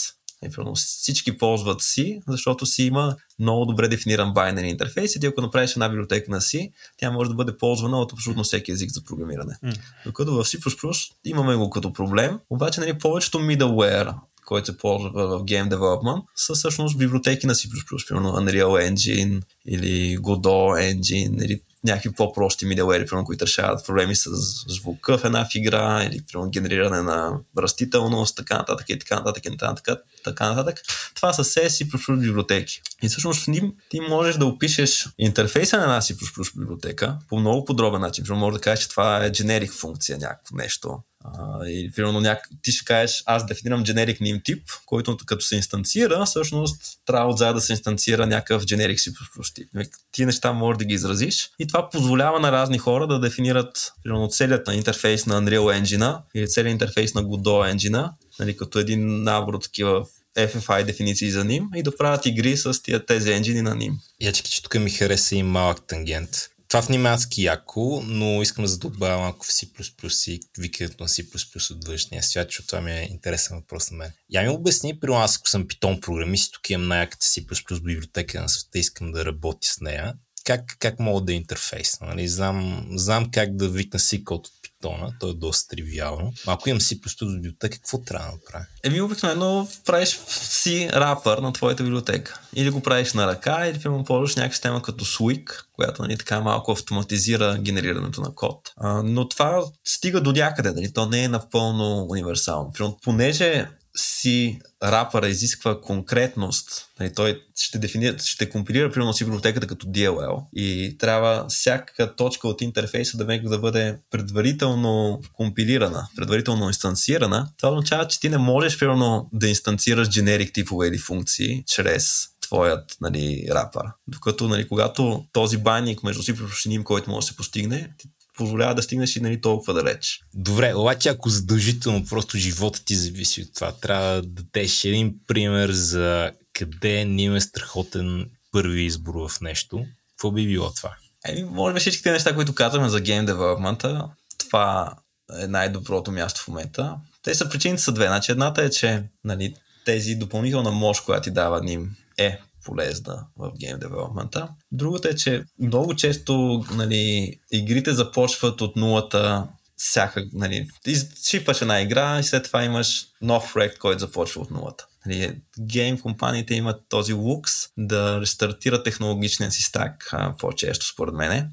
Всички 0.75 1.37
ползват 1.37 1.81
C, 1.81 2.21
защото 2.27 2.65
си 2.65 2.83
има 2.83 3.15
много 3.39 3.65
добре 3.65 3.87
дефиниран 3.87 4.33
binary 4.33 4.65
интерфейс 4.65 5.15
и 5.15 5.19
ти 5.19 5.25
ако 5.25 5.41
направиш 5.41 5.71
една 5.71 5.89
библиотека 5.89 6.31
на 6.31 6.41
C, 6.41 6.71
тя 6.97 7.11
може 7.11 7.29
да 7.29 7.35
бъде 7.35 7.57
ползвана 7.57 7.99
от 7.99 8.13
абсолютно 8.13 8.43
всеки 8.43 8.71
език 8.71 8.91
за 8.91 9.03
програмиране. 9.03 9.57
Mm. 9.63 9.77
Докато 10.05 10.33
в 10.33 10.43
C++ 10.43 11.11
имаме 11.25 11.55
го 11.55 11.69
като 11.69 11.93
проблем, 11.93 12.39
обаче 12.49 12.79
нали, 12.79 12.99
повечето 12.99 13.37
middleware 13.37 14.13
който 14.45 14.65
се 14.65 14.77
ползва 14.77 15.09
в 15.09 15.43
Game 15.43 15.69
Development, 15.69 16.23
са 16.35 16.53
всъщност 16.53 16.97
библиотеки 16.97 17.47
на 17.47 17.55
C++, 17.55 17.69
примерно 18.07 18.31
Unreal 18.31 18.91
Engine 18.91 19.41
или 19.65 20.17
Godot 20.17 20.93
Engine 20.93 21.45
или 21.45 21.61
някакви 21.83 22.11
по-прости 22.11 22.65
middleware, 22.65 23.09
примерно, 23.09 23.25
които 23.25 23.45
решават 23.45 23.85
проблеми 23.85 24.15
с 24.15 24.29
звука 24.67 25.17
в 25.17 25.25
една 25.25 25.47
игра 25.55 26.03
или 26.03 26.21
примерно, 26.31 26.49
генериране 26.49 27.01
на 27.01 27.39
растителност, 27.57 28.37
така 28.37 28.57
нататък 28.57 28.89
и 28.89 28.99
така 28.99 29.15
нататък 29.15 29.45
и 29.45 29.51
така 29.51 29.67
нататък. 29.67 29.99
Така 30.25 30.49
нататък. 30.49 30.81
Това 31.15 31.33
са 31.33 31.43
все 31.43 31.69
C++ 31.69 32.17
библиотеки. 32.17 32.81
И 33.03 33.09
всъщност 33.09 33.43
в 33.43 33.47
ним 33.47 33.73
ти 33.89 33.99
можеш 33.99 34.35
да 34.35 34.45
опишеш 34.45 35.07
интерфейса 35.17 35.77
на 35.77 35.83
една 35.83 36.01
C++ 36.01 36.15
библиотека 36.59 37.17
по 37.29 37.39
много 37.39 37.65
подробен 37.65 38.01
начин. 38.01 38.25
Може 38.29 38.53
да 38.53 38.61
кажеш, 38.61 38.83
че 38.83 38.89
това 38.89 39.25
е 39.25 39.31
generic 39.31 39.71
функция, 39.71 40.17
някакво 40.17 40.55
нещо 40.55 40.99
Uh, 41.33 41.65
или 41.65 41.91
примерно 41.91 42.19
няк... 42.19 42.49
ти 42.61 42.71
ще 42.71 42.85
кажеш, 42.85 43.23
аз 43.25 43.45
дефинирам 43.45 43.85
generic 43.85 44.21
name 44.21 44.43
тип, 44.43 44.69
който 44.85 45.17
като 45.25 45.45
се 45.45 45.55
инстанцира, 45.55 46.25
всъщност 46.25 46.81
трябва 47.05 47.29
отзад 47.29 47.55
да 47.55 47.61
се 47.61 47.73
инстанцира 47.73 48.27
някакъв 48.27 48.63
generic 48.63 48.95
C++ 48.95 49.53
тип. 49.53 49.67
Нали, 49.73 49.87
ти 50.11 50.25
неща 50.25 50.53
можеш 50.53 50.77
да 50.77 50.85
ги 50.85 50.93
изразиш 50.93 51.49
и 51.59 51.67
това 51.67 51.89
позволява 51.89 52.39
на 52.39 52.51
разни 52.51 52.77
хора 52.77 53.07
да 53.07 53.19
дефинират 53.19 53.93
примерно 54.03 54.27
целият 54.27 54.67
на 54.67 54.75
интерфейс 54.75 55.25
на 55.25 55.41
Unreal 55.41 55.81
Engine 55.81 56.17
или 56.35 56.47
целият 56.47 56.73
интерфейс 56.73 57.13
на 57.13 57.23
Godot 57.23 57.75
Engine, 57.75 58.09
нали, 58.39 58.57
като 58.57 58.79
един 58.79 59.23
набор 59.23 59.53
от 59.53 59.63
такива 59.63 60.05
FFI 60.37 60.83
дефиниции 60.83 61.31
за 61.31 61.43
ним 61.43 61.69
и 61.75 61.83
да 61.83 61.97
правят 61.97 62.25
игри 62.25 62.57
с 62.57 62.81
тия, 62.81 63.05
тези 63.05 63.31
енджини 63.31 63.61
на 63.61 63.75
ним. 63.75 63.97
Ячки, 64.21 64.51
че 64.51 64.63
тук 64.63 64.75
ми 64.75 64.89
хареса 64.89 65.35
и 65.35 65.43
малък 65.43 65.87
тангент 65.87 66.49
това 66.75 66.85
в 66.85 66.89
немански 66.89 67.43
яко, 67.43 68.01
но 68.05 68.41
искам 68.41 68.65
да 68.65 68.77
добавя 68.77 69.17
малко 69.17 69.45
в 69.45 69.49
C++ 69.49 70.31
и 70.31 70.39
викането 70.57 71.03
на 71.03 71.09
C++ 71.09 71.71
от 71.71 71.87
външния 71.87 72.23
свят, 72.23 72.47
защото 72.47 72.67
това 72.67 72.81
ми 72.81 72.91
е 72.91 73.07
интересен 73.11 73.57
въпрос 73.57 73.91
на 73.91 73.97
мен. 73.97 74.11
Я 74.29 74.41
ми 74.41 74.49
обясни, 74.49 74.99
при 74.99 75.11
аз 75.11 75.37
ако 75.37 75.49
съм 75.49 75.67
питон 75.67 76.01
програмист, 76.01 76.53
тук 76.53 76.69
имам 76.69 76.87
най-яката 76.87 77.25
C++ 77.25 77.81
библиотека 77.81 78.41
на 78.41 78.49
света, 78.49 78.79
искам 78.79 79.11
да 79.11 79.25
работя 79.25 79.67
с 79.67 79.81
нея. 79.81 80.13
Как, 80.45 80.61
как 80.79 80.99
мога 80.99 81.21
да 81.21 81.33
е 81.33 81.35
интерфейс? 81.35 82.01
Нали? 82.01 82.27
Знам, 82.27 82.87
знам 82.95 83.31
как 83.31 83.55
да 83.55 83.69
викна 83.69 83.99
C 83.99 84.23
код 84.23 84.47
от 84.47 84.53
Python, 84.85 85.13
то 85.19 85.29
е 85.29 85.33
доста 85.33 85.75
тривиално. 85.75 86.33
Ако 86.47 86.69
имам 86.69 86.79
C++ 86.79 86.99
библиотека, 87.35 87.77
какво 87.77 87.97
трябва 87.97 88.25
да 88.25 88.31
направя? 88.31 88.65
Еми, 88.83 89.01
обикновено 89.01 89.67
правиш 89.85 90.19
си 90.27 90.89
рапър 90.93 91.37
на 91.37 91.53
твоята 91.53 91.83
библиотека. 91.83 92.39
Или 92.55 92.69
го 92.69 92.81
правиш 92.81 93.13
на 93.13 93.27
ръка, 93.27 93.67
или 93.67 93.79
примерно 93.79 94.03
ползваш 94.03 94.35
някаква 94.35 94.53
система 94.53 94.81
като 94.81 95.05
Swig, 95.05 95.65
която 95.73 96.01
нали, 96.01 96.17
така 96.17 96.41
малко 96.41 96.71
автоматизира 96.71 97.57
генерирането 97.61 98.21
на 98.21 98.35
код. 98.35 98.71
А, 98.77 99.03
но 99.03 99.29
това 99.29 99.63
стига 99.85 100.21
до 100.21 100.31
някъде, 100.31 100.71
нали? 100.71 100.93
то 100.93 101.05
не 101.05 101.23
е 101.23 101.27
напълно 101.27 102.05
универсално. 102.09 102.71
Примерно, 102.73 102.97
понеже 103.03 103.67
си 103.95 104.59
рапъра 104.83 105.27
изисква 105.27 105.81
конкретност, 105.81 106.87
нали, 106.99 107.13
той 107.13 107.41
ще 107.55 107.79
дефинира, 107.79 108.19
ще 108.19 108.49
компилира 108.49 108.91
примерно 108.91 109.13
си 109.13 109.23
библиотеката 109.23 109.67
като 109.67 109.87
DLL 109.87 110.43
и 110.53 110.97
трябва 110.97 111.45
всяка 111.49 112.15
точка 112.15 112.47
от 112.47 112.61
интерфейса 112.61 113.17
да, 113.17 113.39
да 113.43 113.59
бъде 113.59 113.97
предварително 114.11 115.21
компилирана, 115.33 116.07
предварително 116.15 116.67
инстанцирана. 116.67 117.49
Това 117.57 117.73
означава, 117.73 118.07
че 118.07 118.19
ти 118.19 118.29
не 118.29 118.37
можеш 118.37 118.79
примерно 118.79 119.29
да 119.33 119.47
инстанцираш 119.47 120.07
generic 120.07 120.53
типове 120.53 120.87
или 120.87 120.97
функции 120.97 121.63
чрез 121.67 122.27
твоят 122.41 122.97
нали, 123.01 123.47
рапър. 123.51 123.85
Докато 124.07 124.47
нали, 124.47 124.67
когато 124.67 125.25
този 125.31 125.57
байник 125.57 126.03
между 126.03 126.23
си 126.23 126.35
който 126.83 127.09
може 127.09 127.25
да 127.25 127.31
се 127.31 127.37
постигне, 127.37 127.93
позволява 128.37 128.75
да 128.75 128.81
стигнеш 128.81 129.15
и 129.15 129.21
нали, 129.21 129.41
толкова 129.41 129.73
далеч. 129.73 130.19
Добре, 130.33 130.73
обаче 130.73 131.09
ако 131.09 131.29
задължително 131.29 132.05
просто 132.05 132.37
живота 132.37 132.85
ти 132.85 132.95
зависи 132.95 133.41
от 133.41 133.53
това, 133.55 133.71
трябва 133.71 134.21
да 134.21 134.21
дадеш 134.21 134.83
един 134.83 135.15
пример 135.27 135.71
за 135.71 136.31
къде 136.53 137.05
ни 137.05 137.35
е 137.35 137.41
страхотен 137.41 138.29
първи 138.51 138.81
избор 138.81 139.29
в 139.29 139.41
нещо. 139.41 139.85
Какво 140.11 140.31
би 140.31 140.47
било 140.47 140.71
това? 140.73 140.95
Еми, 141.25 141.43
може 141.43 141.73
би 141.73 141.79
всичките 141.79 142.11
неща, 142.11 142.35
които 142.35 142.55
казваме 142.55 142.89
за 142.89 143.01
гейм 143.01 143.25
девелопмента, 143.25 144.09
това 144.37 144.95
е 145.39 145.47
най-доброто 145.47 146.11
място 146.11 146.41
в 146.41 146.47
момента. 146.47 146.95
Те 147.23 147.35
са 147.35 147.49
причините 147.49 147.81
са 147.81 147.91
две. 147.91 148.05
Значи 148.05 148.31
едната 148.31 148.63
е, 148.63 148.69
че 148.69 149.03
нали, 149.23 149.55
тези 149.85 150.15
допълнителна 150.15 150.71
мощ, 150.71 151.03
която 151.03 151.23
ти 151.23 151.31
дава 151.31 151.61
ним 151.61 151.95
е 152.17 152.39
полезна 152.65 153.27
в 153.37 153.51
гейм 153.59 153.79
девелопмента. 153.79 154.49
Другото 154.71 155.07
е, 155.07 155.15
че 155.15 155.43
много 155.59 155.95
често 155.95 156.63
нали, 156.71 157.33
игрите 157.51 157.93
започват 157.93 158.61
от 158.61 158.75
нулата 158.75 159.47
всяка, 159.77 160.25
нали, 160.33 160.67
изшипваш 160.85 161.61
една 161.61 161.81
игра 161.81 162.19
и 162.19 162.23
след 162.23 162.43
това 162.43 162.63
имаш 162.63 163.05
нов 163.21 163.53
проект, 163.53 163.77
който 163.77 163.99
започва 163.99 164.41
от 164.41 164.51
нулата. 164.51 164.87
Нали, 165.05 165.41
гейм 165.61 165.99
компаниите 165.99 166.55
имат 166.55 166.81
този 166.89 167.13
лукс 167.13 167.51
да 167.77 168.21
рестартират 168.21 168.83
технологичния 168.83 169.51
си 169.51 169.63
стак 169.63 170.13
по-често, 170.39 170.87
според 170.87 171.13
мен. 171.13 171.51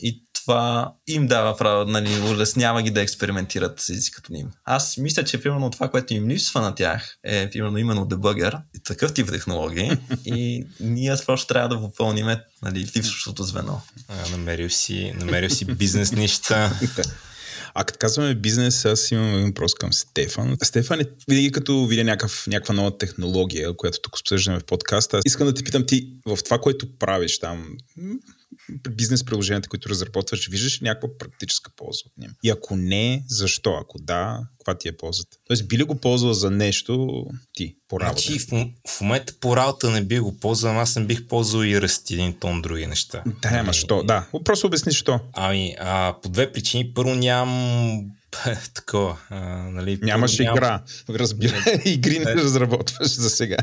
и 0.00 0.24
това 0.48 0.92
им 1.06 1.26
дава 1.26 1.56
право, 1.56 1.84
нали, 1.84 2.20
улеснява 2.20 2.82
ги 2.82 2.90
да 2.90 3.02
експериментират 3.02 3.80
с 3.80 3.88
езиката 3.88 4.36
им. 4.36 4.50
Аз 4.64 4.96
мисля, 4.96 5.24
че 5.24 5.40
примерно 5.42 5.70
това, 5.70 5.88
което 5.88 6.14
им 6.14 6.28
липсва 6.28 6.60
на 6.60 6.74
тях 6.74 7.16
е 7.24 7.50
примерно 7.50 7.78
именно 7.78 8.06
дебъгър 8.06 8.58
и 8.76 8.82
такъв 8.82 9.14
тип 9.14 9.28
технологии 9.28 9.90
и 10.24 10.66
ние 10.80 11.14
просто 11.26 11.46
трябва 11.46 11.68
да 11.68 11.80
попълним 11.80 12.26
нали, 12.62 12.80
липсващото 12.96 13.42
звено. 13.42 13.80
А, 14.08 14.30
намерил 14.30 14.70
си, 14.70 15.12
намерил 15.16 15.50
си 15.50 15.64
бизнес 15.64 16.12
неща. 16.12 16.72
А 17.74 17.84
като 17.84 17.98
казваме 17.98 18.34
бизнес, 18.34 18.84
аз 18.84 19.10
имам 19.10 19.34
един 19.34 19.46
въпрос 19.46 19.74
към 19.74 19.92
Стефан. 19.92 20.56
Стефан 20.62 21.00
е 21.00 21.04
винаги 21.28 21.52
като 21.52 21.86
видя 21.86 22.04
някакъв, 22.04 22.46
някаква 22.46 22.74
нова 22.74 22.98
технология, 22.98 23.76
която 23.76 23.98
тук 24.02 24.16
обсъждаме 24.18 24.60
в 24.60 24.64
подкаста. 24.64 25.20
Искам 25.24 25.46
да 25.46 25.54
те 25.54 25.64
питам 25.64 25.86
ти 25.86 26.12
в 26.26 26.38
това, 26.44 26.58
което 26.58 26.98
правиш 26.98 27.38
там, 27.38 27.76
бизнес 28.90 29.24
приложенията, 29.24 29.68
които 29.68 29.88
разработваш, 29.88 30.48
виждаш 30.48 30.80
някаква 30.80 31.08
практическа 31.18 31.70
полза 31.76 32.00
от 32.06 32.18
ним? 32.18 32.30
И 32.42 32.50
ако 32.50 32.76
не, 32.76 33.24
защо? 33.28 33.78
Ако 33.82 33.98
да, 33.98 34.40
каква 34.58 34.78
ти 34.78 34.88
е 34.88 34.96
ползата? 34.96 35.36
Тоест, 35.46 35.68
би 35.68 35.78
ли 35.78 35.82
го 35.82 36.00
ползвал 36.00 36.32
за 36.32 36.50
нещо 36.50 37.24
ти 37.52 37.76
по 37.88 38.00
работа? 38.00 38.22
Значи, 38.22 38.38
в, 38.38 38.66
в 38.88 39.00
момента 39.00 39.32
по 39.40 39.56
работа 39.56 39.90
не 39.90 40.02
би 40.02 40.18
го 40.18 40.40
ползвал, 40.40 40.80
аз 40.80 40.96
не 40.96 41.04
бих 41.04 41.26
ползвал 41.26 41.62
и 41.62 41.80
ръсти 41.80 42.14
един 42.14 42.38
тон 42.38 42.62
други 42.62 42.86
неща. 42.86 43.22
Да, 43.42 43.48
ама 43.48 43.72
що? 43.72 44.02
Да, 44.02 44.26
просто 44.44 44.66
обясни 44.66 44.92
що. 44.92 45.20
Ами, 45.32 45.76
а, 45.80 46.14
по 46.22 46.28
две 46.28 46.52
причини. 46.52 46.94
Първо 46.94 47.14
нямам 47.14 48.00
такова. 48.74 49.18
А, 49.30 49.38
нали, 49.70 49.98
Нямаш 50.02 50.38
ням... 50.38 50.56
игра, 50.56 50.82
разбира. 51.10 51.64
Игри 51.84 52.18
не 52.18 52.34
разработваш 52.34 53.08
за 53.08 53.30
сега. 53.30 53.56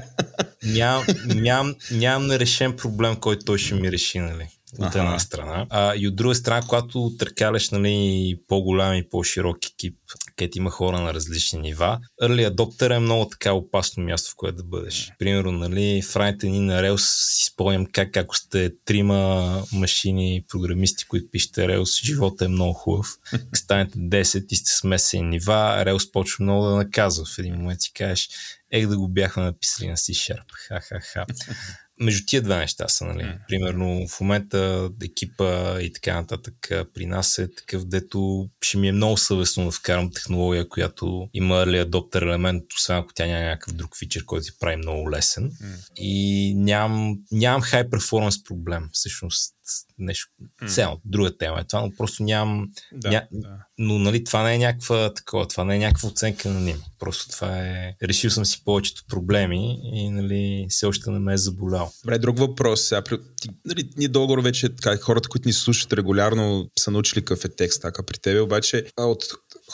Ням, 0.64 1.03
ням, 1.26 1.76
нямам 1.91 2.28
нерешен 2.28 2.76
проблем, 2.76 3.16
който 3.16 3.45
той 3.45 3.57
ще 3.57 3.76
ми 3.76 3.91
реши, 3.91 4.20
нали? 4.20 4.48
От 4.80 4.95
една 4.95 5.19
страна. 5.19 5.65
А, 5.69 5.95
и 5.95 6.07
от 6.07 6.15
друга 6.15 6.35
страна, 6.35 6.61
когато 6.61 7.11
търкаляш 7.19 7.69
нали, 7.69 8.35
по-голям 8.47 8.93
и 8.93 9.10
по-широк 9.10 9.65
екип, 9.65 9.97
където 10.35 10.57
има 10.57 10.69
хора 10.69 11.02
на 11.02 11.14
различни 11.14 11.60
нива, 11.60 11.99
Early 12.23 12.49
Adopter 12.49 12.95
е 12.95 12.99
много 12.99 13.30
така 13.30 13.53
опасно 13.53 14.03
място, 14.03 14.31
в 14.31 14.35
което 14.35 14.57
да 14.57 14.64
бъдеш. 14.64 15.11
Примерно, 15.19 15.52
нали, 15.52 16.02
в 16.02 16.15
раните 16.15 16.47
ни 16.47 16.60
на 16.60 16.81
Rails 16.81 17.34
си 17.35 17.45
спомням 17.45 17.85
как 17.85 18.18
ако 18.18 18.38
сте 18.38 18.72
трима 18.85 19.64
машини, 19.73 20.45
програмисти, 20.49 21.06
които 21.06 21.31
пишете 21.31 21.61
Rails, 21.61 22.06
живота 22.06 22.45
е 22.45 22.47
много 22.47 22.73
хубав. 22.73 23.07
Станете 23.53 23.99
10 23.99 24.45
и 24.52 24.56
сте 24.56 24.72
смесени 24.72 25.27
нива, 25.27 25.84
Rails 25.88 26.11
почва 26.11 26.43
много 26.43 26.65
да 26.65 26.76
наказва. 26.76 27.26
В 27.26 27.39
един 27.39 27.56
момент 27.56 27.81
си 27.81 27.93
кажеш, 27.93 28.30
ех 28.72 28.88
да 28.88 28.97
го 28.97 29.07
бяхме 29.07 29.43
написали 29.43 29.88
на 29.88 29.97
C-Sharp. 29.97 30.45
Ха-ха-ха 30.68 31.26
между 31.99 32.26
тия 32.27 32.41
две 32.41 32.57
неща 32.57 32.88
са, 32.88 33.05
нали? 33.05 33.23
Mm. 33.23 33.47
Примерно 33.47 34.07
в 34.07 34.22
момента 34.22 34.89
екипа 35.03 35.81
и 35.81 35.93
така 35.93 36.15
нататък 36.15 36.72
при 36.93 37.05
нас 37.05 37.38
е 37.38 37.55
такъв, 37.55 37.85
дето 37.85 38.49
ще 38.61 38.77
ми 38.77 38.88
е 38.88 38.91
много 38.91 39.17
съвестно 39.17 39.65
да 39.65 39.72
вкарам 39.72 40.11
технология, 40.11 40.69
която 40.69 41.30
има 41.34 41.67
ли 41.67 41.77
адоптер 41.77 42.22
елемент, 42.22 42.63
освен 42.77 42.97
ако 42.97 43.13
тя 43.13 43.26
няма 43.26 43.45
някакъв 43.45 43.73
друг 43.73 43.97
фичър, 43.97 44.26
който 44.26 44.45
ти 44.45 44.51
прави 44.59 44.76
много 44.76 45.11
лесен. 45.11 45.51
Mm. 45.51 45.93
И 45.95 46.53
нямам, 46.55 47.17
нямам 47.31 47.61
high 47.61 47.89
performance 47.89 48.47
проблем. 48.47 48.89
Всъщност 48.93 49.55
нещо. 49.99 50.31
Mm. 50.61 50.67
Цяло, 50.67 51.01
друга 51.05 51.37
тема 51.37 51.59
е 51.59 51.63
това, 51.63 51.81
но 51.81 51.91
просто 51.97 52.23
нямам. 52.23 52.69
Да, 52.93 53.09
ня... 53.09 53.27
да. 53.31 53.57
Но 53.77 53.99
нали, 53.99 54.23
това 54.23 54.43
не 54.43 54.55
е 54.55 54.57
някаква 54.57 55.13
такова, 55.13 55.47
това 55.47 55.63
не 55.63 55.75
е 55.75 55.79
някаква 55.79 56.09
оценка 56.09 56.49
на 56.49 56.59
ним. 56.59 56.81
Просто 56.99 57.29
това 57.29 57.59
е. 57.59 57.95
Решил 58.03 58.29
съм 58.29 58.45
си 58.45 58.61
повечето 58.65 59.03
проблеми 59.07 59.79
и 59.93 60.09
нали, 60.09 60.65
все 60.69 60.85
още 60.85 61.11
не 61.11 61.19
ме 61.19 61.33
е 61.33 61.37
заболял. 61.37 61.91
Добре, 62.03 62.17
друг 62.17 62.39
въпрос. 62.39 62.87
Сега, 62.87 63.01
ти, 63.41 63.49
нали, 63.65 63.89
ние 63.97 64.07
долу 64.07 64.41
вече 64.41 64.75
така, 64.75 64.97
хората, 64.97 65.29
които 65.29 65.49
ни 65.49 65.53
слушат 65.53 65.93
регулярно, 65.93 66.69
са 66.79 66.91
научили 66.91 67.25
какъв 67.25 67.45
е 67.45 67.55
текст, 67.55 67.81
така 67.81 68.03
при 68.03 68.17
тебе, 68.17 68.39
обаче 68.39 68.85
от 68.97 69.23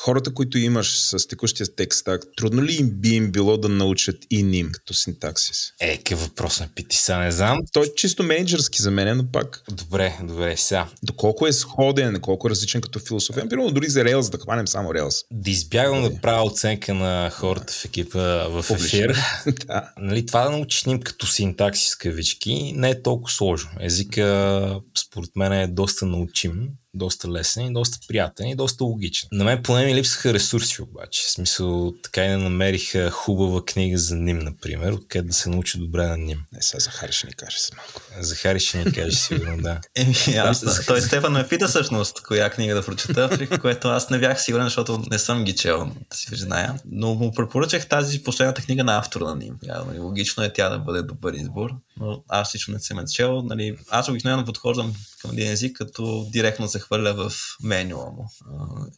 хората, 0.01 0.33
които 0.33 0.57
имаш 0.57 0.99
с 0.99 1.27
текущия 1.27 1.75
текст 1.75 2.07
трудно 2.37 2.63
ли 2.63 2.75
им 2.75 2.89
би 2.89 3.09
им 3.09 3.31
било 3.31 3.57
да 3.57 3.69
научат 3.69 4.15
и 4.29 4.43
ним 4.43 4.69
като 4.71 4.93
синтаксис? 4.93 5.57
Е, 5.79 5.97
какъв 5.97 6.21
въпрос 6.21 6.59
ме 6.59 6.69
пити, 6.75 6.97
сега 6.97 7.17
не 7.17 7.31
знам. 7.31 7.59
Той 7.73 7.85
е 7.85 7.95
чисто 7.95 8.23
менеджерски 8.23 8.81
за 8.81 8.91
мен, 8.91 9.17
но 9.17 9.31
пак. 9.31 9.63
Добре, 9.71 10.17
добре, 10.23 10.57
сега. 10.57 10.87
Доколко 11.03 11.47
е 11.47 11.53
сходен, 11.53 12.21
колко 12.21 12.47
е 12.47 12.49
различен 12.49 12.81
като 12.81 12.99
философия. 12.99 13.49
Примерно 13.49 13.71
дори 13.71 13.89
за 13.89 13.99
Rails, 13.99 14.31
да 14.31 14.37
хванем 14.37 14.67
само 14.67 14.89
Rails. 14.89 15.25
Да 15.31 15.51
избягвам 15.51 16.03
да 16.03 16.21
правя 16.21 16.43
оценка 16.43 16.93
на 16.93 17.29
хората 17.29 17.73
в 17.73 17.85
екипа 17.85 18.47
в 18.47 18.65
ефир. 18.69 19.17
да. 19.67 19.93
Нали, 19.97 20.25
това 20.25 20.43
да 20.43 20.49
научиш 20.49 20.83
ним 20.85 20.99
като 20.99 21.27
синтаксис 21.27 21.95
кавички 21.95 22.73
не 22.75 22.89
е 22.89 23.01
толкова 23.01 23.31
сложно. 23.31 23.69
Езика 23.79 24.79
според 24.97 25.29
мен 25.35 25.53
е 25.53 25.67
доста 25.67 26.05
научим 26.05 26.69
доста 26.93 27.27
лесен 27.27 27.65
и 27.65 27.73
доста 27.73 27.97
приятен 28.07 28.47
и 28.47 28.55
доста 28.55 28.83
логичен. 28.83 29.29
На 29.31 29.43
мен 29.43 29.63
поне 29.63 29.85
ми 29.85 29.95
липсаха 29.95 30.33
ресурси 30.33 30.81
обаче. 30.81 31.21
В 31.25 31.31
смисъл, 31.31 31.93
така 32.03 32.25
и 32.25 32.27
не 32.27 32.37
намерих 32.37 33.09
хубава 33.09 33.65
книга 33.65 33.97
за 33.97 34.15
Ним, 34.15 34.39
например, 34.39 34.91
откъде 34.91 35.27
да 35.27 35.33
се 35.33 35.49
научи 35.49 35.79
добре 35.79 36.07
на 36.07 36.17
Ним. 36.17 36.39
Не, 36.53 36.61
сега 36.61 36.79
Захари 36.79 37.11
ще 37.11 37.27
ни 37.27 37.33
каже 37.33 37.59
с 37.59 37.71
малко. 37.75 38.01
Захари 38.19 38.59
ще 38.59 38.85
ни 38.85 38.91
каже 38.91 39.15
сигурно, 39.15 39.57
да. 39.57 39.79
Еми, 39.95 40.37
аз, 40.37 40.85
той 40.85 41.01
Стефан 41.01 41.33
ме 41.33 41.47
пита 41.47 41.67
всъщност 41.67 42.21
коя 42.21 42.49
книга 42.49 42.75
да 42.75 42.85
прочета, 42.85 43.29
при 43.29 43.59
което 43.59 43.87
аз 43.87 44.09
не 44.09 44.19
бях 44.19 44.43
сигурен, 44.43 44.65
защото 44.65 45.03
не 45.11 45.19
съм 45.19 45.43
ги 45.43 45.55
чел, 45.55 45.91
да 46.11 46.17
си 46.17 46.27
призная. 46.29 46.75
Но 46.85 47.13
му 47.13 47.31
препоръчах 47.31 47.87
тази 47.87 48.23
последната 48.23 48.61
книга 48.61 48.83
на 48.83 48.97
автора 48.97 49.25
на 49.25 49.35
Ним. 49.35 49.55
Нали, 49.63 49.99
логично 49.99 50.43
е 50.43 50.53
тя 50.53 50.69
да 50.69 50.79
бъде 50.79 51.01
добър 51.01 51.33
избор, 51.33 51.69
но 51.99 52.23
аз 52.27 52.55
лично 52.55 52.73
не 52.73 52.79
съм 52.79 52.99
е 52.99 53.05
чел. 53.05 53.41
Нали, 53.41 53.77
аз 53.89 54.09
обикновено 54.09 54.45
подхождам 54.45 54.93
към 55.21 55.31
един 55.31 55.51
език, 55.51 55.77
като 55.77 56.27
директно 56.31 56.67
се 56.67 56.80
хвърля 56.81 57.13
в 57.13 57.31
менюа 57.63 58.05
му. 58.05 58.31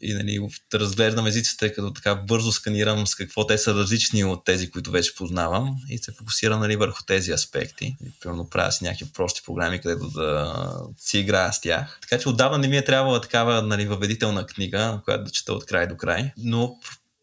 И 0.01 0.13
нали, 0.13 0.47
да 0.71 0.79
разглеждам 0.79 1.27
езиците, 1.27 1.73
като 1.73 1.93
така 1.93 2.15
бързо 2.15 2.51
сканирам 2.51 3.07
с 3.07 3.15
какво 3.15 3.47
те 3.47 3.57
са 3.57 3.73
различни 3.73 4.23
от 4.23 4.45
тези, 4.45 4.71
които 4.71 4.91
вече 4.91 5.15
познавам 5.15 5.75
и 5.89 5.97
се 5.97 6.11
фокусирам 6.11 6.59
нали, 6.59 6.75
върху 6.75 7.03
тези 7.07 7.31
аспекти. 7.31 7.97
И, 8.05 8.11
примерно 8.21 8.49
правя 8.49 8.71
си 8.71 8.83
някакви 8.83 9.13
прости 9.13 9.41
програми, 9.45 9.81
където 9.81 10.09
да 10.09 10.65
си 10.97 11.19
играя 11.19 11.53
с 11.53 11.61
тях. 11.61 11.99
Така 12.01 12.21
че 12.21 12.29
отдавна 12.29 12.57
не 12.57 12.67
ми 12.67 12.77
е 12.77 12.85
трябвала 12.85 13.21
такава 13.21 13.61
нали, 13.61 13.85
въведителна 13.85 14.45
книга, 14.45 15.01
която 15.05 15.23
да 15.23 15.31
чета 15.31 15.53
от 15.53 15.65
край 15.65 15.87
до 15.87 15.97
край. 15.97 16.31
Но 16.37 16.75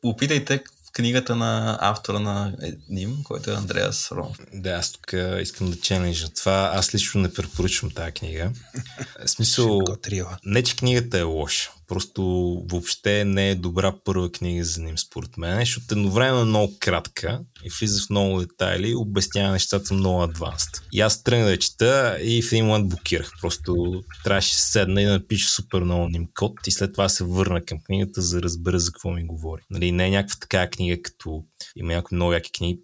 опитайте 0.03 0.65
книгата 0.93 1.37
на 1.37 1.79
автора 1.81 2.19
на 2.19 2.53
Ним, 2.89 3.17
който 3.25 3.51
е 3.51 3.55
Андреас 3.55 4.13
Ром. 4.13 4.33
Да, 4.55 4.71
аз 4.71 4.93
тук 4.93 5.15
искам 5.41 5.71
да 5.71 5.81
челенджа 5.81 6.29
това. 6.29 6.71
Аз 6.75 6.95
лично 6.95 7.21
не 7.21 7.33
препоръчвам 7.33 7.91
тази 7.91 8.13
книга. 8.13 8.53
В 9.25 9.31
смисъл, 9.31 9.81
не 10.45 10.63
че 10.63 10.77
книгата 10.77 11.19
е 11.19 11.23
лоша. 11.23 11.71
Просто 11.91 12.23
въобще 12.71 13.25
не 13.25 13.51
е 13.51 13.55
добра 13.55 13.95
първа 14.05 14.33
книга 14.33 14.65
за 14.65 14.83
ним, 14.83 14.99
според 14.99 15.37
мен, 15.37 15.61
защото 15.61 15.87
едновременно 15.91 16.41
е 16.41 16.45
много 16.45 16.73
кратка 16.81 17.41
и 17.65 17.71
влиза 17.81 18.03
в 18.03 18.11
много 18.11 18.41
детайли, 18.41 18.95
обяснява 18.95 19.53
нещата 19.53 19.95
много 19.95 20.23
адванст. 20.23 20.83
И 20.93 21.01
аз 21.01 21.23
тръгнах 21.23 21.49
да 21.49 21.59
чета 21.59 22.19
и 22.23 22.43
в 22.43 22.53
един 22.53 22.67
момент 22.67 22.89
блокирах. 22.89 23.33
Просто 23.41 24.03
трябваше 24.25 24.55
да 24.55 24.59
седна 24.59 25.03
и 25.03 25.05
да 25.05 25.13
напиша 25.13 25.49
супер 25.49 25.81
много 25.81 26.09
ним 26.09 26.29
код 26.35 26.67
и 26.67 26.71
след 26.71 26.93
това 26.93 27.09
се 27.09 27.25
върна 27.25 27.65
към 27.65 27.79
книгата, 27.87 28.23
за 28.23 28.37
да 28.37 28.43
разбера 28.43 28.79
за 28.79 28.93
какво 28.93 29.11
ми 29.11 29.27
говори. 29.27 29.63
Нали, 29.71 29.93
не 29.93 30.07
е 30.07 30.11
някаква 30.11 30.37
такава 30.41 30.67
книга, 30.67 31.03
като 31.03 31.45
има 31.77 31.93
някои 31.93 32.17
много 32.17 32.33
яки 32.33 32.51
книги. 32.53 32.81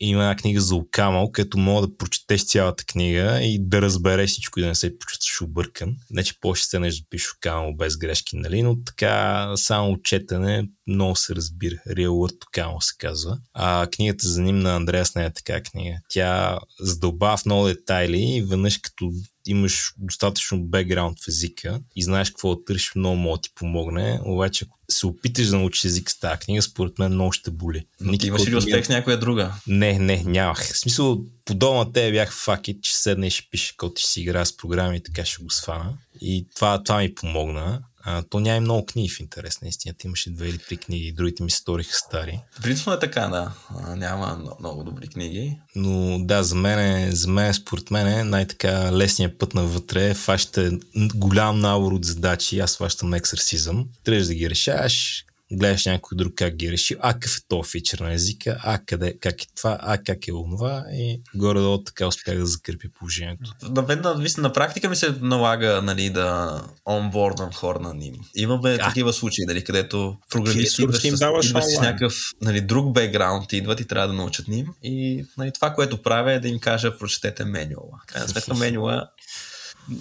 Има 0.00 0.22
една 0.22 0.36
книга 0.36 0.60
за 0.60 0.74
Окамал, 0.74 1.32
където 1.32 1.58
мога 1.58 1.86
да 1.86 1.96
прочетеш 1.96 2.44
цялата 2.44 2.84
книга 2.84 3.42
и 3.42 3.58
да 3.60 3.82
разбереш 3.82 4.30
всичко 4.30 4.60
и 4.60 4.62
да 4.62 4.68
не 4.68 4.74
се 4.74 4.98
почувстваш 4.98 5.40
объркан. 5.40 5.96
Не, 6.10 6.24
че 6.24 6.40
по-ще 6.40 6.66
се 6.66 6.78
да 6.78 6.90
пишеш 7.10 7.32
Окамал 7.36 7.74
без 7.76 7.96
грешки, 7.96 8.36
нали? 8.36 8.62
но 8.62 8.82
така 8.84 9.52
само 9.56 10.02
четене 10.02 10.68
много 10.86 11.16
се 11.16 11.34
разбира. 11.34 11.74
Real 11.88 12.08
World 12.08 12.44
Окамал 12.48 12.80
се 12.80 12.94
казва. 12.98 13.38
А 13.54 13.86
книгата 13.92 14.28
за 14.28 14.42
ним 14.42 14.58
на 14.58 14.76
Андреас 14.76 15.14
не 15.14 15.24
е 15.24 15.32
така 15.32 15.62
книга. 15.62 15.96
Тя 16.08 16.58
задълбава 16.80 17.36
в 17.36 17.46
много 17.46 17.66
детайли 17.66 18.22
и 18.22 18.42
веднъж 18.42 18.78
като 18.78 19.12
имаш 19.46 19.92
достатъчно 19.98 20.64
бекграунд 20.64 21.18
в 21.20 21.28
езика 21.28 21.80
и 21.96 22.02
знаеш 22.02 22.30
какво 22.30 22.56
да 22.56 22.64
търсиш, 22.64 22.94
много 22.94 23.16
мога 23.16 23.38
да 23.38 23.42
ти 23.42 23.50
помогне. 23.54 24.20
Обаче, 24.24 24.64
ако 24.64 24.78
се 24.90 25.06
опиташ 25.06 25.46
да 25.46 25.56
научиш 25.56 25.84
език 25.84 26.10
с 26.10 26.18
тази 26.18 26.38
книга, 26.38 26.62
според 26.62 26.98
мен 26.98 27.12
много 27.12 27.32
ще 27.32 27.50
боли. 27.50 27.86
Никакво 28.00 28.26
имаш 28.26 28.46
ли 28.48 28.56
успех 28.56 28.86
с 28.86 28.88
някоя 28.88 29.18
друга? 29.18 29.54
Не, 29.66 29.98
не, 29.98 30.22
нямах. 30.26 30.64
В 30.64 30.78
смисъл, 30.78 31.24
подобно 31.44 31.92
те 31.92 32.12
бях 32.12 32.34
факит, 32.34 32.82
че 32.82 32.96
седне 32.96 33.26
и 33.26 33.30
ще 33.30 33.48
пише 33.50 33.76
код, 33.76 33.98
ще 33.98 34.08
си 34.08 34.20
играе 34.20 34.44
с 34.44 34.56
програми 34.56 34.96
и 34.96 35.02
така 35.02 35.24
ще 35.24 35.42
го 35.44 35.50
свана. 35.50 35.98
И 36.20 36.46
това, 36.54 36.82
това 36.82 36.98
ми 36.98 37.14
помогна. 37.14 37.82
А, 38.04 38.22
то 38.22 38.40
няма 38.40 38.56
и 38.56 38.60
много 38.60 38.86
книги 38.86 39.08
в 39.08 39.20
интерес 39.20 39.60
на 39.60 39.68
истината. 39.68 40.06
Имаше 40.06 40.30
две 40.30 40.48
или 40.48 40.58
три 40.58 40.76
книги, 40.76 41.12
другите 41.12 41.42
ми 41.42 41.50
се 41.50 41.56
сториха 41.56 41.94
стари. 41.94 42.40
Принципно 42.62 42.92
е 42.92 42.98
така, 42.98 43.26
да. 43.28 43.52
А, 43.68 43.96
няма 43.96 44.54
много 44.60 44.84
добри 44.84 45.08
книги. 45.08 45.58
Но 45.76 46.18
да, 46.24 46.42
за 46.42 46.54
мен, 46.54 47.10
за 47.12 47.28
мен 47.28 47.54
според 47.54 47.90
мен 47.90 48.06
е 48.06 48.24
най-така 48.24 48.92
лесният 48.92 49.38
път 49.38 49.54
навътре. 49.54 50.14
Фащате 50.14 50.70
голям 51.14 51.60
набор 51.60 51.92
от 51.92 52.04
задачи. 52.04 52.60
Аз 52.60 52.76
фащам 52.76 53.14
ексерсизъм. 53.14 53.88
Трябва 54.04 54.26
да 54.26 54.34
ги 54.34 54.50
решаваш 54.50 55.24
гледаш 55.54 55.86
някой 55.86 56.16
друг 56.16 56.32
как 56.36 56.56
ги 56.56 56.72
реши, 56.72 56.96
а 57.00 57.12
какъв 57.12 57.36
е 57.36 57.40
то 57.48 57.62
фичър 57.62 57.98
на 57.98 58.12
езика, 58.12 58.60
а 58.62 58.78
къде, 58.86 59.18
как 59.20 59.42
е 59.42 59.46
това, 59.56 59.78
а 59.80 59.98
как 59.98 60.28
е 60.28 60.32
онова 60.32 60.84
и 60.92 61.20
горе-долу 61.34 61.78
така 61.78 62.06
успях 62.06 62.38
да 62.38 62.46
закърпи 62.46 62.88
положението. 62.88 63.52
На 63.62 63.82
мен 63.82 64.00
на, 64.00 64.26
на 64.38 64.52
практика 64.52 64.88
ми 64.88 64.96
се 64.96 65.14
налага 65.20 65.82
нали, 65.82 66.10
да 66.10 66.60
онбордам 66.88 67.52
хора 67.52 67.78
на 67.78 67.94
ним. 67.94 68.14
Имаме 68.34 68.70
а. 68.80 68.88
такива 68.88 69.12
случаи, 69.12 69.44
нали, 69.44 69.64
където 69.64 70.16
програмисти 70.30 70.82
идваш, 70.82 71.00
с, 71.00 71.04
идваш 71.04 71.46
с 71.46 71.80
някакъв 71.80 72.14
нали, 72.42 72.60
друг 72.60 72.92
бекграунд, 72.92 73.52
идват 73.52 73.80
и 73.80 73.84
трябва 73.84 74.08
да 74.08 74.14
научат 74.14 74.48
ним. 74.48 74.66
И 74.82 75.24
нали, 75.38 75.52
това, 75.52 75.70
което 75.70 76.02
правя 76.02 76.32
е 76.32 76.40
да 76.40 76.48
им 76.48 76.58
кажа, 76.58 76.98
прочетете 76.98 77.44
менюала. 77.44 78.00
Крайна 78.06 78.28
сметка 78.28 78.54
менюала 78.58 79.08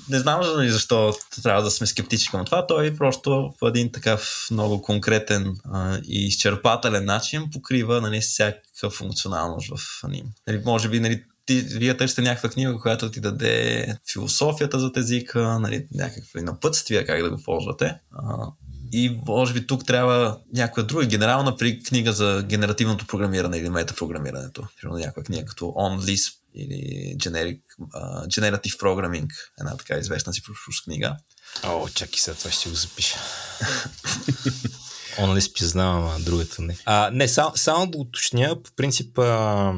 не 0.10 0.20
знам 0.20 0.44
защо 0.70 1.14
трябва 1.44 1.62
да 1.62 1.72
сме 1.72 1.88
скептични 1.88 2.32
към 2.32 2.46
това. 2.46 2.68
Той 2.68 2.96
просто 2.96 3.54
в 3.62 3.68
един 3.68 3.92
такъв 3.92 4.48
много 4.52 4.82
конкретен 4.82 5.58
а, 5.72 6.00
и 6.08 6.26
изчерпателен 6.26 7.06
начин 7.06 7.50
покрива 7.54 8.02
нали, 8.02 8.22
всяка 8.22 8.90
функционалност 8.90 9.72
в 9.78 10.08
ним. 10.08 10.26
Нали, 10.48 10.62
може 10.66 10.90
би 10.90 11.00
нали, 11.00 11.24
ти, 11.46 11.60
вие 11.60 11.98
търсите 11.98 12.22
някаква 12.22 12.50
книга, 12.50 12.80
която 12.82 13.12
ти 13.12 13.20
даде 13.20 13.88
философията 14.14 14.80
за 14.80 14.92
езика, 14.98 15.60
нали, 15.60 15.88
някакви 15.94 16.42
напътствия 16.42 17.06
как 17.06 17.24
да 17.24 17.30
го 17.30 17.44
ползвате. 17.44 17.96
А, 18.12 18.48
и 18.92 19.20
може 19.28 19.54
би 19.54 19.68
тук 19.68 19.86
трябва 19.86 20.38
някоя 20.54 20.86
друга 20.86 21.06
генерална 21.06 21.58
при 21.58 21.84
книга 21.84 22.14
за 22.14 22.46
генеративното 22.50 23.08
програмиране 23.08 23.58
или 23.58 23.70
метапрограмирането. 23.70 24.68
Някаква 24.84 25.24
книга 25.24 25.46
като 25.46 25.66
On 25.66 26.00
Lisp 26.00 26.34
или 26.56 27.16
Generic, 27.18 27.62
uh, 27.82 28.28
Generative 28.28 28.80
Programming, 28.80 29.30
една 29.60 29.78
така 29.78 29.98
известна 29.98 30.34
си 30.34 30.42
книга. 30.86 31.18
О, 31.64 31.90
чакай 31.90 32.18
сега, 32.18 32.38
това 32.38 32.52
ще 32.52 32.70
го 32.70 32.76
запиша. 32.76 33.18
Он 35.20 35.36
ли 35.36 35.42
спизнавам, 35.42 36.06
а 36.08 36.20
другата 36.20 36.62
не. 36.62 36.78
А, 36.86 37.10
не, 37.14 37.28
само, 37.28 37.52
само 37.56 37.88
да 37.88 37.98
уточня, 37.98 38.62
по 38.64 38.72
принцип, 38.76 39.20
а, 39.20 39.74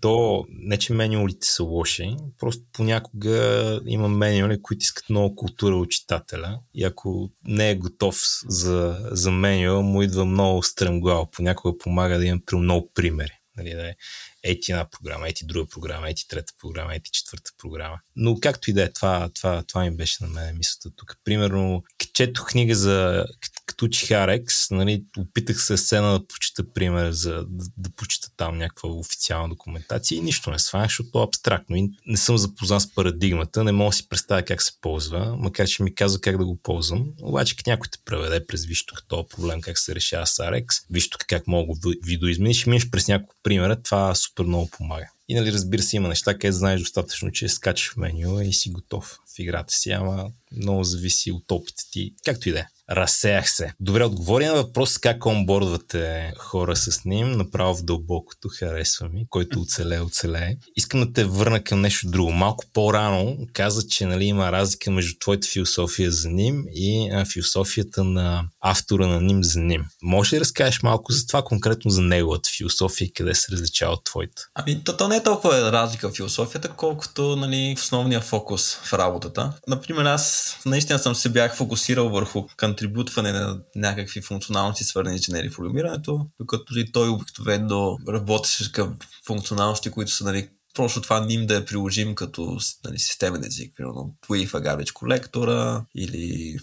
то 0.00 0.44
не, 0.48 0.78
че 0.78 0.92
менюалите 0.92 1.46
са 1.46 1.62
лоши, 1.62 2.16
просто 2.38 2.62
понякога 2.72 3.80
има 3.86 4.08
менюали, 4.08 4.62
които 4.62 4.82
искат 4.82 5.10
много 5.10 5.36
култура 5.36 5.76
от 5.76 5.90
читателя 5.90 6.60
и 6.74 6.84
ако 6.84 7.30
не 7.44 7.70
е 7.70 7.74
готов 7.74 8.20
за, 8.48 9.08
за 9.10 9.30
менюал, 9.30 9.82
му 9.82 10.02
идва 10.02 10.24
много 10.24 10.62
стръмглаво. 10.62 11.30
Понякога 11.30 11.78
помага 11.78 12.18
да 12.18 12.24
имам 12.24 12.42
много 12.52 12.90
примери. 12.94 13.32
Нали, 13.56 13.74
да 13.74 13.88
е 13.88 13.94
ети 14.42 14.72
една 14.72 14.90
програма, 14.90 15.28
ети 15.28 15.46
друга 15.46 15.68
програма, 15.70 16.10
ети 16.10 16.28
трета 16.28 16.52
програма, 16.58 16.94
ети 16.94 17.10
четвърта 17.10 17.50
програма. 17.58 17.98
Но 18.16 18.40
както 18.40 18.70
и 18.70 18.72
да 18.72 18.82
е, 18.82 18.92
това, 18.92 19.30
това, 19.34 19.62
това 19.62 19.84
ми 19.84 19.96
беше 19.96 20.24
на 20.24 20.28
мен 20.28 20.58
мисълта 20.58 20.90
тук. 20.96 21.16
Примерно, 21.24 21.84
четох 22.14 22.48
книга 22.48 22.74
за 22.74 23.26
като 23.66 23.84
учих 23.84 24.08
Arex, 24.08 24.70
нали, 24.70 25.04
опитах 25.18 25.62
се 25.62 25.76
сцена 25.76 26.12
да 26.12 26.26
почита 26.26 26.72
пример, 26.72 27.10
за 27.10 27.34
да, 27.34 27.64
да 27.76 27.90
почита 27.90 28.28
там 28.36 28.58
някаква 28.58 28.88
официална 28.88 29.48
документация 29.48 30.16
и 30.16 30.20
нищо 30.20 30.50
не 30.50 30.58
сванах, 30.58 30.88
защото 30.88 31.20
е 31.20 31.22
абстрактно 31.22 31.76
и 31.76 31.90
не 32.06 32.16
съм 32.16 32.38
запознат 32.38 32.82
с 32.82 32.94
парадигмата, 32.94 33.64
не 33.64 33.72
мога 33.72 33.90
да 33.90 33.96
си 33.96 34.08
представя 34.08 34.42
как 34.42 34.62
се 34.62 34.72
ползва, 34.80 35.36
макар 35.38 35.66
че 35.66 35.82
ми 35.82 35.94
казва 35.94 36.20
как 36.20 36.38
да 36.38 36.46
го 36.46 36.56
ползвам. 36.62 37.06
Обаче, 37.22 37.54
някой 37.66 37.88
те 37.90 37.98
преведе 38.04 38.46
през 38.46 38.64
вижте 38.64 38.92
като 38.96 39.28
проблем, 39.28 39.60
как 39.60 39.78
се 39.78 39.94
решава 39.94 40.26
с 40.26 40.36
Arex, 40.36 40.66
вижте 40.90 41.16
как 41.28 41.46
мога 41.46 41.74
да 41.82 41.90
видоизмениш 42.04 42.66
и 42.66 42.68
минеш 42.68 42.90
през 42.90 43.08
няколко 43.08 43.34
примера, 43.42 43.82
това 43.82 44.14
супер 44.30 44.44
много 44.44 44.68
помага. 44.70 45.10
И 45.28 45.34
нали, 45.34 45.52
разбира 45.52 45.82
се, 45.82 45.96
има 45.96 46.08
неща, 46.08 46.34
където 46.34 46.56
знаеш 46.56 46.80
достатъчно, 46.80 47.32
че 47.32 47.48
скачаш 47.48 47.92
в 47.92 47.96
меню 47.96 48.40
и 48.40 48.52
си 48.52 48.70
готов 48.70 49.18
в 49.36 49.38
играта 49.38 49.74
си, 49.74 49.90
ама 49.90 50.30
много 50.52 50.84
зависи 50.84 51.32
от 51.32 51.52
опита 51.52 51.82
ти, 51.90 52.14
както 52.24 52.48
и 52.48 52.52
да 52.52 52.58
е. 52.58 52.66
Разсеях 52.90 53.50
се. 53.50 53.72
Добре, 53.80 54.04
отговори 54.04 54.46
на 54.46 54.54
въпрос 54.54 54.98
как 54.98 55.26
онбордвате 55.26 56.32
хора 56.38 56.76
с 56.76 57.04
ним, 57.04 57.32
направо 57.32 57.74
в 57.74 57.82
дълбокото, 57.82 58.48
харесва 58.48 59.08
ми, 59.08 59.26
който 59.28 59.60
оцеле, 59.60 60.00
оцеле. 60.00 60.56
Искам 60.76 61.00
да 61.00 61.12
те 61.12 61.24
върна 61.24 61.64
към 61.64 61.80
нещо 61.80 62.10
друго. 62.10 62.32
Малко 62.32 62.64
по-рано 62.72 63.36
каза, 63.52 63.88
че 63.88 64.06
нали, 64.06 64.24
има 64.24 64.52
разлика 64.52 64.90
между 64.90 65.18
твоята 65.18 65.48
философия 65.48 66.10
за 66.10 66.28
ним 66.28 66.64
и 66.70 67.10
а, 67.12 67.24
философията 67.24 68.04
на 68.04 68.44
автора 68.60 69.06
на 69.06 69.20
ним 69.20 69.44
за 69.44 69.60
ним. 69.60 69.84
Може 70.02 70.34
ли 70.34 70.38
да 70.38 70.40
разкажеш 70.40 70.82
малко 70.82 71.12
за 71.12 71.26
това, 71.26 71.42
конкретно 71.42 71.90
за 71.90 72.02
неговата 72.02 72.50
философия 72.58 73.06
и 73.06 73.12
къде 73.12 73.34
се 73.34 73.52
различава 73.52 73.92
от 73.92 74.04
твоята? 74.04 74.42
Ами, 74.54 74.84
то, 74.84 74.96
то 74.96 75.08
не 75.08 75.16
е 75.16 75.22
толкова 75.22 75.72
разлика 75.72 76.08
в 76.08 76.16
философията, 76.16 76.68
колкото 76.68 77.36
нали, 77.36 77.74
основния 77.78 78.20
фокус 78.20 78.74
в 78.74 78.92
работата. 78.92 79.52
Например, 79.68 80.04
аз 80.04 80.56
наистина 80.66 80.98
съм 80.98 81.14
се 81.14 81.28
бях 81.28 81.56
фокусирал 81.56 82.08
върху 82.08 82.46
контрибутване 82.80 83.32
на 83.32 83.60
някакви 83.76 84.20
функционалности, 84.20 84.84
свързани 84.84 85.18
с 85.18 85.28
инженери 85.28 85.50
програмирането, 85.50 86.26
докато 86.40 86.78
и 86.78 86.92
той 86.92 87.08
обикновено 87.08 87.98
работеше 88.08 88.72
към 88.72 88.96
функционалности, 89.26 89.90
които 89.90 90.10
са 90.10 90.24
нали, 90.24 90.48
просто 90.74 91.00
това 91.00 91.26
ним 91.26 91.46
да 91.46 91.56
е 91.56 91.64
приложим 91.64 92.14
като 92.14 92.58
нали, 92.84 92.98
системен 92.98 93.44
език, 93.44 93.72
примерно 93.76 94.14
Wave 94.28 94.50
Garbage 94.50 94.92
колектора 94.92 95.84
или 95.94 96.56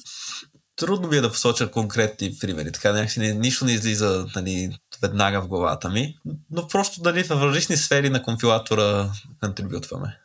трудно 0.76 1.08
ми 1.08 1.18
е 1.18 1.22
да 1.22 1.32
посоча 1.32 1.72
конкретни 1.72 2.38
примери, 2.40 2.72
така 2.72 2.94
някакси 2.94 3.34
нищо 3.34 3.66
не 3.66 3.72
излиза 3.72 4.28
нали, 4.36 4.78
веднага 5.02 5.42
в 5.42 5.48
главата 5.48 5.90
ми, 5.90 6.16
но 6.52 6.68
просто 6.68 7.02
нали, 7.04 7.24
в 7.24 7.32
различни 7.32 7.78
сфери 7.78 8.10
на 8.10 8.24
компилатора 8.24 9.12
контрибютваме. 9.42 10.18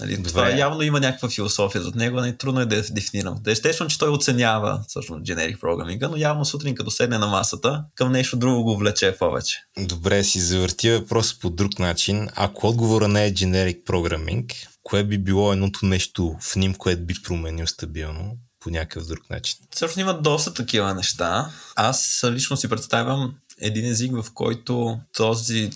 Нали, 0.00 0.22
това 0.22 0.50
явно 0.50 0.82
има 0.82 1.00
някаква 1.00 1.28
философия 1.28 1.82
зад 1.82 1.94
него, 1.94 2.16
нали, 2.16 2.38
трудно 2.38 2.60
е 2.60 2.66
да 2.66 2.76
я 2.76 2.82
дефинирам. 2.90 3.38
Да 3.40 3.50
естествено, 3.50 3.90
че 3.90 3.98
той 3.98 4.08
оценява 4.08 4.84
всъщност 4.88 5.22
generic 5.22 5.60
програминга, 5.60 6.08
но 6.08 6.16
явно 6.16 6.44
сутрин 6.44 6.74
като 6.74 6.90
седне 6.90 7.18
на 7.18 7.26
масата, 7.26 7.84
към 7.94 8.12
нещо 8.12 8.36
друго 8.36 8.64
го 8.64 8.76
влече 8.76 9.16
повече. 9.18 9.58
Добре, 9.78 10.24
си 10.24 10.40
завърти 10.40 10.90
въпрос 10.90 11.38
по 11.38 11.50
друг 11.50 11.78
начин. 11.78 12.28
Ако 12.34 12.66
отговора 12.66 13.08
не 13.08 13.26
е 13.26 13.32
generic 13.32 13.84
програминг, 13.84 14.52
кое 14.82 15.04
би 15.04 15.18
било 15.18 15.52
едното 15.52 15.86
нещо 15.86 16.36
в 16.40 16.56
ним, 16.56 16.74
което 16.74 17.02
би 17.02 17.14
променил 17.24 17.66
стабилно? 17.66 18.36
по 18.60 18.70
някакъв 18.70 19.06
друг 19.06 19.30
начин. 19.30 19.58
Всъщност 19.70 19.96
има 19.96 20.20
доста 20.20 20.54
такива 20.54 20.94
неща. 20.94 21.50
Аз 21.76 22.24
лично 22.30 22.56
си 22.56 22.68
представям 22.68 23.34
един 23.60 23.84
език, 23.84 24.12
в 24.12 24.26
който 24.34 25.00
този 25.16 25.70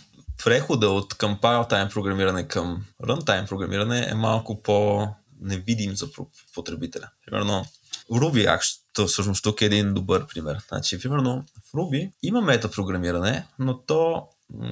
прехода 0.44 0.90
от 0.90 1.14
compile 1.14 1.70
time 1.70 1.92
програмиране 1.92 2.48
към 2.48 2.84
runtime 3.04 3.48
програмиране 3.48 4.06
е 4.10 4.14
малко 4.14 4.62
по-невидим 4.62 5.96
за 5.96 6.08
потребителя. 6.54 7.08
Примерно, 7.26 7.64
Ruby 8.12 8.58
Action, 8.58 9.06
всъщност 9.06 9.44
тук 9.44 9.60
е 9.60 9.64
един 9.64 9.94
добър 9.94 10.26
пример. 10.26 10.58
Значи, 10.68 10.98
примерно, 10.98 11.44
в 11.68 11.72
Ruby 11.72 12.12
има 12.22 12.40
метапрограмиране, 12.40 13.46
но 13.58 13.78
то, 13.78 14.26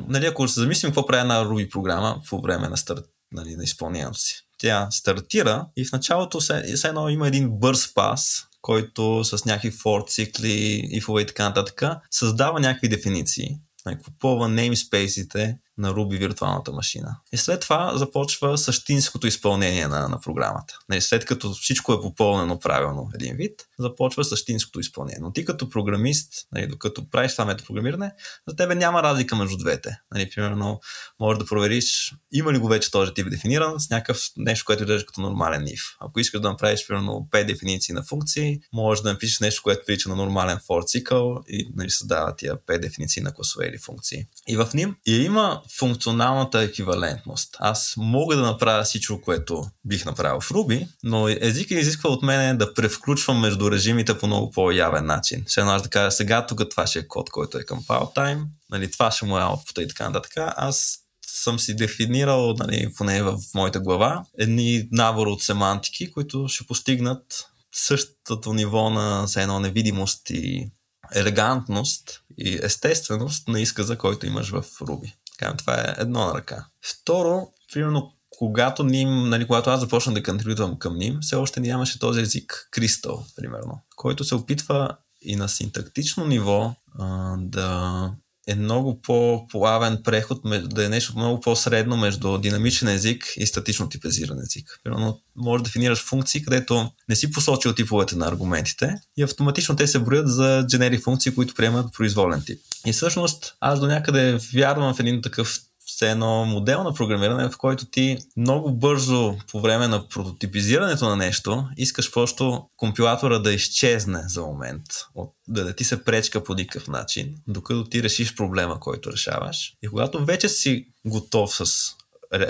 нали, 0.09 0.27
ако 0.27 0.49
се 0.49 0.61
замислим 0.61 0.91
какво 0.91 1.07
прави 1.07 1.21
една 1.21 1.45
Ruby 1.45 1.71
програма 1.71 2.23
по 2.29 2.41
време 2.41 2.69
на 2.69 2.77
старт, 2.77 3.05
нали, 3.33 3.57
на 3.57 3.65
изпълнението 3.65 4.19
си. 4.19 4.47
Тя 4.59 4.89
стартира 4.91 5.67
и 5.77 5.85
в 5.85 5.93
началото 5.93 6.41
все 6.41 6.63
едно 6.85 7.09
има 7.09 7.29
един 7.29 7.51
бърз 7.51 7.95
пас, 7.95 8.47
който 8.63 9.25
с 9.25 9.45
някакви 9.45 9.73
for 9.73 10.09
цикли, 10.09 10.89
ифове 10.91 11.23
и 11.23 11.27
така 11.27 11.49
нататък, 11.49 11.83
създава 12.11 12.61
някакви 12.61 12.89
дефиниции, 12.89 13.59
нали, 13.91 14.03
попълва 14.03 14.49
namespace-ите 14.49 15.59
на 15.81 15.93
Ruby 15.93 16.19
виртуалната 16.19 16.73
машина. 16.73 17.17
И 17.33 17.37
след 17.37 17.61
това 17.61 17.97
започва 17.97 18.59
същинското 18.59 19.27
изпълнение 19.27 19.89
на, 19.89 20.09
на 20.09 20.21
програмата. 20.21 20.79
Не, 20.89 21.01
след 21.01 21.25
като 21.25 21.53
всичко 21.53 21.93
е 21.93 22.01
попълнено 22.01 22.59
правилно 22.59 23.11
един 23.15 23.37
вид, 23.37 23.67
започва 23.79 24.25
същинското 24.25 24.81
изпълнение. 24.81 25.19
Но 25.23 25.33
ти 25.33 25.45
като 25.45 25.71
програмист, 25.71 26.33
нали, 26.53 26.67
докато 26.67 27.11
правиш 27.11 27.33
това 27.33 27.45
метапрограмиране, 27.45 28.13
за 28.49 28.57
тебе 28.57 28.75
няма 28.75 29.03
разлика 29.03 29.37
между 29.37 29.57
двете. 29.57 29.99
Нали, 30.15 30.31
примерно, 30.31 30.81
можеш 31.21 31.39
да 31.39 31.47
провериш 31.47 32.15
има 32.33 32.53
ли 32.53 32.59
го 32.59 32.69
вече 32.69 32.91
този 32.91 33.15
тип 33.15 33.31
дефиниран 33.31 33.81
с 33.81 33.91
някакъв 33.91 34.23
нещо, 34.37 34.65
което 34.67 34.83
изглежда 34.83 35.07
като 35.07 35.21
нормален 35.21 35.63
if. 35.65 35.97
Ако 36.01 36.21
искаш 36.21 36.41
да 36.41 36.51
направиш 36.51 36.87
примерно 36.87 37.29
5 37.31 37.47
дефиниции 37.47 37.95
на 37.95 38.03
функции, 38.03 38.61
можеш 38.73 39.03
да 39.03 39.13
напишеш 39.13 39.41
нещо, 39.41 39.63
което 39.63 39.87
прилича 39.87 40.09
на 40.09 40.17
нормален 40.17 40.59
for 40.59 40.87
цикъл 40.87 41.39
и 41.49 41.73
нали, 41.77 41.91
създава 41.91 42.37
тия 42.37 42.57
5 42.57 42.79
дефиниции 42.79 43.23
на 43.23 43.33
класове 43.33 43.67
или 43.67 43.79
функции. 43.79 44.27
И 44.49 44.57
в 44.57 44.69
ним 44.75 44.97
и 45.07 45.17
има 45.17 45.63
функционалната 45.79 46.61
еквивалентност. 46.61 47.57
Аз 47.59 47.95
мога 47.97 48.37
да 48.37 48.43
направя 48.43 48.83
всичко, 48.83 49.21
което 49.21 49.65
бих 49.85 50.05
направил 50.05 50.41
в 50.41 50.49
Ruby, 50.49 50.89
но 51.03 51.29
езика 51.29 51.75
изисква 51.75 52.11
от 52.11 52.23
мен 52.23 52.59
да 52.59 52.75
превключвам 52.75 53.41
между 53.41 53.71
режимите 53.71 54.19
по 54.19 54.27
много 54.27 54.51
по-явен 54.51 55.07
начин. 55.07 55.45
Ще 55.49 55.61
аз 55.61 55.83
да 55.83 55.89
кажа 55.89 56.11
сега, 56.11 56.47
тук 56.47 56.71
това 56.71 56.87
ще 56.87 56.99
е 56.99 57.09
код, 57.09 57.31
който 57.31 57.59
е 57.59 57.65
към 57.65 57.79
time, 57.89 58.43
нали, 58.71 58.91
това 58.91 59.11
ще 59.11 59.25
му 59.27 59.39
е 59.39 59.41
output 59.41 59.81
и 59.81 59.89
така 59.89 60.09
нататък. 60.09 60.33
Аз 60.37 60.99
съм 61.27 61.59
си 61.59 61.77
дефинирал, 61.77 62.55
нали, 62.59 62.93
поне 62.97 63.23
в 63.23 63.39
моята 63.55 63.81
глава, 63.81 64.25
едни 64.39 64.89
набор 64.93 65.27
от 65.27 65.43
семантики, 65.43 66.13
които 66.13 66.49
ще 66.49 66.67
постигнат 66.67 67.47
същото 67.75 68.53
ниво 68.53 68.91
на 68.91 69.27
едно 69.37 69.61
невидимост 69.61 70.31
и 70.31 70.71
елегантност 71.15 72.23
и 72.39 72.59
естественост 72.63 73.49
на 73.49 73.61
изказа, 73.61 73.99
който 73.99 74.27
имаш 74.27 74.51
в 74.51 74.63
Ruby. 74.63 75.13
Така, 75.41 75.57
това 75.57 75.75
е 75.75 75.95
едно 75.99 76.27
на 76.27 76.35
ръка. 76.35 76.67
Второ, 76.83 77.49
примерно, 77.73 78.13
когато 78.31 78.85
ним, 78.85 79.29
нали, 79.29 79.47
когато 79.47 79.71
аз 79.71 79.81
започна 79.81 80.13
да 80.13 80.23
контрибютвам 80.23 80.79
към 80.79 80.97
ним, 80.97 81.19
все 81.21 81.37
още 81.37 81.61
нямаше 81.61 81.99
този 81.99 82.21
език 82.21 82.69
Crystal, 82.77 83.37
примерно, 83.37 83.81
който 83.97 84.25
се 84.25 84.35
опитва 84.35 84.97
и 85.23 85.37
на 85.37 85.49
синтактично 85.49 86.27
ниво 86.27 86.75
а, 86.99 87.37
да 87.39 88.13
е 88.47 88.55
много 88.55 89.03
по-плавен 89.03 89.99
преход, 90.05 90.41
да 90.65 90.87
е 90.87 90.89
нещо 90.89 91.13
много 91.17 91.41
по-средно 91.41 91.97
между 91.97 92.39
динамичен 92.39 92.89
език 92.89 93.25
и 93.37 93.47
статично 93.47 93.89
типизиран 93.89 94.39
език. 94.39 94.81
Примерно, 94.85 95.21
може 95.37 95.63
да 95.63 95.69
дефинираш 95.69 96.05
функции, 96.05 96.43
където 96.43 96.91
не 97.09 97.17
си 97.17 97.31
посочил 97.31 97.75
типовете 97.75 98.17
на 98.17 98.27
аргументите 98.27 98.95
и 99.17 99.23
автоматично 99.23 99.77
те 99.77 99.87
се 99.87 99.99
броят 99.99 100.29
за 100.29 100.65
дженери 100.69 100.99
функции, 100.99 101.35
които 101.35 101.55
приемат 101.55 101.93
произволен 101.93 102.43
тип. 102.47 102.61
И 102.87 102.93
всъщност 102.93 103.55
аз 103.61 103.81
до 103.81 103.87
някъде 103.87 104.39
вярвам 104.55 104.95
в 104.95 105.01
един 105.01 105.23
такъв 105.23 105.59
все 106.01 106.11
едно 106.11 106.45
модел 106.45 106.83
на 106.83 106.95
програмиране, 106.95 107.51
в 107.51 107.59
който 107.59 107.87
ти 107.87 108.19
много 108.37 108.73
бързо 108.73 109.37
по 109.51 109.61
време 109.61 109.89
на 109.89 110.09
прототипизирането 110.09 111.09
на 111.09 111.17
нещо 111.17 111.69
искаш 111.77 112.13
просто 112.13 112.69
компилатора 112.77 113.39
да 113.39 113.53
изчезне 113.53 114.23
за 114.27 114.43
момент, 114.43 114.83
от, 115.15 115.35
да 115.49 115.65
не 115.65 115.73
ти 115.73 115.85
се 115.85 116.05
пречка 116.05 116.45
по 116.45 116.55
никакъв 116.55 116.89
начин, 116.89 117.35
докато 117.49 117.85
ти 117.85 118.03
решиш 118.03 118.35
проблема, 118.35 118.81
който 118.81 119.13
решаваш. 119.13 119.75
И 119.83 119.89
когато 119.89 120.25
вече 120.25 120.49
си 120.49 120.87
готов 121.07 121.55
с 121.55 121.95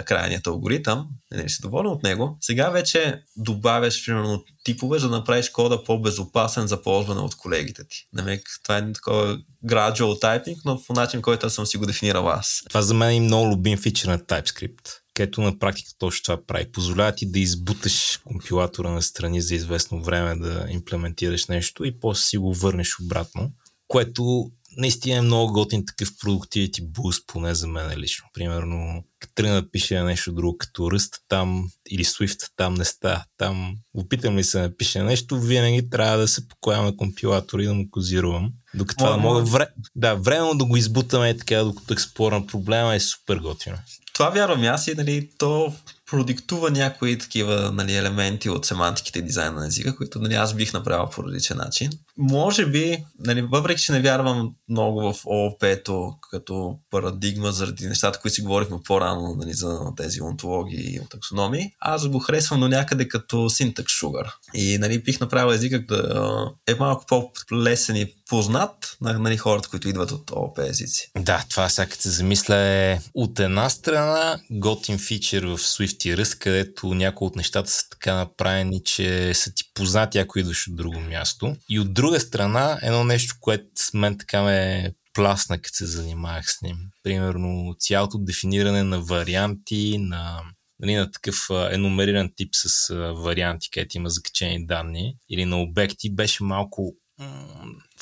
крайният 0.05 0.47
алгоритъм, 0.47 1.09
не 1.32 1.48
си 1.48 1.62
доволен 1.62 1.93
от 1.93 2.02
него, 2.02 2.36
сега 2.40 2.70
вече 2.70 3.23
добавяш 3.36 4.07
примерно 4.07 4.44
типове, 4.65 4.98
за 4.98 5.09
да 5.09 5.16
направиш 5.16 5.51
кода 5.51 5.85
по-безопасен 5.85 6.66
за 6.66 6.82
ползване 6.82 7.20
от 7.20 7.36
колегите 7.36 7.82
ти. 7.89 8.09
Намек, 8.12 8.43
това 8.62 8.77
е 8.77 8.93
такова 8.93 9.39
gradual 9.66 10.23
typing, 10.23 10.57
но 10.65 10.82
по 10.86 10.93
начин, 10.93 11.23
който 11.23 11.51
съм 11.51 11.66
си 11.66 11.77
го 11.77 11.86
дефинирал 11.86 12.28
аз. 12.28 12.62
Това 12.69 12.82
за 12.82 12.94
мен 12.94 13.11
е 13.11 13.20
много 13.20 13.52
любим 13.52 13.78
фичър 13.78 14.09
на 14.09 14.19
TypeScript 14.19 15.01
където 15.15 15.40
на 15.40 15.59
практика 15.59 15.90
точно 15.98 16.23
това 16.23 16.47
прави. 16.47 16.73
Позволява 16.73 17.12
ти 17.12 17.31
да 17.31 17.39
избуташ 17.39 18.20
компилатора 18.24 18.90
на 18.90 19.02
страни 19.02 19.43
за 19.43 19.55
известно 19.55 20.02
време 20.02 20.35
да 20.36 20.66
имплементираш 20.70 21.47
нещо 21.47 21.85
и 21.85 22.01
после 22.01 22.23
си 22.23 22.39
го 22.39 22.55
върнеш 22.55 23.01
обратно, 23.01 23.52
което 23.89 24.51
наистина 24.76 25.16
е 25.16 25.22
много 25.22 25.52
готин 25.52 25.86
такъв 25.86 26.10
продуктивити 26.20 26.82
буст, 26.82 27.24
поне 27.26 27.55
за 27.55 27.66
мен 27.66 27.98
лично. 27.98 28.24
Примерно, 28.34 29.05
като 29.18 29.34
тръгна 29.34 29.55
да 29.55 29.70
пише 29.70 30.02
нещо 30.02 30.32
друго, 30.32 30.59
като 30.59 30.90
ръст 30.90 31.16
там 31.28 31.68
или 31.90 32.05
Swift 32.05 32.51
там 32.56 32.74
не 32.74 32.84
ста. 32.84 33.24
Там 33.36 33.76
опитам 33.94 34.38
ли 34.38 34.44
се 34.44 34.59
да 34.59 34.64
напиша 34.64 35.05
нещо, 35.05 35.40
винаги 35.40 35.90
трябва 35.90 36.18
да 36.18 36.28
се 36.28 36.48
покоя 36.48 36.82
на 36.82 36.97
компилатора 36.97 37.62
и 37.62 37.66
да 37.66 37.74
му 37.74 37.90
козирувам. 37.90 38.52
Докато 38.74 38.98
това 38.98 39.10
да 39.10 39.16
мога 39.16 39.42
вре... 39.42 39.66
да, 39.97 40.14
временно 40.14 40.55
да 40.55 40.64
го 40.64 40.76
избутаме 40.76 41.36
така, 41.36 41.56
докато 41.64 41.92
експлорна 41.92 42.47
проблема 42.47 42.94
е 42.94 43.01
супер 43.01 43.36
готино. 43.36 43.78
Това 44.12 44.30
вярвам 44.30 44.64
аз 44.64 44.86
и 44.86 44.94
нали, 44.94 45.30
то 45.38 45.74
продиктува 46.10 46.70
някои 46.70 47.18
такива 47.18 47.72
нали, 47.72 47.97
елементи 47.97 48.48
от 48.48 48.66
семантиките 48.66 49.18
и 49.18 49.22
дизайна 49.22 49.60
на 49.60 49.66
езика, 49.66 49.97
които 49.97 50.18
нали, 50.18 50.34
аз 50.34 50.55
бих 50.55 50.72
направил 50.72 51.10
по 51.10 51.24
различен 51.24 51.56
начин. 51.56 51.90
Може 52.20 52.66
би, 52.66 53.05
нали, 53.18 53.42
въпреки 53.42 53.82
че 53.82 53.92
не 53.92 54.01
вярвам 54.01 54.55
много 54.68 55.12
в 55.12 55.26
ООП-то 55.26 56.14
като 56.30 56.78
парадигма 56.90 57.52
заради 57.52 57.86
нещата, 57.86 58.18
които 58.20 58.34
си 58.34 58.42
говорихме 58.42 58.78
по-рано 58.84 59.34
нали, 59.38 59.55
за 59.55 59.80
тези 59.97 60.22
онтологии 60.22 60.94
и 60.94 61.01
таксономии, 61.10 61.70
аз 61.80 62.09
го 62.09 62.18
харесвам 62.18 62.60
до 62.60 62.68
някъде 62.68 63.09
като 63.09 63.36
syntax 63.36 63.84
sugar. 63.84 64.32
И 64.55 64.78
нали, 64.78 65.02
бих 65.02 65.20
направил 65.20 65.55
езика 65.55 65.86
да 65.86 66.51
е 66.66 66.74
малко 66.74 67.05
по-лесен 67.09 67.97
и 67.97 68.14
познат 68.28 68.97
на 69.01 69.18
нали, 69.18 69.36
хората, 69.36 69.68
които 69.68 69.88
идват 69.88 70.10
от 70.10 70.30
ООП 70.30 70.59
езици. 70.59 71.10
Да, 71.18 71.44
това 71.51 71.68
сега 71.68 71.94
се 71.98 72.10
замисля 72.10 72.56
е 72.56 72.98
от 73.14 73.40
една 73.40 73.70
страна 73.70 74.40
готин 74.51 74.98
фичър 74.98 75.44
в 75.44 75.59
Swift 75.59 76.38
където 76.38 76.94
някои 76.94 77.26
от 77.26 77.36
нещата 77.36 77.70
са 77.70 77.88
така 77.90 78.14
направени, 78.14 78.82
че 78.84 79.34
са 79.34 79.55
ти 79.55 79.64
познати, 79.74 80.18
ако 80.18 80.38
идваш 80.38 80.68
от 80.68 80.76
друго 80.76 81.01
място. 81.01 81.56
И 81.68 81.80
от 81.80 81.94
друга 81.94 82.10
страна, 82.19 82.78
едно 82.82 83.05
нещо, 83.05 83.35
което 83.41 83.66
с 83.77 83.95
мен 83.95 84.19
така 84.19 84.43
ме 84.43 84.93
пласна, 85.12 85.62
като 85.62 85.77
се 85.77 85.87
занимавах 85.87 86.53
с 86.53 86.62
ним. 86.62 86.77
Примерно 87.03 87.74
цялото 87.78 88.19
дефиниране 88.19 88.82
на 88.82 89.01
варианти, 89.01 89.99
на 89.99 90.43
нали, 90.81 90.95
на 90.95 91.11
такъв 91.11 91.37
енумериран 91.70 92.31
тип 92.37 92.51
с 92.53 92.95
варианти, 93.16 93.70
където 93.70 93.97
има 93.97 94.11
закачени 94.11 94.66
данни 94.66 95.16
или 95.31 95.45
на 95.45 95.62
обекти, 95.62 96.15
беше 96.15 96.45
малко 96.45 96.95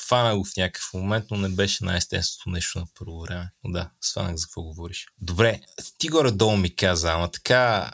фана 0.07 0.37
го 0.37 0.45
в 0.45 0.57
някакъв 0.57 0.89
момент, 0.93 1.25
но 1.31 1.37
не 1.37 1.49
беше 1.49 1.85
най-естественото 1.85 2.49
нещо 2.49 2.79
на 2.79 2.85
първо 2.99 3.21
време. 3.21 3.49
Но 3.63 3.71
да, 3.71 3.89
сванах 4.01 4.35
за 4.35 4.45
какво 4.45 4.61
говориш. 4.61 5.05
Добре, 5.21 5.61
ти 5.97 6.07
горе-долу 6.07 6.57
ми 6.57 6.75
каза, 6.75 7.11
ама 7.11 7.31
така 7.31 7.91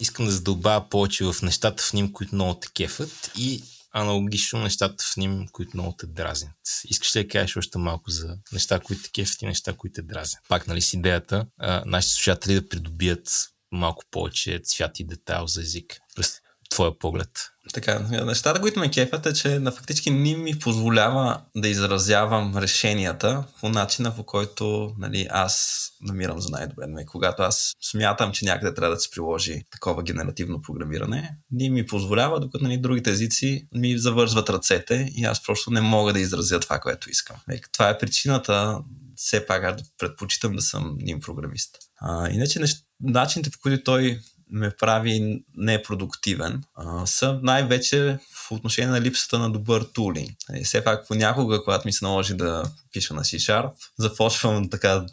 искам 0.00 0.26
да 0.26 0.32
задълбая 0.32 0.88
повече 0.88 1.24
в 1.24 1.34
нещата 1.42 1.82
в 1.82 1.92
ним, 1.92 2.12
които 2.12 2.34
много 2.34 2.54
те 2.54 2.68
кефат 2.74 3.30
и 3.36 3.62
аналогично 3.92 4.62
нещата 4.62 5.04
в 5.04 5.16
ним, 5.16 5.46
които 5.52 5.70
много 5.74 5.94
те 5.98 6.06
дразнят. 6.06 6.56
Искаш 6.84 7.16
ли 7.16 7.22
да 7.22 7.28
кажеш 7.28 7.56
още 7.56 7.78
малко 7.78 8.10
за 8.10 8.38
неща, 8.52 8.80
които 8.80 9.02
те 9.02 9.10
кефят 9.10 9.42
и 9.42 9.46
неща, 9.46 9.72
които 9.72 9.94
те 9.94 10.02
дразнят? 10.02 10.42
Пак, 10.48 10.66
нали, 10.66 10.80
с 10.80 10.92
идеята 10.92 11.46
а, 11.58 11.82
нашите 11.86 12.14
слушатели 12.14 12.54
да 12.54 12.68
придобият 12.68 13.28
малко 13.72 14.04
повече 14.10 14.60
цвят 14.64 15.00
и 15.00 15.04
детайл 15.04 15.46
за 15.46 15.60
език 15.60 16.00
през 16.14 16.40
твоя 16.76 16.98
поглед? 16.98 17.30
Така, 17.72 17.98
нещата, 18.24 18.60
които 18.60 18.80
ме 18.80 18.90
кефят 18.90 19.26
е, 19.26 19.34
че 19.34 19.58
на 19.58 19.72
фактически 19.72 20.10
не 20.10 20.36
ми 20.36 20.58
позволява 20.58 21.40
да 21.56 21.68
изразявам 21.68 22.56
решенията 22.56 23.44
по 23.60 23.68
начина, 23.68 24.16
по 24.16 24.24
който 24.24 24.94
нали, 24.98 25.26
аз 25.30 25.82
намирам 26.02 26.40
за 26.40 26.48
най-добре. 26.50 26.86
Нали, 26.86 27.06
когато 27.06 27.42
аз 27.42 27.72
смятам, 27.90 28.32
че 28.32 28.44
някъде 28.44 28.74
трябва 28.74 28.94
да 28.94 29.00
се 29.00 29.10
приложи 29.10 29.62
такова 29.70 30.02
генеративно 30.02 30.62
програмиране, 30.62 31.36
не 31.50 31.70
ми 31.70 31.86
позволява, 31.86 32.40
докато 32.40 32.64
нали, 32.64 32.78
другите 32.78 33.10
езици 33.10 33.68
ми 33.74 33.98
завързват 33.98 34.50
ръцете 34.50 35.10
и 35.16 35.24
аз 35.24 35.44
просто 35.44 35.70
не 35.70 35.80
мога 35.80 36.12
да 36.12 36.20
изразя 36.20 36.60
това, 36.60 36.78
което 36.78 37.10
искам. 37.10 37.36
Нали, 37.48 37.60
това 37.72 37.88
е 37.88 37.98
причината 37.98 38.78
все 39.16 39.46
пак 39.46 39.64
аз 39.64 39.82
предпочитам 39.98 40.56
да 40.56 40.62
съм 40.62 40.96
ним 41.00 41.20
програмист. 41.20 41.78
А, 42.00 42.30
иначе 42.30 42.60
нещ... 42.60 42.84
начините, 43.00 43.50
по 43.50 43.58
които 43.58 43.84
той 43.84 44.20
ме 44.50 44.70
прави 44.70 45.44
непродуктивен, 45.56 46.62
са 47.04 47.40
най-вече 47.42 48.18
в 48.34 48.52
отношение 48.52 48.90
на 48.90 49.00
липсата 49.00 49.38
на 49.38 49.50
добър 49.50 49.82
тулинг. 49.82 50.30
И 50.30 50.34
нали, 50.48 50.64
все 50.64 50.84
пак 50.84 51.08
понякога, 51.08 51.64
когато 51.64 51.88
ми 51.88 51.92
се 51.92 52.04
наложи 52.04 52.34
да 52.34 52.70
пиша 52.92 53.14
на 53.14 53.24
C-Sharp, 53.24 53.70
започвам 53.98 54.70
така 54.70 55.06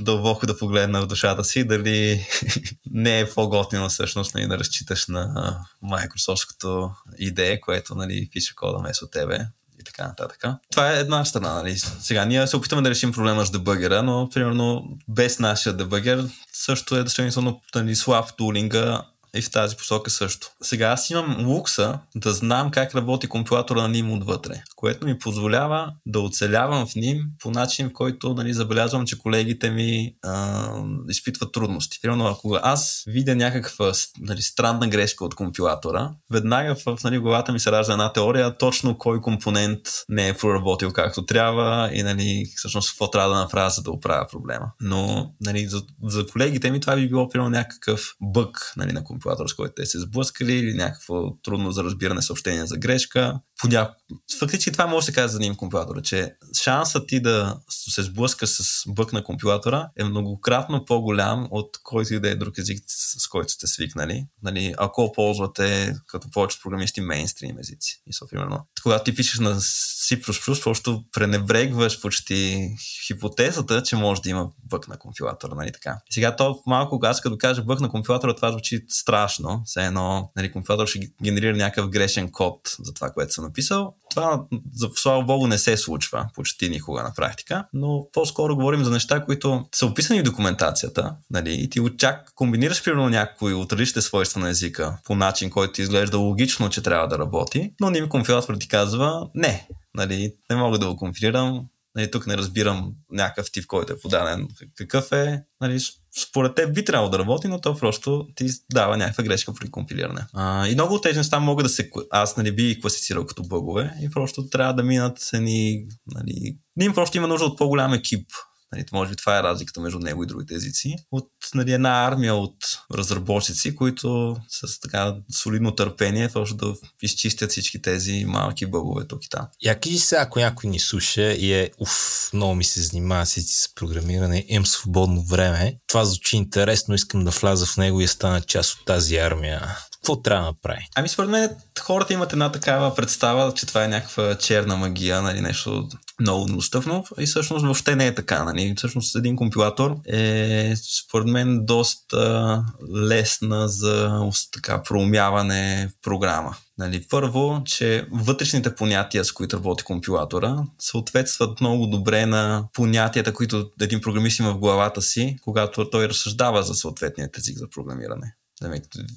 дълбоко 0.00 0.46
да 0.46 0.58
погледна 0.58 1.02
в 1.02 1.06
душата 1.06 1.44
си, 1.44 1.64
дали 1.64 2.26
не 2.90 3.20
е 3.20 3.30
по-готино 3.30 3.88
всъщност 3.88 4.34
нали, 4.34 4.48
да 4.48 4.58
разчиташ 4.58 5.06
на 5.06 5.58
Microsoftското 5.84 6.90
идея, 7.18 7.60
което 7.60 7.94
нали, 7.94 8.28
пише 8.32 8.54
кода 8.54 8.78
вместо 8.78 9.06
тебе 9.06 9.46
така 9.84 10.06
нататък. 10.06 10.44
Това 10.70 10.92
е 10.92 11.00
една 11.00 11.24
страна. 11.24 11.54
Нали. 11.54 11.78
Сега 11.78 12.24
ние 12.24 12.46
се 12.46 12.56
опитваме 12.56 12.82
да 12.82 12.90
решим 12.90 13.12
проблема 13.12 13.46
с 13.46 13.50
дебъгера, 13.50 14.02
но 14.02 14.28
примерно 14.34 14.84
без 15.08 15.38
нашия 15.38 15.72
дебъгер 15.72 16.24
също 16.52 16.96
е 16.96 17.08
сравнително 17.08 17.60
нали, 17.74 17.96
слаб 17.96 18.36
тулинга 18.36 19.02
и 19.34 19.42
в 19.42 19.50
тази 19.50 19.76
посока 19.76 20.10
също. 20.10 20.50
Сега 20.62 20.86
аз 20.86 21.10
имам 21.10 21.46
лукса 21.46 21.98
да 22.16 22.32
знам 22.32 22.70
как 22.70 22.94
работи 22.94 23.26
компилатора 23.26 23.88
на 23.88 23.94
NIM 23.94 24.16
отвътре, 24.16 24.62
което 24.76 25.06
ми 25.06 25.18
позволява 25.18 25.92
да 26.06 26.20
оцелявам 26.20 26.86
в 26.86 26.94
NIM 26.94 27.22
по 27.42 27.50
начин, 27.50 27.88
в 27.88 27.92
който 27.92 28.34
нали, 28.34 28.54
забелязвам, 28.54 29.06
че 29.06 29.18
колегите 29.18 29.70
ми 29.70 30.14
а, 30.22 30.68
изпитват 31.08 31.52
трудности. 31.52 31.98
Примерно, 32.02 32.26
ако 32.26 32.58
аз 32.62 33.04
видя 33.06 33.36
някаква 33.36 33.92
нали, 34.20 34.42
странна 34.42 34.88
грешка 34.88 35.24
от 35.24 35.34
компилатора, 35.34 36.10
веднага 36.32 36.74
в 36.74 37.04
нали, 37.04 37.18
главата 37.18 37.52
ми 37.52 37.60
се 37.60 37.72
ражда 37.72 37.92
една 37.92 38.12
теория 38.12 38.58
точно 38.58 38.98
кой 38.98 39.20
компонент 39.20 39.80
не 40.08 40.28
е 40.28 40.36
проработил 40.36 40.92
както 40.92 41.26
трябва 41.26 41.90
и 41.92 42.02
нали, 42.02 42.52
всъщност 42.56 42.90
какво 42.90 43.10
трябва 43.10 43.34
да 43.34 43.40
направя, 43.40 43.70
за 43.70 43.82
да 43.82 43.90
оправя 43.90 44.26
проблема. 44.30 44.72
Но 44.80 45.32
нали, 45.40 45.66
за, 45.66 45.82
за 46.04 46.26
колегите 46.26 46.70
ми 46.70 46.80
това 46.80 46.96
би 46.96 47.08
било 47.08 47.28
примерно 47.28 47.50
някакъв 47.50 48.14
бък 48.20 48.72
нали, 48.76 48.92
на 48.92 49.04
компилатора 49.04 49.23
калкулатор, 49.24 49.48
с 49.48 49.54
който 49.54 49.74
те 49.76 49.86
се 49.86 50.00
сблъскали 50.00 50.52
или 50.52 50.74
някакво 50.74 51.30
трудно 51.42 51.72
за 51.72 51.84
разбиране 51.84 52.22
съобщение 52.22 52.66
за 52.66 52.76
грешка. 52.76 53.40
Поня... 53.64 53.94
Фактически 54.38 54.72
това 54.72 54.86
може 54.86 55.04
да 55.04 55.06
се 55.06 55.12
каже 55.12 55.28
за 55.28 55.38
ним 55.38 55.56
компилатора, 55.56 56.02
че 56.02 56.34
шансът 56.62 57.08
ти 57.08 57.20
да 57.20 57.56
се 57.70 58.02
сблъска 58.02 58.46
с 58.46 58.82
бък 58.88 59.12
на 59.12 59.24
компилатора 59.24 59.88
е 59.96 60.04
многократно 60.04 60.84
по-голям 60.84 61.48
от 61.50 61.78
който 61.82 62.14
и 62.14 62.20
да 62.20 62.28
е 62.28 62.34
друг 62.34 62.58
език, 62.58 62.84
с 62.88 63.28
който 63.28 63.52
сте 63.52 63.66
свикнали. 63.66 64.26
Нали, 64.42 64.74
ако 64.78 65.12
ползвате 65.12 65.96
като 66.06 66.30
повече 66.30 66.60
програмисти 66.62 67.00
мейнстрим 67.00 67.58
езици. 67.58 68.02
И 68.06 68.12
са, 68.12 68.26
примерно, 68.30 68.66
когато 68.82 69.04
ти 69.04 69.14
пишеш 69.14 69.38
на 69.38 69.60
C++, 69.60 70.62
просто 70.62 71.04
пренебрегваш 71.12 72.00
почти 72.00 72.68
хипотезата, 73.06 73.82
че 73.82 73.96
може 73.96 74.22
да 74.22 74.28
има 74.28 74.50
бък 74.64 74.88
на 74.88 74.98
компилатора. 74.98 75.54
Нали 75.54 75.72
така. 75.72 75.98
Сега 76.10 76.36
то 76.36 76.62
малко, 76.66 77.00
аз 77.02 77.20
като 77.20 77.38
кажа 77.38 77.62
бък 77.62 77.80
на 77.80 77.88
компилатора, 77.88 78.34
това 78.34 78.50
звучи 78.50 78.84
страшно. 78.88 79.62
Все 79.64 79.86
едно 79.86 80.30
нали, 80.36 80.52
компилатор 80.52 80.86
ще 80.86 81.10
генерира 81.22 81.56
някакъв 81.56 81.90
грешен 81.90 82.30
код 82.30 82.76
за 82.78 82.94
това, 82.94 83.10
което 83.10 83.32
съм 83.32 83.44
написал. 83.54 83.94
Това, 84.10 84.44
за, 84.72 84.90
слава 84.94 85.22
богу, 85.22 85.46
не 85.46 85.58
се 85.58 85.76
случва 85.76 86.26
почти 86.34 86.68
никога 86.68 87.02
на 87.02 87.12
практика, 87.16 87.64
но 87.72 88.06
по-скоро 88.12 88.56
говорим 88.56 88.84
за 88.84 88.90
неща, 88.90 89.24
които 89.24 89.64
са 89.74 89.86
описани 89.86 90.20
в 90.20 90.24
документацията. 90.24 91.16
Нали, 91.30 91.52
и 91.52 91.70
ти 91.70 91.80
чак 91.98 92.32
комбинираш 92.34 92.84
примерно 92.84 93.08
някои 93.08 93.54
от 93.54 93.72
различните 93.72 94.00
свойства 94.00 94.40
на 94.40 94.48
езика 94.48 94.98
по 95.04 95.14
начин, 95.14 95.50
който 95.50 95.82
изглежда 95.82 96.18
логично, 96.18 96.70
че 96.70 96.82
трябва 96.82 97.08
да 97.08 97.18
работи, 97.18 97.72
но 97.80 97.90
ним 97.90 98.08
компилатор 98.08 98.54
ти 98.54 98.68
казва 98.68 99.28
не, 99.34 99.68
Нали, 99.94 100.34
не 100.50 100.56
мога 100.56 100.78
да 100.78 100.88
го 100.88 100.96
компилирам. 100.96 101.66
Нали, 101.94 102.10
тук 102.10 102.26
не 102.26 102.36
разбирам 102.36 102.92
някакъв 103.10 103.52
тип, 103.52 103.66
който 103.66 103.92
е 103.92 103.98
подаден. 103.98 104.48
Какъв 104.76 105.12
е? 105.12 105.42
Нали, 105.60 105.78
според 106.16 106.54
теб 106.54 106.74
би 106.74 106.84
трябвало 106.84 107.10
да 107.10 107.18
работи, 107.18 107.48
но 107.48 107.60
то 107.60 107.76
просто 107.76 108.26
ти 108.34 108.46
дава 108.72 108.96
някаква 108.96 109.24
грешка 109.24 109.52
при 109.54 109.70
компилиране. 109.70 110.26
А, 110.32 110.68
и 110.68 110.74
много 110.74 110.94
от 110.94 111.02
тези 111.02 111.18
неща 111.18 111.40
могат 111.40 111.64
да 111.64 111.68
се... 111.68 111.90
Аз 112.10 112.36
нали, 112.36 112.52
би 112.52 112.80
класифицирал 112.80 113.26
като 113.26 113.42
бъгове 113.42 113.94
и 114.02 114.10
просто 114.10 114.48
трябва 114.48 114.74
да 114.74 114.82
минат 114.82 115.30
едни... 115.32 115.86
Нали... 116.06 116.56
Ним 116.76 116.94
просто 116.94 117.16
има 117.16 117.26
нужда 117.26 117.46
от 117.46 117.58
по-голям 117.58 117.92
екип 117.92 118.26
Нали, 118.74 118.84
може 118.92 119.10
би 119.10 119.16
това 119.16 119.38
е 119.38 119.42
разликата 119.42 119.80
между 119.80 119.98
него 119.98 120.22
и 120.22 120.26
другите 120.26 120.54
езици. 120.54 120.96
От 121.12 121.28
нали, 121.54 121.72
една 121.72 122.06
армия 122.06 122.34
от 122.34 122.56
разработчици, 122.94 123.74
които 123.74 124.36
с 124.48 124.80
така 124.80 125.14
солидно 125.32 125.74
търпение 125.74 126.28
просто 126.28 126.56
да 126.56 126.74
изчистят 127.02 127.50
всички 127.50 127.82
тези 127.82 128.24
малки 128.24 128.66
бъгове 128.66 129.06
тук 129.06 129.24
и 129.24 129.28
там. 129.28 129.46
Я 129.62 129.80
кажи 129.80 129.98
сега, 129.98 130.22
ако 130.22 130.38
някой 130.38 130.70
ни 130.70 130.78
слуша 130.78 131.32
и 131.32 131.52
е, 131.52 131.70
уф, 131.78 132.30
много 132.32 132.54
ми 132.54 132.64
се 132.64 132.82
занимава 132.82 133.26
с 133.26 133.74
програмиране, 133.74 134.44
имам 134.48 134.66
свободно 134.66 135.22
време, 135.22 135.76
това 135.86 136.04
звучи 136.04 136.36
интересно, 136.36 136.94
искам 136.94 137.24
да 137.24 137.30
вляза 137.30 137.66
в 137.66 137.76
него 137.76 138.00
и 138.00 138.08
стана 138.08 138.40
част 138.40 138.74
от 138.74 138.86
тази 138.86 139.16
армия 139.16 139.76
какво 140.04 140.22
трябва 140.22 140.44
да 140.44 140.50
направи? 140.50 140.88
Ами 140.94 141.08
според 141.08 141.30
мен 141.30 141.50
хората 141.80 142.12
имат 142.12 142.32
една 142.32 142.52
такава 142.52 142.94
представа, 142.94 143.54
че 143.54 143.66
това 143.66 143.84
е 143.84 143.88
някаква 143.88 144.38
черна 144.38 144.76
магия, 144.76 145.22
нали, 145.22 145.40
нещо 145.40 145.88
много 146.20 146.46
достъпно 146.46 147.04
и 147.18 147.26
всъщност 147.26 147.64
въобще 147.64 147.96
не 147.96 148.06
е 148.06 148.14
така. 148.14 148.44
Нали. 148.44 148.74
Всъщност 148.76 149.16
един 149.16 149.36
компилатор 149.36 149.96
е 150.06 150.74
според 151.06 151.26
мен 151.26 151.66
доста 151.66 152.64
лесна 152.96 153.68
за 153.68 154.20
така 154.52 154.82
проумяване 154.82 155.90
програма. 156.02 156.56
Нали, 156.78 157.06
първо, 157.10 157.62
че 157.64 158.06
вътрешните 158.12 158.74
понятия, 158.74 159.24
с 159.24 159.32
които 159.32 159.56
работи 159.56 159.84
компилатора, 159.84 160.56
съответстват 160.78 161.60
много 161.60 161.86
добре 161.86 162.26
на 162.26 162.68
понятията, 162.72 163.32
които 163.32 163.70
един 163.80 164.00
програмист 164.00 164.38
има 164.38 164.52
в 164.52 164.58
главата 164.58 165.02
си, 165.02 165.36
когато 165.42 165.90
той 165.90 166.08
разсъждава 166.08 166.62
за 166.62 166.74
съответният 166.74 167.38
език 167.38 167.58
за 167.58 167.70
програмиране. 167.70 168.34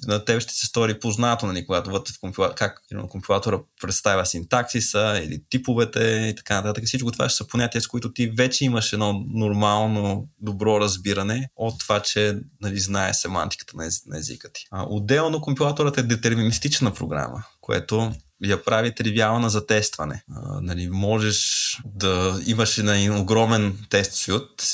На 0.06 0.24
теб 0.24 0.40
ще 0.40 0.54
се 0.54 0.66
стори 0.66 0.98
познато, 1.00 1.46
нали, 1.46 1.66
когато 1.66 1.90
вътре 1.90 2.12
в 2.12 2.20
компилатора, 2.20 2.56
как 2.56 2.82
компилатора 3.08 3.58
представя 3.80 4.26
синтаксиса 4.26 5.20
или 5.24 5.42
типовете 5.50 6.00
и 6.30 6.34
така 6.36 6.54
нататък. 6.54 6.84
Всичко 6.84 7.10
това 7.10 7.28
ще 7.28 7.36
са 7.36 7.46
понятия, 7.46 7.82
с 7.82 7.86
които 7.86 8.12
ти 8.12 8.26
вече 8.26 8.64
имаш 8.64 8.92
едно 8.92 9.24
нормално, 9.28 10.28
добро 10.40 10.80
разбиране 10.80 11.48
от 11.56 11.80
това, 11.80 12.00
че 12.00 12.38
нали, 12.60 12.80
знае 12.80 13.14
семантиката 13.14 13.76
на 14.06 14.18
езика 14.18 14.52
ти. 14.52 14.66
А, 14.70 14.86
отделно 14.88 15.40
компилаторът 15.40 15.98
е 15.98 16.02
детерминистична 16.02 16.94
програма, 16.94 17.44
което 17.60 18.12
я 18.44 18.64
прави 18.64 18.94
тривиална 18.94 19.50
за 19.50 19.66
тестване. 19.66 20.22
А, 20.36 20.60
нали, 20.60 20.88
можеш 20.90 21.78
да 21.84 22.40
имаш 22.46 22.78
един 22.78 23.16
огромен 23.16 23.78
тест 23.90 24.28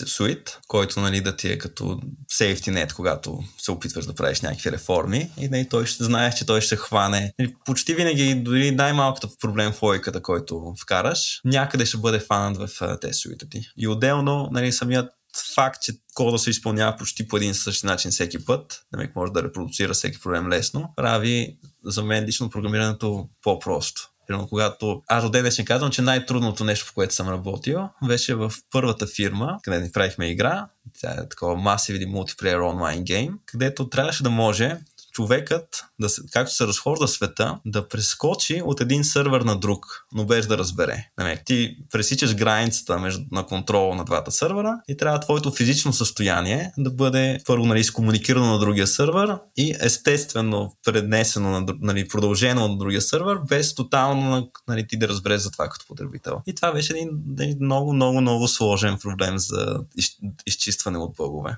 суит, 0.07 0.59
който 0.69 1.01
нали, 1.01 1.21
да 1.21 1.37
ти 1.37 1.49
е 1.49 1.59
като 1.59 1.85
safety 2.33 2.71
net, 2.71 2.93
когато 2.93 3.43
се 3.59 3.71
опитваш 3.71 4.07
да 4.07 4.15
правиш 4.15 4.41
някакви 4.41 4.73
реформи 4.73 5.31
и 5.39 5.49
нали, 5.49 5.69
той 5.69 5.87
ще 5.87 6.05
знаеш, 6.05 6.35
че 6.35 6.47
той 6.47 6.61
ще 6.61 6.77
хване. 6.77 7.35
Нали, 7.39 7.55
почти 7.65 7.95
винаги, 7.95 8.35
дори 8.35 8.71
най-малката 8.71 9.29
проблем 9.41 9.73
в 9.73 9.83
логиката, 9.83 10.23
който 10.23 10.75
вкараш, 10.83 11.41
някъде 11.45 11.87
ще 11.87 11.97
бъде 11.97 12.19
фанат 12.19 12.57
в 12.57 12.99
тест 13.01 13.21
суита 13.21 13.49
ти. 13.49 13.61
И 13.77 13.89
отделно, 13.89 14.49
нали, 14.53 14.73
самият 14.73 15.11
факт, 15.55 15.83
че 15.83 15.93
кода 16.15 16.39
се 16.39 16.51
изпълнява 16.51 16.97
почти 16.97 17.29
по 17.29 17.37
един 17.37 17.51
и 17.51 17.55
същи 17.55 17.87
начин 17.87 18.11
всеки 18.11 18.45
път, 18.45 18.83
демек 18.93 19.17
може 19.17 19.33
да 19.33 19.43
репродуцира 19.43 19.95
всеки 19.95 20.21
проблем 20.21 20.49
лесно, 20.49 20.93
прави 20.97 21.59
за 21.85 22.05
мен 22.05 22.25
лично 22.25 22.51
програмирането 22.51 23.29
по-просто. 23.43 24.11
Примерно, 24.27 24.49
когато 24.49 25.03
аз 25.09 25.25
от 25.25 25.33
ден 25.33 25.43
днешен 25.43 25.65
казвам, 25.65 25.91
че 25.91 26.03
най-трудното 26.03 26.65
нещо, 26.65 26.87
по 26.87 26.95
което 26.95 27.15
съм 27.15 27.29
работил, 27.29 27.89
беше 28.07 28.35
в 28.35 28.53
първата 28.71 29.07
фирма, 29.07 29.59
където 29.63 29.85
ни 29.85 29.93
правихме 29.93 30.31
игра. 30.31 30.69
Тя 31.01 31.11
е 31.11 31.29
такова 31.29 31.57
масив 31.57 31.97
или 31.97 32.07
мултиплеер 32.07 32.59
онлайн 32.59 33.05
гейм, 33.05 33.39
където 33.47 33.89
трябваше 33.89 34.23
да 34.23 34.31
може 34.31 34.77
човекът, 35.15 35.85
да 36.01 36.09
се, 36.09 36.23
както 36.33 36.55
се 36.55 36.67
разхожда 36.67 37.09
света, 37.09 37.59
да 37.67 37.89
прескочи 37.89 38.63
от 38.65 38.81
един 38.81 39.05
сървър 39.05 39.41
на 39.41 39.61
друг, 39.61 40.07
но 40.13 40.25
без 40.25 40.47
да 40.47 40.59
разбере. 40.59 41.09
Нали, 41.19 41.41
ти 41.45 41.77
пресичаш 41.93 42.35
границата 42.35 42.99
между, 42.99 43.25
на 43.33 43.47
контрол 43.47 43.95
на 43.95 44.05
двата 44.05 44.31
сървъра 44.31 44.81
и 44.89 44.97
трябва 44.97 45.21
твоето 45.21 45.51
физично 45.51 45.93
състояние 45.93 46.73
да 46.79 46.91
бъде 46.91 47.39
първо 47.47 47.67
нали, 47.67 47.81
изкомуникирано 47.81 48.53
на 48.53 48.59
другия 48.59 48.87
сървър 48.87 49.39
и 49.57 49.75
естествено 49.81 50.77
преднесено, 50.85 51.51
на, 51.51 51.67
нали, 51.81 52.09
продължено 52.09 52.69
на 52.69 52.77
другия 52.77 53.03
сървър, 53.03 53.39
без 53.49 53.75
тотално 53.75 54.51
нали, 54.69 54.87
ти 54.87 54.97
да 54.99 55.09
разбереш 55.09 55.41
за 55.41 55.51
това 55.51 55.69
като 55.69 55.87
потребител. 55.87 56.43
И 56.47 56.55
това 56.55 56.73
беше 56.73 56.93
един, 56.93 57.11
един 57.39 57.59
много, 57.61 57.93
много, 57.93 58.21
много 58.21 58.49
сложен 58.49 58.99
проблем 58.99 59.39
за 59.39 59.81
из, 59.97 60.11
изчистване 60.47 60.99
от 60.99 61.17
бъгове. 61.17 61.57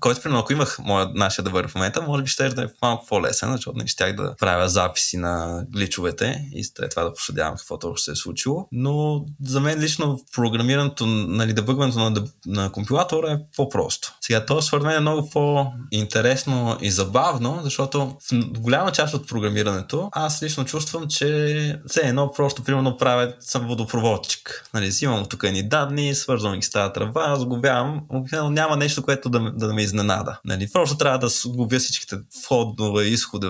който, 0.00 0.22
примерно, 0.22 0.40
ако 0.40 0.52
имах 0.52 0.78
моя, 0.78 1.10
нашия 1.14 1.44
да 1.44 1.50
в 1.68 1.74
момента, 1.74 2.02
може 2.02 2.22
би 2.22 2.30
ще 2.30 2.48
да 2.48 2.62
е 2.62 2.68
малко 2.82 3.06
по-лесен, 3.06 3.52
защото 3.52 3.78
не 3.78 3.86
щях 3.86 4.16
да 4.16 4.34
правя 4.36 4.68
записи 4.68 5.16
на 5.16 5.64
гличовете 5.68 6.48
и 6.52 6.64
след 6.64 6.90
това 6.90 7.04
да 7.04 7.14
проследявам 7.14 7.56
какво 7.56 7.78
точно 7.78 7.98
се 7.98 8.10
е 8.10 8.14
случило. 8.14 8.68
Но 8.72 9.24
за 9.44 9.60
мен 9.60 9.80
лично 9.80 10.20
програмирането, 10.34 11.06
нали, 11.06 11.52
дебъгването 11.52 11.98
на, 11.98 12.24
на 12.46 12.72
компилатора 12.72 13.32
е 13.32 13.38
по-просто. 13.56 14.14
Сега 14.20 14.46
то 14.46 14.62
според 14.62 14.84
мен 14.84 14.96
е 14.96 15.00
много 15.00 15.30
по-интересно 15.30 16.78
и 16.80 16.90
забавно, 16.90 17.60
защото 17.62 18.16
в 18.32 18.60
голяма 18.60 18.92
част 18.92 19.14
от 19.14 19.28
програмирането 19.28 20.08
аз 20.12 20.42
лично 20.42 20.64
чувствам, 20.64 21.08
че 21.08 21.80
все 21.86 22.00
едно 22.00 22.32
просто 22.32 22.64
примерно 22.64 22.96
правя 22.96 23.34
съм 23.40 23.66
водопроводчик. 23.66 24.68
Нали, 24.74 24.86
взимам 24.86 25.26
тук 25.26 25.42
едни 25.44 25.68
данни, 25.68 26.14
свързвам 26.14 26.56
ги 26.56 26.62
с 26.62 26.70
тази 26.70 26.92
тръба, 26.92 27.36
сгубявам. 27.38 28.00
Няма 28.32 28.76
нещо, 28.76 29.02
което 29.02 29.28
да, 29.28 29.50
да 29.50 29.74
ме 29.74 29.82
изненада. 29.82 30.40
Нали, 30.44 30.68
просто 30.72 30.96
трябва 30.96 31.18
да 31.18 31.28
сгубя 31.28 31.78
всичките 31.78 32.16
вход 32.44 32.69
входове, 32.70 33.04
изходи, 33.04 33.48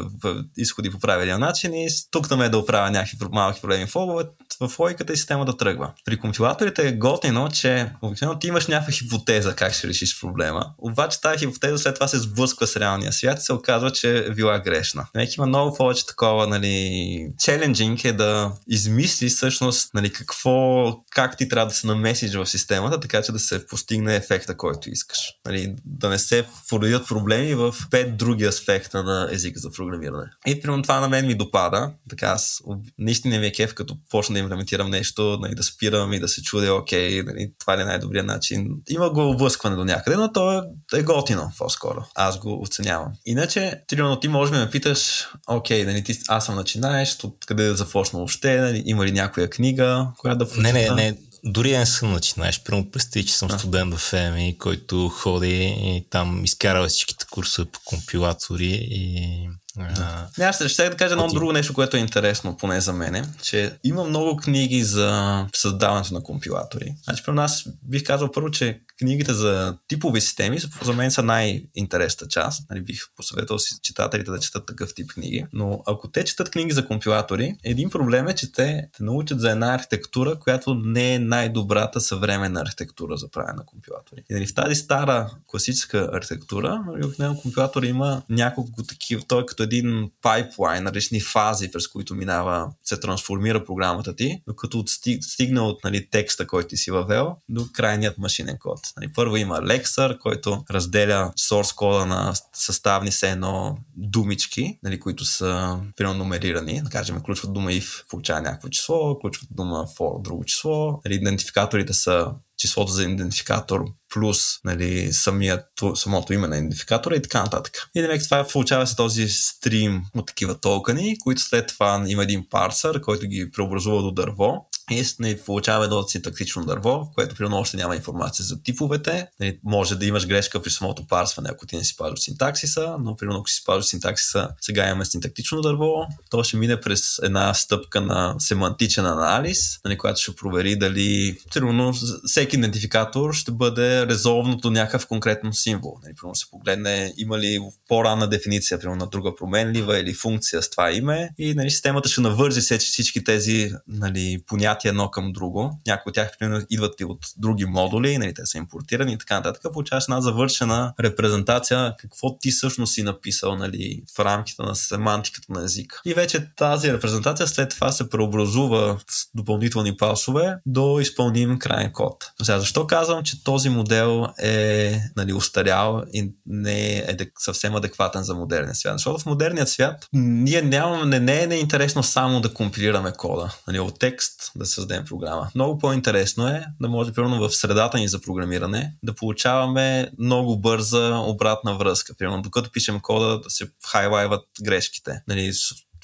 изходи 0.56 0.90
по 0.90 0.98
правилния 0.98 1.38
начин 1.38 1.74
и 1.74 1.88
тук 2.10 2.28
там 2.28 2.42
е 2.42 2.48
да 2.48 2.58
оправя 2.58 2.90
някакви 2.90 3.16
малки 3.32 3.60
проблеми 3.60 3.86
в 3.86 3.94
логове, 3.94 4.24
в 4.60 4.78
логиката 4.78 5.12
и 5.12 5.16
система 5.16 5.44
да 5.44 5.56
тръгва. 5.56 5.92
При 6.04 6.18
компилаторите 6.18 6.88
е 6.88 6.92
готино, 6.92 7.48
че 7.52 7.92
обикновено 8.02 8.38
ти 8.38 8.46
имаш 8.46 8.66
някаква 8.66 8.92
хипотеза 8.92 9.54
как 9.54 9.74
ще 9.74 9.88
решиш 9.88 10.20
проблема, 10.20 10.66
обаче 10.78 11.20
тази 11.20 11.38
хипотеза 11.38 11.78
след 11.78 11.94
това 11.94 12.08
се 12.08 12.18
сблъсква 12.18 12.66
с 12.66 12.76
реалния 12.76 13.12
свят 13.12 13.38
и 13.38 13.42
се 13.42 13.52
оказва, 13.52 13.92
че 13.92 14.18
е 14.18 14.30
била 14.30 14.58
грешна. 14.58 15.06
Нека 15.14 15.32
има 15.38 15.46
много 15.46 15.76
повече 15.76 16.06
такова, 16.06 16.46
нали, 16.46 17.26
челенджинг 17.38 18.04
е 18.04 18.12
да 18.12 18.52
измисли 18.68 19.28
всъщност, 19.28 19.94
нали, 19.94 20.12
какво, 20.12 20.94
как 21.10 21.36
ти 21.36 21.48
трябва 21.48 21.68
да 21.68 21.74
се 21.74 21.86
намесиш 21.86 22.34
в 22.34 22.46
системата, 22.46 23.00
така 23.00 23.22
че 23.22 23.32
да 23.32 23.38
се 23.38 23.66
постигне 23.66 24.16
ефекта, 24.16 24.56
който 24.56 24.90
искаш. 24.90 25.18
Нали, 25.46 25.74
да 25.84 26.08
не 26.08 26.18
се 26.18 26.44
породят 26.68 27.08
проблеми 27.08 27.54
в 27.54 27.74
пет 27.90 28.16
други 28.16 28.44
аспекта 28.44 29.02
на 29.10 29.28
езика 29.30 29.60
за 29.60 29.70
програмиране. 29.70 30.24
И 30.46 30.60
примерно 30.60 30.82
това 30.82 31.00
на 31.00 31.08
мен 31.08 31.26
ми 31.26 31.34
допада. 31.34 31.92
Така 32.10 32.26
аз 32.26 32.62
наистина 32.98 33.38
ми 33.38 33.46
е 33.46 33.52
кеф, 33.52 33.74
като 33.74 33.96
почна 34.10 34.32
да 34.32 34.38
имплементирам 34.38 34.90
нещо, 34.90 35.38
нали, 35.40 35.54
да 35.54 35.62
спирам 35.62 36.12
и 36.12 36.20
да 36.20 36.28
се 36.28 36.42
чудя, 36.42 36.74
окей, 36.74 37.22
нали, 37.22 37.52
това 37.58 37.76
ли 37.76 37.82
е 37.82 37.84
най-добрият 37.84 38.26
начин. 38.26 38.68
Има 38.88 39.10
го 39.10 39.30
облъскване 39.30 39.76
до 39.76 39.84
някъде, 39.84 40.16
но 40.16 40.32
то 40.32 40.58
е, 40.58 40.62
е 40.98 41.02
готино 41.02 41.52
по-скоро. 41.58 42.04
Аз 42.14 42.38
го 42.38 42.62
оценявам. 42.62 43.12
Иначе, 43.26 43.80
примерно 43.88 44.20
ти 44.20 44.28
може 44.28 44.52
да 44.52 44.58
ме 44.58 44.70
питаш, 44.70 45.28
окей, 45.48 45.84
нали, 45.84 46.04
ти, 46.04 46.18
аз 46.28 46.46
съм 46.46 46.54
начинаещ, 46.54 47.24
откъде 47.24 47.66
да 47.66 47.74
започна 47.74 48.18
въобще, 48.18 48.60
нали, 48.60 48.82
има 48.86 49.06
ли 49.06 49.12
някоя 49.12 49.50
книга, 49.50 50.08
която 50.18 50.38
да 50.38 50.44
прочита? 50.44 50.72
Не, 50.72 50.72
не, 50.72 50.94
не, 50.94 51.16
дори 51.44 51.78
не 51.78 51.86
съм 51.86 52.12
начинаеш. 52.12 52.62
Прямо 52.62 52.90
представи, 52.90 53.26
че 53.26 53.34
съм 53.34 53.50
студент 53.50 53.94
в 53.94 54.12
ЕМИ, 54.12 54.58
който 54.58 55.08
ходи 55.08 55.64
и 55.66 56.06
там 56.10 56.44
изкарва 56.44 56.88
всичките 56.88 57.26
курсове 57.30 57.70
по 57.70 57.80
компилатори 57.84 58.78
и 58.90 59.48
да. 59.96 60.28
Не, 60.38 60.44
аз 60.44 60.64
ще 60.66 60.90
да 60.90 60.96
кажа 60.96 61.14
едно 61.14 61.28
друго 61.28 61.52
нещо, 61.52 61.74
което 61.74 61.96
е 61.96 62.00
интересно, 62.00 62.56
поне 62.56 62.80
за 62.80 62.92
мене, 62.92 63.24
че 63.42 63.78
има 63.84 64.04
много 64.04 64.36
книги 64.36 64.84
за 64.84 65.46
създаването 65.54 66.14
на 66.14 66.22
компилатори. 66.22 66.94
Значи, 67.04 67.22
при 67.26 67.32
нас 67.32 67.64
бих 67.82 68.04
казал 68.04 68.32
първо, 68.32 68.50
че 68.50 68.80
книгите 68.98 69.34
за 69.34 69.76
типови 69.88 70.20
системи 70.20 70.58
за 70.82 70.92
мен 70.92 71.10
са 71.10 71.22
най-интересната 71.22 72.28
част. 72.28 72.70
Нали, 72.70 72.82
бих 72.82 73.00
посъветвал 73.16 73.58
си 73.58 73.74
читателите 73.82 74.30
да 74.30 74.40
четат 74.40 74.66
такъв 74.66 74.94
тип 74.94 75.10
книги. 75.10 75.46
Но 75.52 75.82
ако 75.86 76.10
те 76.10 76.24
четат 76.24 76.50
книги 76.50 76.72
за 76.72 76.86
компилатори, 76.86 77.56
един 77.64 77.90
проблем 77.90 78.28
е, 78.28 78.34
че 78.34 78.52
те 78.52 78.70
те 78.96 79.04
научат 79.04 79.40
за 79.40 79.50
една 79.50 79.74
архитектура, 79.74 80.38
която 80.38 80.74
не 80.74 81.14
е 81.14 81.18
най-добрата 81.18 82.00
съвременна 82.00 82.60
архитектура 82.60 83.16
за 83.16 83.30
правене 83.30 83.56
на 83.56 83.64
компилатори. 83.66 84.22
И 84.30 84.34
нали, 84.34 84.46
в 84.46 84.54
тази 84.54 84.74
стара 84.74 85.30
класическа 85.46 86.10
архитектура, 86.12 86.84
нали, 86.86 87.36
компилатор 87.42 87.82
има 87.82 88.22
няколко 88.28 88.82
такива, 88.82 89.22
той 89.28 89.42
е 89.42 89.46
като 89.46 89.62
един 89.76 90.10
пайплайн, 90.22 90.86
различни 90.86 91.20
фази, 91.20 91.70
през 91.70 91.88
които 91.88 92.14
минава, 92.14 92.70
се 92.84 93.00
трансформира 93.00 93.64
програмата 93.64 94.16
ти, 94.16 94.42
докато 94.48 94.84
стигна 95.20 95.66
от 95.66 95.84
нали, 95.84 96.08
текста, 96.10 96.46
който 96.46 96.68
ти 96.68 96.76
си 96.76 96.90
въвел, 96.90 97.36
до 97.48 97.66
крайният 97.72 98.18
машинен 98.18 98.56
код. 98.60 98.80
Нали, 98.96 99.12
първо 99.12 99.36
има 99.36 99.56
Lexer, 99.56 100.18
който 100.18 100.64
разделя 100.70 101.32
source 101.38 101.74
кода 101.74 102.06
на 102.06 102.34
съставни 102.52 103.12
се 103.12 103.30
едно 103.30 103.78
думички, 103.96 104.78
нали, 104.82 105.00
които 105.00 105.24
са 105.24 105.78
примерно 105.96 106.18
номерирани. 106.18 106.82
Да 106.82 106.90
кажем, 106.90 107.18
включват 107.18 107.52
дума 107.52 107.70
if, 107.70 108.08
получава 108.08 108.40
някакво 108.40 108.68
число, 108.68 109.14
включват 109.14 109.48
дума 109.50 109.86
for, 109.98 110.22
друго 110.22 110.44
число. 110.44 111.00
Нали, 111.04 111.14
идентификаторите 111.14 111.92
са 111.92 112.32
числото 112.60 112.92
за 112.92 113.02
идентификатор 113.04 113.84
плюс 114.14 114.38
нали, 114.64 115.12
самият, 115.12 115.64
самото 115.94 116.32
име 116.32 116.48
на 116.48 116.56
идентификатора 116.56 117.16
и 117.16 117.22
така 117.22 117.42
нататък. 117.42 117.90
И 117.94 118.02
демек 118.02 118.22
това 118.24 118.46
получава 118.52 118.86
се 118.86 118.96
този 118.96 119.28
стрим 119.28 120.02
от 120.16 120.26
такива 120.26 120.60
токени, 120.60 121.18
които 121.18 121.42
след 121.42 121.68
това 121.68 122.04
има 122.06 122.22
един 122.22 122.46
парсър, 122.50 123.00
който 123.00 123.26
ги 123.26 123.50
преобразува 123.50 124.02
до 124.02 124.10
дърво 124.10 124.66
и 124.90 125.04
не 125.18 125.38
получава 125.38 125.84
едно 125.84 126.02
синтактично 126.02 126.64
дърво, 126.64 126.90
в 126.90 127.06
което 127.14 127.34
примерно 127.34 127.56
още 127.58 127.76
няма 127.76 127.96
информация 127.96 128.44
за 128.44 128.62
типовете. 128.62 129.26
Нали, 129.40 129.58
може 129.64 129.96
да 129.96 130.06
имаш 130.06 130.26
грешка 130.26 130.62
при 130.62 130.70
самото 130.70 131.06
парсване, 131.06 131.48
ако 131.52 131.66
ти 131.66 131.76
не 131.76 131.84
си 131.84 131.92
спазваш 131.94 132.20
синтаксиса, 132.20 132.96
но 133.00 133.16
примерно 133.16 133.38
ако 133.38 133.48
си 133.48 133.60
спазваш 133.62 133.86
синтаксиса, 133.86 134.48
сега 134.60 134.86
имаме 134.86 135.04
синтактично 135.04 135.60
дърво, 135.60 136.06
то 136.30 136.42
ще 136.42 136.56
мине 136.56 136.80
през 136.80 137.18
една 137.22 137.54
стъпка 137.54 138.00
на 138.00 138.34
семантичен 138.38 139.06
анализ, 139.06 139.58
нали, 139.84 139.98
която 139.98 140.20
ще 140.20 140.36
провери 140.36 140.76
дали 140.76 141.38
примерно 141.54 141.94
всеки 142.26 142.56
идентификатор 142.56 143.32
ще 143.32 143.52
бъде 143.52 144.06
резолвното 144.06 144.70
някакъв 144.70 145.06
конкретно 145.06 145.52
символ. 145.52 145.98
Нали, 146.02 146.14
примерно 146.14 146.34
се 146.34 146.50
погледне 146.50 147.14
има 147.16 147.38
ли 147.38 147.60
по-ранна 147.88 148.28
дефиниция, 148.28 148.78
примерно 148.78 149.00
на 149.00 149.06
друга 149.06 149.34
променлива 149.34 149.98
или 149.98 150.14
функция 150.14 150.62
с 150.62 150.70
това 150.70 150.92
име 150.92 151.30
и 151.38 151.54
нали, 151.54 151.70
системата 151.70 152.08
ще 152.08 152.20
навържи 152.20 152.60
всички 152.78 153.24
тези 153.24 153.72
нали, 153.88 154.42
понятия 154.46 154.79
понятия 154.80 154.90
едно 154.90 155.10
към 155.10 155.32
друго. 155.32 155.80
Някои 155.86 156.10
от 156.10 156.14
тях 156.14 156.38
примерно, 156.38 156.66
идват 156.70 157.00
и 157.00 157.04
от 157.04 157.18
други 157.36 157.64
модули, 157.64 158.18
нали, 158.18 158.34
те 158.34 158.46
са 158.46 158.58
импортирани 158.58 159.12
и 159.12 159.18
така 159.18 159.34
нататък. 159.34 159.72
Получаваш 159.72 160.04
една 160.04 160.20
завършена 160.20 160.92
репрезентация 161.00 161.94
какво 161.98 162.38
ти 162.38 162.50
всъщност 162.50 162.94
си 162.94 163.02
написал 163.02 163.56
нали, 163.56 164.02
в 164.16 164.18
рамките 164.18 164.62
на 164.62 164.74
семантиката 164.74 165.52
на 165.52 165.64
езика. 165.64 166.00
И 166.04 166.14
вече 166.14 166.50
тази 166.56 166.92
репрезентация 166.92 167.46
след 167.46 167.70
това 167.70 167.92
се 167.92 168.10
преобразува 168.10 168.98
с 169.10 169.26
допълнителни 169.34 169.96
пасове 169.96 170.56
до 170.66 171.00
изпълним 171.00 171.58
крайен 171.58 171.92
код. 171.92 172.30
Сега, 172.42 172.58
защо 172.58 172.86
казвам, 172.86 173.22
че 173.22 173.44
този 173.44 173.68
модел 173.68 174.26
е 174.42 174.96
нали, 175.16 175.32
устарял 175.32 176.02
и 176.12 176.32
не 176.46 176.98
е 176.98 177.16
съвсем 177.38 177.74
адекватен 177.74 178.22
за 178.22 178.34
модерния 178.34 178.74
свят? 178.74 178.94
Защото 178.94 179.18
в 179.18 179.26
модерният 179.26 179.68
свят 179.68 180.06
ние 180.12 180.62
нямаме, 180.62 181.06
не, 181.06 181.20
не 181.20 181.42
е 181.42 181.46
неинтересно 181.46 182.02
само 182.02 182.40
да 182.40 182.54
компилираме 182.54 183.12
кода. 183.12 183.54
Нали, 183.66 183.80
от 183.80 183.98
текст 183.98 184.52
да 184.56 184.66
създадем 184.70 185.04
програма. 185.04 185.50
Много 185.54 185.78
по-интересно 185.78 186.48
е 186.48 186.64
да 186.80 186.88
може, 186.88 187.12
примерно 187.12 187.48
в 187.48 187.56
средата 187.56 187.98
ни 187.98 188.08
за 188.08 188.20
програмиране, 188.20 188.94
да 189.02 189.14
получаваме 189.14 190.10
много 190.18 190.60
бърза 190.60 191.18
обратна 191.18 191.76
връзка. 191.76 192.14
Примерно, 192.18 192.42
докато 192.42 192.70
пишем 192.70 193.00
кода, 193.00 193.40
да 193.40 193.50
се 193.50 193.70
хайлайват 193.86 194.44
грешките. 194.62 195.22
Нали, 195.28 195.52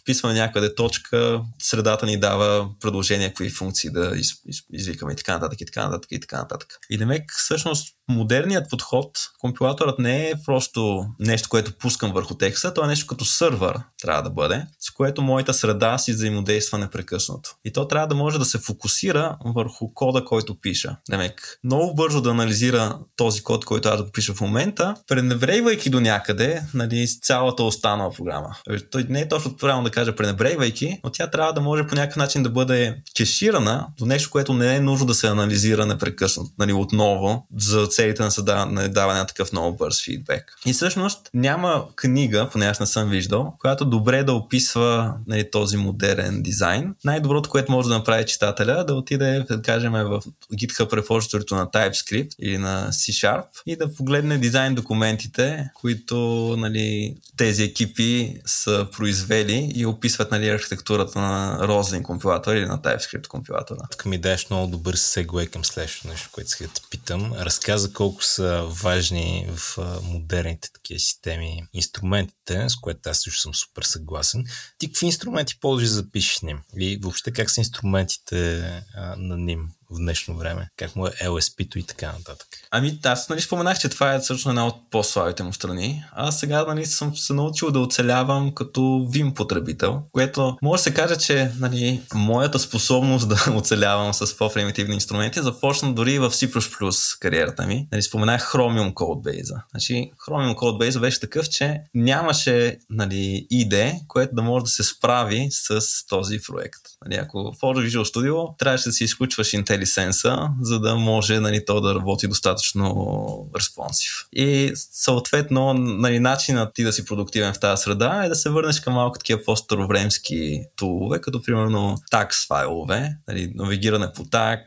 вписваме 0.01 0.35
някъде 0.35 0.75
точка, 0.75 1.43
средата 1.59 2.07
ни 2.07 2.21
дава 2.21 2.69
предложение, 2.81 3.29
какви 3.29 3.51
функции 3.51 3.91
да 3.91 4.13
из, 4.17 4.33
из, 4.47 4.63
извикаме 4.73 5.13
и 5.13 5.17
така 5.17 5.33
нататък, 5.33 5.61
и 5.61 5.67
така 5.67 5.85
нататък, 5.85 6.13
и 6.13 6.21
така 6.21 6.37
нататък. 6.37 6.79
И 6.91 6.99
демек, 6.99 7.33
всъщност, 7.37 7.96
модерният 8.09 8.71
подход, 8.71 9.11
компилаторът 9.39 9.99
не 9.99 10.29
е 10.29 10.35
просто 10.45 11.07
нещо, 11.21 11.49
което 11.49 11.73
пускам 11.79 12.13
върху 12.13 12.35
текста, 12.35 12.75
то 12.75 12.85
е 12.85 12.89
нещо 12.89 13.07
като 13.07 13.25
сървър 13.25 13.79
трябва 14.03 14.23
да 14.23 14.31
бъде, 14.31 14.67
с 14.81 14.91
което 14.91 15.23
моята 15.23 15.55
среда 15.55 15.99
си 15.99 16.13
взаимодейства 16.13 16.79
непрекъснато. 16.79 17.51
И 17.65 17.73
то 17.73 17.89
трябва 17.89 18.09
да 18.09 18.15
може 18.15 18.39
да 18.39 18.45
се 18.45 18.59
фокусира 18.59 19.37
върху 19.45 19.95
кода, 19.95 20.25
който 20.25 20.61
пиша. 20.61 20.97
Демек, 21.11 21.59
много 21.65 21.95
бързо 21.95 22.21
да 22.21 22.31
анализира 22.31 22.99
този 23.17 23.43
код, 23.43 23.65
който 23.65 23.89
аз 23.89 24.05
да 24.05 24.13
пиша 24.13 24.35
в 24.35 24.41
момента, 24.41 24.95
пренебрегвайки 25.07 25.91
до 25.91 26.01
някъде 26.01 26.63
нали, 26.75 27.07
цялата 27.23 27.63
останала 27.63 28.11
програма. 28.11 28.57
Той 28.91 29.07
не 29.09 29.21
е 29.21 29.29
точно 29.29 29.57
правилно 29.57 29.85
да 29.85 29.91
кажа 29.91 30.17
пренебрегвайки, 30.17 31.01
но 31.05 31.11
тя 31.11 31.31
трябва 31.31 31.53
да 31.53 31.61
може 31.61 31.87
по 31.87 31.95
някакъв 31.95 32.17
начин 32.17 32.43
да 32.43 32.51
бъде 32.51 33.03
кеширана 33.17 33.87
до 33.99 34.07
нещо, 34.07 34.31
което 34.31 34.55
не 34.55 34.77
е 34.77 34.81
нужно 34.81 35.07
да 35.07 35.15
се 35.15 35.27
анализира 35.27 35.87
непрекъснато, 35.87 36.51
нали, 36.59 36.73
отново, 36.73 37.47
за 37.57 37.89
целите 37.97 38.23
на, 38.23 38.31
съда, 38.31 38.67
на 38.67 38.89
даване 38.89 39.19
на 39.19 39.27
такъв 39.27 39.53
много 39.53 39.77
бърз 39.77 40.05
фидбек. 40.05 40.53
И 40.67 40.73
всъщност 40.73 41.31
няма 41.35 41.85
книга, 41.97 42.49
поне 42.53 42.67
аз 42.67 42.81
не 42.81 42.87
съм 42.87 43.11
виждал, 43.11 43.55
която 43.61 43.85
добре 43.85 44.23
да 44.23 44.33
описва 44.33 45.15
нали, 45.27 45.51
този 45.51 45.77
модерен 45.77 46.43
дизайн. 46.43 46.95
Най-доброто, 47.05 47.51
което 47.51 47.73
може 47.73 47.89
да 47.89 47.95
направи 47.95 48.27
читателя, 48.27 48.85
да 48.85 48.95
отиде, 48.95 49.45
да 49.51 49.63
кажем, 49.63 49.93
в 49.93 50.23
GitHub 50.55 50.93
репозиторито 50.97 51.57
на 51.57 51.67
TypeScript 51.67 52.31
или 52.39 52.59
на 52.59 52.89
C-Sharp 52.91 53.45
и 53.67 53.77
да 53.77 53.95
погледне 53.95 54.39
дизайн 54.39 54.75
документите, 54.75 55.71
които 55.75 56.17
нали, 56.59 57.17
тези 57.37 57.63
екипи 57.63 58.41
са 58.47 58.87
произвели 58.93 59.73
и 59.75 59.87
описват 59.87 60.31
нали, 60.31 60.49
архитектурата 60.49 61.19
на 61.19 61.59
Roslyn 61.63 62.03
компилатор 62.03 62.55
или 62.55 62.67
на 62.67 62.79
TypeScript 62.79 63.27
компилатора. 63.27 63.81
Тук 63.91 64.05
ми 64.05 64.19
даш 64.19 64.51
много 64.51 64.67
добър 64.67 64.95
сегуей 64.95 65.47
към 65.47 65.65
следващото 65.65 66.09
нещо, 66.09 66.29
което 66.33 66.51
сега 66.51 66.71
те 66.75 66.81
питам. 66.91 67.33
Разказа 67.33 67.86
колко 67.93 68.25
са 68.25 68.63
важни 68.83 69.47
в 69.57 69.79
модерните 70.03 70.73
такива 70.73 71.01
системи 71.01 71.63
инструментите, 71.73 72.69
с 72.69 72.77
което 72.77 73.11
аз 73.11 73.21
също 73.23 73.41
съм 73.41 73.55
супер 73.55 73.83
съгласен. 73.83 74.45
Ти 74.79 74.87
какви 74.87 75.07
инструменти 75.07 75.61
ползваш 75.61 75.89
за 75.89 76.03
да 76.03 76.11
пишеш 76.11 76.41
ним? 76.41 76.59
И 76.77 76.99
въобще 77.03 77.33
как 77.33 77.51
са 77.51 77.61
инструментите 77.61 78.61
а, 78.95 79.17
на 79.17 79.37
ним? 79.37 79.69
В 79.91 79.99
днешно 79.99 80.37
време? 80.37 80.69
Как 80.77 80.97
му 80.97 81.07
е 81.07 81.11
LSP-то 81.11 81.79
и 81.79 81.83
така 81.83 82.13
нататък? 82.13 82.49
Ами 82.71 82.99
аз 83.05 83.29
нали 83.29 83.41
споменах, 83.41 83.79
че 83.79 83.89
това 83.89 84.15
е 84.15 84.19
всъщност 84.19 84.47
една 84.47 84.67
от 84.67 84.91
по-слабите 84.91 85.43
му 85.43 85.53
страни. 85.53 86.05
Аз 86.13 86.41
сега 86.41 86.65
нали, 86.65 86.87
съм 86.87 87.17
се 87.17 87.33
научил 87.33 87.71
да 87.71 87.79
оцелявам 87.79 88.55
като 88.55 88.81
Vim 88.81 89.35
потребител, 89.35 90.03
което 90.13 90.57
може 90.63 90.81
да 90.81 90.83
се 90.83 90.95
каже, 90.95 91.17
че 91.17 91.51
нали, 91.59 92.03
моята 92.15 92.59
способност 92.59 93.29
да 93.47 93.53
оцелявам 93.57 94.15
с 94.15 94.37
по-примитивни 94.37 94.95
инструменти 94.95 95.41
започна 95.41 95.95
дори 95.95 96.19
в 96.19 96.31
C++ 96.31 97.19
кариерата 97.21 97.67
ми. 97.67 97.89
Нали, 97.93 98.03
споменах 98.03 98.53
Chromium 98.53 98.93
Codebase. 98.93 99.63
Значи, 99.71 100.11
Chromium 100.29 100.55
Codebase 100.55 101.01
беше 101.01 101.21
такъв, 101.21 101.49
че 101.49 101.81
нямаше 101.95 102.79
нали, 102.91 103.47
IDE, 103.53 104.07
което 104.09 104.35
да 104.35 104.43
може 104.43 104.65
да 104.65 104.71
се 104.71 104.83
справи 104.83 105.49
с 105.51 105.81
този 106.09 106.39
проект. 106.49 106.81
Нали, 107.05 107.15
ако 107.15 107.53
в 107.53 107.61
Visual 107.61 108.15
Studio 108.15 108.59
трябваше 108.59 108.89
да 108.89 108.93
си 108.93 109.05
изключваш 109.05 109.53
IntelliSense, 109.79 110.49
за 110.61 110.81
да 110.81 110.95
може 110.95 111.41
нали, 111.41 111.65
то 111.65 111.81
да 111.81 111.95
работи 111.95 112.29
достатъчно 112.29 113.51
респонсив. 113.57 114.13
И 114.33 114.73
съответно, 114.75 115.75
нали, 115.75 116.21
начинът 116.21 116.75
ти 116.75 116.85
да 116.85 116.93
си 116.93 117.05
продуктивен 117.05 117.53
в 117.53 117.61
тази 117.61 117.83
среда 117.83 118.23
е 118.25 118.29
да 118.29 118.35
се 118.35 118.51
върнеш 118.51 118.81
към 118.81 118.95
малко 118.95 119.19
такива 119.19 119.43
по-старовремски 119.45 120.63
тулове, 120.77 121.21
като 121.21 121.43
примерно 121.43 121.97
tax 122.13 122.47
файлове, 122.47 123.17
нали, 123.29 123.53
навигиране 123.55 124.13
по 124.13 124.25
tag, 124.25 124.61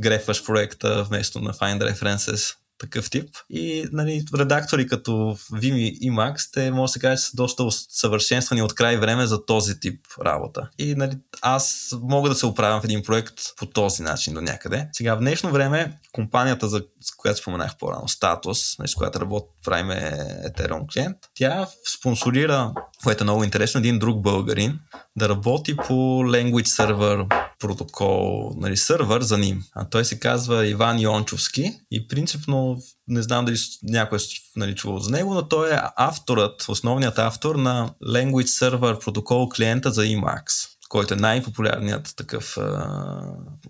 грефваш 0.00 0.44
проекта 0.44 1.04
вместо 1.04 1.40
на 1.40 1.52
Find 1.52 1.92
References 1.92 2.56
такъв 2.82 3.10
тип. 3.10 3.28
И 3.50 3.86
нали, 3.92 4.24
редактори 4.38 4.88
като 4.88 5.10
Vim 5.52 5.74
и 5.74 6.10
Max, 6.10 6.52
те 6.52 6.70
може 6.70 6.90
да 6.90 6.92
се 6.92 6.98
каже, 6.98 7.16
че 7.16 7.28
са 7.28 7.36
доста 7.36 7.64
съвършенствани 7.70 8.62
от 8.62 8.74
край 8.74 8.96
време 8.96 9.26
за 9.26 9.46
този 9.46 9.80
тип 9.80 10.00
работа. 10.24 10.68
И 10.78 10.94
нали, 10.94 11.18
аз 11.42 11.94
мога 12.02 12.28
да 12.28 12.34
се 12.34 12.46
оправям 12.46 12.80
в 12.80 12.84
един 12.84 13.02
проект 13.02 13.34
по 13.56 13.66
този 13.66 14.02
начин 14.02 14.34
до 14.34 14.40
някъде. 14.40 14.88
Сега 14.92 15.14
в 15.14 15.18
днешно 15.18 15.50
време 15.50 15.98
компанията, 16.12 16.68
за 16.68 16.82
която 17.16 17.40
споменах 17.40 17.76
по-рано, 17.78 18.08
Status, 18.08 18.86
с 18.86 18.94
която 18.94 19.20
работи, 19.20 19.46
правим 19.64 19.86
Ethereum 20.46 20.92
клиент, 20.92 21.16
тя 21.34 21.68
спонсорира, 21.98 22.74
което 23.02 23.24
е 23.24 23.24
много 23.24 23.44
интересно, 23.44 23.78
един 23.78 23.98
друг 23.98 24.22
българин, 24.22 24.78
да 25.16 25.28
работи 25.28 25.76
по 25.76 25.92
Language 26.22 26.66
Server 26.66 27.34
протокол, 27.58 28.52
нали, 28.56 28.76
сървър 28.76 29.22
за 29.22 29.38
ним. 29.38 29.62
А 29.74 29.88
той 29.88 30.04
се 30.04 30.18
казва 30.18 30.66
Иван 30.66 31.00
Йончовски 31.00 31.72
и 31.90 32.08
принципно 32.08 32.76
не 33.08 33.22
знам 33.22 33.44
дали 33.44 33.56
някой 33.82 34.18
е 34.18 34.20
нали, 34.56 34.74
чувал 34.74 34.98
за 34.98 35.10
него, 35.10 35.34
но 35.34 35.48
той 35.48 35.74
е 35.74 35.80
авторът, 35.96 36.68
основният 36.68 37.18
автор 37.18 37.54
на 37.54 37.90
Language 38.06 38.70
Server 38.70 39.04
протокол 39.04 39.48
клиента 39.48 39.90
за 39.90 40.02
Emacs 40.02 40.71
който 40.92 41.14
е 41.14 41.16
най-популярният 41.16 42.14
такъв 42.16 42.58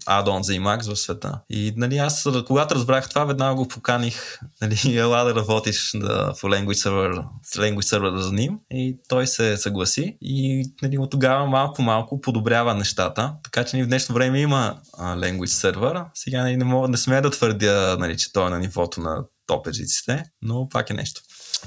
адон 0.06 0.42
за 0.42 0.52
Emacs 0.52 0.94
в 0.94 0.96
света. 0.96 1.40
И 1.50 1.72
нали, 1.76 1.98
аз, 1.98 2.28
когато 2.46 2.74
разбрах 2.74 3.08
това, 3.08 3.24
веднага 3.24 3.54
го 3.54 3.68
поканих, 3.68 4.38
нали, 4.62 4.80
ела 4.98 5.24
да 5.24 5.34
работиш 5.34 5.90
да, 5.94 6.34
в 6.34 6.42
Language 6.42 6.88
Server, 6.88 7.24
Language 7.56 7.98
Server 7.98 8.16
за 8.16 8.32
ним. 8.32 8.58
И 8.70 8.98
той 9.08 9.26
се 9.26 9.56
съгласи 9.56 10.16
и 10.20 10.64
нали, 10.82 10.98
от 10.98 11.10
тогава 11.10 11.46
малко-малко 11.46 12.20
подобрява 12.20 12.74
нещата. 12.74 13.34
Така 13.42 13.64
че 13.64 13.76
ни 13.76 13.82
в 13.82 13.86
днешно 13.86 14.14
време 14.14 14.40
има 14.40 14.80
а, 14.98 15.16
Language 15.16 15.74
Server. 15.74 16.04
Сега 16.14 16.42
нали, 16.42 16.56
не, 16.56 16.64
мога, 16.64 16.88
не 16.88 16.96
смея 16.96 17.22
да 17.22 17.30
твърдя, 17.30 17.96
нали, 17.98 18.16
че 18.16 18.32
той 18.32 18.46
е 18.46 18.50
на 18.50 18.58
нивото 18.58 19.00
на 19.00 19.24
топ 19.46 19.68
но 20.42 20.68
пак 20.68 20.90
е 20.90 20.94
нещо. 20.94 21.20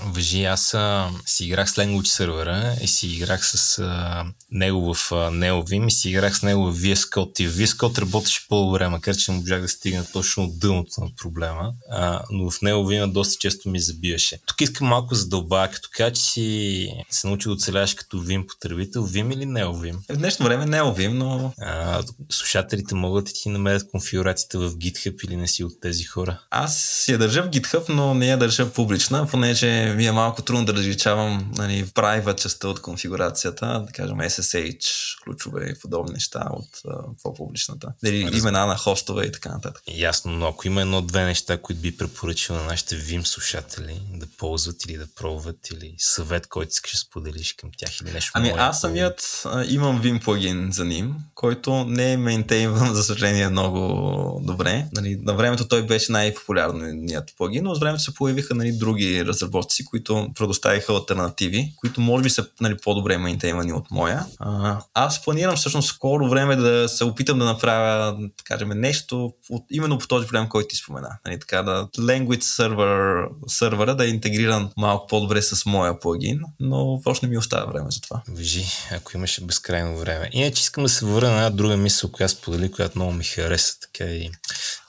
Въжи, 0.03 0.43
аз 0.43 0.73
а, 0.73 1.09
си 1.25 1.45
играх 1.45 1.69
с 1.69 1.75
Language 1.75 2.05
сервера 2.05 2.75
и 2.81 2.87
си 2.87 3.07
играх 3.07 3.47
с 3.47 3.79
а, 3.79 4.25
него 4.51 4.93
в 4.93 5.11
а, 5.11 5.15
NeoVim 5.15 5.87
и 5.87 5.91
си 5.91 6.09
играх 6.09 6.37
с 6.37 6.41
него 6.41 6.71
в 6.71 6.77
VS 6.79 6.95
Code. 6.95 7.41
И 7.41 7.49
VS 7.49 7.65
Code 7.65 8.01
работеше 8.01 8.47
по-добре, 8.49 8.87
макар 8.87 9.15
че 9.15 9.31
не 9.31 9.37
можах 9.37 9.61
да 9.61 9.67
стигна 9.67 10.05
точно 10.13 10.43
от 10.43 10.59
дъното 10.59 11.01
на 11.01 11.07
проблема, 11.21 11.73
а, 11.91 12.21
но 12.31 12.51
в 12.51 12.59
NeoVim 12.59 13.11
доста 13.11 13.35
често 13.39 13.69
ми 13.69 13.79
забиваше. 13.79 14.39
Тук 14.45 14.61
искам 14.61 14.87
малко 14.87 15.15
задълбая, 15.15 15.71
като 15.71 15.89
кажа, 15.91 16.13
че 16.13 16.21
си 16.21 16.89
се 17.09 17.27
научил 17.27 17.51
да 17.51 17.55
оцеляваш 17.55 17.93
като 17.93 18.17
Vim 18.17 18.45
потребител, 18.45 19.07
Vim 19.07 19.33
или 19.33 19.45
NeoVim? 19.45 19.95
В 20.09 20.17
днешно 20.17 20.45
време 20.45 20.65
NeoVim, 20.65 21.07
но... 21.07 21.53
А, 21.61 22.03
слушателите 22.29 22.95
могат 22.95 23.25
да 23.25 23.31
ти 23.31 23.49
намерят 23.49 23.91
конфигурацията 23.91 24.59
в 24.59 24.75
GitHub 24.75 25.25
или 25.25 25.35
не 25.35 25.47
си 25.47 25.63
от 25.63 25.81
тези 25.81 26.03
хора? 26.03 26.39
Аз 26.49 27.05
я 27.09 27.17
държа 27.17 27.43
в 27.43 27.49
GitHub, 27.49 27.89
но 27.89 28.13
не 28.13 28.27
я 28.27 28.37
държа 28.37 28.73
публична, 28.73 29.27
понеже 29.27 29.84
ми 29.93 30.05
е 30.05 30.11
малко 30.11 30.41
трудно 30.41 30.65
да 30.65 30.73
различавам 30.73 31.51
нали, 31.57 31.85
private 31.85 32.41
частта 32.41 32.67
от 32.67 32.81
конфигурацията, 32.81 33.83
да 33.87 33.91
кажем 33.93 34.17
SSH, 34.17 35.23
ключове 35.23 35.69
и 35.69 35.79
подобни 35.79 36.13
неща 36.13 36.47
от 36.51 36.81
по-публичната. 37.23 37.93
Дали 38.03 38.29
имена 38.37 38.65
на 38.65 38.77
хостове 38.77 39.25
и 39.25 39.31
така 39.31 39.49
нататък. 39.49 39.83
Ясно, 39.87 40.31
но 40.31 40.47
ако 40.47 40.67
има 40.67 40.81
едно-две 40.81 41.25
неща, 41.25 41.57
които 41.57 41.81
би 41.81 41.97
препоръчал 41.97 42.55
на 42.55 42.63
нашите 42.63 42.95
Vim 42.95 43.23
слушатели 43.23 44.01
да 44.13 44.25
ползват 44.37 44.85
или 44.85 44.97
да 44.97 45.07
пробват, 45.15 45.69
или 45.71 45.95
съвет, 45.97 46.47
който 46.47 46.69
искаш 46.69 46.91
да 46.91 46.97
споделиш 46.97 47.53
към 47.53 47.69
тях 47.77 48.01
или 48.01 48.11
нещо. 48.11 48.31
Ами 48.33 48.49
аз 48.57 48.81
самият 48.81 49.41
а, 49.45 49.65
имам 49.67 50.01
Vim 50.01 50.23
плагин 50.23 50.69
за 50.71 50.85
ним, 50.85 51.15
който 51.35 51.85
не 51.85 52.13
е 52.13 52.17
мейнтейнван, 52.17 52.93
за 52.95 53.03
съжаление, 53.03 53.49
много 53.49 54.41
добре. 54.43 54.87
Нали, 54.93 55.19
на 55.21 55.33
времето 55.33 55.67
той 55.67 55.85
беше 55.85 56.11
най-популярният 56.11 57.33
плагин, 57.37 57.63
но 57.63 57.75
с 57.75 57.79
времето 57.79 58.03
се 58.03 58.13
появиха 58.13 58.55
нали, 58.55 58.71
други 58.71 59.25
разработчици, 59.25 59.74
които 59.83 60.27
предоставиха 60.35 60.93
альтернативи, 60.93 61.73
които 61.77 62.01
може 62.01 62.23
би 62.23 62.29
са 62.29 62.47
нали, 62.61 62.77
по-добре 62.83 63.17
мейнтеймани 63.17 63.73
от 63.73 63.91
моя. 63.91 64.25
А, 64.39 64.81
аз 64.93 65.23
планирам 65.23 65.55
всъщност 65.55 65.89
скоро 65.89 66.29
време 66.29 66.55
да 66.55 66.89
се 66.89 67.03
опитам 67.03 67.39
да 67.39 67.45
направя, 67.45 68.17
да 68.19 68.29
кажем, 68.43 68.69
нещо 68.69 69.33
от, 69.49 69.65
именно 69.71 69.97
по 69.97 70.07
този 70.07 70.27
проблем, 70.27 70.49
който 70.49 70.67
ти 70.67 70.75
спомена. 70.75 71.09
Нали, 71.25 71.39
така 71.39 71.63
да 71.63 71.87
language 71.97 72.41
server, 72.41 73.27
сервера 73.47 73.95
да 73.95 74.05
е 74.05 74.09
интегриран 74.09 74.69
малко 74.77 75.07
по-добре 75.07 75.41
с 75.41 75.65
моя 75.65 75.99
плагин, 75.99 76.41
но 76.59 77.01
още 77.05 77.25
не 77.25 77.29
ми 77.29 77.37
остава 77.37 77.65
време 77.65 77.91
за 77.91 78.01
това. 78.01 78.21
Вижи, 78.29 78.65
ако 78.91 79.17
имаше 79.17 79.45
безкрайно 79.45 79.97
време. 79.97 80.29
Иначе 80.31 80.61
искам 80.61 80.83
да 80.83 80.89
се 80.89 81.05
върна 81.05 81.29
на 81.29 81.35
една 81.35 81.49
друга 81.49 81.77
мисъл, 81.77 82.11
която 82.11 82.33
сподели, 82.33 82.71
която 82.71 82.97
много 82.97 83.13
ми 83.13 83.23
хареса, 83.23 83.79
така 83.79 84.11
и 84.11 84.31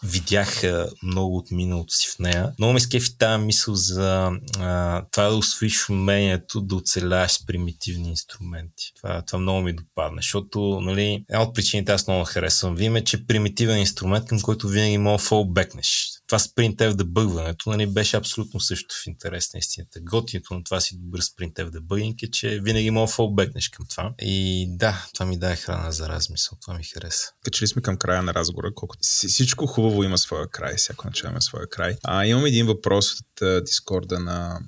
видях 0.06 0.62
много 1.02 1.36
от 1.36 1.50
миналото 1.50 1.94
си 1.94 2.08
в 2.08 2.18
нея. 2.18 2.52
Много 2.58 2.72
ме 2.72 2.80
скефи 2.80 3.18
тази 3.18 3.44
мисъл 3.44 3.74
за 3.74 4.30
а, 4.58 5.02
това 5.12 5.28
да 5.28 5.36
освоиш 5.36 5.88
умението 5.88 6.60
да 6.60 6.74
оцеляваш 6.74 7.32
с 7.32 7.46
примитивни 7.46 8.08
инструменти. 8.08 8.92
Това, 8.96 9.22
това 9.22 9.38
много 9.38 9.60
ми 9.60 9.72
допадна, 9.72 10.18
защото 10.18 10.80
нали, 10.82 11.24
една 11.30 11.42
от 11.42 11.54
причините 11.54 11.92
аз 11.92 12.06
много 12.06 12.24
харесвам. 12.24 12.74
Виме, 12.74 13.04
че 13.04 13.26
примитивен 13.26 13.78
инструмент, 13.78 14.26
към 14.26 14.40
който 14.40 14.68
винаги 14.68 14.98
мога 14.98 15.18
фолбекнеш 15.18 16.15
това 16.26 16.38
sprintf 16.38 16.94
дебъгването 16.94 17.70
нали, 17.70 17.86
беше 17.86 18.16
абсолютно 18.16 18.60
също 18.60 18.94
в 18.94 19.06
интерес 19.06 19.52
на 19.54 19.58
истината. 19.58 20.00
Готиното 20.00 20.54
на 20.54 20.64
това 20.64 20.80
си 20.80 20.98
добър 20.98 21.20
sprintf 21.20 21.70
дебъгинг 21.70 22.22
е, 22.22 22.30
че 22.30 22.60
винаги 22.60 22.90
мога 22.90 23.06
фолбекнеш 23.06 23.68
към 23.68 23.86
това. 23.90 24.14
И 24.20 24.66
да, 24.68 25.06
това 25.14 25.26
ми 25.26 25.38
даде 25.38 25.56
храна 25.56 25.90
за 25.90 26.08
размисъл. 26.08 26.58
Това 26.62 26.74
ми 26.74 26.84
хареса. 26.84 27.32
Качели 27.44 27.68
сме 27.68 27.82
към 27.82 27.96
края 27.96 28.22
на 28.22 28.34
разговора. 28.34 28.74
Колко... 28.74 28.96
Всичко 29.02 29.66
хубаво 29.66 30.04
има 30.04 30.18
своя 30.18 30.48
край. 30.48 30.76
Всяко 30.76 31.06
начало 31.06 31.30
има 31.30 31.42
своя 31.42 31.68
край. 31.68 31.96
А, 32.04 32.26
имам 32.26 32.46
един 32.46 32.66
въпрос 32.66 33.14
от 33.14 33.64
Дискорда 33.64 34.20
на 34.20 34.60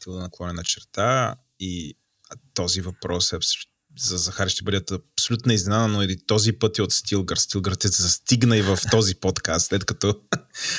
Тилда 0.00 0.20
наклонена 0.20 0.64
черта 0.64 1.34
и 1.60 1.96
този 2.54 2.80
въпрос 2.80 3.32
е 3.32 3.36
за 3.98 4.16
Захари 4.16 4.50
ще 4.50 4.64
бъдат 4.64 4.90
абсолютно 4.90 5.52
изненада, 5.52 5.88
но 5.88 6.02
и 6.02 6.16
този 6.26 6.52
път 6.52 6.78
е 6.78 6.82
от 6.82 6.92
Стилгър. 6.92 7.36
Стилгър 7.36 7.76
се 7.80 8.02
застигна 8.02 8.56
и 8.56 8.62
в 8.62 8.78
този 8.90 9.14
подкаст, 9.14 9.66
след 9.66 9.84
като 9.84 10.20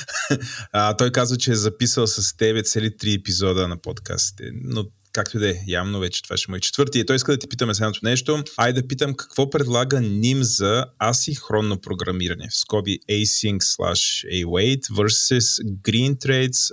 а, 0.72 0.96
той 0.96 1.12
казва, 1.12 1.36
че 1.36 1.50
е 1.50 1.54
записал 1.54 2.06
с 2.06 2.36
тебе 2.36 2.62
цели 2.62 2.96
три 2.96 3.12
епизода 3.12 3.68
на 3.68 3.76
подкастите. 3.76 4.50
Но 4.64 4.86
както 5.12 5.36
и 5.36 5.40
да 5.40 5.50
е, 5.50 5.54
явно 5.66 6.00
вече 6.00 6.22
това 6.22 6.36
ще 6.36 6.50
му 6.50 6.56
е 6.56 6.60
четвърти. 6.60 6.98
И 6.98 7.06
той 7.06 7.16
иска 7.16 7.32
да 7.32 7.38
ти 7.38 7.48
питаме 7.48 7.74
следното 7.74 8.00
нещо. 8.02 8.44
Айде 8.56 8.82
да 8.82 8.88
питам 8.88 9.14
какво 9.14 9.50
предлага 9.50 9.96
NIM 9.96 10.40
за 10.40 10.86
асинхронно 10.98 11.80
програмиране 11.80 12.48
в 12.50 12.56
скоби 12.56 12.98
async 13.10 13.58
slash 13.58 14.44
await 14.44 14.80
versus 14.80 15.62
green 15.82 16.16
trades 16.16 16.72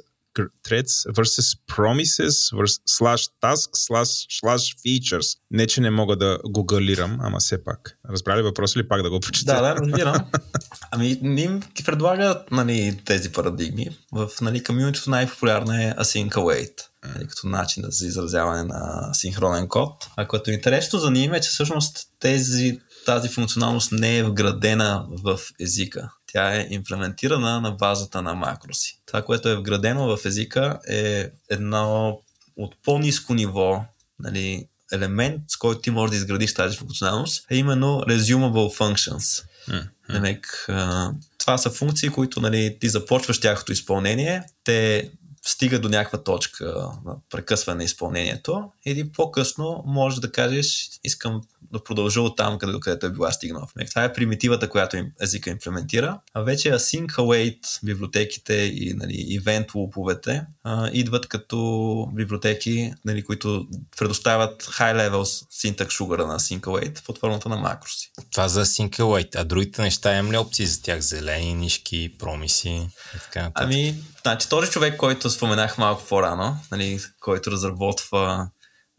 threads 0.63 1.05
versus 1.17 1.55
promises 1.67 2.51
versus 2.57 2.79
slash 2.85 3.23
task 3.41 3.69
slash, 3.75 4.27
slash 4.29 4.75
features. 4.83 5.37
Не, 5.51 5.67
че 5.67 5.81
не 5.81 5.89
мога 5.89 6.15
да 6.15 6.39
го 6.45 6.65
галирам, 6.65 7.17
ама 7.21 7.37
все 7.39 7.63
пак. 7.63 7.97
Разбрали 8.09 8.41
въпрос 8.41 8.75
или 8.75 8.87
пак 8.87 9.03
да 9.03 9.09
го 9.09 9.19
прочета? 9.19 9.53
Да, 9.53 9.61
да, 9.61 9.75
разбирам. 9.75 10.15
ами, 10.91 11.19
ним 11.21 11.61
ти 11.73 11.83
предлага 11.83 12.43
нали, 12.51 13.01
тези 13.05 13.31
парадигми. 13.31 13.87
В 14.11 14.29
нали, 14.41 14.63
комьюнитито 14.63 15.09
най-популярна 15.09 15.83
е 15.83 15.93
Async 15.93 16.29
Await 16.29 16.81
нали, 17.15 17.27
като 17.27 17.47
начин 17.47 17.83
за 17.87 18.07
изразяване 18.07 18.63
на 18.63 19.09
синхронен 19.13 19.67
код. 19.67 20.07
А 20.15 20.27
което 20.27 20.51
е 20.51 20.53
интересно 20.53 20.99
за 20.99 21.11
ним 21.11 21.33
е, 21.33 21.41
че 21.41 21.49
всъщност 21.49 21.97
тези, 22.19 22.79
тази 23.05 23.29
функционалност 23.29 23.91
не 23.91 24.17
е 24.17 24.23
вградена 24.23 25.05
в 25.23 25.39
езика 25.59 26.11
тя 26.35 26.55
е 26.55 26.67
имплементирана 26.69 27.61
на 27.61 27.71
базата 27.71 28.21
на 28.21 28.33
макроси. 28.33 29.01
Това, 29.05 29.21
което 29.21 29.49
е 29.49 29.55
вградено 29.55 30.17
в 30.17 30.25
езика 30.25 30.79
е 30.89 31.29
едно 31.49 32.19
от 32.57 32.75
по-низко 32.83 33.33
ниво 33.33 33.85
нали, 34.19 34.67
елемент, 34.91 35.41
с 35.47 35.57
който 35.57 35.81
ти 35.81 35.91
можеш 35.91 36.09
да 36.09 36.17
изградиш 36.17 36.53
тази 36.53 36.77
функционалност, 36.77 37.45
е 37.51 37.57
именно 37.57 38.01
resumable 38.01 38.77
functions. 38.77 39.45
Mm-hmm. 39.69 41.13
това 41.37 41.57
са 41.57 41.69
функции, 41.69 42.09
които 42.09 42.41
нали, 42.41 42.77
ти 42.79 42.89
започваш 42.89 43.39
тяхното 43.39 43.71
изпълнение, 43.71 44.43
те 44.63 45.11
стига 45.45 45.79
до 45.79 45.89
някаква 45.89 46.23
точка 46.23 46.65
на 47.05 47.15
прекъсване 47.29 47.77
на 47.77 47.83
изпълнението 47.83 48.71
или 48.85 49.11
по-късно 49.11 49.83
можеш 49.85 50.19
да 50.19 50.31
кажеш 50.31 50.89
искам 51.03 51.41
да 51.73 51.83
продължа 51.83 52.21
от 52.21 52.37
там, 52.37 52.57
където, 52.57 52.79
където 52.79 53.05
е 53.05 53.11
била 53.11 53.31
стигнала. 53.31 53.67
Това 53.89 54.03
е 54.03 54.13
примитивата, 54.13 54.69
която 54.69 54.97
езика 55.21 55.49
имплементира. 55.49 56.19
А 56.33 56.41
вече 56.41 56.71
Async 56.71 57.07
Await 57.07 57.79
библиотеките 57.83 58.53
и 58.53 58.93
нали, 58.93 59.13
event 59.13 59.75
луповете 59.75 60.45
идват 60.91 61.27
като 61.27 62.07
библиотеки, 62.13 62.93
нали, 63.05 63.23
които 63.23 63.67
предоставят 63.97 64.63
high-level 64.63 65.45
syntax 65.51 65.87
sugar 65.87 66.27
на 66.27 66.39
Async 66.39 66.61
Await 66.61 67.05
под 67.05 67.17
формата 67.17 67.49
на 67.49 67.55
макроси. 67.55 68.11
Това 68.31 68.47
за 68.47 68.65
Async 68.65 68.89
Await. 68.89 69.35
А 69.35 69.43
другите 69.43 69.81
неща 69.81 70.17
имам 70.17 70.31
ли 70.31 70.37
опции 70.37 70.65
за 70.65 70.81
тях? 70.81 71.01
Зелени, 71.01 71.53
нишки, 71.53 72.15
промиси 72.19 72.89
и 73.15 73.19
така 73.19 73.41
нататък? 73.41 73.65
Ами, 73.65 73.95
значи 74.25 74.49
този 74.49 74.71
човек, 74.71 74.97
който 74.97 75.29
споменах 75.29 75.77
малко 75.77 76.03
по-рано, 76.09 76.57
нали, 76.71 76.99
който 77.19 77.51
разработва 77.51 78.49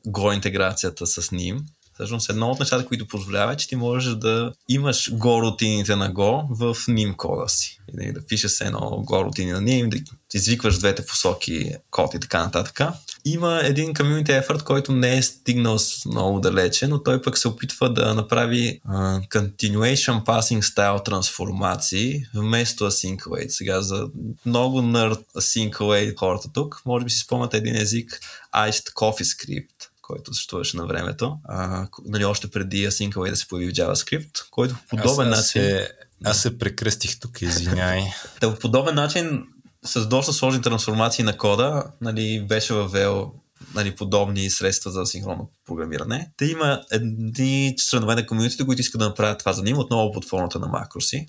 Go 0.08 0.34
интеграцията 0.34 1.06
с 1.06 1.32
ним, 1.32 1.66
Всъщност 1.96 2.30
едно 2.30 2.50
от 2.50 2.60
нещата, 2.60 2.86
които 2.86 3.08
позволява 3.08 3.52
е, 3.52 3.56
че 3.56 3.68
ти 3.68 3.76
можеш 3.76 4.14
да 4.14 4.52
имаш 4.68 5.10
Go 5.10 5.42
рутините 5.42 5.96
на 5.96 6.12
Go 6.12 6.46
в 6.50 6.74
NIM 6.74 7.16
кода 7.16 7.48
си. 7.48 7.80
И 7.88 7.96
нали, 7.96 8.12
да 8.12 8.26
пишеш 8.26 8.50
се 8.50 8.64
едно 8.64 8.78
Go 8.80 9.24
рутини 9.24 9.52
на 9.52 9.62
NIM, 9.62 9.88
да 9.88 9.98
извикваш 10.34 10.78
двете 10.78 11.06
посоки 11.06 11.72
код 11.90 12.14
и 12.14 12.20
така 12.20 12.44
нататък. 12.44 12.80
Има 13.24 13.60
един 13.64 13.94
community 13.94 14.46
effort, 14.46 14.62
който 14.62 14.92
не 14.92 15.16
е 15.16 15.22
стигнал 15.22 15.78
много 16.06 16.40
далече, 16.40 16.86
но 16.86 17.02
той 17.02 17.22
пък 17.22 17.38
се 17.38 17.48
опитва 17.48 17.92
да 17.92 18.14
направи 18.14 18.80
uh, 18.88 19.28
continuation 19.28 20.24
passing 20.24 20.60
style 20.60 21.04
трансформации 21.04 22.22
вместо 22.34 22.90
async 22.90 23.16
await. 23.16 23.48
Сега 23.48 23.82
за 23.82 24.08
много 24.46 24.82
nerd 24.82 25.24
async 25.36 25.70
await 25.70 26.18
хората 26.18 26.48
тук, 26.52 26.82
може 26.86 27.04
би 27.04 27.10
си 27.10 27.18
спомняте 27.18 27.56
един 27.56 27.76
език 27.76 28.20
Iced 28.54 28.92
Coffee 28.92 29.22
Script 29.22 29.95
който 30.06 30.34
съществуваше 30.34 30.76
на 30.76 30.86
времето, 30.86 31.38
а, 31.44 31.88
нали, 32.04 32.24
още 32.24 32.50
преди 32.50 32.88
Async 32.88 33.30
да 33.30 33.36
се 33.36 33.48
появи 33.48 33.72
в 33.72 33.74
JavaScript, 33.74 34.50
който 34.50 34.74
по 34.74 34.96
подобен 34.96 35.32
аз, 35.32 35.38
аз 35.38 35.54
начин... 35.54 35.62
Се, 35.62 35.92
аз 36.24 36.42
се 36.42 36.58
прекръстих 36.58 37.20
тук, 37.20 37.42
извиняй. 37.42 38.02
да, 38.40 38.54
по 38.54 38.60
подобен 38.60 38.94
начин 38.94 39.44
с 39.84 40.06
доста 40.06 40.32
сложни 40.32 40.62
трансформации 40.62 41.24
на 41.24 41.36
кода, 41.36 41.84
нали, 42.00 42.46
беше 42.48 42.74
въвел 42.74 43.32
нали, 43.74 43.94
подобни 43.94 44.50
средства 44.50 44.90
за 44.90 45.06
синхронно 45.06 45.50
програмиране. 45.66 46.30
Те 46.36 46.44
има 46.44 46.80
едни 46.90 47.74
членове 47.78 48.14
на 48.14 48.26
комьюнитите, 48.26 48.66
които 48.66 48.80
искат 48.80 48.98
да 48.98 49.08
направят 49.08 49.38
това 49.38 49.52
за 49.52 49.62
ним, 49.62 49.78
отново 49.78 50.12
под 50.12 50.24
формата 50.24 50.58
на 50.58 50.66
макроси. 50.66 51.26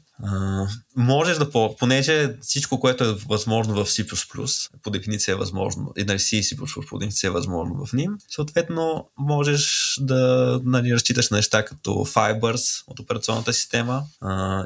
Можеш 0.95 1.37
да, 1.37 1.51
по, 1.51 1.75
понеже 1.75 2.35
всичко, 2.41 2.79
което 2.79 3.03
е 3.03 3.13
възможно 3.29 3.73
в 3.73 3.85
C++, 3.85 4.69
по 4.83 4.89
дефиниция 4.89 5.33
е 5.33 5.35
възможно, 5.35 5.93
и 5.97 6.03
нали, 6.03 6.19
C 6.19 6.37
и 6.37 6.43
C++ 6.43 6.87
по 6.89 6.97
дефиниция 6.97 7.27
е 7.27 7.31
възможно 7.31 7.85
в 7.85 7.93
ним, 7.93 8.11
съответно 8.29 9.09
можеш 9.17 9.95
да 10.01 10.61
нали, 10.63 10.93
разчиташ 10.93 11.29
неща 11.29 11.65
като 11.65 11.89
Fibers 11.89 12.83
от 12.87 12.99
операционната 12.99 13.53
система 13.53 14.03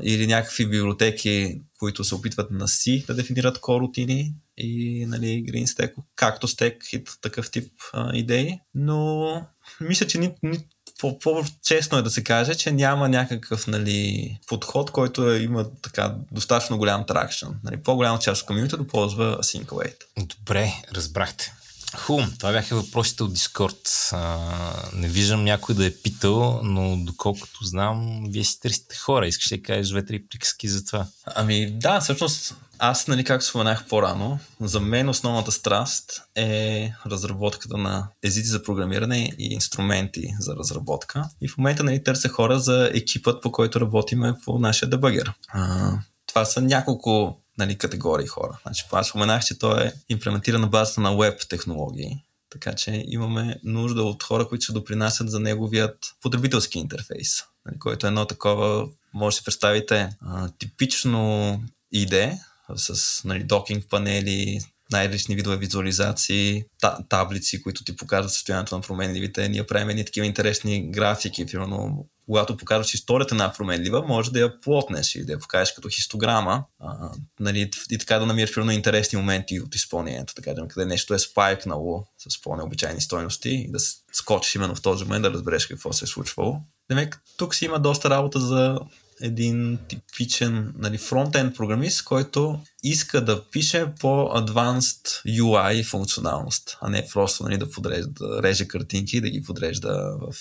или 0.04 0.28
някакви 0.28 0.70
библиотеки, 0.70 1.62
които 1.80 2.04
се 2.04 2.16
опитват 2.16 2.52
на 2.52 2.68
C 2.68 3.06
да 3.06 3.14
дефинират 3.14 3.60
корутини 3.60 4.34
и 4.58 5.06
нали, 5.06 5.46
Green 5.48 5.66
Stack, 5.66 5.94
както 6.16 6.48
Stack 6.48 6.96
и 6.96 7.04
такъв 7.22 7.52
тип 7.52 7.72
а, 7.94 8.16
идеи, 8.16 8.60
но 8.76 9.32
мисля, 9.82 10.08
че 10.08 10.18
ни, 10.18 10.32
ни, 10.44 10.60
по-честно 11.02 11.98
е 11.98 12.02
да 12.02 12.10
се 12.10 12.24
каже, 12.24 12.56
че 12.56 12.72
няма 12.72 13.10
някакъв 13.10 13.68
нали, 13.68 14.38
подход, 14.48 14.92
който 14.92 15.32
е, 15.32 15.40
има 15.40 15.66
така 15.82 16.16
достатъчно 16.32 16.78
голям 16.78 17.06
тракшн. 17.06 17.48
Нали, 17.64 17.78
по-голяма 17.78 18.20
част 18.20 18.42
от 18.42 18.48
комьюнитито 18.48 18.78
да 18.78 18.88
ползва 18.88 19.38
Async. 19.38 19.94
Добре, 20.18 20.74
разбрахте. 20.94 21.54
Хубаво, 21.98 22.32
това 22.40 22.52
бяха 22.52 22.76
въпросите 22.76 23.24
от 23.24 23.34
Дискорд. 23.34 24.10
не 24.94 25.08
виждам 25.08 25.44
някой 25.44 25.76
да 25.76 25.86
е 25.86 25.94
питал, 25.94 26.62
но 26.64 26.98
доколкото 26.98 27.64
знам, 27.64 28.24
вие 28.30 28.44
си 28.44 28.60
търсите 28.60 28.96
хора. 28.96 29.28
Искаш 29.28 29.50
да 29.50 29.62
кажеш 29.62 29.88
две-три 29.88 30.28
приказки 30.28 30.68
за 30.68 30.86
това? 30.86 31.08
Ами 31.26 31.72
да, 31.72 32.00
всъщност 32.00 32.56
аз, 32.84 33.08
нали, 33.08 33.24
както 33.24 33.46
споменах 33.46 33.86
по-рано, 33.88 34.40
за 34.62 34.80
мен 34.80 35.10
основната 35.10 35.52
страст 35.52 36.22
е 36.36 36.92
разработката 37.06 37.78
на 37.78 38.08
езици 38.24 38.48
за 38.48 38.64
програмиране 38.64 39.34
и 39.38 39.54
инструменти 39.54 40.34
за 40.40 40.56
разработка. 40.56 41.30
И 41.42 41.48
в 41.48 41.58
момента 41.58 41.84
нали, 41.84 42.04
търся 42.04 42.30
хора 42.30 42.60
за 42.60 42.92
екипът, 42.94 43.42
по 43.42 43.52
който 43.52 43.82
работиме 43.82 44.34
по 44.46 44.60
нашия 44.60 44.90
дебъгер. 44.90 45.34
това 46.28 46.46
са 46.46 46.62
няколко 46.62 47.38
нали, 47.58 47.78
категории 47.78 48.28
хора. 48.28 48.60
Значи, 48.64 48.86
аз 48.92 49.08
споменах, 49.08 49.44
че 49.44 49.60
той 49.60 49.84
е 49.84 49.94
имплементиран 50.10 50.62
на 50.62 50.68
базата 50.68 51.02
на 51.02 51.18
веб 51.18 51.40
технологии, 51.50 52.24
така 52.50 52.74
че 52.74 53.04
имаме 53.08 53.60
нужда 53.64 54.04
от 54.04 54.24
хора, 54.24 54.48
които 54.48 54.64
ще 54.64 54.74
допринасят 54.74 55.32
за 55.32 55.40
неговият 55.40 55.98
потребителски 56.22 56.80
интерфейс, 56.80 57.44
нали, 57.66 57.80
който 57.80 58.06
е 58.06 58.10
едно 58.10 58.26
такова, 58.26 58.88
може 59.14 59.36
да 59.36 59.38
си 59.38 59.46
представите, 59.46 60.10
а, 60.22 60.50
типично 60.60 61.20
IDE 61.96 62.40
с 62.76 63.22
нали, 63.24 63.44
докинг 63.44 63.90
панели, 63.90 64.60
най-различни 64.92 65.36
видове 65.36 65.58
визуализации, 65.58 66.64
та, 66.82 66.98
таблици, 67.10 67.62
които 67.62 67.84
ти 67.84 67.96
показват 67.96 68.34
състоянието 68.34 68.76
на 68.76 68.82
променливите. 68.82 69.50
Ние 69.50 69.68
правим 69.68 69.90
едни 69.90 70.06
такива 70.06 70.26
интересни 70.26 70.92
графики, 70.92 71.46
примерно 71.46 72.08
когато 72.26 72.58
покажеш 72.58 72.94
историята 72.94 73.36
на 73.36 73.54
променлива, 73.54 74.04
може 74.08 74.32
да 74.32 74.40
я 74.40 74.62
плотнеш 74.62 75.16
и 75.16 75.26
да 75.26 75.32
я 75.32 75.40
покажеш 75.40 75.74
като 75.74 75.90
хистограма 75.90 76.64
а, 76.80 77.12
нали, 77.40 77.72
и 77.92 77.98
така 77.98 78.20
да 78.20 78.26
намираш 78.26 78.54
примерно 78.54 78.72
интересни 78.72 79.20
моменти 79.20 79.60
от 79.60 79.76
изпълнението, 79.76 80.34
така 80.34 80.54
да 80.54 80.68
къде 80.68 80.86
нещо 80.86 81.14
е 81.14 81.20
спайкнало 81.20 82.06
с 82.30 82.42
по-необичайни 82.42 83.02
стойности 83.02 83.50
и 83.50 83.72
да 83.72 83.80
скочиш 84.14 84.56
именно 84.56 84.76
в 84.76 84.82
този 84.82 85.04
момент 85.04 85.24
да 85.24 85.32
разбереш 85.32 85.66
какво 85.66 85.94
се 85.94 86.06
е 86.06 86.08
случвало. 86.08 86.60
Демек, 86.90 87.22
тук 87.38 87.56
си 87.56 87.66
има 87.66 87.80
доста 87.80 88.10
работа 88.10 88.40
за 88.40 88.80
един 89.22 89.80
типичен 89.88 90.74
нали, 90.78 90.98
фронтенд 90.98 91.56
програмист, 91.56 92.04
който 92.04 92.60
иска 92.84 93.26
да 93.26 93.50
пише 93.50 93.86
по-advanced 94.00 95.28
UI 95.28 95.86
функционалност, 95.86 96.78
а 96.82 96.90
не 96.90 97.08
просто 97.14 97.44
нали, 97.44 97.58
да, 97.58 97.70
подрежда, 97.70 98.10
да 98.10 98.44
реже 98.44 98.68
картинки 98.68 99.18
и 99.18 99.22
да 99.22 99.30
ги 99.30 99.44
подрежда 99.44 100.18
в 100.22 100.36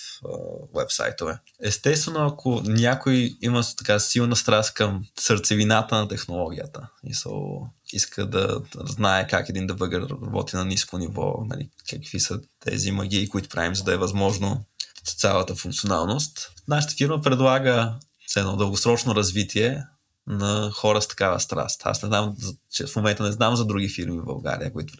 вебсайтове. 0.76 1.38
Естествено, 1.62 2.26
ако 2.26 2.62
някой 2.64 3.36
има 3.42 3.62
така 3.76 3.98
силна 3.98 4.36
страст 4.36 4.74
към 4.74 5.04
сърцевината 5.20 5.96
на 5.96 6.08
технологията 6.08 6.88
и 7.04 7.14
so, 7.14 7.60
иска 7.92 8.26
да, 8.26 8.60
да 8.74 8.86
знае 8.86 9.26
как 9.26 9.48
един 9.48 9.66
дебъгър 9.66 10.02
работи 10.02 10.56
на 10.56 10.64
ниско 10.64 10.98
ниво, 10.98 11.34
нали, 11.46 11.68
какви 11.90 12.20
са 12.20 12.40
тези 12.64 12.90
магии, 12.90 13.28
които 13.28 13.48
правим, 13.48 13.74
за 13.74 13.84
да 13.84 13.92
е 13.92 13.96
възможно 13.96 14.64
цялата 15.04 15.54
функционалност. 15.54 16.52
Нашата 16.68 16.94
фирма 16.94 17.20
предлага 17.22 17.98
едно 18.36 18.56
дългосрочно 18.56 19.14
развитие 19.14 19.84
на 20.26 20.70
хора 20.74 21.02
с 21.02 21.08
такава 21.08 21.40
страст. 21.40 21.82
Аз 21.84 22.02
не 22.02 22.06
знам, 22.06 22.36
че 22.72 22.86
в 22.86 22.96
момента 22.96 23.22
не 23.22 23.32
знам 23.32 23.56
за 23.56 23.64
други 23.64 23.88
фирми 23.88 24.18
в 24.18 24.24
България, 24.24 24.72
които 24.72 24.94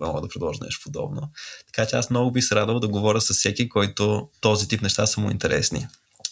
могат 0.00 0.22
да 0.22 0.28
предложат 0.28 0.62
нещо 0.62 0.80
подобно. 0.84 1.30
Така 1.66 1.86
че 1.86 1.96
аз 1.96 2.10
много 2.10 2.32
би 2.32 2.42
се 2.42 2.54
радвал 2.54 2.80
да 2.80 2.88
говоря 2.88 3.20
с 3.20 3.34
всеки, 3.34 3.68
който 3.68 4.28
този 4.40 4.68
тип 4.68 4.82
неща 4.82 5.06
са 5.06 5.20
му 5.20 5.30
интересни. 5.30 5.86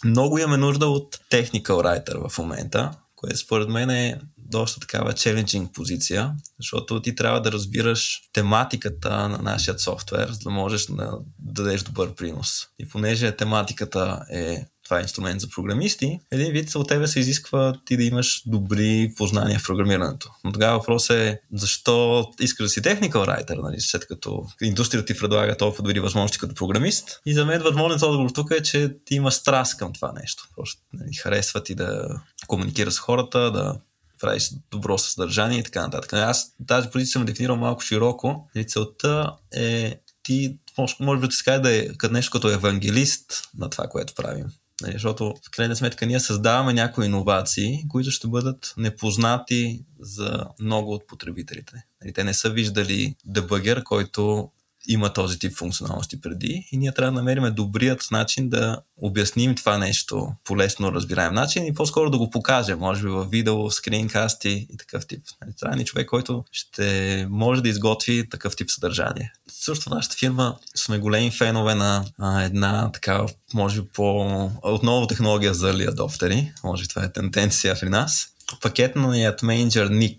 Много 0.05 0.39
имаме 0.39 0.57
нужда 0.57 0.87
от 0.87 1.17
technical 1.31 1.63
writer 1.63 2.29
в 2.29 2.39
момента, 2.39 2.91
което 3.17 3.39
според 3.39 3.69
мен 3.69 3.91
е 3.91 4.21
доста 4.39 4.81
такава 4.81 5.13
челенджинг 5.13 5.75
позиция, 5.75 6.35
защото 6.61 7.03
ти 7.03 7.15
трябва 7.15 7.43
да 7.43 7.53
разбираш 7.53 8.21
тематиката 8.33 9.29
на 9.29 9.39
нашия 9.39 9.79
софтуер, 9.79 10.29
за 10.29 10.39
да 10.39 10.51
можеш 10.51 10.87
да 10.87 11.19
дадеш 11.39 11.83
добър 11.83 12.15
принос. 12.15 12.51
И 12.79 12.89
понеже 12.89 13.37
тематиката 13.37 14.25
е 14.31 14.67
това 14.85 14.99
е 14.99 15.03
инструмент 15.03 15.41
за 15.41 15.49
програмисти, 15.49 16.21
един 16.31 16.53
вид 16.53 16.75
от 16.75 16.89
тебе 16.89 17.07
се 17.07 17.21
изисква 17.21 17.75
ти 17.85 17.97
да 17.97 18.03
имаш 18.03 18.43
добри 18.47 19.13
познания 19.17 19.59
в 19.59 19.67
програмирането. 19.67 20.31
Но 20.45 20.53
тогава 20.53 20.79
въпрос 20.79 21.11
е 21.11 21.41
защо 21.53 22.27
искаш 22.41 22.65
да 22.65 22.69
си 22.69 22.83
technical 22.83 23.13
writer, 23.13 23.63
нали, 23.63 23.81
след 23.81 24.07
като 24.07 24.47
индустрията 24.63 25.07
ти 25.07 25.19
предлага 25.19 25.57
толкова 25.57 25.83
добри 25.83 26.01
възможности 26.01 26.39
като 26.39 26.55
програмист. 26.55 27.21
И 27.27 27.35
за 27.35 27.47
мен 27.47 27.63
възможен 27.63 28.09
отговор 28.09 28.31
тук 28.31 28.51
е, 28.51 28.63
че 28.63 28.97
ти 29.05 29.15
има 29.15 29.33
страст 29.33 29.77
към 29.77 29.93
това 29.93 30.13
нещо. 30.13 30.49
Просто 30.57 30.83
нали, 30.93 31.15
харесва 31.15 31.63
ти 31.63 31.75
да 31.75 32.21
комуникира 32.47 32.93
с 32.93 32.99
хората, 32.99 33.39
да 33.53 33.77
правиш 34.21 34.51
добро 34.71 34.99
съдържание 34.99 35.59
и 35.59 35.63
така 35.63 35.83
нататък. 35.83 36.13
Аз 36.13 36.55
тази 36.67 36.89
позиция 36.91 37.13
съм 37.13 37.25
дефинирал 37.25 37.57
малко 37.57 37.83
широко 37.83 38.49
и 38.55 38.67
целта 38.67 39.37
е 39.53 40.01
ти 40.23 40.59
може, 40.79 40.97
може 41.01 41.21
би 41.21 41.27
да 41.27 41.33
се 41.33 41.45
каже 41.45 41.61
да 41.61 41.77
е 41.77 41.89
нещо 42.11 42.31
като 42.31 42.51
евангелист 42.51 43.49
на 43.59 43.71
това, 43.71 43.87
което 43.87 44.15
правим. 44.15 44.47
Нали, 44.83 44.93
защото 44.93 45.35
в 45.47 45.51
крайна 45.51 45.77
сметка 45.77 46.07
ние 46.07 46.21
създаваме 46.21 46.73
някои 46.73 47.07
иновации, 47.07 47.85
които 47.89 48.11
ще 48.11 48.29
бъдат 48.29 48.75
непознати 48.77 49.85
за 50.01 50.47
много 50.61 50.93
от 50.93 51.07
потребителите. 51.07 51.85
Нали, 52.03 52.13
те 52.13 52.25
не 52.25 52.35
са 52.35 52.51
виждали 52.51 53.15
дебъгер, 53.25 53.83
който 53.83 54.51
има 54.89 55.13
този 55.13 55.39
тип 55.39 55.57
функционалности 55.57 56.21
преди 56.21 56.69
и 56.73 56.77
ние 56.77 56.93
трябва 56.93 57.13
да 57.13 57.19
намерим 57.19 57.55
добрият 57.55 58.11
начин 58.11 58.49
да 58.49 58.81
обясним 58.97 59.55
това 59.55 59.79
нещо 59.79 60.33
по 60.45 60.57
лесно 60.57 60.93
разбираем 60.93 61.35
начин 61.35 61.67
и 61.67 61.75
по-скоро 61.75 62.11
да 62.11 62.19
го 62.19 62.31
покажем, 62.31 62.79
може 62.79 63.03
би 63.03 63.09
в 63.09 63.25
видео, 63.25 63.57
в 63.57 63.75
скринкасти 63.75 64.67
и 64.71 64.77
такъв 64.77 65.07
тип. 65.07 65.21
Нали, 65.43 65.53
трябва 65.61 65.77
ни 65.77 65.85
човек, 65.85 66.09
който 66.09 66.45
ще 66.53 67.27
може 67.31 67.63
да 67.63 67.69
изготви 67.69 68.29
такъв 68.29 68.57
тип 68.57 68.71
съдържание. 68.71 69.33
Също 69.49 69.91
нашата 69.91 70.17
фирма 70.17 70.57
сме 70.75 70.99
големи 70.99 71.31
фенове 71.31 71.75
на 71.75 72.05
а, 72.19 72.43
една 72.43 72.91
така, 72.93 73.27
може 73.55 73.83
би 73.83 73.89
по 73.89 74.51
отново 74.63 75.07
технология 75.07 75.55
за 75.55 75.73
early 75.73 75.91
adopteri, 75.91 76.53
може 76.65 76.83
би 76.83 76.89
това 76.89 77.05
е 77.05 77.13
тенденция 77.13 77.81
при 77.81 77.89
нас. 77.89 78.29
Пакетният 78.61 79.43
менеджер 79.43 79.89
Nix 79.89 80.17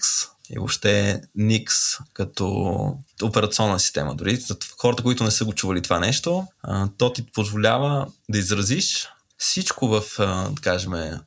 и 0.50 0.58
въобще 0.58 1.22
Nix 1.38 1.68
като 2.14 2.48
операционна 3.24 3.80
система. 3.80 4.16
Дори 4.16 4.36
за 4.36 4.58
хората, 4.78 5.04
които 5.04 5.24
не 5.24 5.32
са 5.32 5.46
го 5.46 5.54
чували 5.54 5.82
това 5.82 6.00
нещо, 6.00 6.48
то 6.98 7.14
ти 7.14 7.26
позволява 7.34 8.08
да 8.30 8.38
изразиш 8.38 9.08
всичко 9.38 9.88
в, 9.88 10.02
да 10.18 10.62
кажем, 10.62 10.94
е, 10.94 11.20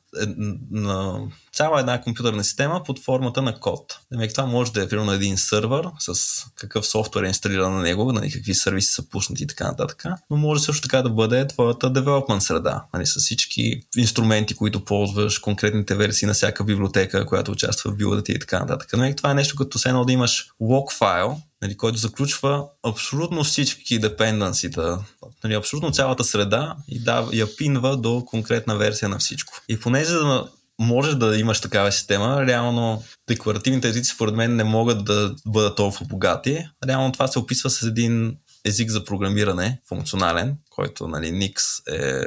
на 0.71 1.19
цяла 1.53 1.79
една 1.79 2.01
компютърна 2.01 2.43
система 2.43 2.83
под 2.83 3.03
формата 3.03 3.41
на 3.41 3.59
код. 3.59 3.99
Демек, 4.11 4.33
това 4.33 4.45
може 4.45 4.73
да 4.73 4.83
е 4.83 4.87
примерно 4.87 5.11
един 5.11 5.37
сървър 5.37 5.87
с 5.99 6.43
какъв 6.55 6.87
софтуер 6.87 7.23
е 7.23 7.27
инсталиран 7.27 7.73
на 7.73 7.81
него, 7.81 8.13
нали, 8.13 8.31
какви 8.31 8.55
сервиси 8.55 8.91
са 8.91 9.09
пуснати 9.09 9.43
и 9.43 9.47
така 9.47 9.67
нататък. 9.67 10.03
Но 10.29 10.37
може 10.37 10.63
също 10.63 10.81
така 10.81 11.01
да 11.01 11.09
бъде 11.09 11.47
твоята 11.47 11.93
development 11.93 12.39
среда, 12.39 12.85
нали, 12.93 13.05
с 13.05 13.19
всички 13.19 13.81
инструменти, 13.97 14.55
които 14.55 14.85
ползваш, 14.85 15.39
конкретните 15.39 15.95
версии 15.95 16.27
на 16.27 16.33
всяка 16.33 16.63
библиотека, 16.63 17.25
която 17.25 17.51
участва 17.51 17.91
в 17.91 17.95
билда 17.95 18.23
ти 18.23 18.31
и 18.31 18.39
така 18.39 18.59
нататък. 18.59 18.89
Демек, 18.91 19.17
това 19.17 19.31
е 19.31 19.33
нещо 19.33 19.55
като 19.55 19.79
се 19.79 19.89
едно 19.89 20.05
да 20.05 20.11
имаш 20.11 20.47
log 20.61 20.97
файл, 20.97 21.41
нали, 21.61 21.77
който 21.77 21.97
заключва 21.97 22.65
абсолютно 22.83 23.43
всички 23.43 23.99
депенденсита, 23.99 24.99
нали, 25.43 25.53
абсолютно 25.53 25.91
цялата 25.91 26.23
среда 26.23 26.75
и 26.87 27.03
да, 27.03 27.27
я 27.33 27.55
пинва 27.55 27.97
до 27.97 28.23
конкретна 28.25 28.77
версия 28.77 29.09
на 29.09 29.17
всичко. 29.17 29.53
И 29.69 29.79
понеже 29.79 30.13
да 30.13 30.49
можеш 30.79 31.15
да 31.15 31.37
имаш 31.37 31.61
такава 31.61 31.91
система, 31.91 32.45
реално 32.45 33.03
декларативните 33.27 33.87
езици 33.87 34.11
според 34.11 34.35
мен 34.35 34.55
не 34.55 34.63
могат 34.63 35.05
да 35.05 35.35
бъдат 35.45 35.75
толкова 35.75 36.05
богати. 36.05 36.65
Реално 36.87 37.11
това 37.11 37.27
се 37.27 37.39
описва 37.39 37.69
с 37.69 37.81
един 37.83 38.37
език 38.65 38.89
за 38.89 39.05
програмиране, 39.05 39.81
функционален, 39.89 40.57
който 40.69 41.07
нали, 41.07 41.27
Nix 41.27 41.81
е, 41.91 42.25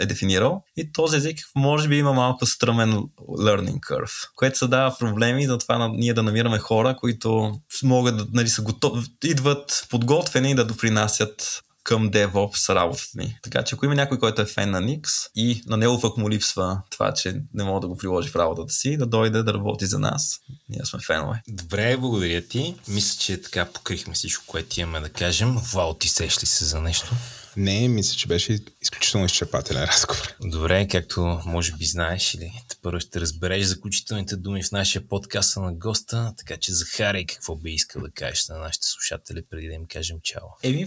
е 0.00 0.06
дефинирал. 0.06 0.62
И 0.76 0.92
този 0.92 1.16
език 1.16 1.38
може 1.56 1.88
би 1.88 1.96
има 1.96 2.12
малко 2.12 2.46
стръмен 2.46 2.92
learning 3.20 3.78
curve, 3.80 4.28
което 4.36 4.58
се 4.58 4.66
дава 4.66 4.98
проблеми 4.98 5.46
за 5.46 5.58
това 5.58 5.88
ние 5.88 6.14
да 6.14 6.22
намираме 6.22 6.58
хора, 6.58 6.96
които 6.96 7.60
могат 7.84 8.16
да 8.16 8.26
нали, 8.32 8.48
са 8.48 8.62
готов, 8.62 9.04
идват 9.24 9.86
подготвени 9.90 10.54
да 10.54 10.64
допринасят 10.64 11.62
към 11.90 12.10
DevOps 12.10 12.74
работата 12.74 13.10
ни. 13.14 13.38
Така 13.42 13.62
че 13.62 13.74
ако 13.74 13.84
има 13.84 13.94
някой, 13.94 14.18
който 14.18 14.42
е 14.42 14.46
фен 14.46 14.70
на 14.70 14.82
Nix 14.82 15.30
и 15.34 15.62
на 15.66 15.76
него 15.76 16.00
пък 16.00 16.16
му 16.16 16.30
липсва 16.30 16.82
това, 16.90 17.14
че 17.14 17.42
не 17.54 17.64
мога 17.64 17.80
да 17.80 17.88
го 17.88 17.96
приложи 17.96 18.28
в 18.28 18.36
работата 18.36 18.72
си, 18.72 18.96
да 18.96 19.06
дойде 19.06 19.42
да 19.42 19.54
работи 19.54 19.86
за 19.86 19.98
нас. 19.98 20.38
Ние 20.68 20.84
сме 20.84 21.00
фенове. 21.06 21.42
Добре, 21.48 21.96
благодаря 21.96 22.42
ти. 22.42 22.74
Мисля, 22.88 23.18
че 23.20 23.42
така 23.42 23.64
покрихме 23.64 24.14
всичко, 24.14 24.44
което 24.46 24.80
имаме 24.80 25.00
да 25.00 25.08
кажем. 25.08 25.56
Вау, 25.74 25.94
ти 25.94 26.08
сеш 26.08 26.42
ли 26.42 26.46
се 26.46 26.64
за 26.64 26.80
нещо? 26.80 27.10
Не, 27.56 27.88
мисля, 27.88 28.16
че 28.16 28.28
беше 28.28 28.58
изключително 28.82 29.26
изчерпателен 29.26 29.84
разговор. 29.84 30.34
Добре, 30.40 30.88
както 30.88 31.40
може 31.46 31.72
би 31.72 31.84
знаеш 31.84 32.34
или 32.34 32.52
първо 32.82 33.00
ще 33.00 33.20
разбереш 33.20 33.64
заключителните 33.64 34.36
думи 34.36 34.62
в 34.62 34.72
нашия 34.72 35.08
подкаст 35.08 35.56
на 35.56 35.72
госта, 35.72 36.34
така 36.36 36.56
че 36.56 36.72
Захарей, 36.72 37.26
какво 37.26 37.56
би 37.56 37.70
искал 37.70 38.02
да 38.02 38.10
кажеш 38.10 38.48
на 38.48 38.58
нашите 38.58 38.86
слушатели 38.86 39.42
преди 39.50 39.66
да 39.66 39.74
им 39.74 39.86
кажем 39.86 40.16
чао? 40.22 40.48
Еми, 40.62 40.86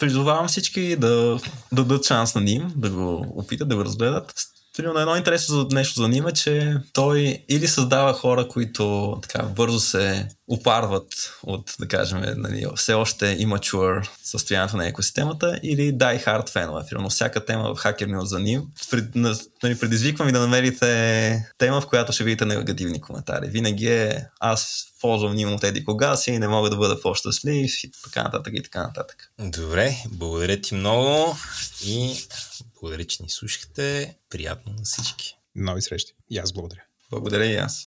призовавам 0.00 0.48
всички 0.48 0.96
да, 0.96 1.40
да 1.72 1.84
дадат 1.84 2.06
шанс 2.06 2.34
на 2.34 2.40
ним, 2.40 2.72
да 2.76 2.90
го 2.90 3.26
опитат, 3.36 3.68
да 3.68 3.76
го 3.76 3.84
разгледат. 3.84 4.34
Примерно 4.76 5.00
едно 5.00 5.16
интересно 5.16 5.68
нещо 5.70 6.00
за 6.00 6.08
ним 6.08 6.26
е, 6.26 6.32
че 6.32 6.76
той 6.92 7.44
или 7.48 7.68
създава 7.68 8.12
хора, 8.12 8.48
които 8.48 9.16
така 9.22 9.42
бързо 9.42 9.80
се 9.80 10.28
опарват 10.48 11.38
от, 11.42 11.74
да 11.80 11.88
кажем, 11.88 12.22
нали, 12.36 12.66
все 12.76 12.94
още 12.94 13.36
имачуър 13.38 14.10
състоянието 14.24 14.76
на 14.76 14.86
екосистемата 14.86 15.60
или 15.62 15.94
die 15.94 16.26
hard 16.26 16.50
фенове. 16.50 16.86
Примерно 16.90 17.10
всяка 17.10 17.44
тема 17.44 17.74
в 17.74 17.82
Hacker 17.82 18.06
News 18.06 18.24
за 18.24 18.40
ним. 18.40 18.62
Пред, 18.90 19.14
нали, 19.14 19.78
предизвиквам 19.80 20.26
ви 20.26 20.32
да 20.32 20.40
намерите 20.40 21.46
тема, 21.58 21.80
в 21.80 21.86
която 21.86 22.12
ще 22.12 22.24
видите 22.24 22.44
негативни 22.44 23.00
коментари. 23.00 23.48
Винаги 23.48 23.88
е 23.88 24.26
аз 24.40 24.86
ползвам 25.00 25.34
ним 25.34 25.52
от 25.52 25.64
еди 25.64 25.84
кога 25.84 26.16
си 26.16 26.30
и 26.30 26.38
не 26.38 26.48
мога 26.48 26.70
да 26.70 26.76
бъда 26.76 27.00
по-щастлив 27.00 27.84
и 27.84 27.90
така 28.04 28.22
нататък 28.22 28.54
и 28.56 28.62
така 28.62 28.82
нататък. 28.82 29.32
Добре, 29.38 29.96
благодаря 30.10 30.60
ти 30.60 30.74
много 30.74 31.36
и 31.84 32.26
благодаря, 32.80 33.04
че 33.04 33.22
ни 33.22 33.30
слушахте. 33.30 34.16
Приятно 34.30 34.72
на 34.72 34.84
всички. 34.84 35.36
Нови 35.56 35.82
срещи. 35.82 36.12
И 36.30 36.38
аз 36.38 36.52
благодаря. 36.52 36.82
Благодаря 37.10 37.46
и 37.46 37.56
аз. 37.56 37.88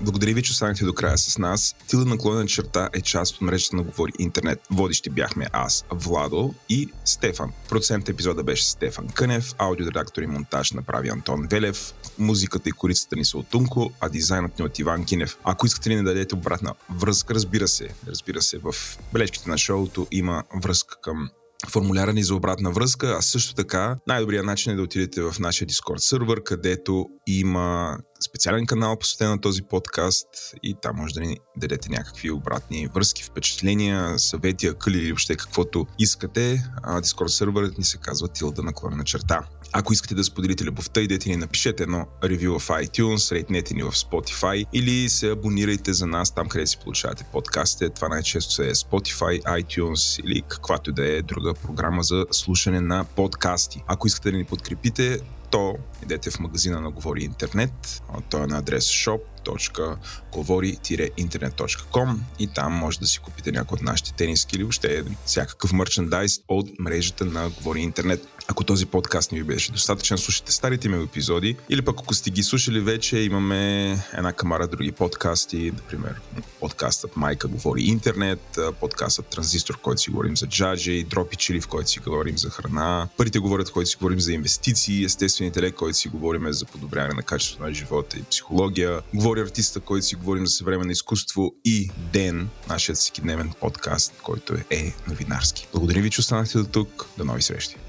Благодаря 0.00 0.34
ви, 0.34 0.42
че 0.42 0.52
останахте 0.52 0.84
до 0.84 0.94
края 0.94 1.18
с 1.18 1.38
нас. 1.38 1.76
Тила 1.86 2.04
наклонена 2.04 2.46
черта 2.46 2.88
е 2.92 3.00
част 3.00 3.34
от 3.34 3.40
мрежата 3.40 3.76
на 3.76 3.82
Говори 3.82 4.12
Интернет. 4.18 4.60
Водещи 4.70 5.10
бяхме 5.10 5.46
аз, 5.52 5.84
Владо 5.90 6.54
и 6.68 6.88
Стефан. 7.04 7.52
Процент 7.68 8.08
епизода 8.08 8.42
беше 8.42 8.64
Стефан 8.64 9.08
Кънев, 9.08 9.54
аудиоредактор 9.58 10.22
и 10.22 10.26
монтаж 10.26 10.72
направи 10.72 11.08
Антон 11.08 11.46
Велев, 11.50 11.94
музиката 12.18 12.68
и 12.68 12.72
корицата 12.72 13.16
ни 13.16 13.24
са 13.24 13.38
от 13.38 13.48
Тунко, 13.48 13.92
а 14.00 14.08
дизайнът 14.08 14.58
ни 14.58 14.64
от 14.64 14.78
Иван 14.78 15.04
Кинев. 15.04 15.38
Ако 15.44 15.66
искате 15.66 15.90
ли 15.90 15.96
да 15.96 16.02
дадете 16.02 16.34
обратна 16.34 16.74
връзка, 16.90 17.34
разбира 17.34 17.68
се, 17.68 17.88
разбира 18.08 18.42
се, 18.42 18.58
в 18.58 18.74
бележките 19.12 19.50
на 19.50 19.58
шоуто 19.58 20.06
има 20.10 20.44
връзка 20.62 21.00
към 21.02 21.30
формуляра 21.66 22.12
ни 22.12 22.22
за 22.22 22.34
обратна 22.34 22.70
връзка, 22.70 23.16
а 23.18 23.22
също 23.22 23.54
така 23.54 23.98
най-добрият 24.06 24.46
начин 24.46 24.72
е 24.72 24.76
да 24.76 24.82
отидете 24.82 25.22
в 25.22 25.34
нашия 25.40 25.68
Discord 25.68 25.96
сервер, 25.96 26.42
където 26.42 27.06
има 27.26 27.98
специален 28.28 28.66
канал, 28.66 28.98
посветен 28.98 29.30
на 29.30 29.40
този 29.40 29.62
подкаст 29.62 30.26
и 30.62 30.74
там 30.82 30.96
може 30.96 31.14
да 31.14 31.20
ни 31.20 31.36
дадете 31.56 31.88
някакви 31.88 32.30
обратни 32.30 32.88
връзки, 32.94 33.24
впечатления, 33.24 34.18
съвети, 34.18 34.66
акъли 34.66 34.98
или 34.98 35.12
въобще 35.12 35.36
каквото 35.36 35.86
искате. 35.98 36.64
Дискорд 37.02 37.30
серверът 37.30 37.78
ни 37.78 37.84
се 37.84 37.98
казва 37.98 38.28
Тилда 38.28 38.62
наклонена 38.62 39.04
черта. 39.04 39.42
Ако 39.72 39.92
искате 39.92 40.14
да 40.14 40.24
споделите 40.24 40.64
любовта, 40.64 41.00
идете 41.00 41.28
ни 41.28 41.36
напишете 41.36 41.82
едно 41.82 42.06
ревю 42.24 42.58
в 42.58 42.68
iTunes, 42.68 43.32
рейтнете 43.32 43.74
ни 43.74 43.82
в 43.82 43.92
Spotify 43.92 44.66
или 44.72 45.08
се 45.08 45.30
абонирайте 45.30 45.92
за 45.92 46.06
нас 46.06 46.30
там, 46.34 46.48
къде 46.48 46.66
си 46.66 46.78
получавате 46.84 47.24
подкастите. 47.32 47.88
Това 47.90 48.08
най-често 48.08 48.62
е 48.62 48.74
Spotify, 48.74 49.42
iTunes 49.42 50.24
или 50.24 50.42
каквато 50.48 50.90
и 50.90 50.92
да 50.92 51.06
е 51.06 51.22
друга 51.22 51.54
програма 51.54 52.02
за 52.02 52.26
слушане 52.30 52.80
на 52.80 53.04
подкасти. 53.04 53.82
Ако 53.86 54.06
искате 54.06 54.30
да 54.30 54.36
ни 54.36 54.44
подкрепите, 54.44 55.20
то 55.50 55.74
идете 56.02 56.30
в 56.30 56.38
магазина 56.38 56.80
на 56.80 56.90
Говори 56.90 57.24
Интернет. 57.24 58.02
Той 58.30 58.42
е 58.42 58.46
на 58.46 58.58
адрес 58.58 58.84
shop 58.84 59.20
www.govori-internet.com 59.44 62.16
и 62.38 62.46
там 62.46 62.72
може 62.72 63.00
да 63.00 63.06
си 63.06 63.18
купите 63.18 63.52
някои 63.52 63.76
от 63.76 63.82
нашите 63.82 64.12
тениски 64.12 64.56
или 64.56 64.62
въобще 64.62 65.04
всякакъв 65.26 65.72
мерчендайз 65.72 66.40
от 66.48 66.68
мрежата 66.78 67.24
на 67.24 67.50
Говори 67.50 67.80
Интернет. 67.80 68.28
Ако 68.48 68.64
този 68.64 68.86
подкаст 68.86 69.32
не 69.32 69.38
ви 69.38 69.44
беше 69.44 69.72
достатъчен, 69.72 70.18
слушайте 70.18 70.52
старите 70.52 70.88
ми 70.88 71.04
епизоди 71.04 71.56
или 71.68 71.82
пък 71.82 72.00
ако 72.00 72.14
сте 72.14 72.30
ги 72.30 72.42
слушали 72.42 72.80
вече, 72.80 73.18
имаме 73.18 73.90
една 74.12 74.32
камара 74.32 74.66
други 74.66 74.92
подкасти, 74.92 75.72
например 75.74 76.20
подкастът 76.60 77.16
Майка 77.16 77.48
говори 77.48 77.82
интернет, 77.82 78.58
подкастът 78.80 79.26
Транзистор, 79.26 79.74
в 79.74 79.78
който 79.78 80.00
си 80.00 80.10
говорим 80.10 80.36
за 80.36 80.46
джаджи, 80.46 81.04
Дропи 81.04 81.36
Чили, 81.36 81.60
в 81.60 81.68
който 81.68 81.90
си 81.90 81.98
говорим 81.98 82.38
за 82.38 82.50
храна, 82.50 83.08
Първите 83.16 83.38
говорят, 83.38 83.68
в 83.68 83.72
който 83.72 83.90
си 83.90 83.96
говорим 83.96 84.20
за 84.20 84.32
инвестиции, 84.32 85.04
естествен 85.04 85.46
интелект, 85.46 85.76
който 85.76 85.98
си 85.98 86.08
говорим 86.08 86.52
за 86.52 86.64
подобряване 86.64 87.14
на 87.14 87.22
качеството 87.22 87.62
на 87.62 87.74
живота 87.74 88.18
и 88.18 88.22
психология, 88.22 89.00
говори 89.38 89.50
артиста, 89.50 89.80
който 89.80 90.06
си 90.06 90.14
говорим 90.14 90.46
за 90.46 90.52
съвременно 90.52 90.90
изкуство 90.90 91.54
и 91.64 91.90
Ден, 92.12 92.48
нашият 92.68 92.98
всекидневен 92.98 93.52
подкаст, 93.60 94.12
който 94.22 94.54
е 94.70 94.94
новинарски. 95.08 95.68
Благодаря 95.72 96.02
ви, 96.02 96.10
че 96.10 96.20
останахте 96.20 96.58
до 96.58 96.64
тук. 96.64 97.06
До 97.18 97.24
нови 97.24 97.42
срещи! 97.42 97.87